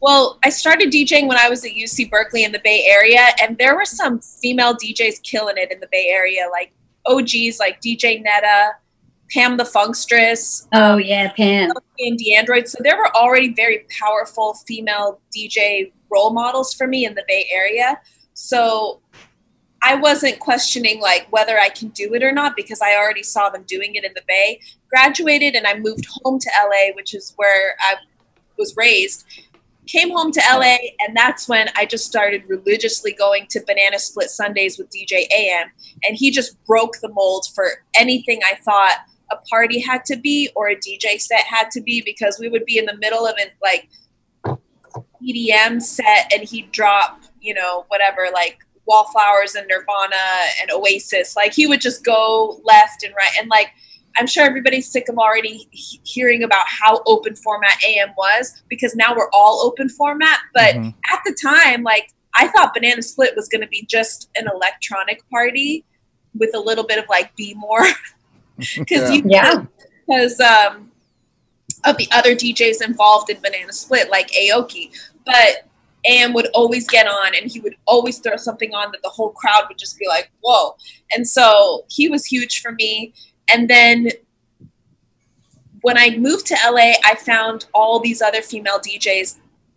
well, 0.00 0.38
I 0.42 0.48
started 0.48 0.90
DJing 0.90 1.26
when 1.28 1.36
I 1.36 1.50
was 1.50 1.64
at 1.64 1.72
UC 1.72 2.10
Berkeley 2.10 2.44
in 2.44 2.52
the 2.52 2.60
Bay 2.64 2.86
Area, 2.86 3.28
and 3.42 3.58
there 3.58 3.76
were 3.76 3.84
some 3.84 4.20
female 4.20 4.74
DJs 4.74 5.22
killing 5.22 5.56
it 5.58 5.70
in 5.70 5.78
the 5.78 5.88
Bay 5.92 6.08
Area, 6.08 6.46
like 6.50 6.72
OGs 7.06 7.58
like 7.58 7.80
DJ 7.82 8.22
Netta, 8.22 8.72
Pam 9.30 9.56
the 9.56 9.64
Funkstress, 9.64 10.66
Oh 10.72 10.96
yeah, 10.96 11.32
Pam. 11.32 11.70
and 11.98 12.18
the 12.18 12.34
android 12.34 12.66
So 12.68 12.78
there 12.82 12.96
were 12.96 13.14
already 13.14 13.52
very 13.52 13.86
powerful 14.00 14.54
female 14.66 15.20
DJ 15.36 15.92
role 16.10 16.32
models 16.32 16.74
for 16.74 16.86
me 16.86 17.04
in 17.04 17.14
the 17.14 17.24
Bay 17.28 17.46
Area. 17.52 18.00
So 18.34 19.00
I 19.82 19.94
wasn't 19.94 20.38
questioning 20.40 21.00
like 21.00 21.26
whether 21.30 21.58
I 21.58 21.70
can 21.70 21.88
do 21.88 22.14
it 22.14 22.22
or 22.22 22.32
not 22.32 22.54
because 22.56 22.80
I 22.82 22.96
already 22.96 23.22
saw 23.22 23.48
them 23.48 23.64
doing 23.66 23.94
it 23.94 24.04
in 24.04 24.12
the 24.14 24.22
Bay. 24.28 24.60
Graduated 24.90 25.54
and 25.54 25.66
I 25.66 25.78
moved 25.78 26.06
home 26.22 26.38
to 26.38 26.50
LA, 26.62 26.94
which 26.94 27.14
is 27.14 27.32
where 27.36 27.76
I 27.80 27.94
was 28.58 28.74
raised. 28.76 29.24
Came 29.86 30.10
home 30.10 30.30
to 30.32 30.42
LA, 30.52 30.76
and 31.00 31.16
that's 31.16 31.48
when 31.48 31.68
I 31.74 31.84
just 31.84 32.04
started 32.04 32.44
religiously 32.46 33.12
going 33.12 33.46
to 33.50 33.64
Banana 33.66 33.98
Split 33.98 34.30
Sundays 34.30 34.78
with 34.78 34.88
DJ 34.90 35.26
AM. 35.34 35.68
And 36.04 36.16
he 36.16 36.30
just 36.30 36.62
broke 36.64 36.96
the 37.00 37.08
mold 37.08 37.46
for 37.54 37.66
anything 37.96 38.40
I 38.44 38.56
thought 38.56 38.98
a 39.32 39.36
party 39.48 39.80
had 39.80 40.04
to 40.04 40.16
be 40.16 40.50
or 40.54 40.68
a 40.68 40.76
DJ 40.76 41.20
set 41.20 41.44
had 41.44 41.70
to 41.70 41.80
be 41.80 42.02
because 42.04 42.38
we 42.38 42.48
would 42.48 42.64
be 42.64 42.78
in 42.78 42.84
the 42.84 42.96
middle 42.98 43.26
of 43.26 43.34
it 43.38 43.52
like 43.62 43.88
EDM 45.22 45.80
set 45.82 46.32
and 46.34 46.42
he'd 46.48 46.70
drop, 46.72 47.22
you 47.40 47.54
know, 47.54 47.84
whatever, 47.88 48.28
like 48.32 48.58
Wallflowers 48.86 49.54
and 49.54 49.66
Nirvana 49.68 50.16
and 50.60 50.70
Oasis. 50.72 51.36
Like 51.36 51.52
he 51.54 51.66
would 51.66 51.80
just 51.80 52.04
go 52.04 52.60
left 52.64 53.02
and 53.04 53.14
right. 53.14 53.30
And 53.38 53.48
like, 53.48 53.68
I'm 54.16 54.26
sure 54.26 54.44
everybody's 54.44 54.90
sick 54.90 55.08
of 55.08 55.18
already 55.18 55.68
he- 55.70 56.00
hearing 56.02 56.42
about 56.42 56.66
how 56.66 57.00
open 57.06 57.36
format 57.36 57.78
AM 57.86 58.08
was 58.18 58.62
because 58.68 58.96
now 58.96 59.14
we're 59.16 59.30
all 59.32 59.62
open 59.64 59.88
format. 59.88 60.38
But 60.52 60.74
Mhm. 60.74 60.94
at 61.12 61.20
the 61.24 61.36
time, 61.40 61.82
like, 61.84 62.10
I 62.34 62.48
thought 62.48 62.74
Banana 62.74 63.02
Split 63.02 63.34
was 63.36 63.48
going 63.48 63.60
to 63.60 63.68
be 63.68 63.84
just 63.88 64.28
an 64.36 64.46
electronic 64.52 65.28
party 65.30 65.84
with 66.36 66.50
a 66.54 66.58
little 66.60 66.84
bit 66.84 66.98
of 66.98 67.04
like 67.08 67.34
be 67.36 67.54
more 67.54 67.84
because 68.76 69.10
you 69.10 69.22
Yeah. 69.26 69.64
because 70.06 70.40
um, 70.40 70.90
of 71.84 71.96
the 71.96 72.08
other 72.12 72.34
DJs 72.34 72.82
involved 72.84 73.30
in 73.30 73.40
Banana 73.40 73.72
Split, 73.72 74.10
like 74.10 74.30
Aoki. 74.32 74.90
But 75.30 75.68
AM 76.06 76.32
would 76.32 76.48
always 76.54 76.86
get 76.88 77.06
on 77.06 77.34
and 77.34 77.50
he 77.50 77.60
would 77.60 77.76
always 77.86 78.18
throw 78.18 78.36
something 78.36 78.72
on 78.74 78.90
that 78.92 79.02
the 79.02 79.08
whole 79.08 79.30
crowd 79.30 79.64
would 79.68 79.78
just 79.78 79.98
be 79.98 80.08
like, 80.08 80.30
whoa. 80.40 80.74
And 81.14 81.26
so 81.28 81.84
he 81.88 82.08
was 82.08 82.24
huge 82.24 82.60
for 82.60 82.72
me. 82.72 83.12
And 83.52 83.68
then 83.68 84.08
when 85.82 85.96
I 85.98 86.16
moved 86.16 86.46
to 86.46 86.56
LA, 86.64 86.92
I 87.04 87.14
found 87.16 87.66
all 87.74 88.00
these 88.00 88.22
other 88.22 88.42
female 88.42 88.78
DJs 88.78 89.36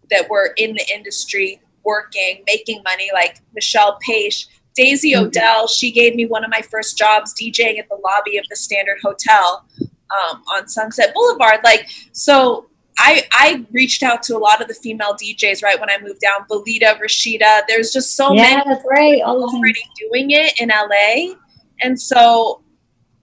that 0.10 0.30
were 0.30 0.54
in 0.58 0.74
the 0.74 0.86
industry 0.94 1.62
working, 1.84 2.44
making 2.46 2.82
money, 2.84 3.10
like 3.14 3.40
Michelle 3.54 3.98
Page, 4.02 4.48
Daisy 4.76 5.14
Mhm. 5.14 5.28
Odell. 5.28 5.68
She 5.68 5.92
gave 5.92 6.16
me 6.16 6.26
one 6.26 6.44
of 6.44 6.50
my 6.50 6.62
first 6.62 6.98
jobs 6.98 7.34
DJing 7.34 7.80
at 7.80 7.88
the 7.90 7.96
lobby 8.04 8.38
of 8.38 8.46
the 8.50 8.56
Standard 8.56 8.98
Hotel 9.04 9.66
um, 9.80 10.44
on 10.48 10.68
Sunset 10.68 11.14
Boulevard. 11.14 11.60
Like, 11.64 11.90
so 12.12 12.68
I 13.00 13.24
I 13.32 13.66
reached 13.72 14.04
out 14.04 14.24
to 14.24 14.38
a 14.38 14.40
lot 14.40 14.62
of 14.62 14.68
the 14.68 14.74
female 14.74 15.16
DJs 15.16 15.64
right 15.64 15.80
when 15.80 15.90
I 15.90 15.98
moved 16.02 16.22
down. 16.22 16.46
Belita, 16.50 17.00
Rashida. 17.00 17.62
There's 17.68 17.92
just 17.92 18.16
so 18.16 18.34
many 18.34 18.62
that's 18.68 18.86
right. 18.90 19.22
All 19.22 19.40
those 19.40 19.52
things. 19.52 19.60
already 19.60 19.82
doing 20.00 20.32
it 20.32 20.60
in 20.60 20.70
LA. 20.70 21.36
And 21.82 22.00
so 22.00 22.62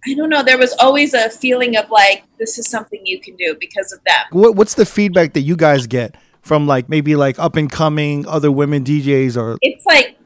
I 0.06 0.14
don't 0.14 0.30
know, 0.30 0.42
there 0.42 0.58
was 0.58 0.74
always 0.80 1.12
a 1.14 1.28
feeling 1.30 1.76
of 1.76 1.90
like 1.90 2.24
this 2.38 2.58
is 2.58 2.68
something 2.68 3.00
you 3.04 3.20
can 3.20 3.36
do 3.36 3.56
because 3.60 3.92
of 3.92 4.00
them. 4.04 4.24
What, 4.30 4.56
what's 4.56 4.74
the 4.74 4.86
feedback 4.86 5.34
that 5.34 5.42
you 5.42 5.56
guys 5.56 5.86
get 5.86 6.16
from 6.40 6.66
like 6.66 6.88
maybe 6.88 7.16
like 7.16 7.38
up 7.38 7.56
and 7.56 7.70
coming 7.70 8.26
other 8.26 8.50
women 8.50 8.82
DJs 8.82 9.36
or 9.36 9.58
It's 9.60 9.84
like 9.84 10.16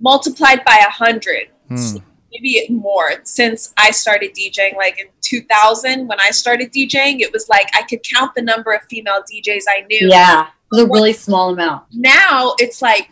multiplied 0.00 0.64
by 0.64 0.84
a 0.86 0.90
hundred, 0.90 1.48
Hmm. 1.68 1.96
Maybe 2.40 2.66
more 2.70 3.10
since 3.24 3.72
I 3.76 3.90
started 3.90 4.34
DJing. 4.34 4.76
Like 4.76 4.98
in 4.98 5.06
2000, 5.22 6.06
when 6.06 6.20
I 6.20 6.30
started 6.30 6.72
DJing, 6.72 7.20
it 7.20 7.32
was 7.32 7.48
like 7.48 7.68
I 7.74 7.82
could 7.82 8.02
count 8.02 8.34
the 8.34 8.42
number 8.42 8.72
of 8.72 8.82
female 8.90 9.22
DJs 9.22 9.62
I 9.68 9.82
knew. 9.82 10.08
Yeah, 10.08 10.46
it 10.46 10.48
was 10.70 10.80
a 10.82 10.86
really 10.86 11.12
small 11.12 11.50
amount. 11.50 11.84
now 11.92 12.54
it's 12.58 12.82
like 12.82 13.10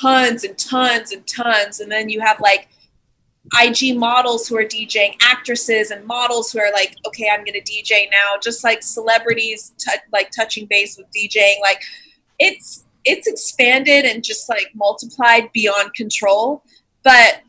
tons 0.00 0.44
and 0.44 0.56
tons 0.58 1.12
and 1.12 1.26
tons 1.26 1.80
and 1.80 1.90
then 1.90 2.08
you 2.08 2.20
have 2.20 2.40
like 2.40 2.68
IG 3.60 3.98
models 3.98 4.46
who 4.46 4.56
are 4.56 4.64
DJing, 4.64 5.16
actresses 5.22 5.90
and 5.90 6.04
models 6.06 6.52
who 6.52 6.60
are 6.60 6.72
like, 6.72 6.96
okay, 7.06 7.28
I'm 7.28 7.44
gonna 7.44 7.58
DJ 7.58 8.10
now. 8.10 8.34
Just 8.42 8.64
like 8.64 8.82
celebrities, 8.82 9.72
t- 9.78 9.90
like 10.12 10.30
touching 10.30 10.66
base 10.66 10.96
with 10.96 11.06
DJing. 11.16 11.60
Like, 11.60 11.82
it's 12.38 12.84
it's 13.04 13.26
expanded 13.26 14.04
and 14.04 14.22
just 14.22 14.48
like 14.48 14.68
multiplied 14.74 15.50
beyond 15.52 15.92
control. 15.94 16.62
But 17.02 17.40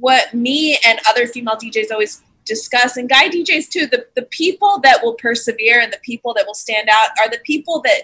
what 0.00 0.32
me 0.34 0.78
and 0.84 0.98
other 1.08 1.26
female 1.26 1.56
DJs 1.56 1.90
always 1.90 2.22
discuss, 2.44 2.96
and 2.96 3.08
guy 3.08 3.28
DJs 3.28 3.68
too, 3.68 3.86
the 3.86 4.06
the 4.14 4.22
people 4.22 4.78
that 4.82 5.02
will 5.02 5.14
persevere 5.14 5.80
and 5.80 5.92
the 5.92 5.98
people 6.02 6.32
that 6.34 6.46
will 6.46 6.54
stand 6.54 6.88
out 6.90 7.08
are 7.20 7.28
the 7.28 7.38
people 7.44 7.80
that 7.82 8.02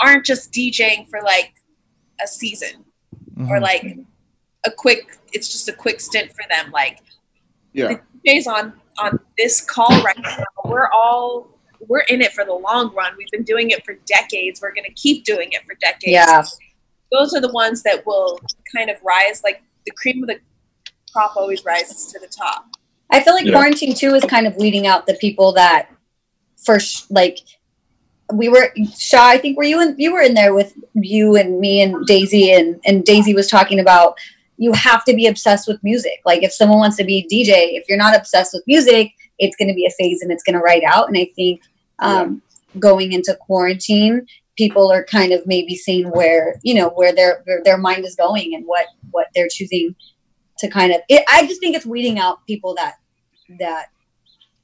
aren't 0.00 0.24
just 0.24 0.52
DJing 0.52 1.08
for 1.08 1.20
like 1.22 1.54
a 2.22 2.26
season 2.26 2.84
or 3.38 3.58
Mhm. 3.58 3.62
like 3.62 3.96
a 4.64 4.70
quick 4.70 5.18
it's 5.32 5.48
just 5.52 5.68
a 5.68 5.72
quick 5.72 6.00
stint 6.00 6.30
for 6.32 6.44
them 6.50 6.70
like 6.70 6.98
Yeah. 7.72 7.88
the 7.88 8.00
DJs 8.26 8.46
on 8.46 8.80
on 8.98 9.20
this 9.38 9.60
call 9.60 10.02
right 10.02 10.18
now 10.18 10.44
we're 10.64 10.90
all 10.90 11.48
we're 11.86 12.00
in 12.08 12.22
it 12.22 12.32
for 12.32 12.44
the 12.44 12.52
long 12.54 12.94
run 12.94 13.12
we've 13.18 13.30
been 13.30 13.42
doing 13.44 13.70
it 13.70 13.84
for 13.84 13.94
decades 14.06 14.60
we're 14.62 14.72
going 14.72 14.86
to 14.86 14.92
keep 14.94 15.24
doing 15.24 15.52
it 15.52 15.62
for 15.66 15.74
decades 15.74 16.04
Yeah. 16.12 16.42
those 17.12 17.34
are 17.34 17.40
the 17.40 17.52
ones 17.52 17.82
that 17.82 18.04
will 18.06 18.40
kind 18.74 18.88
of 18.90 18.96
rise 19.02 19.42
like 19.44 19.62
the 19.84 19.92
cream 19.92 20.22
of 20.22 20.28
the 20.28 20.38
crop 21.16 21.36
always 21.36 21.64
rises 21.64 22.06
to 22.12 22.18
the 22.18 22.26
top 22.26 22.66
I 23.10 23.20
feel 23.20 23.34
like 23.34 23.46
Yeah. 23.46 23.52
quarantine 23.52 23.94
too 23.94 24.14
is 24.14 24.24
kind 24.24 24.46
of 24.46 24.56
weeding 24.56 24.86
out 24.86 25.06
the 25.06 25.14
people 25.14 25.52
that 25.52 25.88
first 26.64 27.10
like 27.10 27.38
we 28.32 28.48
were 28.48 28.72
Shaw. 28.98 29.28
I 29.28 29.38
think 29.38 29.56
were 29.56 29.62
you 29.62 29.80
and 29.80 29.94
you 29.98 30.12
were 30.12 30.20
in 30.20 30.34
there 30.34 30.52
with 30.52 30.74
you 30.94 31.36
and 31.36 31.60
me 31.60 31.80
and 31.80 32.04
Daisy 32.06 32.50
and 32.50 32.80
and 32.84 33.04
Daisy 33.04 33.34
was 33.34 33.48
talking 33.48 33.78
about 33.78 34.18
you 34.58 34.72
have 34.72 35.04
to 35.04 35.14
be 35.14 35.26
obsessed 35.26 35.68
with 35.68 35.82
music. 35.84 36.20
Like 36.24 36.42
if 36.42 36.52
someone 36.52 36.78
wants 36.78 36.96
to 36.96 37.04
be 37.04 37.18
a 37.18 37.22
DJ, 37.22 37.78
if 37.78 37.84
you're 37.88 37.98
not 37.98 38.16
obsessed 38.16 38.52
with 38.52 38.64
music, 38.66 39.12
it's 39.38 39.54
going 39.56 39.68
to 39.68 39.74
be 39.74 39.86
a 39.86 39.90
phase 39.90 40.22
and 40.22 40.32
it's 40.32 40.42
going 40.42 40.54
to 40.54 40.60
ride 40.60 40.82
out. 40.82 41.08
And 41.08 41.16
I 41.16 41.30
think 41.36 41.60
um, 41.98 42.42
going 42.78 43.12
into 43.12 43.36
quarantine, 43.38 44.26
people 44.56 44.90
are 44.90 45.04
kind 45.04 45.32
of 45.32 45.46
maybe 45.46 45.76
seeing 45.76 46.08
where 46.10 46.56
you 46.62 46.74
know 46.74 46.88
where 46.88 47.14
their 47.14 47.42
where 47.44 47.62
their 47.62 47.78
mind 47.78 48.04
is 48.04 48.16
going 48.16 48.54
and 48.54 48.64
what 48.64 48.86
what 49.12 49.28
they're 49.34 49.48
choosing 49.48 49.94
to 50.58 50.68
kind 50.68 50.92
of. 50.92 51.00
It, 51.08 51.24
I 51.28 51.46
just 51.46 51.60
think 51.60 51.76
it's 51.76 51.86
weeding 51.86 52.18
out 52.18 52.46
people 52.46 52.74
that 52.74 52.96
that 53.58 53.86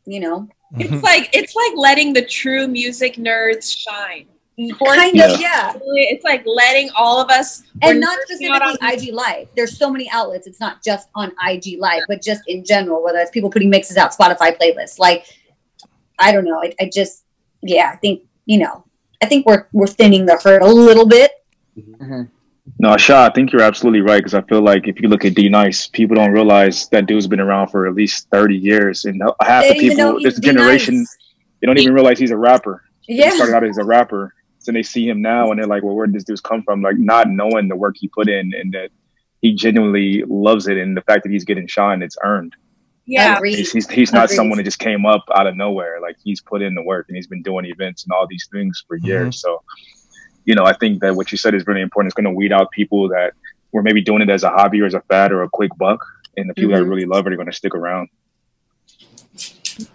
you 0.05 0.21
know 0.21 0.49
mm-hmm. 0.75 0.81
It's 0.81 1.03
like 1.03 1.31
it's 1.33 1.55
like 1.55 1.73
letting 1.77 2.13
the 2.13 2.25
true 2.25 2.67
music 2.67 3.17
nerds 3.17 3.77
shine. 3.77 4.27
kind 4.57 5.21
of 5.21 5.41
yeah. 5.41 5.73
It's 5.83 6.25
like 6.25 6.45
letting 6.47 6.91
all 6.97 7.21
of 7.21 7.31
us 7.31 7.63
and 7.83 8.01
not 8.01 8.19
nerding 8.31 8.51
out 8.51 8.63
on 8.63 8.77
IG 8.83 9.13
Live. 9.13 9.49
There's 9.57 9.77
so 9.77 9.91
many 9.91 10.11
outlets. 10.11 10.47
It's 10.47 10.61
not 10.61 10.83
just 10.83 11.09
on 11.15 11.33
IG 11.47 11.79
Live, 11.79 12.03
but 12.09 12.23
just 12.23 12.43
in 12.49 12.65
general, 12.65 13.03
whether 13.03 13.19
it's 13.19 13.31
people 13.31 13.51
putting 13.51 13.71
mixes 13.71 13.97
out, 13.97 14.13
Spotify 14.17 14.57
playlists. 14.59 14.99
Like, 14.99 15.27
I 16.19 16.33
don't 16.33 16.45
know. 16.45 16.63
I, 16.63 16.75
I 16.81 16.91
just, 16.93 17.25
yeah, 17.63 17.91
I 17.93 17.97
think 17.97 18.23
you 18.47 18.59
know, 18.59 18.85
I 19.23 19.27
think 19.27 19.47
we're 19.47 19.67
we're 19.73 19.87
thinning 19.87 20.27
the 20.27 20.39
herd 20.43 20.63
a 20.63 20.67
little 20.67 21.07
bit. 21.07 21.33
Mm-hmm. 21.79 22.23
No, 22.79 22.97
Shaw, 22.97 23.27
I 23.27 23.31
think 23.33 23.53
you're 23.53 23.63
absolutely 23.63 24.03
right 24.03 24.19
because 24.19 24.35
I 24.35 24.43
feel 24.43 24.63
like 24.63 24.87
if 24.87 25.01
you 25.01 25.09
look 25.09 25.25
at 25.25 25.35
D 25.35 25.49
Nice, 25.49 25.89
people 25.89 26.15
don't 26.17 26.31
realize 26.31 26.89
that 26.91 27.07
dude's 27.07 27.27
been 27.27 27.41
around 27.41 27.69
for 27.69 27.87
at 27.89 27.95
least 27.95 28.29
30 28.31 28.57
years, 28.57 29.05
and 29.05 29.21
half 29.43 29.63
They 29.65 29.69
the 29.71 29.75
don't 29.75 29.85
even 29.85 29.97
know 29.97 30.17
people, 30.19 30.23
this 30.31 30.39
generation, 30.39 30.95
D-Nice. 30.95 31.17
they 31.61 31.67
don't 31.67 31.79
even 31.79 31.93
realize 31.93 32.19
he's 32.21 32.31
a 32.31 32.37
rapper. 32.37 32.85
He 33.01 33.19
Yeah, 33.19 33.31
started 33.31 33.55
out 33.57 33.65
as 33.65 33.79
a 33.79 33.85
rapper, 33.85 34.33
so 34.59 34.71
they 34.71 34.85
see 34.85 35.09
him 35.09 35.21
now 35.21 35.51
and 35.51 35.59
they're 35.59 35.67
like, 35.67 35.83
"Well, 35.83 35.97
where 35.97 36.07
did 36.07 36.15
this 36.15 36.25
dude 36.25 36.43
come 36.45 36.63
from?" 36.63 36.83
Like 36.83 36.99
not 36.99 37.29
knowing 37.29 37.67
the 37.67 37.75
work 37.77 37.97
he 37.99 38.07
put 38.09 38.29
in 38.29 38.53
and 38.55 38.73
that 38.75 38.91
he 39.41 39.55
genuinely 39.55 40.23
loves 40.29 40.69
it, 40.69 40.77
and 40.77 40.97
the 40.97 41.03
fact 41.03 41.25
that 41.25 41.33
he's 41.33 41.45
getting 41.45 41.67
shine, 41.67 42.01
it's 42.01 42.17
earned. 42.23 42.55
yeah. 43.07 43.41
He's 43.43 43.73
he's, 43.73 43.91
he's 43.91 44.13
not 44.13 44.31
someone 44.31 44.59
that 44.59 44.63
just 44.65 44.79
came 44.79 45.05
up 45.05 45.25
out 45.35 45.49
of 45.49 45.57
nowhere. 45.57 46.01
Like 46.01 46.17
he's 46.23 46.41
put 46.41 46.63
in 46.63 46.77
the 46.77 46.83
work 46.83 47.07
and 47.09 47.17
he's 47.17 47.27
been 47.27 47.43
doing 47.43 47.65
events 47.65 48.05
and 48.05 48.13
all 48.13 48.29
these 48.29 48.49
things 48.53 48.85
for 48.87 49.01
Mhm. 49.01 49.07
years. 49.07 49.41
So, 49.41 49.61
you 50.45 50.55
know, 50.55 50.65
I 50.65 50.73
think 50.75 51.01
that 51.01 51.15
what 51.15 51.31
you 51.33 51.39
said 51.39 51.55
is 51.55 51.67
really 51.67 51.81
important. 51.83 52.11
It's 52.11 52.15
going 52.15 52.33
to 52.33 52.37
weed 52.37 52.53
out 52.53 52.71
people 52.71 53.09
that 53.09 53.33
were 53.73 53.83
maybe 53.83 54.03
doing 54.03 54.23
it 54.23 54.31
as 54.31 54.43
a 54.43 54.51
hobby 54.51 54.81
or 54.81 54.87
as 54.87 54.95
a 54.95 55.01
fad 55.03 55.33
or 55.33 55.43
a 55.43 55.49
quick 55.49 55.71
buck, 55.79 56.05
and 56.37 56.49
the 56.49 56.55
people 56.55 56.73
Mhm. 56.73 56.79
that 56.81 56.85
really 56.85 57.05
love 57.05 57.27
it 57.27 57.33
are 57.33 57.37
going 57.37 57.47
to 57.51 57.53
stick 57.57 57.75
around. 57.75 58.09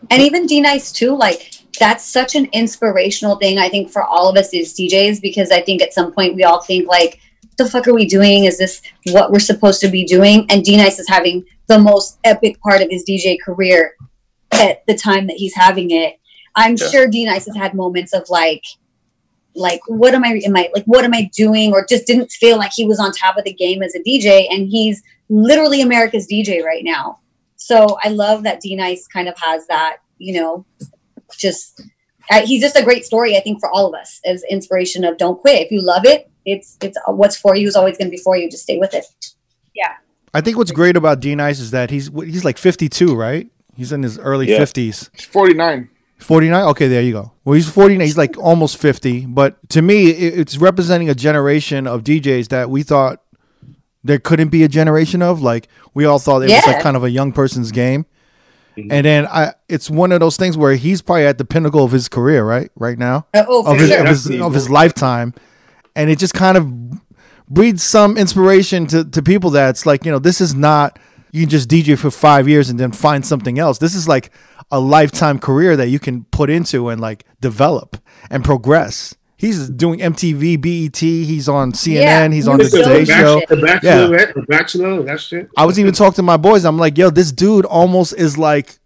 and 0.10 0.22
even 0.22 0.48
D 0.48 0.60
Nice 0.62 0.92
too. 0.92 1.16
Like 1.16 1.52
that's 1.80 2.04
such 2.04 2.34
an 2.36 2.46
inspirational 2.52 3.36
thing. 3.36 3.60
I 3.60 3.70
think 3.70 3.92
for 3.92 4.04
all 4.04 4.28
of 4.28 4.36
us 4.36 4.54
as 4.54 4.74
DJs 4.74 5.22
because 5.22 5.52
I 5.52 5.62
think 5.62 5.82
at 5.84 5.94
some 5.94 6.12
point 6.12 6.36
we 6.36 6.44
all 6.44 6.62
think 6.62 6.88
like, 6.88 7.20
"The 7.58 7.70
fuck 7.70 7.88
are 7.88 7.94
we 7.94 8.08
doing? 8.08 8.46
Is 8.46 8.58
this 8.58 8.82
what 9.12 9.32
we're 9.32 9.40
supposed 9.40 9.80
to 9.82 9.88
be 9.88 10.04
doing?" 10.04 10.46
And 10.50 10.64
D 10.64 10.76
Nice 10.78 10.98
is 10.98 11.08
having 11.08 11.46
the 11.68 11.78
most 11.78 12.18
epic 12.24 12.60
part 12.62 12.82
of 12.82 12.90
his 12.90 13.04
DJ 13.04 13.38
career 13.38 13.94
at 14.52 14.84
the 14.88 14.96
time 14.96 15.28
that 15.28 15.36
he's 15.38 15.54
having 15.54 15.92
it. 15.92 16.16
I'm 16.56 16.76
Yeah. 16.76 16.88
sure 16.90 17.08
D 17.08 17.26
Nice 17.26 17.46
has 17.46 17.56
had 17.56 17.76
moments 17.76 18.14
of 18.14 18.28
like, 18.30 18.64
like 19.58 19.82
what 19.88 20.14
am 20.14 20.24
I 20.24 20.40
am 20.46 20.56
I 20.56 20.70
like 20.74 20.86
what 20.86 21.04
am 21.04 21.14
I 21.14 21.30
doing 21.36 21.74
or 21.74 21.86
just 21.86 22.06
didn't 22.06 22.32
feel 22.32 22.58
like 22.58 22.72
he 22.74 22.86
was 22.86 23.00
on 23.00 23.12
top 23.12 23.38
of 23.38 23.44
the 23.44 23.54
game 23.54 23.82
as 23.84 23.96
a 23.96 24.00
DJ 24.00 24.46
and 24.50 24.68
he's 24.68 25.02
literally 25.30 25.82
America's 25.82 26.28
DJ 26.28 26.64
right 26.64 26.84
now. 26.84 27.20
So 27.56 27.98
I 28.04 28.10
love 28.10 28.44
that 28.44 28.62
D 28.62 28.76
Nice 28.76 29.08
kind 29.08 29.28
of 29.28 29.36
has 29.38 29.68
that, 29.68 29.98
you 30.18 30.40
know, 30.40 30.66
just 31.38 31.82
uh, 32.30 32.46
he's 32.46 32.62
just 32.62 32.76
a 32.78 32.84
great 32.84 33.06
story 33.06 33.36
I 33.36 33.40
think 33.42 33.60
for 33.60 33.70
all 33.72 33.88
of 33.88 34.00
us 34.00 34.20
as 34.26 34.44
inspiration 34.50 35.04
of 35.04 35.18
don't 35.18 35.40
quit. 35.40 35.62
If 35.66 35.72
you 35.72 35.82
love 35.82 36.06
it, 36.06 36.30
it's 36.46 36.78
it's 36.82 36.98
uh, 37.08 37.12
what's 37.12 37.36
for 37.36 37.56
you 37.56 37.68
is 37.68 37.76
always 37.76 37.98
going 37.98 38.08
to 38.08 38.12
be 38.12 38.22
for 38.22 38.38
you. 38.38 38.50
Just 38.50 38.64
stay 38.64 38.78
with 38.78 38.94
it. 38.94 39.06
Yeah. 39.74 39.94
I 40.34 40.42
think 40.42 40.58
what's 40.58 40.72
great 40.72 40.96
about 40.96 41.20
D 41.20 41.36
Nice 41.36 41.60
is 41.60 41.72
that 41.72 41.90
he's 41.90 42.10
he's 42.14 42.46
like 42.46 42.58
52, 42.58 43.16
right? 43.16 43.50
He's 43.76 43.92
in 43.92 44.04
his 44.04 44.18
early 44.20 44.50
Yeah. 44.50 44.60
50s. 44.60 45.10
He's 45.14 45.26
49. 45.26 45.90
49 46.20 46.64
okay 46.70 46.88
there 46.88 47.02
you 47.02 47.14
go. 47.14 47.32
Well 47.46 47.54
he's 47.54 47.70
49 47.70 48.06
he's 48.06 48.18
like 48.18 48.38
almost 48.38 48.78
50 48.78 49.28
but 49.28 49.58
to 49.70 49.82
me 49.82 50.10
it, 50.10 50.40
it's 50.40 50.58
representing 50.58 51.10
a 51.10 51.16
generation 51.16 51.88
of 51.88 52.04
djs 52.04 52.50
that 52.50 52.70
we 52.70 52.84
thought 52.84 53.22
there 54.08 54.20
couldn't 54.20 54.50
be 54.50 54.64
a 54.64 54.68
generation 54.68 55.22
of. 55.22 55.42
Like 55.42 55.68
we 55.94 56.06
all 56.06 56.20
thought 56.20 56.42
it 56.42 56.50
was 56.50 56.66
like 56.66 56.82
kind 56.82 56.98
of 56.98 57.04
a 57.04 57.10
young 57.10 57.32
person's 57.32 57.72
game. 57.72 58.06
And 58.78 59.08
then 59.08 59.26
i 59.26 59.56
it's 59.68 59.90
one 59.90 60.12
of 60.12 60.20
those 60.20 60.38
things 60.38 60.56
where 60.56 60.76
he's 60.76 61.02
probably 61.02 61.26
at 61.26 61.40
the 61.40 61.46
pinnacle 61.46 61.84
of 61.84 61.92
his 61.92 62.08
career 62.08 62.46
right? 62.46 62.72
Right 62.76 62.98
now? 62.98 63.26
Uh, 63.34 63.44
oh, 63.48 63.72
of 63.72 63.80
his, 63.80 63.90
sure. 63.90 64.02
of 64.02 64.08
his, 64.08 64.30
of 64.40 64.54
his 64.54 64.70
lifetime. 64.70 65.34
And 65.96 66.12
it 66.12 66.20
just 66.20 66.36
kind 66.36 66.58
of 66.58 66.72
breeds 67.50 67.82
some 67.82 68.18
inspiration 68.18 68.86
to, 68.88 69.04
to 69.04 69.24
people 69.24 69.50
that's 69.50 69.86
like 69.88 70.06
you 70.06 70.12
know 70.12 70.20
this 70.20 70.42
is 70.42 70.54
not 70.54 71.00
you 71.32 71.42
can 71.42 71.50
just 71.50 71.70
dj 71.70 71.98
for 71.98 72.12
five 72.12 72.48
years 72.48 72.70
and 72.70 72.80
then 72.80 72.92
find 72.92 73.26
something 73.26 73.58
else. 73.58 73.80
This 73.80 73.96
is 73.96 74.08
like 74.08 74.32
a 74.72 74.80
lifetime 74.80 75.40
career 75.40 75.76
that 75.78 75.88
you 75.90 76.00
can 76.00 76.24
put 76.26 76.50
into 76.50 76.90
and 76.90 77.00
like 77.02 77.24
develop 77.42 77.98
and 78.30 78.44
progress 78.44 79.16
he's 79.38 79.70
doing 79.70 80.00
mtv 80.00 80.60
bet 80.62 80.98
he's 81.00 81.48
on 81.48 81.72
cnn 81.72 81.94
Yeah. 81.94 82.30
he's 82.30 82.48
on 82.48 82.58
the 82.58 82.66
today 82.66 83.06
good. 83.06 83.08
show 83.08 83.42
The 83.48 83.56
Bachelorette, 83.56 84.34
the 84.34 84.42
Bachelor, 84.42 85.04
that 85.04 85.20
shit. 85.22 85.50
I 85.56 85.66
was 85.66 85.80
even 85.80 85.94
talking 85.94 86.16
to 86.16 86.24
my 86.24 86.38
boys. 86.38 86.66
I'm 86.66 86.78
like, 86.78 86.98
yo, 86.98 87.10
this 87.12 87.32
dude 87.32 87.64
almost 87.66 88.14
is 88.18 88.38
like 88.38 88.78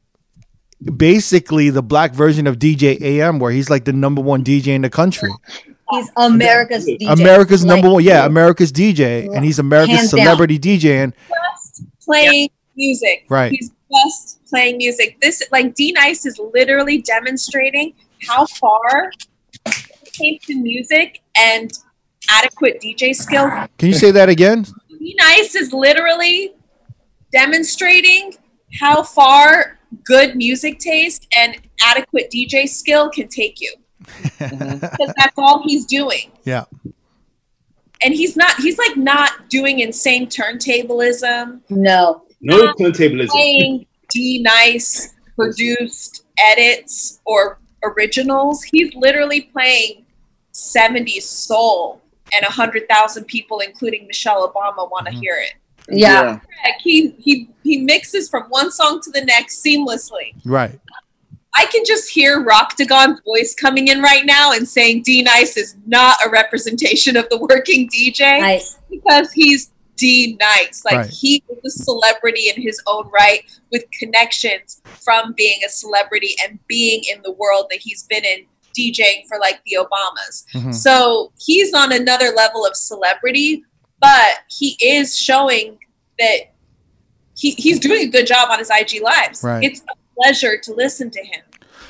basically 0.95 1.69
the 1.69 1.81
black 1.83 2.13
version 2.13 2.47
of 2.47 2.57
DJ 2.57 2.99
AM, 3.01 3.39
where 3.39 3.51
he's 3.51 3.69
like 3.69 3.85
the 3.85 3.93
number 3.93 4.21
one 4.21 4.43
DJ 4.43 4.67
in 4.67 4.81
the 4.81 4.89
country. 4.89 5.31
He's 5.91 6.09
America's 6.17 6.85
DJ. 6.85 7.11
America's 7.11 7.63
Like, 7.65 7.75
number 7.75 7.89
one, 7.93 8.03
yeah, 8.03 8.25
America's 8.25 8.71
DJ, 8.71 9.33
and 9.35 9.43
he's 9.45 9.59
America's 9.59 9.97
Hands 9.97 10.11
down. 10.11 10.19
celebrity 10.21 10.57
DJ. 10.59 11.03
And 11.03 11.13
just 11.63 11.83
playing 12.05 12.49
music. 12.75 13.25
Right. 13.29 13.51
He's 13.51 13.71
just 13.91 14.39
playing 14.51 14.77
music. 14.77 15.17
This 15.21 15.41
like 15.51 15.73
D 15.73 15.91
Nice 15.93 16.25
is 16.25 16.39
literally 16.53 17.01
demonstrating 17.01 17.93
how 18.27 18.45
far 18.45 19.11
it 19.65 20.13
came 20.13 20.37
to 20.43 20.55
music 20.61 21.21
and 21.35 21.71
adequate 22.29 22.79
DJ 22.79 23.15
skill. 23.15 23.49
can 23.79 23.87
you 23.87 23.95
say 23.95 24.11
that 24.11 24.29
again? 24.29 24.65
D 24.89 25.15
Nice 25.17 25.55
is 25.55 25.73
literally 25.73 26.53
demonstrating 27.31 28.33
how 28.79 29.01
far 29.01 29.79
good 30.03 30.35
music 30.35 30.79
taste 30.79 31.27
and 31.35 31.57
adequate 31.81 32.29
DJ 32.31 32.67
skill 32.67 33.09
can 33.09 33.27
take 33.27 33.59
you. 33.59 33.73
Mm-hmm. 34.03 34.79
Because 34.79 35.13
that's 35.17 35.37
all 35.37 35.63
he's 35.65 35.85
doing. 35.85 36.31
Yeah, 36.43 36.65
And 38.03 38.13
he's 38.13 38.35
not 38.35 38.55
he's 38.57 38.77
like 38.77 38.97
not 38.97 39.49
doing 39.49 39.79
insane 39.79 40.27
turntablism. 40.27 41.61
No. 41.69 42.23
No 42.41 42.73
turntablism. 42.73 43.27
playing 43.29 43.85
D 44.11 44.41
nice 44.41 45.13
produced 45.35 46.25
edits 46.37 47.19
or 47.25 47.59
originals. 47.83 48.63
He's 48.63 48.93
literally 48.95 49.41
playing 49.41 50.05
70s 50.53 51.23
soul, 51.23 52.01
and 52.33 52.43
100,000 52.45 53.25
people, 53.25 53.59
including 53.59 54.07
Michelle 54.07 54.47
Obama, 54.47 54.89
want 54.89 55.07
to 55.07 55.13
Mhm. 55.13 55.19
hear 55.21 55.35
it. 55.37 55.53
Yeah. 55.89 56.39
Heck, 56.61 56.79
He, 56.81 57.13
he, 57.17 57.49
he 57.63 57.77
mixes 57.79 58.29
from 58.29 58.43
one 58.49 58.71
song 58.71 59.01
to 59.03 59.11
the 59.11 59.21
next 59.25 59.63
seamlessly. 59.63 60.33
right. 60.45 60.79
I 61.53 61.65
can 61.65 61.83
just 61.85 62.09
hear 62.09 62.39
Rocktagon's 62.41 63.19
voice 63.25 63.53
coming 63.53 63.89
in 63.89 64.01
right 64.01 64.25
now 64.25 64.53
and 64.53 64.65
saying 64.67 65.03
D 65.03 65.21
Nice 65.21 65.57
is 65.57 65.75
not 65.85 66.15
a 66.25 66.29
representation 66.29 67.17
of 67.17 67.27
the 67.27 67.37
working 67.39 67.89
DJ 67.89 68.39
Nice. 68.39 68.77
because 68.89 69.33
he's 69.33 69.69
D 70.01 70.35
nice. 70.39 70.83
Like 70.83 70.95
Right. 70.95 71.09
he 71.09 71.43
is 71.63 71.79
a 71.79 71.83
celebrity 71.83 72.49
in 72.49 72.59
his 72.59 72.81
own 72.87 73.07
right 73.11 73.43
with 73.71 73.85
connections 73.99 74.81
from 75.05 75.33
being 75.37 75.59
a 75.63 75.69
celebrity 75.69 76.35
and 76.43 76.57
being 76.67 77.03
in 77.07 77.21
the 77.23 77.31
world 77.33 77.67
that 77.69 77.79
he's 77.79 78.03
been 78.03 78.25
in 78.25 78.45
DJing 78.75 79.27
for 79.27 79.37
like 79.39 79.61
the 79.65 79.77
Obamas. 79.79 80.43
Mhm. 80.55 80.73
So 80.73 81.31
he's 81.39 81.71
on 81.73 81.91
another 81.91 82.31
level 82.31 82.65
of 82.65 82.75
celebrity, 82.75 83.63
but 83.99 84.39
he 84.49 84.75
is 84.81 85.15
showing 85.17 85.77
that 86.17 86.53
he, 87.37 87.51
he's 87.51 87.79
doing 87.79 88.07
a 88.07 88.11
good 88.11 88.25
job 88.25 88.49
on 88.49 88.57
his 88.57 88.71
IG 88.71 89.01
lives. 89.01 89.43
Right. 89.43 89.63
It's 89.63 89.81
a 89.81 89.95
pleasure 90.19 90.57
to 90.57 90.73
listen 90.73 91.11
to 91.11 91.19
him. 91.23 91.41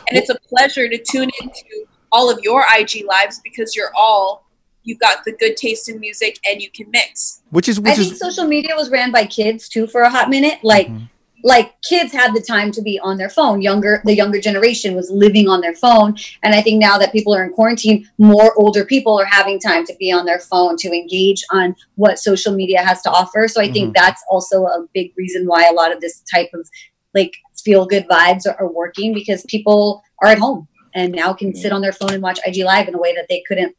And 0.10 0.18
it's 0.18 0.30
a 0.30 0.38
pleasure 0.50 0.90
to 0.90 0.98
tune 0.98 1.30
into 1.42 1.86
all 2.12 2.30
of 2.30 2.40
your 2.44 2.66
IG 2.78 3.06
lives 3.06 3.40
because 3.42 3.74
you're 3.76 3.92
all 3.96 4.41
you 4.84 4.98
got 4.98 5.24
the 5.26 5.32
good 5.34 5.56
taste 5.58 5.90
in 5.90 6.00
music 6.00 6.40
and 6.48 6.62
you 6.62 6.70
can 6.72 6.90
mix. 6.92 7.42
Which 7.52 7.68
is 7.70 7.78
I 7.80 7.82
which 7.82 7.98
think 7.98 8.16
social 8.16 8.46
media 8.48 8.76
was 8.76 8.90
ran 8.90 9.12
by 9.12 9.26
kids 9.26 9.70
too 9.70 9.88
for 9.88 10.02
a 10.02 10.10
hot 10.10 10.30
minute. 10.30 10.60
Like 10.64 10.88
Mhm. 10.88 11.10
like 11.44 11.74
kids 11.82 12.12
had 12.14 12.34
the 12.36 12.42
time 12.42 12.72
to 12.72 12.82
be 12.84 13.00
on 13.00 13.18
their 13.18 13.30
phone. 13.30 13.62
Younger 13.62 14.02
the 14.06 14.16
younger 14.16 14.40
generation 14.40 14.96
was 14.96 15.10
living 15.10 15.48
on 15.50 15.62
their 15.62 15.74
phone. 15.76 16.16
And 16.44 16.54
I 16.54 16.62
think 16.62 16.80
now 16.80 16.98
that 17.00 17.12
people 17.12 17.34
are 17.34 17.44
in 17.44 17.52
quarantine, 17.52 18.08
more 18.18 18.54
older 18.58 18.86
people 18.86 19.20
are 19.20 19.26
having 19.26 19.60
time 19.60 19.86
to 19.88 19.96
be 20.00 20.12
on 20.12 20.26
their 20.26 20.40
phone 20.40 20.78
to 20.78 20.90
engage 20.92 21.44
on 21.52 21.76
what 21.96 22.20
social 22.20 22.54
media 22.54 22.82
has 22.84 23.02
to 23.04 23.10
offer. 23.12 23.48
So 23.48 23.60
I 23.62 23.72
think 23.72 23.96
that's 23.96 24.24
also 24.30 24.66
a 24.66 24.86
big 24.94 25.14
reason 25.18 25.46
why 25.48 25.66
a 25.68 25.74
lot 25.74 25.92
of 25.92 26.00
this 26.02 26.22
type 26.32 26.50
of 26.54 26.68
like 27.16 27.34
feel 27.64 27.86
good 27.86 28.08
vibes 28.08 28.48
are, 28.48 28.56
are 28.60 28.72
working 28.72 29.14
because 29.14 29.44
people 29.46 30.04
are 30.22 30.30
at 30.30 30.40
home. 30.40 30.68
and 30.94 31.14
now 31.14 31.32
can 31.34 31.56
sit 31.56 31.72
on 31.72 31.82
their 31.82 31.94
phone 31.94 32.14
and 32.14 32.22
watch 32.22 32.38
IG 32.46 32.58
Live 32.66 32.88
in 32.90 32.94
a 32.96 32.98
way 32.98 33.16
that 33.16 33.26
they 33.30 33.42
couldn't. 33.48 33.74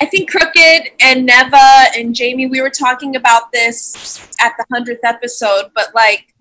I 0.00 0.06
think 0.06 0.30
Crooked 0.30 0.90
and 1.00 1.24
Neva 1.24 1.86
and 1.96 2.14
Jamie, 2.14 2.46
we 2.46 2.60
were 2.60 2.70
talking 2.70 3.16
about 3.16 3.52
this 3.52 4.30
at 4.42 4.52
the 4.58 4.64
hundredth 4.72 5.04
episode, 5.04 5.70
but 5.74 5.94
like, 5.94 6.34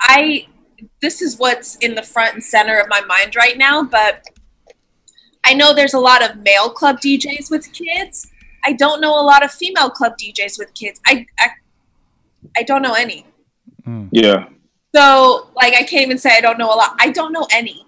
I 0.00 0.46
this 1.00 1.22
is 1.22 1.38
what's 1.38 1.76
in 1.76 1.94
the 1.94 2.02
front 2.02 2.34
and 2.34 2.44
center 2.44 2.78
of 2.78 2.88
my 2.88 3.00
mind 3.02 3.36
right 3.36 3.56
now. 3.58 3.82
But 3.82 4.26
I 5.44 5.54
know 5.54 5.74
there's 5.74 5.94
a 5.94 5.98
lot 5.98 6.28
of 6.28 6.38
male 6.38 6.70
club 6.70 6.98
DJs 7.00 7.50
with 7.50 7.72
kids. 7.72 8.30
I 8.64 8.72
don't 8.72 9.00
know 9.00 9.20
a 9.20 9.22
lot 9.22 9.44
of 9.44 9.50
female 9.50 9.90
club 9.90 10.14
DJs 10.18 10.58
with 10.58 10.72
kids. 10.74 11.00
I 11.06 11.26
I, 11.38 11.48
I 12.56 12.62
don't 12.62 12.82
know 12.82 12.94
any. 12.94 13.26
Hmm. 13.84 14.06
Yeah. 14.12 14.48
So 14.94 15.48
like 15.56 15.74
I 15.74 15.82
can't 15.82 16.02
even 16.02 16.18
say 16.18 16.36
I 16.36 16.40
don't 16.40 16.58
know 16.58 16.72
a 16.72 16.76
lot. 16.76 16.96
I 16.98 17.10
don't 17.10 17.32
know 17.32 17.46
any. 17.52 17.86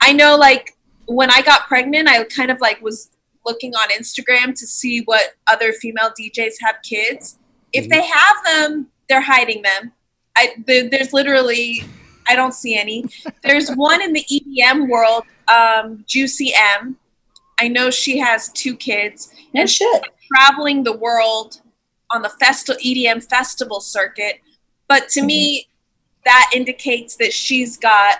I 0.00 0.12
know 0.12 0.36
like 0.36 0.76
when 1.06 1.30
I 1.30 1.42
got 1.42 1.66
pregnant, 1.66 2.08
I 2.08 2.24
kind 2.24 2.50
of 2.50 2.60
like 2.60 2.80
was 2.80 3.10
looking 3.46 3.74
on 3.74 3.88
Instagram 3.90 4.48
to 4.58 4.66
see 4.66 5.02
what 5.04 5.34
other 5.46 5.72
female 5.72 6.10
DJs 6.18 6.54
have 6.60 6.76
kids. 6.82 7.38
If 7.72 7.88
they 7.88 8.04
have 8.04 8.36
them, 8.44 8.88
they're 9.08 9.20
hiding 9.20 9.62
them. 9.62 9.92
I 10.36 10.56
there, 10.66 10.88
there's 10.90 11.12
literally 11.12 11.82
I 12.28 12.34
don't 12.36 12.52
see 12.52 12.76
any. 12.76 13.04
There's 13.42 13.70
one 13.76 14.02
in 14.02 14.12
the 14.12 14.24
EDM 14.30 14.88
world, 14.88 15.24
um, 15.48 16.04
Juicy 16.06 16.52
M. 16.54 16.96
I 17.60 17.68
know 17.68 17.90
she 17.90 18.18
has 18.18 18.50
two 18.52 18.76
kids 18.76 19.32
No 19.54 19.62
and 19.62 19.70
shit. 19.70 20.04
traveling 20.34 20.82
the 20.82 20.96
world 20.96 21.62
on 22.10 22.22
the 22.22 22.28
festival 22.28 22.78
EDM 22.84 23.24
festival 23.24 23.80
circuit. 23.80 24.40
But 24.88 25.08
to 25.10 25.22
me, 25.22 25.68
that 26.24 26.50
indicates 26.54 27.16
that 27.16 27.32
she's 27.32 27.76
got 27.76 28.18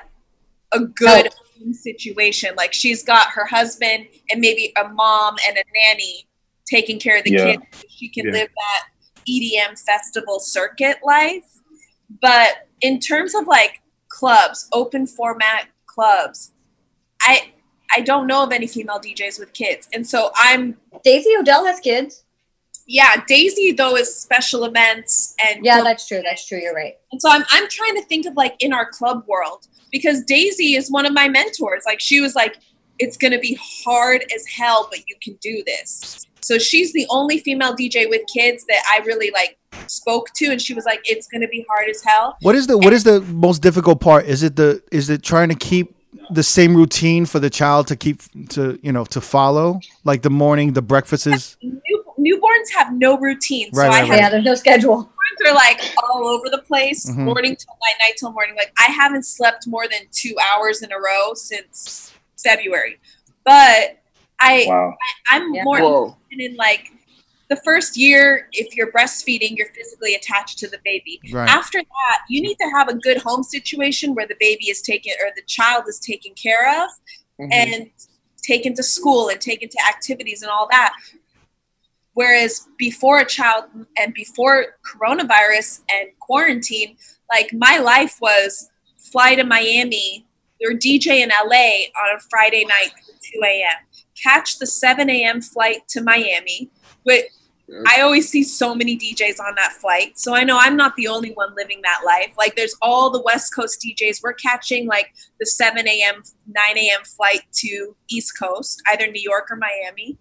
a 0.72 0.80
good 0.80 1.28
situation. 1.74 2.54
Like 2.56 2.72
she's 2.72 3.02
got 3.02 3.28
her 3.30 3.46
husband 3.46 4.06
and 4.30 4.40
maybe 4.40 4.72
a 4.76 4.88
mom 4.88 5.36
and 5.48 5.56
a 5.56 5.62
nanny 5.74 6.26
taking 6.68 6.98
care 6.98 7.18
of 7.18 7.24
the 7.24 7.32
Yeah. 7.32 7.56
kids. 7.56 7.84
She 7.88 8.08
can 8.08 8.26
Yeah. 8.26 8.32
live 8.32 8.48
that 8.56 8.86
EDM 9.26 9.76
festival 9.76 10.40
circuit 10.40 10.98
life. 11.04 11.44
But 12.20 12.68
in 12.80 13.00
terms 13.00 13.34
of 13.34 13.46
like 13.46 13.80
clubs, 14.08 14.68
open 14.72 15.06
format 15.06 15.68
clubs, 15.86 16.52
I 17.22 17.52
I 17.94 18.00
don't 18.00 18.26
know 18.26 18.42
of 18.42 18.50
any 18.52 18.66
female 18.66 18.98
DJs 18.98 19.38
with 19.38 19.52
kids. 19.52 19.88
And 19.92 20.06
so 20.06 20.30
I'm 20.34 20.76
Daisy 21.04 21.30
Odell 21.38 21.64
has 21.66 21.78
kids. 21.80 22.24
yeah, 22.88 23.22
Daisy 23.26 23.72
though 23.72 23.96
is 23.96 24.14
special 24.14 24.64
events 24.64 25.34
and 25.44 25.64
Yeah, 25.64 25.82
that's 25.82 26.06
true. 26.06 26.20
That's 26.22 26.46
true. 26.46 26.58
You're 26.58 26.74
right. 26.74 26.96
and 27.12 27.20
so 27.20 27.28
I'm 27.30 27.44
I'm 27.50 27.68
trying 27.68 27.94
to 27.96 28.02
think 28.02 28.26
of 28.26 28.34
like 28.34 28.56
in 28.60 28.72
our 28.72 28.88
club 28.90 29.24
world 29.26 29.66
because 29.97 30.22
Daisy 30.24 30.74
is 30.74 30.90
one 30.90 31.07
of 31.07 31.14
my 31.14 31.28
mentors. 31.28 31.84
Like 31.86 32.01
she 32.01 32.20
was 32.20 32.34
like, 32.34 32.59
it's 32.99 33.16
gonna 33.16 33.38
be 33.38 33.59
hard 33.84 34.24
as 34.34 34.44
hell, 34.47 34.88
but 34.90 35.01
you 35.09 35.14
can 35.22 35.38
do 35.40 35.62
this. 35.66 36.26
So 36.40 36.59
she's 36.59 36.92
the 36.92 37.07
only 37.11 37.38
female 37.38 37.74
DJ 37.74 38.09
with 38.09 38.22
kids 38.32 38.64
that 38.68 38.82
I 38.90 39.05
really 39.05 39.30
like 39.30 39.59
spoke 39.86 40.28
to, 40.36 40.47
and 40.47 40.61
she 40.61 40.74
was 40.74 40.84
like, 40.84 41.01
it's 41.05 41.26
gonna 41.28 41.49
be 41.49 41.64
hard 41.68 41.88
as 41.88 42.03
hell. 42.05 42.36
What 42.42 42.55
is 42.55 42.66
the 42.66 42.76
what 42.76 42.92
is 42.92 43.05
the 43.05 43.20
most 43.22 43.62
difficult 43.62 44.01
part? 44.01 44.26
Is 44.26 44.42
it 44.42 44.57
the 44.57 44.82
is 44.92 45.09
it 45.11 45.22
trying 45.22 45.49
to 45.49 45.55
keep 45.55 45.94
the 46.30 46.42
same 46.42 46.76
routine 46.76 47.24
for 47.26 47.38
the 47.38 47.51
child 47.51 47.86
to 47.88 47.97
keep 47.97 48.20
to 48.51 48.78
you 48.82 48.92
know 48.92 49.05
to 49.05 49.20
follow 49.20 49.80
like 50.05 50.22
the 50.22 50.30
morning 50.30 50.72
the 50.72 50.82
breakfast 50.82 51.26
is 51.26 51.57
newborns 52.26 52.68
have 52.76 52.92
no 52.92 53.18
routine, 53.18 53.72
so 53.72 53.80
Right, 53.82 53.88
I 53.88 53.90
right, 54.00 54.06
have 54.08 54.18
Yeah, 54.18 54.28
there's 54.30 54.44
no 54.44 54.54
schedule. 54.54 55.04
newborns 55.04 55.50
are 55.50 55.54
like 55.54 55.80
all 56.02 56.26
over 56.28 56.48
the 56.50 56.62
place, 56.62 57.08
Mhm. 57.10 57.24
morning 57.24 57.56
till 57.56 57.74
night, 57.84 57.96
night 58.00 58.14
till 58.18 58.32
morning. 58.32 58.56
Like 58.56 58.72
I 58.78 58.90
haven't 58.90 59.24
slept 59.24 59.66
more 59.66 59.86
than 59.88 60.00
two 60.12 60.34
hours 60.50 60.82
in 60.82 60.90
a 60.92 60.98
row 60.98 61.34
since 61.34 62.12
February, 62.42 62.98
but 63.44 64.02
I 64.40 64.64
Wow. 64.68 64.94
I'm 65.30 65.54
Yeah. 65.54 65.64
more 65.64 65.80
Whoa. 65.80 66.04
interested 66.30 66.50
in 66.50 66.56
like 66.56 66.90
the 67.48 67.56
first 67.64 67.96
year 67.96 68.48
if 68.52 68.74
you're 68.76 68.90
breastfeeding 68.90 69.56
you're 69.56 69.72
physically 69.72 70.14
attached 70.16 70.58
to 70.58 70.68
the 70.68 70.78
baby 70.84 71.20
right 71.32 71.48
after 71.48 71.78
that 71.80 72.18
you 72.28 72.42
need 72.42 72.56
to 72.56 72.68
have 72.76 72.88
a 72.88 72.94
good 72.94 73.18
home 73.18 73.44
situation 73.44 74.14
where 74.16 74.26
the 74.26 74.34
baby 74.40 74.68
is 74.68 74.82
taken 74.82 75.12
or 75.22 75.30
the 75.36 75.42
child 75.46 75.84
is 75.88 76.00
taken 76.00 76.32
care 76.34 76.68
of 76.82 76.90
Mhm. 77.40 77.52
and 77.52 77.90
taken 78.42 78.74
to 78.74 78.82
school 78.82 79.28
and 79.28 79.40
taken 79.40 79.68
to 79.68 79.78
activities 79.86 80.42
and 80.42 80.50
all 80.50 80.66
that 80.72 80.92
whereas 82.16 82.66
before 82.78 83.20
a 83.20 83.26
child 83.26 83.64
and 83.98 84.14
before 84.14 84.76
coronavirus 84.90 85.82
and 85.90 86.08
quarantine 86.18 86.96
like 87.32 87.50
my 87.52 87.78
life 87.78 88.16
was 88.20 88.70
fly 88.96 89.34
to 89.34 89.44
miami 89.44 90.26
or 90.64 90.72
dj 90.72 91.06
in 91.06 91.28
la 91.28 91.44
on 91.44 92.16
a 92.16 92.20
friday 92.30 92.64
night 92.64 92.90
at 93.08 93.22
2 93.34 93.40
a.m 93.44 94.02
catch 94.22 94.58
the 94.58 94.66
7 94.66 95.08
a.m 95.10 95.40
flight 95.40 95.86
to 95.88 96.02
miami 96.02 96.70
but 97.04 97.24
I 97.86 98.02
always 98.02 98.28
see 98.28 98.44
so 98.44 98.76
many 98.76 98.96
DJs 98.96 99.40
on 99.40 99.56
that 99.56 99.72
flight. 99.72 100.18
So 100.18 100.36
I 100.36 100.44
know 100.44 100.56
I'm 100.56 100.76
not 100.76 100.94
the 100.94 101.08
only 101.08 101.32
one 101.32 101.52
living 101.56 101.80
that 101.82 102.02
life. 102.06 102.32
Like 102.38 102.54
there's 102.54 102.76
all 102.80 103.10
the 103.10 103.20
West 103.22 103.52
Coast 103.54 103.84
DJs. 103.84 104.22
We're 104.22 104.34
catching 104.34 104.86
like 104.86 105.12
the 105.40 105.46
7 105.46 105.86
a.m., 105.86 106.22
9 106.46 106.64
a.m. 106.76 107.04
flight 107.04 107.40
to 107.54 107.96
East 108.08 108.38
Coast, 108.38 108.80
either 108.92 109.10
New 109.10 109.20
York 109.20 109.48
or 109.50 109.56
Miami. 109.56 110.16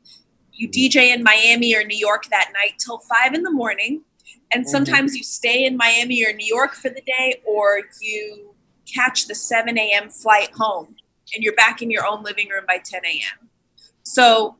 You 0.55 0.69
DJ 0.69 1.13
in 1.13 1.23
Miami 1.23 1.75
or 1.75 1.83
New 1.83 1.97
York 1.97 2.25
that 2.31 2.51
night 2.53 2.73
till 2.79 2.99
5 2.99 3.33
in 3.33 3.43
the 3.43 3.51
morning. 3.51 4.01
And 4.53 4.67
sometimes 4.67 5.15
you 5.15 5.23
stay 5.23 5.65
in 5.65 5.75
Miami 5.75 6.25
or 6.25 6.31
New 6.31 6.45
York 6.45 6.75
for 6.75 6.89
the 6.89 7.01
day, 7.01 7.41
or 7.45 7.81
you 8.01 8.53
catch 8.93 9.27
the 9.27 9.35
7 9.35 9.77
a.m. 9.77 10.09
flight 10.09 10.49
home 10.53 10.95
and 11.33 11.43
you're 11.43 11.55
back 11.55 11.81
in 11.81 11.89
your 11.91 12.05
own 12.05 12.23
living 12.23 12.47
room 12.49 12.63
by 12.67 12.77
10 12.83 13.01
a.m. 13.03 13.49
So 14.03 14.55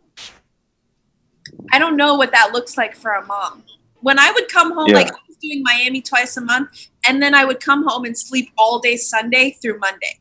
I 1.71 1.79
don't 1.79 1.95
know 1.95 2.15
what 2.15 2.31
that 2.31 2.51
looks 2.51 2.77
like 2.77 2.95
for 2.95 3.11
a 3.11 3.25
mom. 3.25 3.63
When 4.01 4.19
I 4.19 4.31
would 4.31 4.49
come 4.49 4.73
home, 4.73 4.89
Yeah. 4.89 4.95
like 4.95 5.07
I 5.07 5.17
was 5.27 5.37
doing 5.41 5.63
Miami 5.63 6.01
twice 6.01 6.35
a 6.37 6.41
month, 6.41 6.87
and 7.07 7.21
then 7.21 7.33
I 7.33 7.45
would 7.45 7.59
come 7.59 7.87
home 7.87 8.05
and 8.05 8.17
sleep 8.17 8.51
all 8.57 8.79
day 8.79 8.97
Sunday 8.97 9.57
through 9.61 9.79
Monday. 9.79 10.19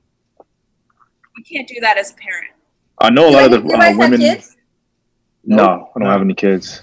You 1.37 1.43
can't 1.45 1.67
do 1.67 1.81
that 1.81 1.97
as 1.99 2.13
a 2.13 2.15
parent. 2.15 2.53
I 2.99 3.11
know 3.11 3.29
a 3.29 3.31
lot 3.31 3.45
of 3.47 3.53
of 3.53 3.65
the 3.69 3.75
uh, 3.75 3.97
women. 3.97 4.21
kids? 4.21 4.54
No, 5.47 5.91
I 5.95 5.99
don't 5.99 6.09
have 6.09 6.21
any 6.23 6.35
kids. 6.35 6.83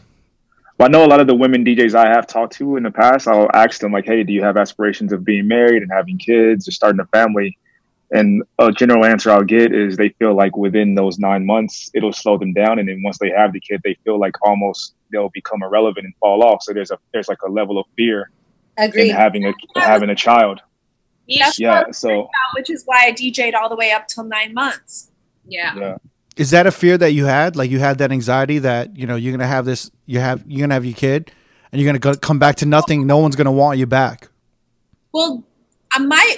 But 0.78 0.86
I 0.86 0.88
know 0.92 1.06
a 1.06 1.08
lot 1.08 1.20
of 1.20 1.28
the 1.28 1.36
women 1.36 1.64
DJs 1.64 1.94
I 1.96 2.08
have 2.08 2.26
talked 2.28 2.54
to 2.54 2.76
in 2.78 2.84
the 2.84 2.92
past. 2.92 3.28
I'll 3.28 3.50
ask 3.54 3.80
them 3.80 3.92
like, 3.92 4.06
"Hey, 4.06 4.24
do 4.24 4.34
you 4.34 4.44
have 4.44 4.58
aspirations 4.58 5.14
of 5.14 5.24
being 5.24 5.48
married 5.48 5.84
and 5.84 5.92
having 5.92 6.18
kids 6.18 6.68
or 6.68 6.72
starting 6.72 7.00
a 7.00 7.06
family?" 7.06 7.58
And 8.14 8.44
a 8.60 8.72
general 8.72 9.06
answer 9.06 9.32
I'll 9.32 9.44
get 9.44 9.74
is 9.74 9.96
they 9.96 10.10
feel 10.10 10.34
like 10.34 10.58
within 10.58 10.96
those 10.96 11.18
nine 11.18 11.46
months 11.46 11.90
it'll 11.94 12.12
slow 12.12 12.38
them 12.38 12.52
down, 12.54 12.80
and 12.80 12.90
then 12.90 13.02
once 13.04 13.18
they 13.20 13.30
have 13.30 13.54
the 13.54 13.60
kid, 13.60 13.82
they 13.84 13.96
feel 14.04 14.20
like 14.20 14.36
almost 14.46 14.96
they'll 15.12 15.30
become 15.30 15.64
irrelevant 15.64 16.06
and 16.06 16.16
fall 16.18 16.44
off. 16.44 16.62
So 16.64 16.74
there's 16.74 16.92
a 16.92 16.98
there's 17.14 17.28
like 17.30 17.42
a 17.44 17.50
level 17.50 17.78
of 17.78 17.86
fear 17.96 18.30
in 19.12 19.16
having 19.16 19.46
a 19.46 19.54
having 19.76 20.10
a 20.10 20.16
child. 20.16 20.62
Yeah. 21.28 21.52
Yeah, 21.58 21.84
what- 21.84 21.96
so 21.96 22.30
which 22.56 22.70
is 22.70 22.84
why 22.86 23.06
I 23.06 23.12
DJ'd 23.14 23.54
all 23.54 23.70
the 23.70 23.76
way 23.76 23.92
up 23.92 24.08
till 24.08 24.24
nine 24.24 24.54
months. 24.54 25.12
Yeah. 25.48 25.74
yeah, 25.78 25.98
is 26.38 26.52
that 26.52 26.66
a 26.68 26.72
fear 26.72 26.98
that 26.98 27.12
you 27.12 27.26
had 27.26 27.56
like 27.56 27.70
you 27.70 27.80
had 27.80 27.98
that 27.98 28.12
anxiety 28.12 28.60
that 28.60 28.96
you 28.98 29.06
know 29.06 29.16
you're 29.16 29.32
gonna 29.32 29.48
have 29.48 29.66
this 29.66 29.92
you 30.06 30.20
have 30.20 30.44
you're 30.48 30.62
gonna 30.62 30.74
have 30.74 30.86
your 30.86 30.96
kid 30.96 31.32
and 31.72 31.82
you're 31.82 31.88
gonna 31.88 32.00
go, 32.00 32.14
come 32.16 32.40
back 32.40 32.56
to 32.58 32.66
nothing 32.66 33.06
no 33.06 33.18
one's 33.18 33.36
gonna 33.36 33.52
want 33.52 33.78
you 33.78 33.86
back 33.86 34.30
Well, 35.14 35.44
uh, 35.96 36.00
my 36.00 36.38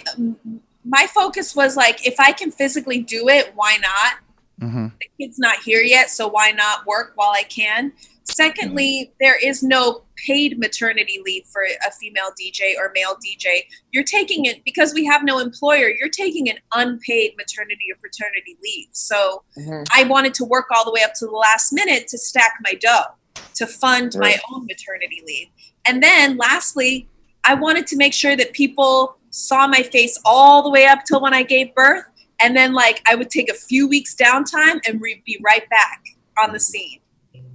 my 0.85 1.07
focus 1.13 1.55
was 1.55 1.77
like, 1.77 2.05
if 2.05 2.19
I 2.19 2.31
can 2.31 2.51
physically 2.51 2.99
do 3.01 3.29
it, 3.29 3.51
why 3.55 3.77
not? 3.77 4.19
hmm 4.59 4.87
the 4.99 5.07
kid's 5.19 5.39
not 5.39 5.57
here 5.57 5.81
yet, 5.81 6.09
so 6.09 6.27
why 6.27 6.51
not 6.51 6.85
work 6.85 7.13
while 7.15 7.31
I 7.31 7.43
can? 7.43 7.91
Secondly, 8.23 9.11
there 9.19 9.37
is 9.37 9.61
no 9.63 10.03
paid 10.15 10.57
maternity 10.57 11.21
leave 11.23 11.45
for 11.51 11.61
a 11.63 11.91
female 11.91 12.29
DJ 12.39 12.75
or 12.77 12.91
male 12.95 13.15
DJ. 13.15 13.63
You're 13.91 14.03
taking 14.03 14.45
it 14.45 14.63
because 14.63 14.93
we 14.93 15.05
have 15.05 15.23
no 15.23 15.39
employer, 15.39 15.89
you're 15.89 16.09
taking 16.09 16.49
an 16.49 16.57
unpaid 16.73 17.33
maternity 17.37 17.87
or 17.91 17.97
paternity 17.97 18.57
leave. 18.63 18.87
So 18.91 19.43
Mhm. 19.57 19.85
I 19.93 20.03
wanted 20.05 20.33
to 20.35 20.45
work 20.45 20.67
all 20.71 20.85
the 20.85 20.91
way 20.91 21.01
up 21.03 21.13
to 21.15 21.25
the 21.25 21.31
last 21.31 21.73
minute 21.73 22.07
to 22.09 22.17
stack 22.17 22.53
my 22.63 22.73
dough 22.73 23.15
to 23.55 23.67
fund 23.67 24.15
my 24.17 24.39
own 24.51 24.65
maternity 24.65 25.21
leave. 25.25 25.47
And 25.85 26.01
then 26.01 26.37
lastly, 26.37 27.09
I 27.43 27.55
wanted 27.55 27.87
to 27.87 27.97
make 27.97 28.13
sure 28.13 28.35
that 28.35 28.53
people 28.53 29.17
saw 29.31 29.67
my 29.67 29.83
face 29.83 30.17
all 30.23 30.63
the 30.63 30.69
way 30.69 30.85
up 30.85 31.03
till 31.05 31.21
when 31.21 31.33
I 31.33 31.43
gave 31.43 31.73
birth. 31.75 32.05
And 32.39 32.55
then, 32.55 32.73
like, 32.73 33.01
I 33.05 33.15
would 33.15 33.29
take 33.29 33.49
a 33.49 33.53
few 33.53 33.87
weeks 33.87 34.15
downtime 34.15 34.79
and 34.87 35.01
re- 35.01 35.21
be 35.25 35.39
right 35.43 35.67
back 35.69 36.01
on 36.41 36.51
the 36.51 36.59
scene. 36.59 36.99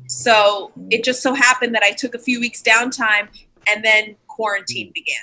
So 0.09 0.73
it 0.91 1.05
just 1.05 1.23
so 1.23 1.35
happened 1.35 1.75
that 1.75 1.83
I 1.83 1.93
took 1.93 2.15
a 2.15 2.19
few 2.19 2.41
weeks 2.41 2.63
downtime 2.63 3.29
and 3.71 3.85
then 3.85 4.17
quarantine 4.27 4.91
began. 4.95 5.17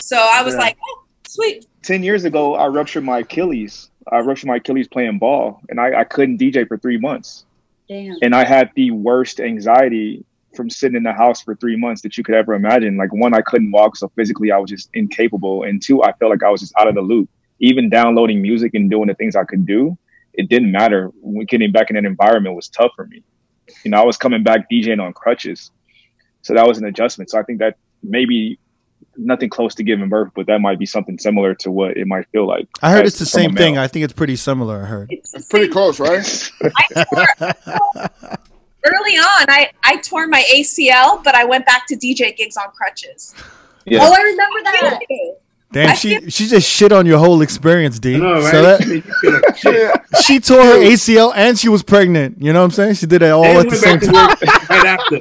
So 0.00 0.16
I 0.18 0.42
was 0.42 0.54
Yeah. 0.54 0.60
like, 0.60 0.76
oh, 0.84 1.04
sweet. 1.26 1.66
ten 1.82 2.02
years 2.02 2.24
ago 2.24 2.54
I 2.54 2.66
ruptured 2.66 3.04
my 3.04 3.20
Achilles. 3.20 3.90
I 4.10 4.18
ruptured 4.20 4.48
my 4.48 4.56
Achilles 4.56 4.88
playing 4.88 5.18
ball, 5.18 5.60
and 5.68 5.78
I, 5.80 6.00
I 6.00 6.04
couldn't 6.04 6.38
DJ 6.38 6.66
for 6.66 6.78
three 6.78 6.98
months. 6.98 7.44
Damn. 7.88 8.16
and 8.20 8.34
I 8.34 8.44
had 8.44 8.70
the 8.76 8.90
worst 8.90 9.40
anxiety 9.40 10.22
from 10.54 10.68
sitting 10.68 10.94
in 10.96 11.04
the 11.04 11.12
house 11.14 11.40
for 11.42 11.54
three 11.54 11.74
months 11.74 12.02
that 12.02 12.18
you 12.18 12.22
could 12.24 12.34
ever 12.34 12.52
imagine. 12.52 12.98
Like 12.98 13.14
one, 13.14 13.32
I 13.32 13.40
couldn't 13.40 13.70
walk, 13.70 13.96
so 13.96 14.08
physically 14.14 14.52
I 14.52 14.58
was 14.58 14.68
just 14.70 14.90
incapable, 14.94 15.62
and 15.62 15.80
two, 15.82 16.02
I 16.02 16.12
felt 16.12 16.30
like 16.30 16.42
I 16.42 16.50
was 16.50 16.60
just 16.60 16.74
out 16.78 16.86
of 16.88 16.94
the 16.94 17.00
loop. 17.00 17.30
Even 17.60 17.88
downloading 17.88 18.42
music 18.42 18.74
and 18.74 18.90
doing 18.90 19.08
the 19.08 19.14
things 19.14 19.36
I 19.36 19.44
could 19.44 19.64
do, 19.66 19.96
it 20.34 20.48
didn't 20.50 20.70
matter. 20.70 21.10
Getting 21.48 21.72
back 21.72 21.88
in 21.90 21.96
an 21.96 22.04
environment 22.04 22.54
was 22.56 22.68
tough 22.68 22.90
for 22.94 23.06
me. 23.06 23.22
You 23.84 23.90
know, 23.90 24.00
I 24.00 24.04
was 24.04 24.16
coming 24.16 24.42
back 24.42 24.70
DJing 24.70 25.02
on 25.02 25.12
crutches, 25.12 25.70
so 26.42 26.54
that 26.54 26.66
was 26.66 26.78
an 26.78 26.84
adjustment. 26.84 27.30
So 27.30 27.38
I 27.38 27.42
think 27.42 27.58
that 27.58 27.76
maybe 28.02 28.58
nothing 29.16 29.50
close 29.50 29.74
to 29.74 29.82
giving 29.82 30.08
birth, 30.08 30.30
but 30.34 30.46
that 30.46 30.60
might 30.60 30.78
be 30.78 30.86
something 30.86 31.18
similar 31.18 31.54
to 31.56 31.70
what 31.70 31.96
it 31.96 32.06
might 32.06 32.26
feel 32.28 32.46
like. 32.46 32.68
I 32.82 32.90
heard 32.92 33.04
as- 33.04 33.12
it's 33.12 33.18
the 33.18 33.26
same 33.26 33.54
thing. 33.54 33.76
I 33.78 33.88
think 33.88 34.04
it's 34.04 34.12
pretty 34.12 34.36
similar. 34.36 34.82
I 34.82 34.86
heard. 34.86 35.12
It's 35.12 35.34
It's 35.34 35.46
pretty 35.48 35.68
close, 35.68 35.98
right? 36.00 36.50
I 36.62 37.04
tore, 37.04 38.10
early 38.84 39.16
on, 39.16 39.46
I, 39.48 39.70
I 39.82 39.96
tore 39.96 40.26
my 40.28 40.44
ACL, 40.54 41.22
but 41.22 41.34
I 41.34 41.44
went 41.44 41.66
back 41.66 41.86
to 41.88 41.96
DJ 41.96 42.36
gigs 42.36 42.56
on 42.56 42.70
crutches. 42.72 43.34
Yeah. 43.84 44.00
Oh, 44.02 44.12
I 44.12 44.22
remember 44.22 44.58
that. 44.64 45.00
Damn, 45.70 45.90
I 45.90 45.94
she 45.94 46.30
she 46.30 46.46
just 46.46 46.68
shit 46.68 46.92
on 46.92 47.04
your 47.04 47.18
whole 47.18 47.42
experience, 47.42 47.98
D. 47.98 48.14
I 48.14 48.18
know, 48.18 48.32
right? 48.40 48.50
So 48.50 48.62
that 48.62 48.86
You 48.86 49.02
feel 49.02 49.32
like 49.32 49.56
shit. 49.58 49.74
Yeah. 49.74 50.20
she 50.22 50.40
tore 50.40 50.62
her 50.62 50.78
ACL 50.78 51.32
and 51.36 51.58
she 51.58 51.68
was 51.68 51.82
pregnant. 51.82 52.40
You 52.42 52.52
know 52.54 52.60
what 52.60 52.64
I'm 52.66 52.70
saying? 52.70 52.94
She 52.94 53.06
did 53.06 53.22
it 53.22 53.30
all 53.30 53.44
And 53.44 53.58
at 53.58 53.68
the 53.68 53.76
same 53.76 54.00
time. 54.00 54.14
right 54.70 54.86
after. 54.86 55.16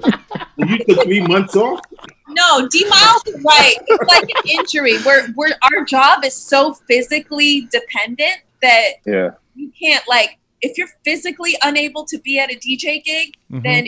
And 0.57 0.69
you 0.69 0.77
took 0.85 1.03
three 1.03 1.19
months 1.21 1.55
off. 1.57 1.81
No, 2.29 2.67
D 2.69 2.85
Miles 2.89 3.23
is 3.27 3.43
right. 3.43 3.75
It's 3.87 4.07
like 4.11 4.23
an 4.23 4.49
injury. 4.59 4.93
We're, 5.05 5.27
we're, 5.35 5.53
our 5.73 5.83
job 5.83 6.23
is 6.23 6.33
so 6.35 6.73
physically 6.87 7.67
dependent 7.71 8.41
that 8.61 8.83
Yeah. 9.05 9.31
you 9.55 9.71
can't, 9.79 10.03
like, 10.07 10.37
if 10.61 10.77
you're 10.77 10.89
physically 11.03 11.55
unable 11.63 12.05
to 12.05 12.17
be 12.19 12.39
at 12.39 12.51
a 12.51 12.55
DJ 12.55 13.03
gig, 13.03 13.35
Mhm. 13.51 13.63
then 13.63 13.87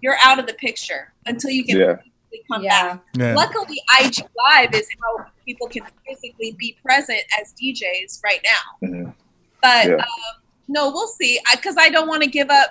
you're 0.00 0.16
out 0.24 0.38
of 0.38 0.46
the 0.46 0.54
picture 0.54 1.12
until 1.26 1.50
you 1.50 1.64
can 1.64 1.78
Yeah. 1.78 1.96
Physically 2.30 2.44
come 2.50 2.62
Yeah. 2.62 2.94
back. 2.94 3.04
Yeah. 3.14 3.34
Luckily, 3.34 3.80
IG 4.00 4.18
Live 4.36 4.74
is 4.74 4.88
how 5.02 5.26
people 5.46 5.68
can 5.68 5.84
physically 6.06 6.52
be 6.58 6.76
present 6.84 7.20
as 7.40 7.52
DJs 7.60 8.20
right 8.24 8.40
now. 8.44 8.88
Mhm. 8.88 9.14
But 9.62 9.86
Yeah. 9.86 9.94
um, 9.96 10.42
no, 10.68 10.90
we'll 10.90 11.08
see. 11.08 11.38
Because 11.52 11.76
I, 11.78 11.88
don't 11.88 12.08
want 12.08 12.22
to 12.22 12.28
give 12.28 12.50
up. 12.50 12.70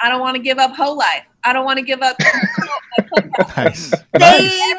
I 0.00 0.08
don't 0.08 0.20
want 0.20 0.36
to 0.36 0.42
give 0.42 0.58
up 0.58 0.74
whole 0.74 0.96
life. 0.96 1.24
I 1.44 1.52
don't 1.52 1.64
want 1.64 1.78
to 1.78 1.84
give 1.84 2.02
up. 2.02 2.16
Nice. 3.56 3.92
Nice. 4.14 4.52
Same. 4.60 4.76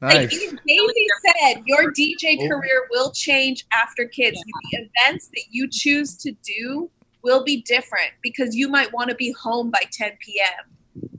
Like 0.00 0.14
Nice. 0.30 0.32
even 0.32 0.58
Daisy 0.66 1.06
said, 1.26 1.62
your 1.66 1.92
DJ 1.92 2.36
career 2.48 2.86
will 2.90 3.10
change 3.10 3.66
after 3.72 4.06
kids. 4.06 4.38
The 4.72 4.78
events 5.02 5.28
that 5.28 5.44
you 5.50 5.68
choose 5.70 6.16
to 6.18 6.32
do 6.44 6.90
will 7.22 7.42
be 7.44 7.62
different 7.62 8.10
because 8.22 8.54
you 8.54 8.68
might 8.68 8.92
want 8.92 9.10
to 9.10 9.16
be 9.16 9.32
home 9.32 9.70
by 9.70 9.82
10 9.92 10.12
p.m. 10.20 11.10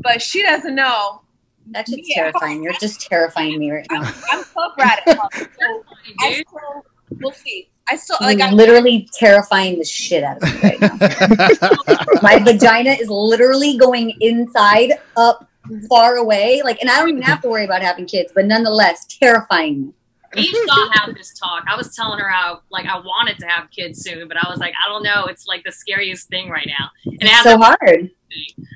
But 0.00 0.20
she 0.22 0.42
doesn't 0.42 0.74
know. 0.74 1.22
That's 1.70 1.90
just 1.90 2.02
Yeah. 2.08 2.22
terrifying. 2.22 2.62
You're 2.62 2.72
just 2.74 3.00
terrifying 3.00 3.58
me 3.58 3.70
right 3.70 3.86
I'm, 3.90 4.02
now. 4.02 4.12
I'm 4.32 4.44
club 4.44 4.72
rat 4.78 5.02
at 5.06 5.18
home. 5.18 5.28
So 5.32 5.84
I 6.20 6.34
Dude. 6.34 6.46
still, 6.48 6.84
we'll 7.20 7.32
see. 7.32 7.68
I 7.88 7.96
still 7.96 8.16
like. 8.20 8.38
You're 8.38 8.48
I, 8.48 8.52
literally 8.52 9.08
terrifying 9.14 9.78
the 9.78 9.84
shit 9.84 10.24
out 10.24 10.42
of 10.42 10.54
me 10.54 10.60
right 10.62 10.80
now. 10.80 11.98
My 12.22 12.38
vagina 12.38 12.90
is 12.90 13.08
literally 13.08 13.76
going 13.76 14.12
inside, 14.20 14.92
up, 15.16 15.48
far 15.88 16.16
away. 16.16 16.62
Like, 16.64 16.80
and 16.80 16.90
I 16.90 16.98
don't 16.98 17.10
even 17.10 17.22
have 17.22 17.40
to 17.42 17.48
worry 17.48 17.64
about 17.64 17.82
having 17.82 18.06
kids, 18.06 18.32
but 18.34 18.46
nonetheless, 18.46 19.04
terrifying 19.06 19.92
me. 20.34 20.50
We 20.52 20.66
saw 20.66 20.90
have 20.94 21.14
this 21.14 21.32
talk. 21.38 21.64
I 21.68 21.76
was 21.76 21.94
telling 21.94 22.18
her 22.18 22.28
how 22.28 22.60
like 22.70 22.86
I 22.86 22.98
wanted 22.98 23.38
to 23.38 23.46
have 23.46 23.70
kids 23.70 24.02
soon, 24.02 24.28
but 24.28 24.36
I 24.36 24.48
was 24.50 24.58
like, 24.58 24.74
I 24.84 24.88
don't 24.88 25.02
know. 25.02 25.26
It's 25.26 25.46
like 25.46 25.64
the 25.64 25.72
scariest 25.72 26.28
thing 26.28 26.50
right 26.50 26.66
now. 26.66 26.90
And 27.06 27.16
It's 27.22 27.42
so 27.42 27.56
hard. 27.58 28.10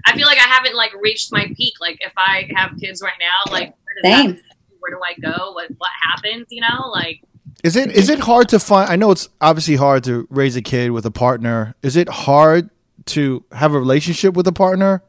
I 0.07 0.17
feel 0.17 0.27
like 0.27 0.39
I 0.39 0.49
haven't 0.49 0.75
like 0.75 0.93
reached 1.01 1.33
my 1.33 1.47
peak. 1.57 1.75
Like 1.81 1.99
if 2.01 2.13
I 2.17 2.49
have 2.55 2.73
kids 2.79 3.03
right 3.03 3.13
now, 3.21 3.53
like 3.53 3.75
where 3.85 4.03
does 4.03 4.19
Same. 4.19 4.31
that 4.37 4.43
where 4.81 4.91
do 4.93 5.01
I 5.03 5.15
go? 5.21 5.53
What 5.53 5.71
what 5.79 5.91
happens? 6.03 6.47
You 6.51 6.63
know, 6.63 6.89
like 6.91 7.23
Is 7.63 7.77
it 7.77 7.93
is 7.93 8.09
it 8.09 8.21
hard 8.21 8.49
to 8.51 8.59
find? 8.59 8.91
I 8.91 8.97
know 8.97 9.11
it's 9.11 9.29
obviously 9.41 9.77
hard 9.77 10.05
to 10.05 10.27
raise 10.31 10.57
a 10.57 10.63
kid 10.63 10.91
with 10.91 11.07
a 11.07 11.11
partner. 11.11 11.75
Is 11.83 11.97
it 11.97 12.09
hard 12.09 12.71
to 13.07 13.45
have 13.53 13.75
a 13.75 13.79
relationship 13.79 14.35
with 14.35 14.47
a 14.47 14.53
partner? 14.53 15.03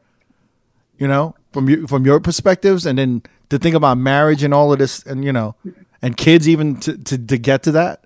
You 0.98 1.08
know, 1.08 1.34
from 1.52 1.68
your 1.68 1.88
from 1.88 2.04
your 2.04 2.20
perspectives, 2.20 2.86
and 2.86 2.98
then 2.98 3.22
to 3.48 3.58
think 3.58 3.74
about 3.74 3.98
marriage 3.98 4.42
and 4.42 4.54
all 4.54 4.72
of 4.72 4.78
this, 4.78 5.02
and 5.04 5.24
you 5.24 5.32
know, 5.32 5.56
and 6.00 6.16
kids 6.16 6.48
even 6.48 6.78
to 6.80 6.96
to, 6.96 7.18
to 7.18 7.38
get 7.38 7.62
to 7.64 7.72
that. 7.72 8.04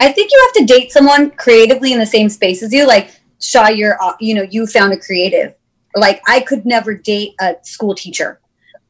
I 0.00 0.10
think 0.10 0.32
you 0.32 0.40
have 0.46 0.66
to 0.66 0.74
date 0.74 0.90
someone 0.90 1.30
creatively 1.30 1.92
in 1.92 2.00
the 2.00 2.06
same 2.06 2.28
space 2.28 2.60
as 2.62 2.72
you. 2.72 2.86
Like 2.86 3.10
Shaw, 3.42 3.68
you're 3.68 4.00
uh, 4.02 4.14
you 4.20 4.34
know 4.34 4.42
you 4.42 4.66
found 4.66 4.92
a 4.92 4.98
creative. 4.98 5.54
Like 5.94 6.22
I 6.26 6.40
could 6.40 6.64
never 6.64 6.94
date 6.94 7.34
a 7.40 7.56
school 7.62 7.94
teacher, 7.94 8.40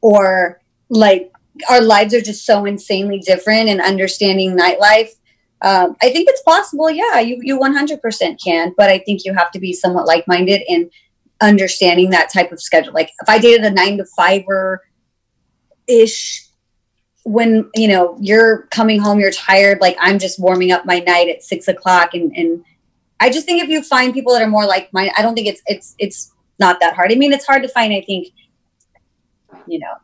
or 0.01 0.61
like 0.89 1.31
our 1.69 1.81
lives 1.81 2.13
are 2.13 2.21
just 2.21 2.45
so 2.45 2.65
insanely 2.65 3.19
different. 3.19 3.69
And 3.69 3.81
understanding 3.81 4.55
nightlife, 4.57 5.09
um, 5.61 5.95
I 6.01 6.11
think 6.11 6.29
it's 6.29 6.41
possible. 6.43 6.89
Yeah, 6.89 7.19
you 7.19 7.39
you 7.41 7.59
100% 7.59 8.43
can, 8.43 8.73
but 8.77 8.89
I 8.89 8.99
think 8.99 9.25
you 9.25 9.33
have 9.33 9.51
to 9.51 9.59
be 9.59 9.73
somewhat 9.73 10.07
like 10.07 10.27
minded 10.27 10.61
in 10.67 10.89
understanding 11.41 12.11
that 12.11 12.31
type 12.31 12.51
of 12.51 12.61
schedule. 12.61 12.93
Like 12.93 13.09
if 13.21 13.27
I 13.29 13.39
dated 13.39 13.65
a 13.65 13.71
nine 13.71 13.97
to 13.97 14.05
fiver 14.15 14.81
ish 15.87 16.47
when 17.23 17.69
you 17.75 17.87
know 17.87 18.17
you're 18.19 18.63
coming 18.71 18.99
home 18.99 19.19
you're 19.19 19.31
tired 19.31 19.79
like 19.79 19.95
i'm 19.99 20.19
just 20.19 20.39
warming 20.39 20.71
up 20.71 20.85
my 20.85 20.99
night 20.99 21.29
at 21.29 21.43
six 21.43 21.67
o'clock 21.67 22.13
and 22.13 22.35
and 22.35 22.63
i 23.23 23.29
just 23.35 23.45
think 23.47 23.57
if 23.65 23.69
you 23.69 23.81
find 23.95 24.13
people 24.17 24.31
that 24.33 24.41
are 24.45 24.53
more 24.57 24.65
like 24.75 24.85
mine 24.97 25.09
i 25.17 25.21
don't 25.23 25.35
think 25.37 25.47
it's 25.53 25.61
it's 25.73 25.87
it's 26.05 26.19
not 26.59 26.79
that 26.81 26.93
hard. 26.97 27.11
I 27.11 27.15
mean 27.15 27.33
it's 27.33 27.47
hard 27.51 27.61
to 27.63 27.69
find 27.77 27.89
i 27.93 28.01
think 28.09 28.27
you 29.71 29.79
know 29.79 29.95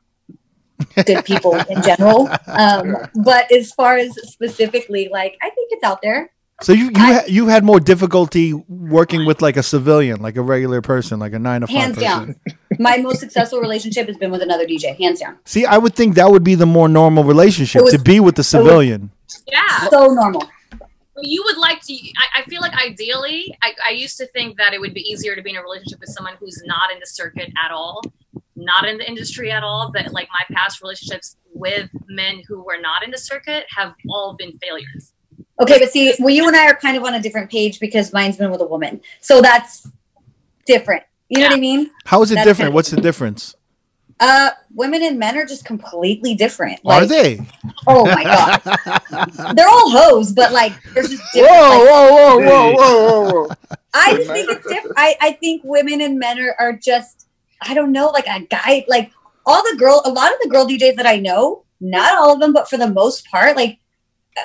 good 1.06 1.24
people 1.26 1.54
in 1.74 1.82
general. 1.84 2.30
Um 2.48 2.86
but 3.30 3.52
as 3.52 3.72
far 3.80 3.98
as 3.98 4.10
specifically 4.36 5.04
like 5.20 5.34
i 5.42 5.50
think 5.56 5.68
it's 5.72 5.84
out 5.84 6.02
there. 6.02 6.32
So 6.62 6.74
you 6.74 6.86
you 6.86 6.92
ha- 7.14 7.28
you 7.28 7.48
had 7.48 7.64
more 7.64 7.80
difficulty 7.80 8.46
working 8.68 9.26
with 9.26 9.42
like 9.42 9.56
a 9.56 9.64
civilian, 9.64 10.22
like 10.22 10.36
a 10.36 10.42
regular 10.42 10.82
person, 10.82 11.18
like 11.26 11.34
a 11.34 11.40
nine 11.40 11.62
to 11.62 11.68
five 11.68 11.76
hands 11.78 11.96
person. 11.96 12.10
down. 12.10 12.36
My 12.80 12.98
most 12.98 13.20
successful 13.20 13.60
relationship 13.62 14.08
has 14.08 14.18
been 14.18 14.32
with 14.32 14.42
another 14.42 14.66
dj 14.66 14.98
hands 15.00 15.20
down. 15.22 15.38
See, 15.46 15.64
I 15.66 15.78
would 15.78 15.96
think 15.96 16.16
that 16.16 16.30
would 16.30 16.44
be 16.44 16.56
the 16.56 16.66
more 16.78 16.90
normal 16.90 17.24
relationship 17.24 17.84
was- 17.84 17.94
to 17.94 18.00
be 18.00 18.20
with 18.20 18.36
the 18.36 18.44
civilian. 18.44 19.12
yeah. 19.48 19.88
so 19.90 20.08
normal 20.08 20.44
you 21.22 21.44
would 21.46 21.58
like 21.58 21.82
to 21.82 21.94
I, 21.94 22.42
I 22.42 22.44
feel 22.44 22.62
like 22.62 22.74
ideally 22.74 23.56
I, 23.62 23.74
I 23.88 23.92
used 23.92 24.18
to 24.18 24.28
think 24.28 24.58
that 24.58 24.74
it 24.74 24.80
would 24.80 24.94
be 24.94 25.02
easier 25.02 25.36
to 25.36 25.42
be 25.42 25.52
in 25.52 25.56
a 25.56 25.62
relationship 25.62 26.00
with 26.00 26.10
someone 26.10 26.36
who's 26.40 26.62
not 26.66 26.92
in 26.92 27.00
the 27.00 27.06
circuit 27.08 27.52
at 27.64 27.72
all 27.72 28.02
not 28.56 28.86
in 28.86 28.98
the 28.98 29.08
industry 29.08 29.52
at 29.52 29.64
all 29.64 29.92
that 29.94 30.12
like 30.14 30.28
my 30.32 30.56
past 30.56 30.82
relationships 30.82 31.38
with 31.54 31.90
men 32.08 32.42
who 32.48 32.64
were 32.64 32.78
not 32.80 33.04
in 33.04 33.12
the 33.12 33.18
circuit 33.18 33.66
have 33.76 33.94
all 34.10 34.36
been 34.38 34.58
failures 34.60 35.14
Okay, 35.62 35.78
but 35.78 35.92
see, 35.92 36.14
well, 36.20 36.30
you 36.30 36.48
and 36.48 36.56
I 36.56 36.68
are 36.68 36.76
kind 36.76 36.96
of 36.96 37.04
on 37.04 37.16
a 37.16 37.22
different 37.22 37.52
page 37.52 37.82
because 37.82 38.14
mine's 38.14 38.38
been 38.38 38.50
with 38.50 38.62
a 38.62 38.66
woman, 38.66 39.02
so 39.20 39.42
that's 39.42 39.86
different. 40.66 41.04
You 41.28 41.40
know 41.40 41.48
what 41.48 41.58
I 41.58 41.60
mean? 41.60 41.92
How 42.06 42.22
is 42.22 42.32
it 42.32 42.36
That's 42.36 42.46
different? 42.48 42.58
kind 42.58 42.68
of- 42.70 42.74
What's 42.76 42.90
the 42.92 43.02
difference? 43.02 43.56
Uh, 44.20 44.50
women 44.74 45.02
and 45.02 45.18
men 45.18 45.38
are 45.38 45.46
just 45.46 45.64
completely 45.64 46.36
different. 46.36 46.84
Like, 46.84 47.04
Are 47.04 47.06
they? 47.06 47.40
Oh 47.88 48.04
my 48.06 48.24
god, 48.24 49.54
they're 49.56 49.68
all 49.68 49.90
hoes, 49.90 50.34
but 50.34 50.52
like, 50.52 50.74
there's 50.94 51.10
just 51.10 51.24
Whoa, 51.34 51.44
like, 51.44 51.90
whoa, 51.90 52.10
whoa, 52.12 52.40
whoa, 52.40 52.74
whoa, 52.74 52.74
whoa, 52.74 53.32
whoa. 53.32 53.56
I 53.94 54.16
just 54.16 54.30
think 54.30 54.50
it's 54.50 54.68
different. 54.68 54.96
I, 54.98 55.16
I 55.22 55.32
think 55.34 55.62
women 55.64 56.02
and 56.02 56.20
men 56.20 56.40
are, 56.40 56.56
are 56.60 56.74
just, 56.74 57.28
I 57.62 57.74
don't 57.74 57.92
know, 57.92 58.08
like 58.08 58.28
a 58.28 58.42
guy, 58.42 58.86
like 58.88 59.12
all 59.46 59.64
the 59.72 59.78
girl, 59.78 60.02
a 60.06 60.12
lot 60.12 60.34
of 60.34 60.40
the 60.42 60.50
girl 60.50 60.68
DJs 60.68 60.96
that 60.98 61.08
I 61.08 61.18
know, 61.18 61.64
not 61.80 62.18
all 62.18 62.34
of 62.34 62.40
them, 62.40 62.54
but 62.54 62.70
for 62.70 62.78
the 62.78 62.90
most 62.90 63.26
part, 63.28 63.56
like 63.56 63.80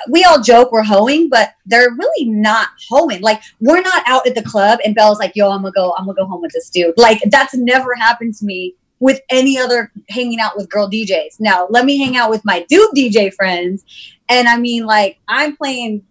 we 0.09 0.23
all 0.23 0.41
joke 0.41 0.71
we're 0.71 0.83
hoeing, 0.83 1.29
but 1.29 1.53
they're 1.65 1.91
really 1.91 2.29
not 2.29 2.69
hoeing. 2.89 3.21
Like 3.21 3.41
we're 3.59 3.81
not 3.81 4.03
out 4.07 4.25
at 4.27 4.35
the 4.35 4.41
club 4.41 4.79
and 4.85 4.95
Belle's 4.95 5.19
like, 5.19 5.33
yo, 5.35 5.51
I'm 5.51 5.61
gonna 5.61 5.71
go, 5.71 5.93
I'm 5.97 6.05
gonna 6.05 6.15
go 6.15 6.25
home 6.25 6.41
with 6.41 6.51
this 6.53 6.69
dude. 6.69 6.97
Like 6.97 7.21
that's 7.29 7.53
never 7.53 7.93
happened 7.95 8.33
to 8.35 8.45
me 8.45 8.75
with 8.99 9.19
any 9.29 9.57
other 9.57 9.91
hanging 10.09 10.39
out 10.39 10.55
with 10.55 10.69
girl 10.69 10.89
DJs. 10.89 11.39
Now 11.39 11.67
let 11.69 11.85
me 11.85 11.97
hang 11.97 12.15
out 12.17 12.29
with 12.29 12.43
my 12.45 12.65
dude 12.69 12.89
DJ 12.95 13.33
friends. 13.33 13.83
And 14.29 14.47
I 14.47 14.57
mean, 14.57 14.85
like, 14.85 15.19
I'm 15.27 15.55
playing 15.57 16.03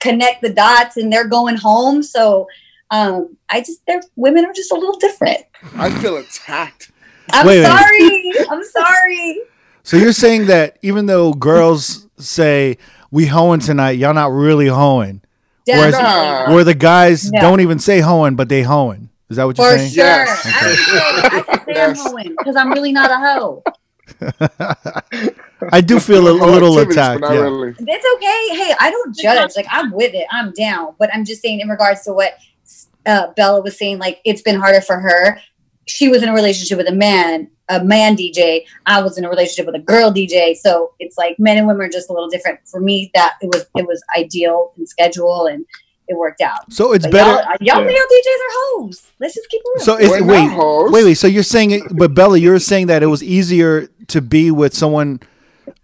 connect 0.00 0.42
the 0.42 0.50
dots 0.50 0.96
and 0.96 1.12
they're 1.12 1.26
going 1.26 1.56
home. 1.56 2.02
So 2.02 2.46
um 2.90 3.36
I 3.50 3.60
just 3.60 3.84
they're 3.86 4.00
women 4.16 4.44
are 4.44 4.52
just 4.52 4.70
a 4.70 4.74
little 4.74 4.96
different. 4.98 5.40
I 5.76 5.90
feel 6.00 6.16
attacked. 6.16 6.90
I'm 7.32 7.46
Wait, 7.46 7.58
wait. 7.60 7.66
sorry. 7.66 8.32
I'm 8.50 8.64
sorry. 8.64 9.40
So 9.82 9.96
you're 9.96 10.12
saying 10.12 10.46
that 10.46 10.78
even 10.82 11.06
though 11.06 11.32
girls 11.32 12.06
say 12.18 12.78
we 13.10 13.26
hoeing 13.26 13.60
tonight, 13.60 13.92
y'all 13.92 14.14
not 14.14 14.32
really 14.32 14.66
hoeing, 14.68 15.22
Whereas- 15.66 16.48
where 16.52 16.64
the 16.64 16.74
guys 16.74 17.30
No. 17.32 17.40
don't 17.40 17.60
even 17.60 17.78
say 17.78 18.00
hoeing, 18.00 18.34
but 18.36 18.48
they 18.48 18.62
hoeing. 18.62 19.07
Is 19.30 19.36
that 19.36 19.44
what 19.44 19.58
you're 19.58 19.66
For 19.70 19.78
saying? 19.78 19.90
sure. 19.92 20.04
Yes. 20.04 20.46
I 20.46 20.50
can 20.52 20.76
say, 20.76 21.22
I 21.30 21.40
can 21.42 21.58
say 21.64 21.72
I'm 21.80 21.90
Yes. 21.90 21.98
hoeing 22.00 22.36
because 22.36 22.56
I'm 22.56 22.72
really 22.72 22.92
not 22.92 23.10
a 23.10 23.16
hoe. 23.16 23.64
I 25.72 25.80
do 25.80 26.00
feel 26.00 26.26
a, 26.28 26.32
a 26.32 26.48
little 26.50 26.78
attacked. 26.78 27.20
but 27.20 27.32
Yeah. 27.34 27.40
really. 27.40 27.74
It's 27.78 28.06
okay. 28.16 28.56
Hey, 28.64 28.74
I 28.80 28.90
don't 28.90 29.14
judge. 29.14 29.50
Like 29.56 29.66
I'm 29.70 29.90
with 29.92 30.14
it. 30.14 30.26
I'm 30.30 30.52
down. 30.52 30.94
But 30.98 31.10
I'm 31.14 31.24
just 31.24 31.42
saying 31.42 31.60
in 31.60 31.68
regards 31.68 32.02
to 32.04 32.12
what 32.12 32.32
uh, 33.06 33.28
Bella 33.36 33.60
was 33.62 33.76
saying, 33.78 33.98
like 33.98 34.20
it's 34.24 34.42
been 34.42 34.58
harder 34.58 34.80
for 34.80 34.98
her. 34.98 35.38
She 35.86 36.08
was 36.08 36.22
in 36.22 36.28
a 36.28 36.34
relationship 36.34 36.76
with 36.76 36.88
a 36.88 36.92
man, 36.94 37.50
a 37.70 37.82
man 37.82 38.14
DJ. 38.16 38.64
I 38.86 39.00
was 39.02 39.16
in 39.18 39.24
a 39.24 39.28
relationship 39.30 39.66
with 39.66 39.74
a 39.74 39.84
girl 39.84 40.12
DJ. 40.12 40.54
So 40.54 40.92
it's 40.98 41.16
like 41.16 41.38
men 41.38 41.56
and 41.58 41.66
women 41.66 41.86
are 41.86 41.90
just 41.90 42.10
a 42.10 42.12
little 42.12 42.28
different. 42.28 42.60
For 42.66 42.80
me, 42.80 43.10
that 43.14 43.34
it 43.42 43.46
was 43.46 43.66
it 43.76 43.86
was 43.86 44.02
ideal 44.16 44.72
and 44.76 44.88
schedule 44.88 45.46
and 45.46 45.64
it 46.08 46.16
worked 46.16 46.40
out. 46.40 46.72
So 46.72 46.92
it's 46.92 47.04
But 47.06 47.12
better. 47.12 47.30
Y'all, 47.30 47.56
y'all 47.60 47.80
Yeah. 47.82 47.86
male 47.86 47.96
DJs 47.96 48.40
are 48.46 48.52
hoes. 48.52 49.02
Let's 49.20 49.34
just 49.34 49.48
keep 49.50 49.60
it 49.64 49.68
real. 49.76 49.84
So 49.84 49.96
it's 49.96 50.10
We're 50.10 50.20
not 50.20 50.26
wait, 50.28 50.50
hoes. 50.50 50.90
wait, 50.92 51.04
wait. 51.04 51.14
So 51.14 51.26
you're 51.26 51.42
saying, 51.42 51.70
it, 51.72 51.82
but 51.90 52.14
Bella, 52.14 52.38
you're 52.38 52.58
saying 52.58 52.86
that 52.88 53.02
it 53.02 53.06
was 53.06 53.22
easier 53.22 53.88
to 54.08 54.20
be 54.20 54.50
with 54.50 54.74
someone, 54.74 55.20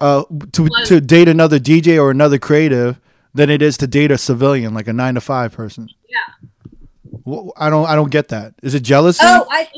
uh, 0.00 0.24
to 0.52 0.68
to 0.86 1.00
date 1.00 1.28
another 1.28 1.58
DJ 1.58 1.98
or 2.02 2.10
another 2.10 2.38
creative 2.38 2.98
than 3.34 3.50
it 3.50 3.60
is 3.62 3.76
to 3.78 3.86
date 3.86 4.10
a 4.10 4.18
civilian, 4.18 4.72
like 4.74 4.88
a 4.88 4.92
nine 4.92 5.14
to 5.14 5.20
five 5.20 5.52
person. 5.52 5.88
Yeah. 6.08 6.48
Wh- 7.26 7.48
I 7.56 7.68
don't, 7.70 7.86
I 7.86 7.94
don't 7.94 8.10
get 8.10 8.28
that. 8.28 8.54
Is 8.62 8.74
it 8.74 8.80
jealousy? 8.82 9.20
oh, 9.22 9.46
I 9.50 9.68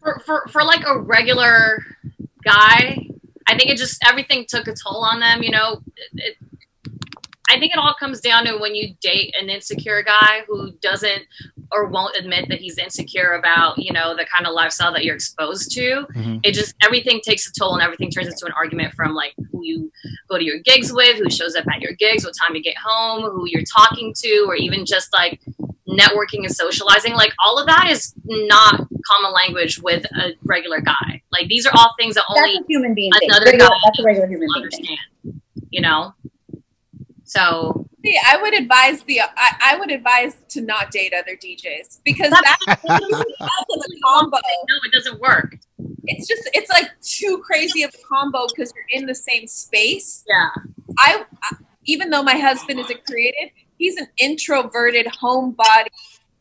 for, 0.00 0.20
for 0.24 0.46
for 0.48 0.64
like 0.64 0.86
a 0.86 0.98
regular 0.98 1.84
guy, 2.44 3.06
I 3.46 3.56
think 3.56 3.70
it 3.70 3.76
just 3.78 4.02
everything 4.06 4.46
took 4.48 4.66
a 4.68 4.72
toll 4.74 5.04
on 5.04 5.20
them. 5.20 5.42
You 5.42 5.50
know, 5.50 5.82
it, 5.96 6.08
it, 6.14 6.36
I 7.50 7.58
think 7.58 7.72
it 7.72 7.78
all 7.78 7.94
comes 7.98 8.20
down 8.20 8.44
to 8.46 8.58
when 8.58 8.74
you 8.74 8.94
date 9.00 9.34
an 9.40 9.48
insecure 9.48 10.02
guy 10.02 10.42
who 10.46 10.72
doesn't 10.82 11.22
or 11.72 11.86
won't 11.86 12.16
admit 12.16 12.48
that 12.48 12.60
he's 12.60 12.78
insecure 12.78 13.32
about 13.32 13.78
you 13.78 13.92
know 13.92 14.14
the 14.16 14.26
kind 14.26 14.46
of 14.46 14.54
lifestyle 14.54 14.92
that 14.92 15.04
you're 15.04 15.14
exposed 15.14 15.70
to. 15.72 16.06
Mhm. 16.14 16.40
It 16.44 16.52
just 16.52 16.74
everything 16.84 17.20
takes 17.22 17.48
a 17.48 17.52
toll 17.58 17.74
and 17.74 17.82
everything 17.82 18.10
turns 18.10 18.28
into 18.28 18.46
an 18.46 18.52
argument 18.52 18.94
from 18.94 19.14
like 19.14 19.34
who 19.50 19.60
you 19.64 19.90
go 20.28 20.38
to 20.38 20.44
your 20.44 20.58
gigs 20.60 20.92
with, 20.92 21.16
who 21.18 21.30
shows 21.30 21.54
up 21.56 21.64
at 21.74 21.80
your 21.80 21.92
gigs, 21.94 22.24
what 22.24 22.34
time 22.40 22.54
you 22.54 22.62
get 22.62 22.76
home, 22.82 23.22
who 23.30 23.44
you're 23.46 23.64
talking 23.64 24.12
to, 24.18 24.44
or 24.46 24.54
even 24.56 24.84
just 24.86 25.12
like 25.12 25.40
networking 25.88 26.44
and 26.44 26.54
socializing 26.54 27.14
like 27.14 27.32
all 27.42 27.58
of 27.58 27.66
that 27.66 27.88
is 27.90 28.12
not 28.26 28.86
common 29.06 29.32
language 29.32 29.78
with 29.80 30.04
a 30.20 30.34
regular 30.44 30.82
guy 30.82 31.22
like 31.32 31.48
these 31.48 31.64
are 31.66 31.72
all 31.78 31.94
things 31.98 32.14
that 32.14 32.24
that's 32.28 32.40
only 32.42 32.58
a 32.58 32.62
human 32.68 32.92
being 32.92 33.10
another 33.22 33.46
Regular- 33.46 33.68
guy 33.70 33.74
that's 33.86 33.98
a 33.98 34.02
regular 34.02 34.28
human 34.28 34.48
will 34.48 34.60
being 34.60 34.70
thing. 34.70 34.98
understand 35.24 35.40
you 35.70 35.80
know 35.80 36.12
so 37.28 37.84
See, 38.04 38.16
I 38.26 38.40
would 38.40 38.54
advise 38.54 39.02
the 39.02 39.20
I, 39.20 39.50
I 39.72 39.76
would 39.76 39.90
advise 39.90 40.36
to 40.50 40.60
not 40.60 40.90
date 40.92 41.12
other 41.12 41.36
DJs 41.36 42.00
because 42.04 42.30
that's 42.30 42.64
that's 42.66 42.82
a 42.84 44.00
combo. 44.04 44.36
no 44.36 44.76
it 44.84 44.92
doesn't 44.92 45.20
work 45.20 45.56
It's 46.04 46.26
just 46.28 46.48
it's 46.54 46.70
like 46.70 46.88
too 47.02 47.42
crazy 47.44 47.82
of 47.82 47.90
a 47.94 47.98
combo 48.08 48.46
because 48.48 48.72
you're 48.74 49.00
in 49.00 49.06
the 49.06 49.14
same 49.14 49.46
space. 49.46 50.24
yeah 50.28 50.48
I 51.00 51.24
I- 51.44 51.56
even 51.86 52.10
though 52.10 52.22
my 52.22 52.34
husband 52.36 52.78
is 52.80 52.90
a 52.90 52.96
creative, 53.10 53.48
he's 53.78 53.96
an 53.96 54.08
introverted 54.18 55.06
homebody 55.06 55.86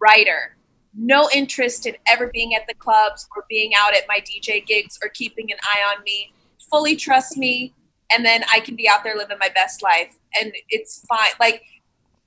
writer. 0.01 0.57
No 0.93 1.30
interest 1.34 1.85
in 1.85 1.95
ever 2.11 2.30
being 2.34 2.53
at 2.53 2.68
the 2.68 2.73
clubs 2.73 3.26
or 3.35 3.45
being 3.49 3.72
out 3.77 3.95
at 3.95 4.03
my 4.09 4.19
DJ 4.19 4.65
gigs 4.65 4.99
or 5.01 5.07
keeping 5.09 5.49
an 5.51 5.57
eye 5.73 5.95
on 5.95 6.03
me. 6.03 6.34
Fully 6.69 6.97
trust 6.97 7.38
me, 7.38 7.73
and 8.11 8.25
then 8.25 8.43
I 8.53 8.59
can 8.59 8.75
be 8.75 8.88
out 8.88 9.03
there 9.03 9.15
living 9.15 9.38
my 9.39 9.49
best 9.49 9.84
life, 9.84 10.17
and 10.39 10.53
it's 10.69 11.05
fine. 11.07 11.31
Like 11.39 11.63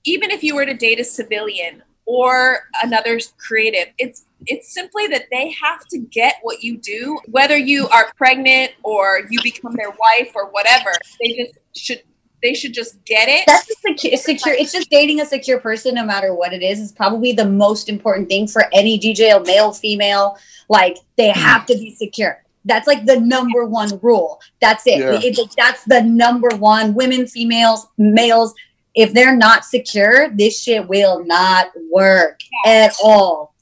even 0.04 0.30
if 0.30 0.42
you 0.42 0.54
were 0.54 0.66
to 0.66 0.74
date 0.74 1.00
a 1.00 1.04
civilian 1.04 1.82
or 2.06 2.68
another 2.82 3.20
creative, 3.38 3.92
it's 3.98 4.26
it's 4.46 4.72
simply 4.72 5.06
that 5.08 5.26
they 5.30 5.50
have 5.50 5.86
to 5.88 5.98
get 5.98 6.36
what 6.42 6.62
you 6.62 6.78
do, 6.78 7.18
whether 7.26 7.56
you 7.56 7.88
are 7.88 8.10
pregnant 8.16 8.72
or 8.82 9.20
you 9.28 9.38
become 9.42 9.74
their 9.74 9.90
wife 9.90 10.32
or 10.34 10.50
whatever. 10.50 10.92
They 11.20 11.36
just 11.36 11.58
should 11.76 12.02
they 12.42 12.54
should 12.54 12.72
just 12.72 13.04
get 13.04 13.28
it. 13.28 13.44
That's 13.46 13.70
secure, 13.80 14.16
secure. 14.16 14.54
It's 14.54 14.72
just 14.72 14.90
dating 14.90 15.20
a 15.20 15.26
secure 15.26 15.60
person, 15.60 15.94
no 15.94 16.04
matter 16.04 16.34
what 16.34 16.52
it 16.52 16.62
is, 16.62 16.80
is 16.80 16.92
probably 16.92 17.32
the 17.32 17.44
most 17.44 17.88
important 17.88 18.28
thing 18.28 18.48
for 18.48 18.64
any 18.72 18.98
DJ, 18.98 19.44
male, 19.46 19.72
female. 19.72 20.38
Like 20.68 20.96
they 21.16 21.28
have 21.28 21.66
to 21.66 21.74
be 21.74 21.94
secure. 21.94 22.42
That's 22.64 22.86
like 22.86 23.06
the 23.06 23.18
number 23.18 23.64
one 23.64 23.98
rule. 24.02 24.40
That's 24.60 24.86
it. 24.86 24.98
Yeah. 24.98 25.12
It- 25.12 25.38
it- 25.38 25.54
that's 25.56 25.82
the 25.84 26.02
number 26.02 26.48
one. 26.56 26.94
Women, 26.94 27.26
females, 27.26 27.86
males. 27.98 28.54
If 28.94 29.12
they're 29.12 29.36
not 29.36 29.64
secure, 29.64 30.28
this 30.30 30.60
shit 30.60 30.88
will 30.88 31.24
not 31.24 31.68
work 31.90 32.40
at 32.66 32.92
all. 33.02 33.54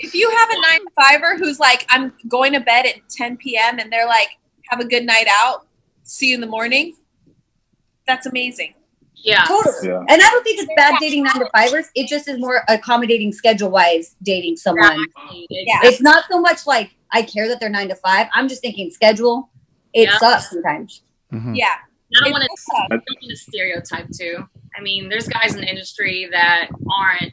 if 0.00 0.12
you 0.14 0.28
have 0.30 0.50
a 0.50 0.60
nine 0.60 0.80
to 0.80 0.90
fiver 0.94 1.36
who's 1.38 1.58
like, 1.58 1.86
I'm 1.88 2.12
going 2.28 2.52
to 2.52 2.60
bed 2.60 2.84
at 2.84 2.96
10 3.08 3.38
p.m. 3.38 3.78
and 3.78 3.90
they're 3.90 4.06
like, 4.06 4.28
have 4.68 4.78
a 4.80 4.84
good 4.84 5.04
night 5.06 5.26
out, 5.30 5.66
see 6.02 6.28
you 6.28 6.34
in 6.34 6.40
the 6.42 6.46
morning, 6.46 6.94
that's 8.06 8.26
amazing. 8.26 8.74
yeah 9.14 9.44
Totally. 9.44 9.88
Yeah. 9.88 10.00
And 10.08 10.20
I 10.22 10.30
don't 10.30 10.44
think 10.44 10.60
it's 10.60 10.70
bad 10.76 10.96
dating 11.00 11.24
nine 11.24 11.38
to 11.38 11.48
fivers. 11.54 11.86
It 11.94 12.08
just 12.08 12.28
is 12.28 12.38
more 12.38 12.62
accommodating 12.68 13.32
schedule 13.32 13.70
wise 13.70 14.16
dating 14.22 14.56
someone. 14.56 14.92
Exactly. 15.00 15.46
Yeah. 15.50 15.80
It's 15.84 16.00
not 16.02 16.24
so 16.30 16.40
much 16.40 16.66
like 16.66 16.90
I 17.12 17.22
care 17.22 17.48
that 17.48 17.60
they're 17.60 17.68
nine 17.70 17.88
to 17.88 17.94
five. 17.96 18.28
I'm 18.34 18.48
just 18.48 18.60
thinking 18.62 18.90
schedule. 18.90 19.50
It 19.92 20.04
Yeah. 20.08 20.18
sucks 20.18 20.50
sometimes. 20.50 21.02
Mhm. 21.32 21.56
Yeah. 21.56 21.74
I 22.20 22.24
don't 22.24 22.32
want 22.32 22.44
to. 22.44 22.48
I 22.76 22.86
don't 22.88 22.90
want 22.90 23.30
to 23.30 23.36
stereotype 23.36 24.08
too. 24.16 24.46
I 24.76 24.80
mean, 24.80 25.08
there's 25.08 25.26
guys 25.28 25.54
in 25.54 25.60
the 25.62 25.68
industry 25.68 26.28
that 26.30 26.68
aren't 26.90 27.32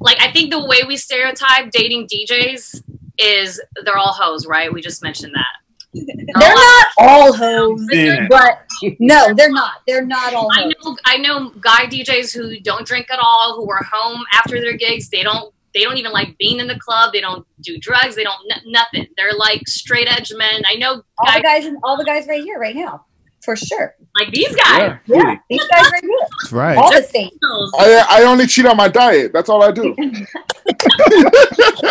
like 0.00 0.20
I 0.20 0.30
think 0.32 0.50
the 0.50 0.64
way 0.64 0.82
we 0.86 0.96
stereotype 0.96 1.70
dating 1.70 2.06
DJs 2.08 2.82
is 3.18 3.60
they're 3.84 3.98
all 3.98 4.12
hoes, 4.12 4.46
right? 4.46 4.72
We 4.72 4.80
just 4.80 5.02
mentioned 5.02 5.34
that. 5.34 5.46
They're 5.92 6.54
not 6.54 6.86
all 6.98 7.32
hoes, 7.32 7.84
Yeah. 7.90 8.26
but 8.30 8.64
no, 9.00 9.34
they're 9.34 9.50
not. 9.50 9.72
They're 9.88 10.06
not 10.06 10.32
all 10.34 10.48
I 10.56 10.62
hoes. 10.62 10.72
know 10.84 10.96
I 11.04 11.16
know 11.18 11.50
guy 11.60 11.86
DJs 11.86 12.32
who 12.32 12.60
don't 12.60 12.86
drink 12.86 13.08
at 13.10 13.18
all, 13.20 13.56
who 13.56 13.68
are 13.70 13.82
home 13.92 14.22
after 14.32 14.60
their 14.60 14.76
gigs. 14.76 15.08
They 15.10 15.24
don't 15.24 15.52
they 15.74 15.82
don't 15.82 15.96
even 15.98 16.12
like 16.12 16.36
being 16.38 16.58
in 16.60 16.66
the 16.66 16.78
club. 16.78 17.12
They 17.12 17.20
don't 17.20 17.46
do 17.60 17.78
drugs. 17.78 18.16
They 18.16 18.24
don't 18.24 18.40
n- 18.50 18.62
nothing. 18.66 19.06
They're 19.16 19.32
like 19.36 19.66
straight 19.68 20.08
edge 20.10 20.32
men. 20.36 20.62
I 20.66 20.74
know 20.76 21.02
All 21.18 21.26
guys 21.26 21.36
the 21.36 21.42
guys, 21.42 21.66
in, 21.66 21.78
all 21.84 21.96
the 21.96 22.04
guys 22.04 22.26
right 22.26 22.42
here, 22.42 22.58
right 22.58 22.74
now, 22.74 23.04
for 23.42 23.54
sure. 23.56 23.94
like 24.18 24.32
these 24.32 24.54
guys. 24.56 24.98
Yeah, 25.06 25.36
these 25.48 25.64
guys 25.68 25.90
right 25.92 26.02
here, 26.02 26.18
That's 26.42 26.52
right. 26.52 26.76
all 26.76 26.90
the 26.90 27.02
same. 27.02 27.30
I, 27.78 28.06
I 28.10 28.22
only 28.24 28.46
cheat 28.46 28.66
on 28.66 28.76
my 28.76 28.88
diet. 28.88 29.32
That's 29.32 29.48
all 29.48 29.62
I 29.62 29.70
do. 29.72 29.94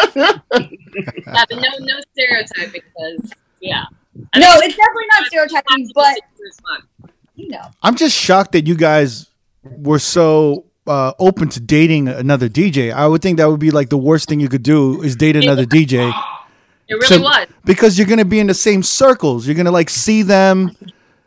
Yeah, 0.09 1.45
but 1.49 1.51
no 1.51 1.69
no 1.79 1.95
stereotype 2.13 2.73
because 2.73 3.31
yeah. 3.61 3.83
No, 4.15 4.53
it's 4.57 4.75
definitely 4.75 5.05
not 5.17 5.25
stereotyping, 5.27 5.89
but 5.93 6.19
you 7.35 7.49
know, 7.49 7.61
I'm 7.81 7.95
just 7.95 8.15
shocked 8.15 8.51
that 8.53 8.67
you 8.67 8.75
guys 8.75 9.27
were 9.63 9.99
so 9.99 10.65
uh, 10.89 11.13
open 11.19 11.47
to 11.49 11.59
dating 11.59 12.07
another 12.07 12.49
DJ. 12.49 12.91
I 12.91 13.07
would 13.07 13.21
think 13.21 13.37
that 13.37 13.49
would 13.49 13.59
be 13.59 13.71
like 13.71 13.89
the 13.89 13.97
worst 13.97 14.27
thing 14.27 14.39
you 14.39 14.49
could 14.49 14.63
do 14.63 15.01
is 15.03 15.15
date 15.15 15.35
another 15.35 15.65
DJ 15.65 16.11
It 16.87 16.95
really 16.95 17.05
So- 17.07 17.21
was. 17.21 17.47
because 17.63 17.97
you're 17.97 18.07
gonna 18.07 18.25
be 18.25 18.39
in 18.39 18.47
the 18.47 18.53
same 18.55 18.81
circles. 18.83 19.45
You're 19.45 19.55
gonna 19.55 19.71
like 19.71 19.89
see 19.89 20.23
them, 20.23 20.75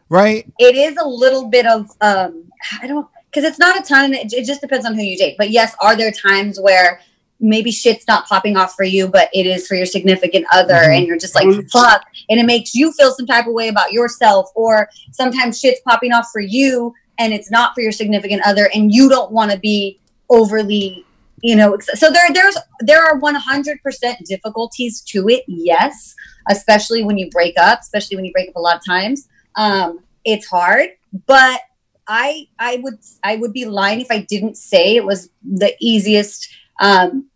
right? 0.09 0.45
it 0.59 0.75
is 0.77 0.97
a 1.01 1.07
little 1.07 1.49
bit 1.49 1.67
of 1.67 1.89
um, 2.01 2.45
I 2.83 2.87
don't 2.89 3.07
because 3.31 3.45
it's 3.45 3.59
not 3.59 3.79
a 3.79 3.83
ton. 3.83 4.13
It, 4.13 4.33
it 4.33 4.45
just 4.45 4.61
depends 4.61 4.85
on 4.85 4.95
who 4.95 5.03
you 5.03 5.17
date. 5.17 5.37
But 5.39 5.51
yes, 5.51 5.75
are 5.81 5.97
there 5.97 6.11
times 6.11 6.59
where 6.61 7.01
maybe 7.41 7.73
shit's 7.73 8.07
not 8.07 8.27
popping 8.27 8.57
off 8.57 8.75
for 8.75 8.85
you, 8.85 9.09
but 9.09 9.29
it 9.33 9.47
is 9.47 9.67
for 9.67 9.75
your 9.75 9.87
significant 9.87 10.45
other, 10.53 10.75
Mhm. 10.75 10.97
and 10.99 11.07
you're 11.07 11.19
just 11.19 11.35
like 11.35 11.47
Mhm. 11.47 11.69
fuck, 11.71 12.05
and 12.29 12.39
it 12.39 12.45
makes 12.47 12.75
you 12.75 12.93
feel 12.93 13.13
some 13.13 13.27
type 13.27 13.47
of 13.47 13.53
way 13.53 13.69
about 13.69 13.93
yourself, 13.93 14.51
or 14.55 14.89
sometimes 15.13 15.59
shit's 15.59 15.81
popping 15.85 16.13
off 16.13 16.29
for 16.33 16.41
you 16.41 16.93
and 17.19 17.33
it's 17.33 17.51
not 17.51 17.75
for 17.75 17.81
your 17.81 17.93
significant 17.93 18.43
other, 18.45 18.69
and 18.75 18.93
you 18.93 19.09
don't 19.09 19.33
want 19.33 19.51
to 19.53 19.59
be 19.59 20.01
overly. 20.31 21.05
You 21.45 21.57
know, 21.57 21.77
so 21.81 22.09
there, 22.13 22.29
there's, 22.33 22.57
there 22.81 23.05
are 23.05 23.19
100% 23.21 24.25
difficulties 24.27 25.01
to 25.09 25.29
it. 25.29 25.43
Yes, 25.49 26.15
especially 26.49 27.03
when 27.03 27.19
you 27.19 27.29
break 27.31 27.55
up, 27.59 27.81
especially 27.81 28.15
when 28.17 28.25
you 28.25 28.31
break 28.33 28.49
up 28.51 28.55
a 28.55 28.61
lot 28.61 28.77
of 28.77 28.85
times. 28.87 29.27
Um, 29.57 30.05
it's 30.25 30.47
hard, 30.47 30.91
but 31.27 31.61
I, 32.07 32.47
I 32.61 32.77
would, 32.85 32.99
I 33.25 33.35
would 33.37 33.53
be 33.53 33.65
lying 33.65 34.01
if 34.01 34.07
I 34.09 34.19
didn't 34.21 34.57
say 34.57 34.95
it 34.95 35.05
was 35.05 35.31
the 35.43 35.75
easiest, 35.81 36.49
um, 36.81 37.29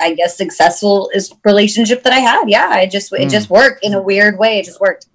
I 0.00 0.14
guess 0.14 0.36
successful 0.38 1.10
is 1.12 1.34
relationship 1.44 2.02
that 2.04 2.14
I 2.14 2.18
had. 2.20 2.44
Yeah, 2.48 2.70
I 2.70 2.86
just, 2.86 3.12
it 3.12 3.28
Mm. 3.28 3.30
just 3.30 3.50
worked 3.50 3.84
in 3.84 3.92
a 3.92 4.00
weird 4.00 4.38
way. 4.38 4.58
It 4.58 4.64
just 4.64 4.80
worked. 4.80 5.06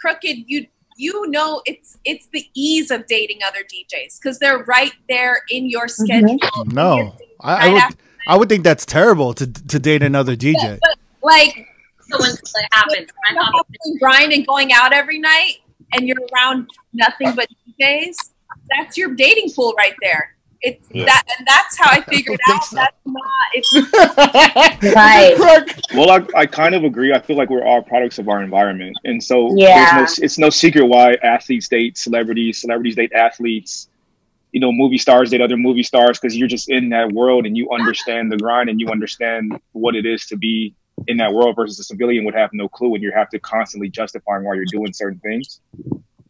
Crooked, 0.00 0.44
you 0.46 0.66
you 0.96 1.28
know 1.30 1.62
it's 1.66 1.98
it's 2.04 2.26
the 2.28 2.48
ease 2.54 2.90
of 2.90 3.06
dating 3.06 3.38
other 3.46 3.60
DJs 3.60 4.20
because 4.20 4.38
they're 4.38 4.64
right 4.64 4.92
there 5.08 5.42
in 5.50 5.68
your 5.68 5.86
mm-hmm. 5.86 6.04
schedule. 6.04 6.64
No, 6.66 7.16
I, 7.40 7.68
I 7.68 7.72
would. 7.72 7.96
I 8.26 8.36
would 8.36 8.48
think 8.48 8.64
that's 8.64 8.86
terrible 8.86 9.34
to 9.34 9.46
to 9.46 9.78
date 9.78 10.02
another 10.02 10.36
DJ. 10.36 10.78
Like 11.22 11.66
So 12.10 12.18
when 12.20 12.30
it 12.30 12.68
happens, 12.72 13.08
I 13.28 13.34
you're 13.34 13.42
thought 13.42 13.52
hustling, 13.54 13.98
grind 13.98 14.32
and 14.32 14.46
going 14.46 14.72
out 14.72 14.92
every 14.92 15.18
night 15.18 15.56
and 15.92 16.06
you're 16.06 16.18
around 16.34 16.68
nothing 16.92 17.34
but 17.34 17.48
DJs, 17.80 18.14
that's 18.70 18.96
your 18.96 19.14
dating 19.14 19.52
pool 19.54 19.74
right 19.76 19.94
there. 20.00 20.33
It's 20.64 20.86
Yeah. 20.90 21.04
that 21.04 21.22
and 21.38 21.46
that's 21.46 21.76
how 21.78 21.90
I 21.90 22.00
figured 22.02 22.40
think 22.46 22.58
out 22.58 22.64
so. 22.64 22.76
that's 22.76 22.96
not 23.04 23.22
it's 23.52 23.72
Right. 24.94 25.34
Well, 25.94 26.10
I, 26.10 26.40
I 26.40 26.46
kind 26.46 26.74
of 26.74 26.84
agree. 26.84 27.12
I 27.12 27.20
feel 27.20 27.36
like 27.36 27.50
we're 27.50 27.64
all 27.64 27.82
products 27.82 28.18
of 28.18 28.28
our 28.28 28.42
environment, 28.42 28.96
and 29.04 29.22
so 29.22 29.54
Yeah. 29.56 29.96
there's 29.96 30.18
no, 30.18 30.24
it's 30.24 30.38
no 30.38 30.50
secret 30.50 30.86
why 30.86 31.14
athletes 31.22 31.68
date 31.68 31.98
celebrities, 31.98 32.60
celebrities 32.60 32.96
date 32.96 33.12
athletes. 33.12 33.88
You 34.52 34.60
know, 34.60 34.70
movie 34.72 34.98
stars 34.98 35.30
date 35.30 35.40
other 35.40 35.56
movie 35.56 35.82
stars 35.82 36.18
because 36.20 36.36
you're 36.36 36.46
just 36.48 36.70
in 36.70 36.88
that 36.90 37.10
world 37.12 37.44
and 37.44 37.56
you 37.56 37.68
understand 37.72 38.30
the 38.30 38.36
grind 38.36 38.68
and 38.70 38.80
you 38.80 38.88
understand 38.88 39.58
what 39.72 39.96
it 39.96 40.06
is 40.06 40.26
to 40.26 40.36
be 40.36 40.74
in 41.08 41.16
that 41.16 41.32
world 41.34 41.56
versus 41.56 41.80
a 41.80 41.82
civilian 41.84 42.24
would 42.24 42.34
have 42.36 42.50
no 42.52 42.68
clue 42.68 42.94
and 42.94 43.02
you 43.02 43.10
have 43.10 43.28
to 43.30 43.40
constantly 43.40 43.88
justifying 43.88 44.44
why 44.44 44.54
you're 44.54 44.64
doing 44.66 44.92
certain 44.92 45.18
things. 45.18 45.58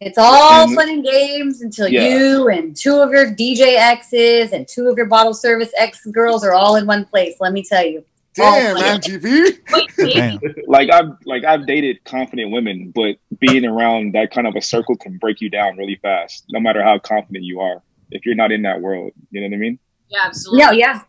It's 0.01 0.17
all 0.17 0.63
And- 0.67 0.75
fun 0.75 0.89
and 0.89 1.03
games 1.03 1.61
until 1.61 1.87
Yeah. 1.87 2.07
you 2.07 2.47
and 2.49 2.75
two 2.75 2.95
of 2.97 3.11
your 3.11 3.31
DJ 3.31 3.75
exes 3.77 4.51
and 4.51 4.67
two 4.67 4.87
of 4.89 4.97
your 4.97 5.05
bottle 5.05 5.33
service 5.33 5.71
ex 5.77 6.05
girls 6.07 6.43
are 6.43 6.53
all 6.53 6.75
in 6.75 6.85
one 6.85 7.05
place. 7.05 7.35
Let 7.39 7.53
me 7.53 7.63
tell 7.63 7.85
you. 7.85 8.03
Damn, 8.33 8.75
Oh, 8.75 8.81
Angie 8.81 9.15
V. 9.15 9.29
Wait, 9.71 9.87
wait. 9.97 10.13
Damn. 10.13 10.39
like 10.67 10.89
I've 10.91 11.11
like 11.25 11.45
I've 11.45 11.65
dated 11.65 12.03
confident 12.03 12.51
women, 12.51 12.91
but 12.93 13.15
being 13.39 13.63
around 13.65 14.13
that 14.15 14.31
kind 14.31 14.45
of 14.45 14.55
a 14.57 14.61
circle 14.61 14.97
can 14.97 15.17
break 15.17 15.39
you 15.39 15.49
down 15.49 15.77
really 15.77 15.95
fast, 16.01 16.43
no 16.49 16.59
matter 16.59 16.83
how 16.83 16.99
confident 16.99 17.45
you 17.45 17.61
are. 17.61 17.81
If 18.11 18.25
you're 18.25 18.35
not 18.35 18.51
in 18.51 18.63
that 18.63 18.81
world, 18.81 19.13
you 19.31 19.39
know 19.39 19.47
what 19.47 19.53
I 19.55 19.57
mean. 19.57 19.79
Yeah, 20.09 20.19
absolutely. 20.25 20.65
No, 20.65 20.71
yeah. 20.71 21.01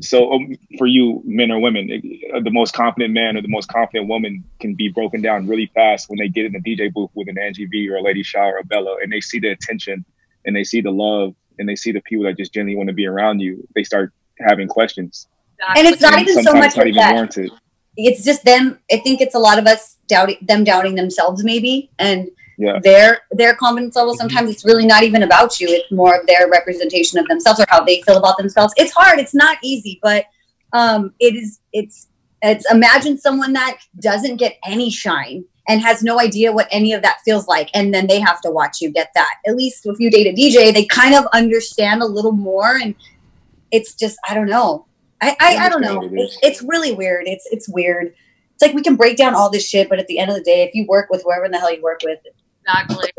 So 0.00 0.32
um, 0.32 0.54
for 0.76 0.86
you, 0.86 1.22
men 1.24 1.50
or 1.50 1.60
women, 1.60 1.88
uh, 2.34 2.40
the 2.40 2.50
most 2.50 2.74
confident 2.74 3.14
man 3.14 3.36
or 3.36 3.42
the 3.42 3.48
most 3.48 3.68
confident 3.68 4.08
woman 4.08 4.42
can 4.58 4.74
be 4.74 4.88
broken 4.88 5.22
down 5.22 5.46
really 5.46 5.70
fast 5.74 6.08
when 6.10 6.18
they 6.18 6.28
get 6.28 6.46
in 6.46 6.52
the 6.52 6.60
DJ 6.60 6.92
booth 6.92 7.10
with 7.14 7.28
an 7.28 7.38
Angie 7.38 7.66
V 7.66 7.88
or 7.88 7.96
a 7.96 8.02
Lady 8.02 8.22
Shaw 8.22 8.48
or 8.48 8.58
a 8.58 8.64
Bella, 8.64 8.96
and 9.02 9.12
they 9.12 9.20
see 9.20 9.38
the 9.38 9.50
attention 9.50 10.04
and 10.44 10.56
they 10.56 10.64
see 10.64 10.80
the 10.80 10.90
love 10.90 11.34
and 11.58 11.68
they 11.68 11.76
see 11.76 11.92
the 11.92 12.00
people 12.02 12.24
that 12.24 12.36
just 12.36 12.52
genuinely 12.52 12.76
want 12.76 12.88
to 12.88 12.94
be 12.94 13.06
around 13.06 13.40
you. 13.40 13.66
They 13.74 13.84
start 13.84 14.12
having 14.40 14.66
questions. 14.66 15.28
And 15.76 15.86
it's 15.86 16.02
not 16.02 16.14
And 16.14 16.28
even 16.28 16.42
so 16.42 16.52
much 16.54 16.76
not 16.76 16.86
even 16.86 16.96
that. 16.96 17.14
warranted. 17.14 17.50
It's 17.96 18.24
just 18.24 18.44
them. 18.44 18.78
I 18.90 18.96
think 18.98 19.20
it's 19.20 19.36
a 19.36 19.38
lot 19.38 19.58
of 19.58 19.66
us 19.66 19.96
doubting 20.08 20.38
them, 20.42 20.64
doubting 20.64 20.96
themselves, 20.96 21.44
maybe, 21.44 21.90
and 21.98 22.28
Yeah. 22.56 22.78
their 22.82 23.20
their 23.32 23.54
confidence 23.54 23.96
level. 23.96 24.14
Sometimes 24.14 24.50
it's 24.50 24.64
really 24.64 24.86
not 24.86 25.02
even 25.02 25.22
about 25.22 25.60
you. 25.60 25.66
It's 25.68 25.90
more 25.90 26.20
of 26.20 26.26
their 26.26 26.48
representation 26.48 27.18
of 27.18 27.26
themselves 27.26 27.60
or 27.60 27.66
how 27.68 27.84
they 27.84 28.00
feel 28.02 28.16
about 28.16 28.38
themselves. 28.38 28.72
It's 28.76 28.92
hard. 28.92 29.18
It's 29.18 29.34
not 29.34 29.58
easy, 29.62 29.98
but 30.02 30.26
um, 30.72 31.14
it 31.20 31.34
is. 31.34 31.60
It's 31.72 32.08
it's 32.42 32.70
imagine 32.70 33.18
someone 33.18 33.52
that 33.54 33.78
doesn't 34.00 34.36
get 34.36 34.56
any 34.64 34.90
shine 34.90 35.44
and 35.66 35.80
has 35.80 36.02
no 36.02 36.20
idea 36.20 36.52
what 36.52 36.68
any 36.70 36.92
of 36.92 37.02
that 37.02 37.18
feels 37.24 37.48
like, 37.48 37.70
and 37.74 37.92
then 37.92 38.06
they 38.06 38.20
have 38.20 38.40
to 38.42 38.50
watch 38.50 38.80
you 38.80 38.90
get 38.90 39.10
that. 39.14 39.36
At 39.46 39.56
least 39.56 39.86
if 39.86 39.98
you 39.98 40.10
date 40.10 40.26
a 40.26 40.32
DJ, 40.32 40.72
they 40.74 40.84
kind 40.84 41.14
of 41.14 41.26
understand 41.32 42.02
a 42.02 42.06
little 42.06 42.32
more, 42.32 42.76
and 42.76 42.94
it's 43.70 43.94
just 43.94 44.18
I 44.28 44.34
don't 44.34 44.48
know. 44.48 44.86
I 45.22 45.36
I, 45.40 45.56
I 45.56 45.68
don't 45.68 45.80
know. 45.80 46.02
it 46.02 46.12
It's, 46.12 46.38
it's 46.42 46.62
really 46.62 46.92
weird. 46.92 47.26
It's 47.26 47.46
it's 47.50 47.68
weird. 47.68 48.14
It's 48.54 48.62
like 48.62 48.74
we 48.74 48.82
can 48.82 48.94
break 48.94 49.16
down 49.16 49.34
all 49.34 49.50
this 49.50 49.68
shit, 49.68 49.88
but 49.88 49.98
at 49.98 50.06
the 50.06 50.18
end 50.18 50.30
of 50.30 50.36
the 50.36 50.42
day, 50.42 50.62
if 50.62 50.74
you 50.74 50.86
work 50.86 51.10
with 51.10 51.22
whoever 51.24 51.44
in 51.44 51.50
the 51.50 51.58
hell 51.58 51.74
you 51.74 51.82
work 51.82 52.00
with, 52.04 52.20
Exactly. 52.66 53.10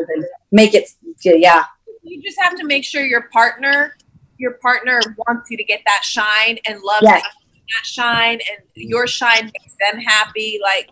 make 0.52 0.74
it 0.74 0.90
yeah 1.24 1.64
You 2.04 2.22
just 2.22 2.38
have 2.42 2.56
to 2.58 2.66
make 2.66 2.84
sure 2.84 3.04
your 3.06 3.24
partner, 3.34 3.96
your 4.38 4.54
partner 4.62 5.00
wants 5.28 5.50
you 5.50 5.58
to 5.58 5.64
get 5.64 5.82
that 5.86 6.04
shine 6.04 6.58
and 6.68 6.80
loves 6.82 7.04
Yes. 7.04 7.24
that 7.24 7.86
shine, 7.86 8.40
and 8.50 8.60
your 8.76 9.08
shine 9.08 9.46
makes 9.46 9.76
them 9.80 10.00
happy. 10.02 10.60
Like 10.62 10.90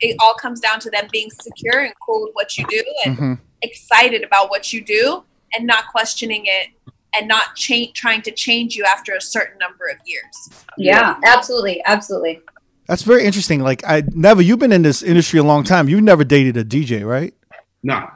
it 0.00 0.16
all 0.20 0.34
comes 0.34 0.60
down 0.60 0.78
to 0.80 0.90
them 0.90 1.08
being 1.12 1.30
secure 1.30 1.80
and 1.80 1.92
cool 2.04 2.22
with 2.24 2.34
what 2.34 2.56
you 2.58 2.64
do 2.68 2.82
and 3.04 3.16
Mhm. 3.18 3.38
excited 3.62 4.22
about 4.24 4.50
what 4.50 4.72
you 4.72 4.80
do, 4.84 5.24
and 5.54 5.66
not 5.66 5.88
questioning 5.88 6.42
it 6.46 6.68
and 7.14 7.28
not 7.28 7.54
cha- 7.56 7.90
trying 7.94 8.22
to 8.22 8.30
change 8.30 8.74
you 8.74 8.84
after 8.84 9.12
a 9.14 9.20
certain 9.20 9.58
number 9.58 9.86
of 9.88 9.98
years. 10.06 10.34
yeah 10.78 11.16
absolutely 11.24 11.82
absolutely 11.86 12.40
That's 12.88 13.02
very 13.02 13.24
interesting. 13.24 13.60
Like 13.62 13.82
I 13.86 14.02
never 14.12 14.42
you've 14.42 14.58
been 14.58 14.72
in 14.72 14.82
this 14.82 15.02
industry 15.02 15.38
a 15.38 15.44
long 15.44 15.62
time. 15.64 15.88
You've 15.88 16.02
never 16.02 16.24
dated 16.24 16.56
a 16.56 16.64
DJ, 16.64 17.04
right? 17.06 17.32
Nah. 17.82 18.08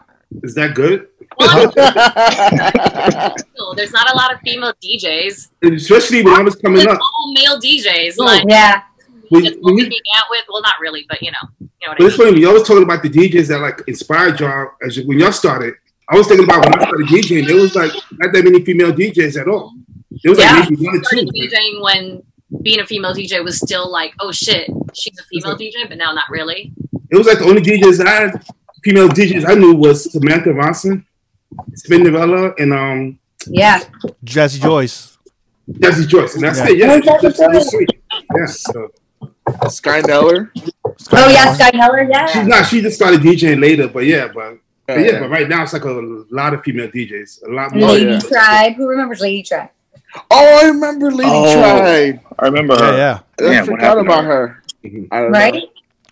Is 0.43 0.55
that 0.55 0.75
good? 0.75 1.09
Well, 1.39 1.71
there's 3.77 3.93
not 3.93 4.13
a 4.13 4.17
lot 4.17 4.35
of 4.35 4.41
female 4.41 4.73
DJs. 4.83 5.49
Especially 5.75 6.25
when 6.25 6.35
I 6.35 6.43
was 6.43 6.57
coming 6.57 6.83
It's 6.83 6.91
up. 6.93 6.99
all 7.01 7.33
male 7.35 7.61
DJs. 7.61 8.17
Oh, 8.19 8.25
like 8.25 8.45
yeah 8.49 8.83
When, 9.29 9.45
just 9.45 9.59
when 9.61 9.77
we 9.77 9.83
you, 9.85 9.91
out 10.17 10.25
with. 10.31 10.45
Well, 10.49 10.63
not 10.63 10.75
really, 10.81 11.05
but 11.09 11.23
you 11.23 11.31
know, 11.31 11.39
you 11.61 11.69
know 11.87 11.93
what 11.93 11.99
but 11.99 12.05
I 12.05 12.07
it's 12.09 12.19
mean. 12.19 12.29
funny, 12.29 12.41
we 12.41 12.47
always 12.47 12.63
talking 12.65 12.83
about 12.83 13.03
the 13.03 13.11
DJs 13.11 13.49
that 13.49 13.61
like 13.61 13.83
inspired 13.87 14.41
y'all 14.41 14.71
as 14.85 14.97
you, 14.97 15.07
when 15.07 15.19
y'all 15.19 15.33
started. 15.33 15.75
I 16.09 16.17
was 16.17 16.27
thinking 16.29 16.45
about 16.45 16.65
when 16.65 16.75
I 16.79 16.83
started 16.83 17.07
DJing, 17.09 17.47
there 17.47 17.57
was 17.57 17.75
like 17.75 17.93
not 18.13 18.33
that 18.33 18.45
many 18.45 18.65
female 18.65 18.93
DJs 18.93 19.41
at 19.41 19.49
all. 19.49 19.73
There 20.23 20.31
was 20.31 20.39
Yeah. 20.39 20.61
like 20.61 20.71
maybe 20.71 20.87
one 20.87 20.97
or 20.97 21.01
two. 21.11 21.27
DJing 21.27 21.83
when 21.83 22.23
being 22.63 22.81
a 22.81 22.87
female 22.87 23.15
DJ 23.15 23.43
was 23.45 23.59
still 23.59 23.91
like, 23.91 24.13
oh 24.21 24.33
shit, 24.33 24.69
she's 24.95 25.19
a 25.19 25.23
female 25.25 25.57
DJ, 25.57 25.89
but 25.89 25.99
now 25.99 26.13
not 26.13 26.25
really. 26.31 26.73
It 27.11 27.17
was 27.17 27.27
like 27.27 27.39
the 27.39 27.45
only 27.45 27.61
DJs 27.63 28.05
I 28.05 28.11
had, 28.11 28.45
female 28.87 29.09
DJs 29.09 29.45
I 29.49 29.55
knew 29.55 29.75
was 29.75 30.13
Samantha 30.13 30.51
Ronson, 30.51 31.05
Spinderella, 31.83 32.55
and 32.63 32.73
um 32.73 33.19
yeah 33.49 33.81
Jazzy 34.25 34.61
Joyce. 34.63 35.19
Jesse 35.81 36.07
Joyce. 36.07 36.35
And 36.37 36.45
that's 36.45 36.59
Yeah. 36.61 36.69
it. 36.71 36.79
Yeah, 36.79 36.93
Oh, 36.93 37.01
Jesse 37.01 37.27
that's, 37.27 37.39
that's 37.39 37.71
sweet. 37.71 37.91
Yeah. 38.37 38.47
So 38.47 38.91
Sky 39.69 40.01
Nellor. 40.03 40.51
oh 40.57 41.29
yeah 41.37 41.53
sky 41.55 41.71
Nellor, 41.73 42.09
yeah 42.09 42.27
she's 42.27 42.47
not. 42.47 42.67
She 42.67 42.81
just 42.81 42.97
started 42.97 43.21
DJing 43.21 43.61
later, 43.61 43.89
but 43.89 44.05
yeah, 44.05 44.29
but, 44.33 44.59
but 44.87 45.01
yeah, 45.01 45.07
Yeah. 45.13 45.21
but 45.21 45.31
right 45.31 45.49
now 45.49 45.65
it's 45.65 45.73
like 45.73 45.85
a 45.85 45.91
lot 46.31 46.55
of 46.55 46.63
female 46.63 46.89
DJs. 46.89 47.31
A 47.49 47.51
lot 47.53 47.75
more. 47.75 47.89
Oh, 47.91 47.93
lady 47.95 48.13
yeah. 48.13 48.21
tribe 48.21 48.75
who 48.77 48.87
remembers 48.89 49.21
lady 49.21 49.43
tribe 49.43 49.71
Oh, 50.31 50.61
I 50.63 50.69
remember 50.69 51.11
Lady 51.11 51.31
Oh. 51.33 51.53
Tribe. 51.61 52.21
I 52.39 52.45
remember 52.47 52.75
Yeah, 52.75 52.87
her. 52.91 52.97
yeah. 52.97 53.19
I 53.39 53.43
Damn, 53.43 53.67
what 53.67 53.81
forgot 53.81 53.99
about 53.99 54.25
her? 54.25 54.47
her. 54.47 54.63
I 55.11 55.21
don't 55.21 55.33
know. 55.33 55.61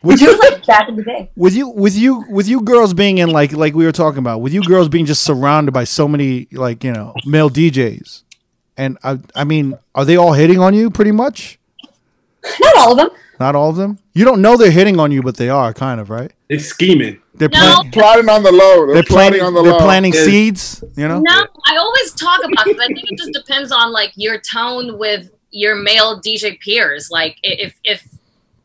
Right 0.04 0.08
With 0.12 0.18
she 0.18 0.24
you, 0.26 0.30
was 0.32 0.50
like 0.50 0.66
back 0.66 0.88
in 0.88 0.96
the 0.96 1.02
day 1.02 1.30
with 1.36 1.54
you, 1.54 1.68
with 1.68 1.96
you, 1.96 2.24
with 2.28 2.48
you 2.48 2.60
girls 2.60 2.94
being 2.94 3.18
in 3.18 3.30
like 3.30 3.52
like 3.52 3.74
we 3.74 3.84
were 3.84 3.92
talking 3.92 4.18
about, 4.18 4.40
with 4.40 4.52
you 4.52 4.62
girls 4.62 4.88
being 4.88 5.06
just 5.06 5.22
surrounded 5.22 5.72
by 5.72 5.84
so 5.84 6.06
many 6.08 6.46
like 6.52 6.84
you 6.84 6.92
know 6.92 7.14
male 7.26 7.50
DJs, 7.50 8.22
and 8.76 8.98
I, 9.02 9.18
I 9.34 9.44
mean, 9.44 9.78
are 9.94 10.04
they 10.04 10.16
all 10.16 10.32
hitting 10.34 10.58
on 10.60 10.74
you 10.74 10.90
pretty 10.90 11.12
much? 11.12 11.58
not 12.60 12.76
all 12.76 12.92
of 12.92 12.96
them 12.98 13.08
Not 13.40 13.54
all 13.56 13.70
of 13.70 13.76
them. 13.76 13.98
You 14.12 14.24
don't 14.24 14.42
know 14.42 14.56
they're 14.56 14.70
hitting 14.70 15.00
on 15.00 15.10
you, 15.10 15.22
but 15.22 15.36
they 15.38 15.48
are 15.48 15.72
kind 15.72 15.98
of 16.00 16.10
right. 16.10 16.30
They're 16.48 16.58
scheming. 16.58 17.20
They're 17.34 17.48
No. 17.48 17.58
planting. 17.58 17.92
Plotting 17.92 18.28
on 18.28 18.42
the 18.44 18.52
low. 18.52 18.86
They're, 18.86 18.94
They're 18.96 19.02
plotting 19.02 19.40
planting. 19.40 19.42
on 19.42 19.54
the 19.54 19.60
load. 19.60 19.64
They're 19.64 19.72
low. 19.80 19.86
planting 19.86 20.12
Yeah. 20.14 20.24
seeds. 20.24 20.84
You 20.96 21.08
know. 21.08 21.20
No, 21.20 21.32
I 21.66 21.76
always 21.76 22.12
talk 22.12 22.40
about 22.44 22.66
it. 22.68 22.78
I 22.78 22.86
think 22.86 23.10
it 23.10 23.18
just 23.18 23.32
depends 23.32 23.72
on 23.72 23.92
like 23.92 24.12
your 24.14 24.38
tone 24.38 24.98
with 24.98 25.30
your 25.50 25.74
male 25.74 26.20
DJ 26.20 26.60
peers. 26.60 27.08
Like 27.10 27.36
if 27.42 27.74
if 27.82 28.06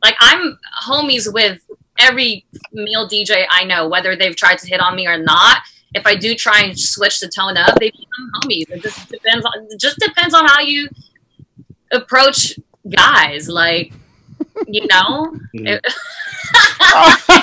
like 0.03 0.15
I'm 0.19 0.57
homies 0.84 1.31
with 1.31 1.61
every 1.99 2.45
male 2.71 3.07
DJ 3.09 3.45
I 3.49 3.63
know, 3.65 3.88
whether 3.89 4.15
they've 4.15 4.35
tried 4.35 4.57
to 4.59 4.67
hit 4.67 4.80
on 4.80 4.95
me 4.95 5.07
or 5.07 5.17
not. 5.17 5.57
If 5.95 6.05
I 6.05 6.15
do 6.15 6.35
try 6.35 6.61
and 6.61 6.80
switch 6.80 7.19
the 7.19 7.27
tone 7.27 7.57
up, 7.57 7.80
they 7.80 7.89
become 7.89 8.31
homies. 8.43 8.69
It 8.69 8.84
just 8.84 9.09
depends 9.09 9.45
on 9.45 9.51
it 9.71 9.80
just 9.80 9.97
depends 9.99 10.34
on 10.35 10.45
how 10.45 10.61
you 10.61 10.88
approach 11.91 12.59
guys. 12.89 13.49
Like 13.49 13.91
you 14.67 14.85
know. 14.88 15.35
It- 15.53 15.84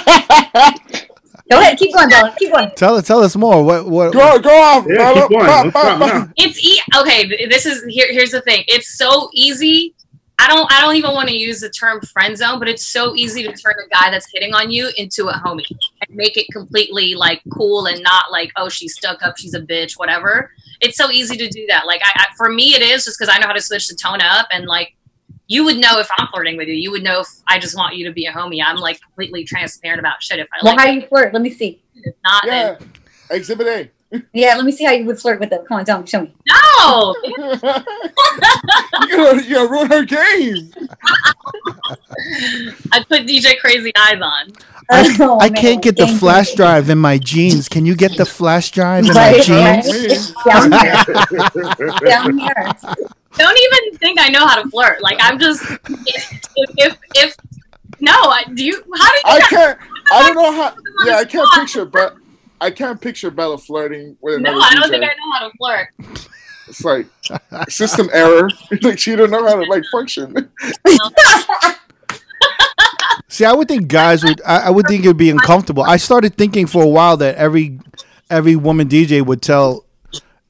go 1.50 1.60
ahead 1.60 1.78
keep 1.78 1.94
going 1.94 2.08
Bella 2.08 2.34
keep 2.38 2.50
going 2.52 2.70
Tell 2.76 3.00
tell 3.02 3.20
us 3.22 3.36
more. 3.36 3.62
What 3.64 3.86
what? 3.88 4.12
Go, 4.12 4.38
go 4.40 4.50
off. 4.62 4.86
Yeah, 4.88 5.12
keep 5.14 5.28
going. 5.28 5.46
Ba- 5.46 5.46
Don't 5.46 5.64
ba- 5.66 5.70
stop 5.80 5.98
ba- 5.98 6.06
now. 6.06 6.32
it's 6.36 6.64
e- 6.64 6.80
okay 6.96 7.46
this 7.48 7.66
is 7.66 7.84
here 7.88 8.06
here's 8.10 8.30
the 8.30 8.40
thing 8.42 8.64
it's 8.68 8.96
so 8.96 9.28
easy 9.32 9.94
i 10.38 10.46
don't 10.48 10.70
i 10.72 10.80
don't 10.80 10.96
even 10.96 11.12
want 11.12 11.28
to 11.28 11.36
use 11.36 11.60
the 11.60 11.70
term 11.70 12.00
friend 12.02 12.36
zone 12.36 12.58
but 12.58 12.68
it's 12.68 12.86
so 12.86 13.14
easy 13.16 13.42
to 13.42 13.52
turn 13.52 13.74
a 13.84 13.88
guy 13.88 14.10
that's 14.10 14.26
hitting 14.32 14.52
on 14.54 14.70
you 14.70 14.90
into 14.96 15.28
a 15.28 15.32
homie 15.32 15.64
and 16.06 16.16
make 16.16 16.36
it 16.36 16.46
completely 16.52 17.14
like 17.14 17.40
cool 17.52 17.86
and 17.86 18.02
not 18.02 18.30
like 18.30 18.50
oh 18.56 18.68
she's 18.68 18.94
stuck 18.94 19.22
up 19.22 19.36
she's 19.38 19.54
a 19.54 19.60
bitch 19.60 19.98
whatever. 19.98 20.50
It's 20.82 20.98
so 20.98 21.10
easy 21.10 21.38
to 21.38 21.48
do 21.48 21.64
that. 21.68 21.86
Like 21.86 22.02
I, 22.04 22.10
I 22.16 22.26
for 22.36 22.50
me 22.50 22.74
it 22.74 22.82
is 22.82 23.04
just 23.06 23.18
because 23.18 23.34
i 23.34 23.38
know 23.38 23.46
how 23.46 23.54
to 23.54 23.62
switch 23.62 23.88
the 23.88 23.94
tone 23.94 24.20
up 24.20 24.46
and 24.52 24.66
like 24.66 24.94
you 25.48 25.64
would 25.64 25.76
know 25.78 25.98
if 25.98 26.08
i'm 26.18 26.26
flirting 26.28 26.56
with 26.58 26.68
you. 26.68 26.74
You 26.74 26.90
would 26.90 27.02
know 27.02 27.20
if 27.20 27.28
i 27.48 27.58
just 27.58 27.76
want 27.76 27.96
you 27.96 28.04
to 28.06 28.12
be 28.12 28.26
a 28.26 28.32
homie. 28.32 28.62
I'm 28.64 28.76
like 28.76 29.00
completely 29.00 29.42
transparent 29.44 30.00
about 30.00 30.22
shit 30.22 30.38
if 30.38 30.48
i 30.52 30.58
well 30.62 30.74
like 30.76 30.86
how 30.86 30.92
it. 30.92 31.02
you 31.02 31.06
flirt? 31.08 31.32
Let 31.32 31.40
me 31.42 31.50
see. 31.50 31.82
If 31.94 32.14
not 32.24 32.44
Yeah. 32.44 32.74
then. 32.74 32.90
Exhibit 33.30 33.66
A. 33.66 33.90
yeah 34.32 34.54
let 34.54 34.64
me 34.64 34.72
see 34.72 34.84
how 34.84 34.92
you 34.92 35.04
would 35.04 35.18
flirt 35.18 35.40
with 35.40 35.50
them 35.50 35.64
come 35.66 35.78
on 35.78 35.84
tell 35.84 36.00
me 36.00 36.06
show 36.06 36.22
me 36.22 36.32
no 36.48 37.14
you're, 37.26 39.16
gonna, 39.16 39.42
you're 39.42 39.68
ruin 39.68 39.88
her 39.88 40.04
game. 40.04 40.72
i 42.92 43.04
put 43.08 43.26
dj 43.26 43.58
crazy 43.58 43.92
eyes 43.96 44.20
on 44.20 44.52
I, 44.88 45.16
Oh, 45.20 45.40
I 45.40 45.50
can't 45.50 45.82
get 45.82 45.96
the 45.96 46.06
Thank 46.06 46.20
flash 46.20 46.50
you. 46.50 46.56
drive 46.58 46.90
in 46.90 46.98
my 46.98 47.18
jeans. 47.18 47.68
Can 47.68 47.84
you 47.84 47.96
get 47.96 48.16
the 48.16 48.24
flash 48.24 48.70
drive 48.70 49.04
in 49.04 49.14
my 49.14 49.40
jeans? 49.40 50.32
down 50.44 50.70
here 50.70 51.02
down 52.04 52.38
here 52.38 52.72
don't 53.38 53.58
even 53.58 53.98
think 53.98 54.20
I 54.20 54.28
know 54.28 54.46
how 54.46 54.62
to 54.62 54.68
flirt. 54.70 55.02
Like 55.02 55.18
I'm 55.20 55.38
just 55.38 55.62
if 56.06 56.40
if, 56.76 56.98
if 57.14 57.36
no, 58.00 58.12
I, 58.12 58.44
do 58.54 58.64
you? 58.64 58.82
How 58.94 59.10
do 59.10 59.16
you? 59.16 59.22
I 59.24 59.40
can't. 59.48 59.78
I 60.12 60.26
don't 60.26 60.34
know 60.34 60.52
how. 60.52 60.76
Yeah, 61.06 61.16
I 61.16 61.24
can't 61.24 61.48
picture, 61.54 61.84
but 61.84 62.16
I 62.60 62.70
can't 62.70 63.00
picture 63.00 63.30
Bella 63.30 63.58
flirting 63.58 64.16
with 64.20 64.36
another. 64.36 64.56
no, 64.56 64.62
I 64.62 64.70
don't 64.74 64.84
DJ. 64.84 64.90
think 64.90 65.04
I 65.04 65.06
know 65.08 65.32
how 65.32 65.48
to 65.48 65.52
flirt. 65.58 65.88
It's 66.68 66.84
like 66.84 67.06
system 67.70 68.08
error. 68.12 68.48
like 68.82 68.98
she 68.98 69.14
don't 69.14 69.30
know 69.30 69.46
how 69.46 69.56
to 69.56 69.62
like 69.70 69.84
function. 69.92 70.50
See, 73.28 73.44
I 73.44 73.52
would 73.52 73.68
think 73.68 73.88
guys 73.88 74.24
would. 74.24 74.40
I, 74.46 74.66
I 74.68 74.70
would 74.70 74.86
think 74.86 75.04
it 75.04 75.08
would 75.08 75.16
be 75.16 75.30
uncomfortable. 75.30 75.82
I 75.82 75.96
started 75.96 76.36
thinking 76.36 76.66
for 76.66 76.82
a 76.82 76.88
while 76.88 77.16
that 77.18 77.34
every 77.36 77.78
every 78.30 78.56
woman 78.56 78.88
DJ 78.88 79.24
would 79.24 79.42
tell 79.42 79.84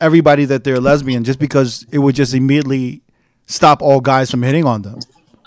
everybody 0.00 0.44
that 0.44 0.62
they're 0.62 0.78
lesbian 0.80 1.24
just 1.24 1.38
because 1.38 1.86
it 1.90 1.98
would 1.98 2.14
just 2.14 2.34
immediately 2.34 3.02
stop 3.46 3.82
all 3.82 4.00
guys 4.00 4.30
from 4.30 4.42
hitting 4.42 4.64
on 4.64 4.82
them. 4.82 5.00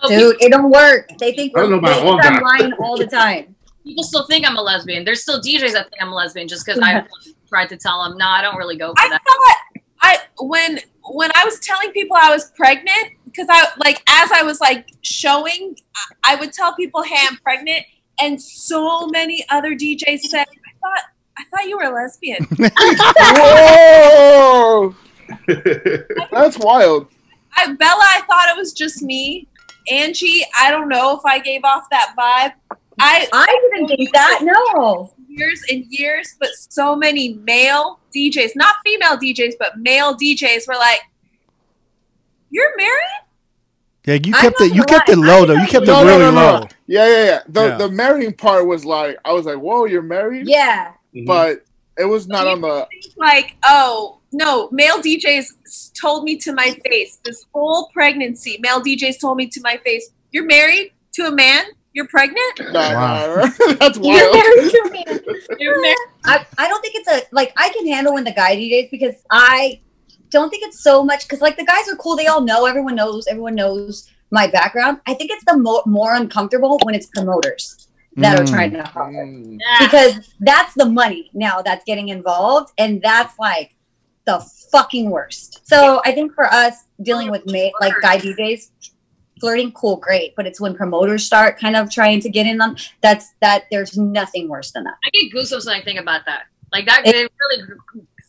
Dude, 0.08 0.38
it 0.42 0.50
don't 0.52 0.72
work. 0.72 1.10
They 1.20 1.34
think 1.34 1.58
I 1.58 1.62
don't 1.62 1.72
we're 1.72 1.76
know 1.76 1.80
about 1.80 2.02
they 2.02 2.08
all 2.08 2.18
guys. 2.18 2.42
lying 2.42 2.74
all 2.74 2.98
the 2.98 3.08
time. 3.08 3.56
People 3.84 4.04
still 4.04 4.26
think 4.28 4.48
I'm 4.48 4.56
a 4.58 4.62
lesbian. 4.62 5.04
There's 5.06 5.22
still 5.22 5.40
DJs 5.42 5.74
that 5.74 5.90
think 5.90 6.02
I'm 6.02 6.10
a 6.10 6.16
lesbian 6.16 6.48
just 6.48 6.66
because 6.66 6.80
I 6.82 7.06
tried 7.48 7.70
to 7.70 7.78
tell 7.78 8.04
them, 8.04 8.18
no, 8.18 8.26
I 8.28 8.42
don't 8.42 8.58
really 8.58 8.78
go 8.78 8.94
for 8.94 9.02
I 9.02 9.10
that. 9.10 9.22
thought 9.28 9.56
I 10.02 10.18
when 10.40 10.80
when 11.12 11.32
I 11.36 11.44
was 11.46 11.60
telling 11.60 11.92
people 11.92 12.16
I 12.20 12.30
was 12.32 12.52
pregnant 12.52 13.14
because 13.26 13.48
I 13.50 13.68
like 13.78 14.02
as 14.08 14.32
I 14.32 14.44
was 14.44 14.62
like 14.62 14.88
showing, 15.02 15.76
I- 15.96 16.34
I 16.34 16.36
would 16.36 16.54
tell 16.54 16.74
people, 16.76 17.02
"Hey, 17.04 17.18
I'm 17.30 17.38
pregnant," 17.38 17.86
and 18.22 18.42
so 18.42 19.08
many 19.08 19.46
other 19.50 19.76
DJs 19.76 20.22
said, 20.22 20.46
"I 20.48 20.72
thought 20.82 21.04
I 21.38 21.44
thought 21.52 21.68
you 21.68 21.78
were 21.78 21.84
a 21.84 21.94
lesbian." 21.94 22.44
Whoa, 23.20 24.96
that's 26.32 26.58
wild. 26.60 27.08
I, 27.58 27.74
Bella, 27.74 28.02
I 28.02 28.22
thought 28.28 28.50
it 28.50 28.58
was 28.58 28.74
just 28.74 29.02
me. 29.02 29.48
Angie, 29.92 30.46
I 30.60 30.70
don't 30.72 30.88
know 30.88 31.16
if 31.18 31.26
I 31.26 31.40
gave 31.40 31.64
off 31.64 31.86
that 31.92 32.14
vibe. 32.18 32.54
I 33.00 33.28
I 33.34 33.70
didn't 33.74 33.88
think 33.88 34.12
that. 34.14 34.40
No. 34.44 35.14
years 35.28 35.62
and 35.70 35.86
years, 35.90 36.36
but 36.40 36.50
so 36.54 36.96
many 36.96 37.36
male 37.36 38.00
DJs, 38.16 38.52
not 38.56 38.76
female 38.86 39.18
DJs, 39.18 39.54
but 39.60 39.78
male 39.78 40.16
DJs 40.18 40.68
were 40.68 40.76
like, 40.76 41.02
"You're 42.50 42.76
married." 42.76 43.26
Yeah, 44.06 44.16
you 44.16 44.34
kept 44.34 44.60
it. 44.62 44.74
You 44.74 44.84
gonna 44.84 45.00
kept 45.00 45.10
it 45.10 45.18
low 45.18 45.46
though. 45.46 45.54
You 45.54 45.68
kept 45.68 45.86
you 45.86 45.94
it 45.94 45.96
No, 45.96 46.04
no, 46.04 46.08
really 46.08 46.20
no, 46.20 46.32
no. 46.32 46.60
low. 46.60 46.68
Yeah, 46.88 47.08
yeah, 47.08 47.24
yeah. 47.26 47.40
The 47.48 47.64
Yeah. 47.68 47.78
the 47.78 47.90
marrying 47.92 48.34
part 48.34 48.66
was 48.66 48.86
like, 48.86 49.18
I 49.24 49.34
was 49.34 49.46
like, 49.46 49.58
whoa, 49.58 49.86
you're 49.86 50.02
married, 50.02 50.48
Yeah. 50.48 50.94
but 51.28 51.58
mm-hmm. 51.58 52.02
it 52.04 52.06
was 52.06 52.28
not 52.28 52.48
on 52.48 52.62
the. 52.62 52.88
like, 53.18 53.56
oh 53.64 54.20
no, 54.32 54.70
male 54.72 54.98
DJs 55.02 55.92
told 56.00 56.24
me 56.24 56.38
to 56.38 56.54
my 56.54 56.78
face 56.88 57.20
this 57.24 57.46
whole 57.54 57.90
pregnancy. 57.94 58.58
Male 58.62 58.82
DJs 58.82 59.20
told 59.20 59.38
me 59.38 59.48
to 59.48 59.62
my 59.62 59.78
face, 59.78 60.10
"You're 60.32 60.46
married 60.46 60.92
to 61.14 61.28
a 61.28 61.32
man. 61.32 61.66
You're 62.00 62.08
pregnant. 62.08 62.60
Nah, 62.72 62.94
Wow. 62.94 63.36
nah, 63.36 63.74
that's 63.80 63.98
You're 64.02 64.32
wild. 64.32 64.36
married 64.36 64.72
to 64.72 64.90
me. 64.92 65.04
You're 65.60 65.82
married." 65.82 65.98
I, 66.24 66.46
I 66.58 66.68
don't 66.70 66.82
think 66.82 66.96
it's 66.96 67.10
a 67.10 67.22
like 67.34 67.52
I 67.58 67.68
can 67.70 67.86
handle 67.88 68.14
when 68.14 68.24
the 68.24 68.32
guy 68.32 68.56
DJs 68.56 68.90
because 68.90 69.16
I 69.30 69.82
don't 70.30 70.50
think 70.50 70.64
it's 70.68 70.82
so 70.82 71.04
much 71.04 71.22
because 71.28 71.42
like 71.42 71.58
the 71.58 71.66
guys 71.66 71.90
are 71.90 71.96
cool. 71.98 72.16
They 72.16 72.28
all 72.28 72.42
know. 72.42 72.66
Everyone 72.66 72.96
knows. 72.96 73.28
Everyone 73.28 73.56
knows 73.56 74.10
my 74.32 74.48
background. 74.48 75.02
I 75.08 75.14
think 75.14 75.30
it's 75.32 75.44
the 75.46 75.58
more 75.58 75.84
more 75.86 76.16
uncomfortable 76.16 76.80
when 76.84 76.96
it's 76.96 77.08
promoters 77.08 77.88
that 78.16 78.40
are 78.40 78.44
Mm. 78.44 78.50
trying 78.56 78.72
to 78.72 78.84
hustle 78.84 79.14
Mm. 79.26 79.58
Because 79.82 80.14
that's 80.40 80.74
the 80.76 80.86
money 80.86 81.30
now 81.34 81.62
that's 81.62 81.84
getting 81.86 82.08
involved, 82.10 82.72
and 82.78 83.02
that's 83.02 83.38
like 83.40 83.76
the 84.26 84.40
fucking 84.72 85.10
worst. 85.10 85.62
So 85.68 86.02
I 86.06 86.12
think 86.14 86.34
for 86.34 86.46
us 86.64 86.74
dealing 87.02 87.30
with 87.32 87.44
ma- 87.56 87.76
like 87.84 87.94
guy 88.02 88.18
DJs. 88.20 88.62
Flirting, 89.40 89.72
cool, 89.72 89.98
great, 89.98 90.36
but 90.36 90.46
it's 90.46 90.60
when 90.60 90.76
promoters 90.76 91.26
start 91.26 91.60
kind 91.60 91.76
of 91.76 91.90
trying 91.90 92.20
to 92.22 92.30
get 92.30 92.46
in 92.46 92.62
on 92.62 92.78
that's 93.02 93.34
that. 93.42 93.66
There's 93.72 93.98
nothing 93.98 94.48
worse 94.48 94.72
than 94.72 94.84
that. 94.84 94.96
I 95.04 95.10
get 95.12 95.34
goosebumps 95.34 95.66
when 95.66 95.80
I 95.80 95.84
think 95.84 96.00
about 96.00 96.26
that. 96.26 96.44
Like 96.72 96.86
that, 96.86 97.06
it 97.06 97.16
really. 97.16 97.64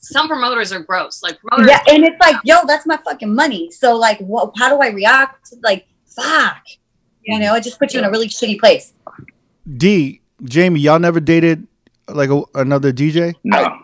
Some 0.03 0.29
promoters 0.29 0.73
are 0.73 0.81
gross. 0.81 1.23
Like 1.23 1.39
promoters, 1.41 1.71
Yeah, 1.71 1.95
and 1.95 2.05
it's 2.05 2.19
like, 2.21 2.37
yo, 2.45 2.57
that's 2.67 2.87
my 2.87 2.97
fucking 2.99 3.35
money. 3.35 3.71
So 3.71 3.97
like, 3.97 4.19
what? 4.19 4.53
How 4.57 4.69
do 4.69 4.81
I 4.81 4.89
react? 4.89 5.53
Like, 5.63 5.87
fuck. 6.07 6.63
You 7.23 7.39
know, 7.39 7.55
it 7.55 7.63
just 7.63 7.79
puts 7.79 7.93
you 7.93 8.01
in 8.01 8.07
a 8.07 8.11
really 8.11 8.29
shitty 8.29 8.59
place. 8.59 8.95
D, 9.77 10.21
Jamie, 10.43 10.81
y'all 10.81 10.99
never 10.99 11.21
dated 11.21 11.67
like 12.09 12.31
a, 12.31 12.43
another 12.55 12.93
DJ? 12.93 13.35
No. 13.45 13.80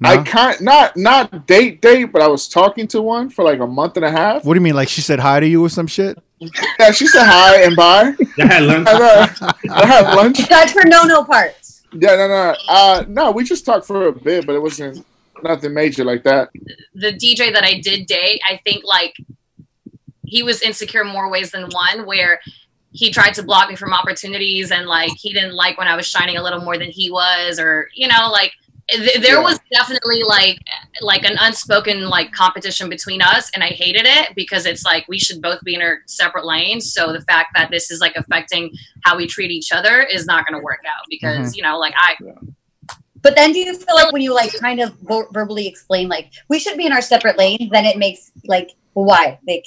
No? 0.00 0.08
I 0.08 0.22
can't 0.22 0.60
not 0.62 0.96
not 0.96 1.46
date 1.46 1.82
date, 1.82 2.06
but 2.06 2.22
I 2.22 2.28
was 2.28 2.48
talking 2.48 2.86
to 2.88 3.02
one 3.02 3.28
for 3.28 3.44
like 3.44 3.60
a 3.60 3.66
month 3.66 3.96
and 3.96 4.04
a 4.04 4.10
half. 4.10 4.44
what 4.44 4.54
do 4.54 4.58
you 4.58 4.62
mean? 4.62 4.74
Like 4.74 4.88
she 4.88 5.02
said 5.02 5.20
hi 5.20 5.40
to 5.40 5.46
you 5.46 5.62
or 5.62 5.68
some 5.68 5.86
shit? 5.86 6.18
Yeah, 6.78 6.90
she 6.90 7.06
said 7.06 7.24
hi 7.26 7.62
and 7.64 7.76
bye. 7.76 8.14
I 8.38 8.46
had 8.46 8.62
lunch. 8.62 8.88
And, 8.88 9.70
I 9.70 9.86
had 9.86 10.14
lunch. 10.14 10.38
That's 10.48 10.72
her 10.72 10.84
no-no 10.84 11.22
parts. 11.22 11.82
Yeah, 11.92 12.16
no, 12.16 12.28
no, 12.28 12.54
uh, 12.68 13.04
no. 13.08 13.30
We 13.30 13.44
just 13.44 13.66
talked 13.66 13.86
for 13.86 14.06
a 14.06 14.12
bit, 14.12 14.46
but 14.46 14.54
it 14.54 14.62
wasn't 14.62 15.04
nothing 15.42 15.74
major 15.74 16.04
like 16.04 16.22
that. 16.24 16.48
the 16.94 17.12
DJ 17.12 17.52
that 17.52 17.64
I 17.64 17.80
did 17.80 18.06
date, 18.06 18.40
I 18.48 18.58
think 18.64 18.84
like 18.84 19.16
he 20.24 20.42
was 20.42 20.62
insecure 20.62 21.04
more 21.04 21.28
ways 21.28 21.50
than 21.50 21.68
one, 21.70 22.06
where 22.06 22.40
he 22.92 23.10
tried 23.10 23.34
to 23.34 23.42
block 23.42 23.68
me 23.68 23.76
from 23.76 23.92
opportunities 23.92 24.70
and 24.70 24.86
like 24.86 25.10
he 25.16 25.32
didn't 25.32 25.54
like 25.54 25.76
when 25.76 25.88
I 25.88 25.96
was 25.96 26.06
shining 26.06 26.36
a 26.36 26.42
little 26.42 26.60
more 26.60 26.78
than 26.78 26.90
he 26.90 27.10
was, 27.10 27.58
or 27.58 27.90
you 27.94 28.08
know, 28.08 28.30
like 28.30 28.52
th- 28.52 28.59
there 28.98 29.36
Yeah. 29.36 29.40
was 29.40 29.58
definitely 29.72 30.22
like 30.22 30.58
like 31.00 31.24
an 31.24 31.36
unspoken 31.40 32.08
like 32.08 32.32
competition 32.32 32.88
between 32.88 33.22
us, 33.22 33.50
and 33.54 33.62
I 33.62 33.68
hated 33.68 34.06
it 34.06 34.34
because 34.34 34.66
it's 34.66 34.84
like 34.84 35.06
we 35.08 35.18
should 35.18 35.40
both 35.40 35.60
be 35.62 35.74
in 35.74 35.82
our 35.82 35.98
separate 36.06 36.44
lanes. 36.44 36.92
So 36.92 37.12
the 37.12 37.20
fact 37.22 37.50
that 37.54 37.70
this 37.70 37.90
is 37.90 38.00
like 38.00 38.16
affecting 38.16 38.72
how 39.04 39.16
we 39.16 39.26
treat 39.26 39.50
each 39.50 39.72
other 39.72 40.02
is 40.02 40.26
not 40.26 40.46
going 40.46 40.58
to 40.58 40.64
work 40.64 40.80
out 40.86 41.04
because 41.08 41.38
mm-hmm. 41.38 41.56
you 41.56 41.62
know, 41.62 41.78
like 41.78 41.94
I 41.96 42.16
But 43.22 43.36
then, 43.36 43.52
do 43.52 43.58
you 43.58 43.74
feel 43.76 43.94
like 43.94 44.12
when 44.12 44.22
you 44.22 44.34
like 44.34 44.52
kind 44.58 44.80
of 44.80 44.94
vo- 45.02 45.28
verbally 45.32 45.66
explain 45.66 46.08
like 46.08 46.32
we 46.48 46.58
should 46.58 46.76
be 46.76 46.86
in 46.86 46.92
our 46.92 47.02
separate 47.02 47.38
lanes, 47.38 47.70
then 47.70 47.84
it 47.84 47.96
makes 47.98 48.32
like 48.46 48.70
why? 48.94 49.38
Like, 49.46 49.64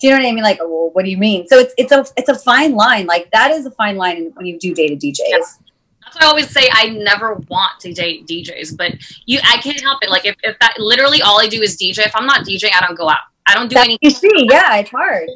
do 0.00 0.08
you 0.08 0.10
know 0.12 0.18
what 0.20 0.28
I 0.28 0.32
mean? 0.32 0.44
Like, 0.44 0.58
well, 0.58 0.90
what 0.92 1.04
do 1.04 1.10
you 1.10 1.18
mean? 1.18 1.46
So 1.46 1.58
it's 1.58 1.74
it's 1.78 1.92
a 1.92 2.04
it's 2.16 2.28
a 2.28 2.34
fine 2.34 2.74
line. 2.74 3.06
Like 3.06 3.30
that 3.32 3.50
is 3.52 3.66
a 3.66 3.70
fine 3.70 3.96
line 3.96 4.32
when 4.34 4.46
you 4.46 4.58
do 4.58 4.74
date 4.74 4.90
a 4.90 4.96
DJs. 4.96 5.18
Yeah. 5.28 5.38
That's 6.14 6.22
why 6.22 6.26
I 6.26 6.30
always 6.30 6.50
say 6.50 6.68
I 6.72 6.90
never 6.90 7.34
want 7.48 7.80
to 7.80 7.92
date 7.92 8.26
DJs, 8.26 8.76
but 8.76 8.92
you, 9.26 9.40
I 9.44 9.56
can't 9.58 9.80
help 9.80 9.98
it. 10.02 10.10
Like 10.10 10.24
if, 10.24 10.36
if 10.42 10.58
that 10.60 10.74
literally 10.78 11.22
all 11.22 11.40
I 11.40 11.48
do 11.48 11.60
is 11.60 11.76
DJ. 11.76 11.98
If 12.06 12.14
I'm 12.14 12.26
not 12.26 12.46
DJing, 12.46 12.70
I 12.72 12.80
don't 12.86 12.96
go 12.96 13.08
out. 13.08 13.18
I 13.46 13.54
don't 13.54 13.68
do 13.68 13.74
That, 13.74 13.84
any, 13.86 13.98
you 14.00 14.10
see, 14.10 14.30
yeah, 14.50 14.76
it's 14.76 14.90
hard. 14.90 15.28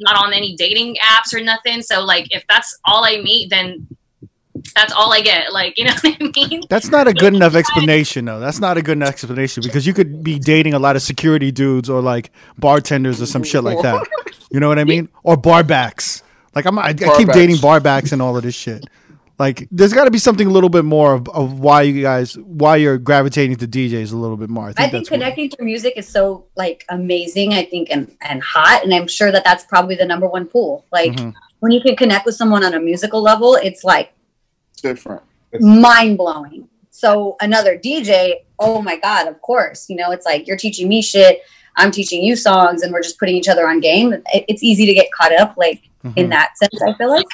not 0.00 0.16
on 0.24 0.32
any 0.32 0.56
dating 0.56 0.96
apps 0.96 1.32
or 1.34 1.40
nothing. 1.42 1.82
So 1.82 2.02
like 2.04 2.34
if 2.34 2.44
that's 2.48 2.78
all 2.84 3.04
I 3.04 3.20
meet, 3.22 3.50
then 3.50 3.86
that's 4.74 4.92
all 4.92 5.12
I 5.12 5.20
get. 5.20 5.52
Like 5.52 5.78
you 5.78 5.84
know 5.84 5.94
what 6.02 6.16
I 6.20 6.48
mean? 6.48 6.62
That's 6.68 6.88
not 6.88 7.06
a 7.08 7.12
good 7.14 7.34
enough 7.34 7.54
explanation, 7.54 8.24
though. 8.24 8.40
That's 8.40 8.58
not 8.60 8.76
a 8.78 8.82
good 8.82 8.92
enough 8.98 9.10
explanation 9.10 9.62
because 9.62 9.86
you 9.86 9.92
could 9.94 10.22
be 10.24 10.38
dating 10.38 10.74
a 10.74 10.78
lot 10.78 10.96
of 10.96 11.02
security 11.02 11.50
dudes 11.52 11.90
or 11.90 12.00
like 12.00 12.30
bartenders 12.58 13.20
or 13.20 13.26
some 13.26 13.42
shit 13.42 13.62
like 13.64 13.82
that. 13.82 14.06
You 14.52 14.60
know 14.60 14.68
what 14.68 14.78
I 14.78 14.84
mean? 14.84 15.08
Or 15.22 15.34
barbacks. 15.34 16.22
Like 16.54 16.66
I'm, 16.66 16.78
I, 16.78 16.88
I 16.88 16.92
keep 16.92 17.06
Barbacks. 17.08 17.32
dating 17.32 17.56
barbacks 17.56 18.12
and 18.12 18.20
all 18.20 18.36
of 18.36 18.42
this 18.42 18.54
shit. 18.54 18.84
Like 19.42 19.66
there's 19.72 19.92
got 19.92 20.04
to 20.04 20.10
be 20.12 20.18
something 20.18 20.46
a 20.46 20.50
little 20.50 20.68
bit 20.70 20.84
more 20.84 21.14
of, 21.14 21.28
of 21.30 21.58
why 21.58 21.82
you 21.82 22.00
guys, 22.00 22.38
why 22.38 22.76
you're 22.76 22.96
gravitating 22.96 23.56
to 23.56 23.66
DJs 23.66 24.12
a 24.12 24.16
little 24.16 24.36
bit 24.36 24.48
more. 24.50 24.66
I 24.66 24.68
think, 24.68 24.78
I 24.78 24.82
think 24.82 24.92
that's 24.92 25.10
what- 25.10 25.16
connecting 25.18 25.50
through 25.50 25.64
music 25.66 25.94
is 25.96 26.06
so 26.08 26.44
like 26.56 26.84
amazing. 26.90 27.52
I 27.52 27.64
think 27.64 27.88
and 27.90 28.14
and 28.20 28.40
hot, 28.40 28.84
and 28.84 28.94
I'm 28.94 29.08
sure 29.08 29.32
that 29.32 29.42
that's 29.42 29.64
probably 29.64 29.96
the 29.96 30.06
number 30.06 30.28
one 30.28 30.46
pool. 30.46 30.84
Like 30.92 31.12
Mhm. 31.14 31.34
when 31.58 31.72
you 31.72 31.80
can 31.80 31.96
connect 31.96 32.24
with 32.24 32.36
someone 32.36 32.62
on 32.62 32.72
a 32.74 32.78
musical 32.80 33.20
level, 33.20 33.56
it's 33.56 33.82
like 33.82 34.12
Different. 34.80 35.22
mind 35.60 36.18
blowing. 36.18 36.68
So 36.90 37.36
another 37.40 37.76
DJ, 37.76 38.44
oh 38.60 38.80
my 38.80 38.96
god, 38.96 39.26
of 39.26 39.40
course, 39.42 39.86
you 39.90 39.96
know, 39.96 40.12
it's 40.12 40.24
like 40.26 40.46
you're 40.46 40.56
teaching 40.56 40.88
me 40.88 41.02
shit, 41.02 41.40
I'm 41.76 41.90
teaching 41.90 42.22
you 42.22 42.36
songs, 42.36 42.82
and 42.82 42.92
we're 42.92 43.02
just 43.02 43.18
putting 43.18 43.34
each 43.34 43.48
other 43.48 43.66
on 43.68 43.80
game. 43.80 44.12
It, 44.12 44.44
it's 44.46 44.62
easy 44.62 44.86
to 44.86 44.94
get 44.94 45.08
caught 45.18 45.32
up, 45.40 45.54
like 45.56 45.80
in 46.16 46.26
Mhm. 46.26 46.30
that 46.30 46.56
sense. 46.58 46.80
I 46.80 46.92
feel 46.94 47.10
like. 47.10 47.26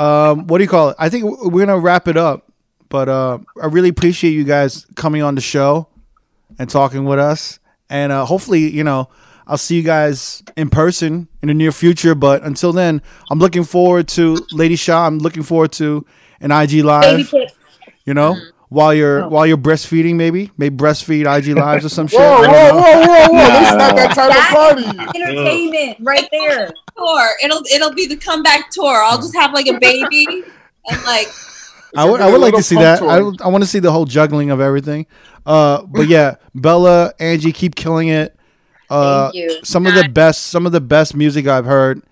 Um, 0.00 0.46
what 0.46 0.58
do 0.58 0.64
you 0.64 0.70
call 0.70 0.90
it? 0.90 0.96
I 0.98 1.10
think 1.10 1.24
we're 1.42 1.66
gonna 1.66 1.78
wrap 1.78 2.08
it 2.08 2.16
up, 2.16 2.50
but 2.88 3.08
uh, 3.08 3.38
I 3.62 3.66
really 3.66 3.90
appreciate 3.90 4.30
you 4.30 4.44
guys 4.44 4.86
coming 4.94 5.22
on 5.22 5.34
the 5.34 5.40
show 5.42 5.88
and 6.58 6.70
talking 6.70 7.04
with 7.04 7.18
us, 7.18 7.58
and 7.90 8.10
uh, 8.10 8.24
hopefully, 8.24 8.70
you 8.70 8.82
know, 8.82 9.10
I'll 9.46 9.58
see 9.58 9.76
you 9.76 9.82
guys 9.82 10.42
in 10.56 10.70
person 10.70 11.28
in 11.42 11.48
the 11.48 11.54
near 11.54 11.70
future. 11.70 12.14
But 12.14 12.42
until 12.44 12.72
then, 12.72 13.02
I'm 13.30 13.38
looking 13.38 13.64
forward 13.64 14.08
to 14.08 14.38
Lady 14.52 14.76
Shaw. 14.76 15.06
I'm 15.06 15.18
looking 15.18 15.42
forward 15.42 15.72
to 15.72 16.06
an 16.40 16.50
IG 16.50 16.82
live. 16.84 17.32
You 18.06 18.14
know, 18.14 18.36
while 18.70 18.94
you're 18.94 19.24
Oh. 19.24 19.28
while 19.28 19.46
you're 19.46 19.56
breastfeeding, 19.58 20.14
maybe 20.14 20.50
maybe 20.56 20.74
breastfeed 20.74 21.26
IG 21.26 21.54
lives 21.56 21.84
or 21.84 21.88
some 21.90 22.06
shit. 22.06 22.18
Whoa, 22.18 22.42
I 22.42 22.46
whoa, 22.48 22.72
whoa, 22.72 22.80
whoa, 22.80 23.28
whoa! 23.28 23.36
Nah, 23.36 23.60
This 23.60 23.74
not 23.74 23.96
that 23.96 24.14
type 24.14 24.30
of 24.36 24.94
party. 25.04 25.20
Entertainment 25.20 25.98
right 26.00 26.28
there. 26.32 26.70
Tour. 26.96 27.28
It'll 27.44 27.62
it'll 27.72 27.92
be 27.94 28.06
the 28.06 28.16
comeback 28.16 28.70
tour. 28.70 29.02
I'll 29.04 29.18
just 29.18 29.34
have 29.36 29.52
like 29.52 29.66
a 29.66 29.78
baby 29.78 30.44
and 30.88 31.02
like 31.04 31.28
I 31.96 32.08
would, 32.08 32.20
I 32.20 32.30
would 32.30 32.40
like 32.40 32.54
to 32.54 32.62
see 32.62 32.76
that. 32.76 33.00
tour. 33.00 33.10
I, 33.10 33.44
I 33.44 33.48
want 33.48 33.64
to 33.64 33.68
see 33.68 33.80
the 33.80 33.90
whole 33.90 34.04
juggling 34.04 34.50
of 34.50 34.60
everything. 34.60 35.06
Uh, 35.44 35.82
but 35.82 36.06
yeah, 36.06 36.36
Bella, 36.54 37.12
Angie, 37.18 37.50
keep 37.52 37.74
killing 37.74 38.06
it. 38.08 38.36
Uh, 38.88 39.24
Thank 39.32 39.34
you. 39.34 39.58
some 39.64 39.86
of 39.86 39.94
the 39.94 40.08
best, 40.08 40.44
some 40.48 40.66
of 40.66 40.72
the 40.72 40.80
best 40.80 41.16
music 41.16 41.46
I've 41.48 41.64
heard 41.64 42.02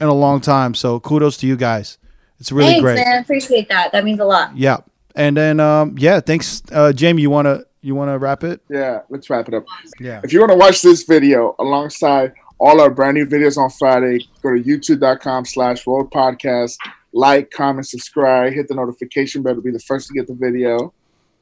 in 0.00 0.08
a 0.08 0.12
long 0.14 0.40
time. 0.40 0.74
So 0.74 0.98
kudos 0.98 1.36
to 1.38 1.46
you 1.46 1.56
guys. 1.56 1.98
It's 2.40 2.50
really 2.50 2.70
Thanks, 2.70 2.82
great. 2.82 2.94
man. 2.96 3.22
Appreciate 3.22 3.68
that. 3.68 3.92
That 3.92 4.02
means 4.04 4.18
a 4.20 4.24
lot. 4.24 4.56
Yeah, 4.56 4.78
and 5.14 5.36
then 5.36 5.60
um, 5.60 5.96
yeah, 5.98 6.20
thanks, 6.20 6.62
uh, 6.72 6.92
Jamie. 6.92 7.22
You 7.22 7.30
wanna 7.30 7.64
you 7.80 7.94
wanna 7.94 8.18
wrap 8.18 8.44
it? 8.44 8.60
Yeah, 8.68 9.00
let's 9.08 9.28
wrap 9.30 9.48
it 9.48 9.54
up. 9.54 9.64
Yeah. 10.00 10.20
If 10.24 10.32
you 10.32 10.40
want 10.40 10.52
to 10.52 10.56
watch 10.58 10.82
this 10.82 11.04
video 11.04 11.54
alongside 11.58 12.32
all 12.58 12.80
our 12.80 12.90
brand 12.90 13.14
new 13.16 13.26
videos 13.26 13.56
on 13.56 13.70
Friday, 13.70 14.26
go 14.42 14.54
to 14.54 14.62
youtube.com 14.62 15.44
slash 15.44 15.86
road 15.86 16.10
podcast. 16.10 16.76
Like, 17.12 17.50
comment, 17.50 17.86
subscribe, 17.86 18.52
hit 18.52 18.68
the 18.68 18.74
notification 18.74 19.42
bell 19.42 19.54
to 19.54 19.60
be 19.62 19.70
the 19.70 19.78
first 19.78 20.08
to 20.08 20.14
get 20.14 20.26
the 20.26 20.34
video. 20.34 20.92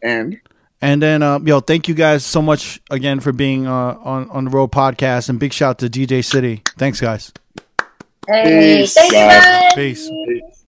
And 0.02 0.38
And 0.80 1.02
then, 1.02 1.22
uh, 1.22 1.38
yo, 1.40 1.60
thank 1.60 1.88
you 1.88 1.94
guys 1.94 2.24
so 2.24 2.40
much 2.42 2.80
again 2.90 3.18
for 3.20 3.32
being 3.32 3.66
uh, 3.66 3.96
on 4.04 4.30
on 4.30 4.44
the 4.44 4.50
Road 4.50 4.70
Podcast, 4.70 5.28
and 5.28 5.40
big 5.40 5.52
shout 5.52 5.78
to 5.80 5.88
DJ 5.88 6.22
City. 6.24 6.62
Thanks, 6.78 7.00
guys. 7.00 7.32
Hey, 8.28 8.80
Peace, 8.80 8.94
thank 8.94 9.12
you, 9.12 9.18
guys. 9.18 9.42
guys. 9.42 9.74
Peace. 9.74 10.65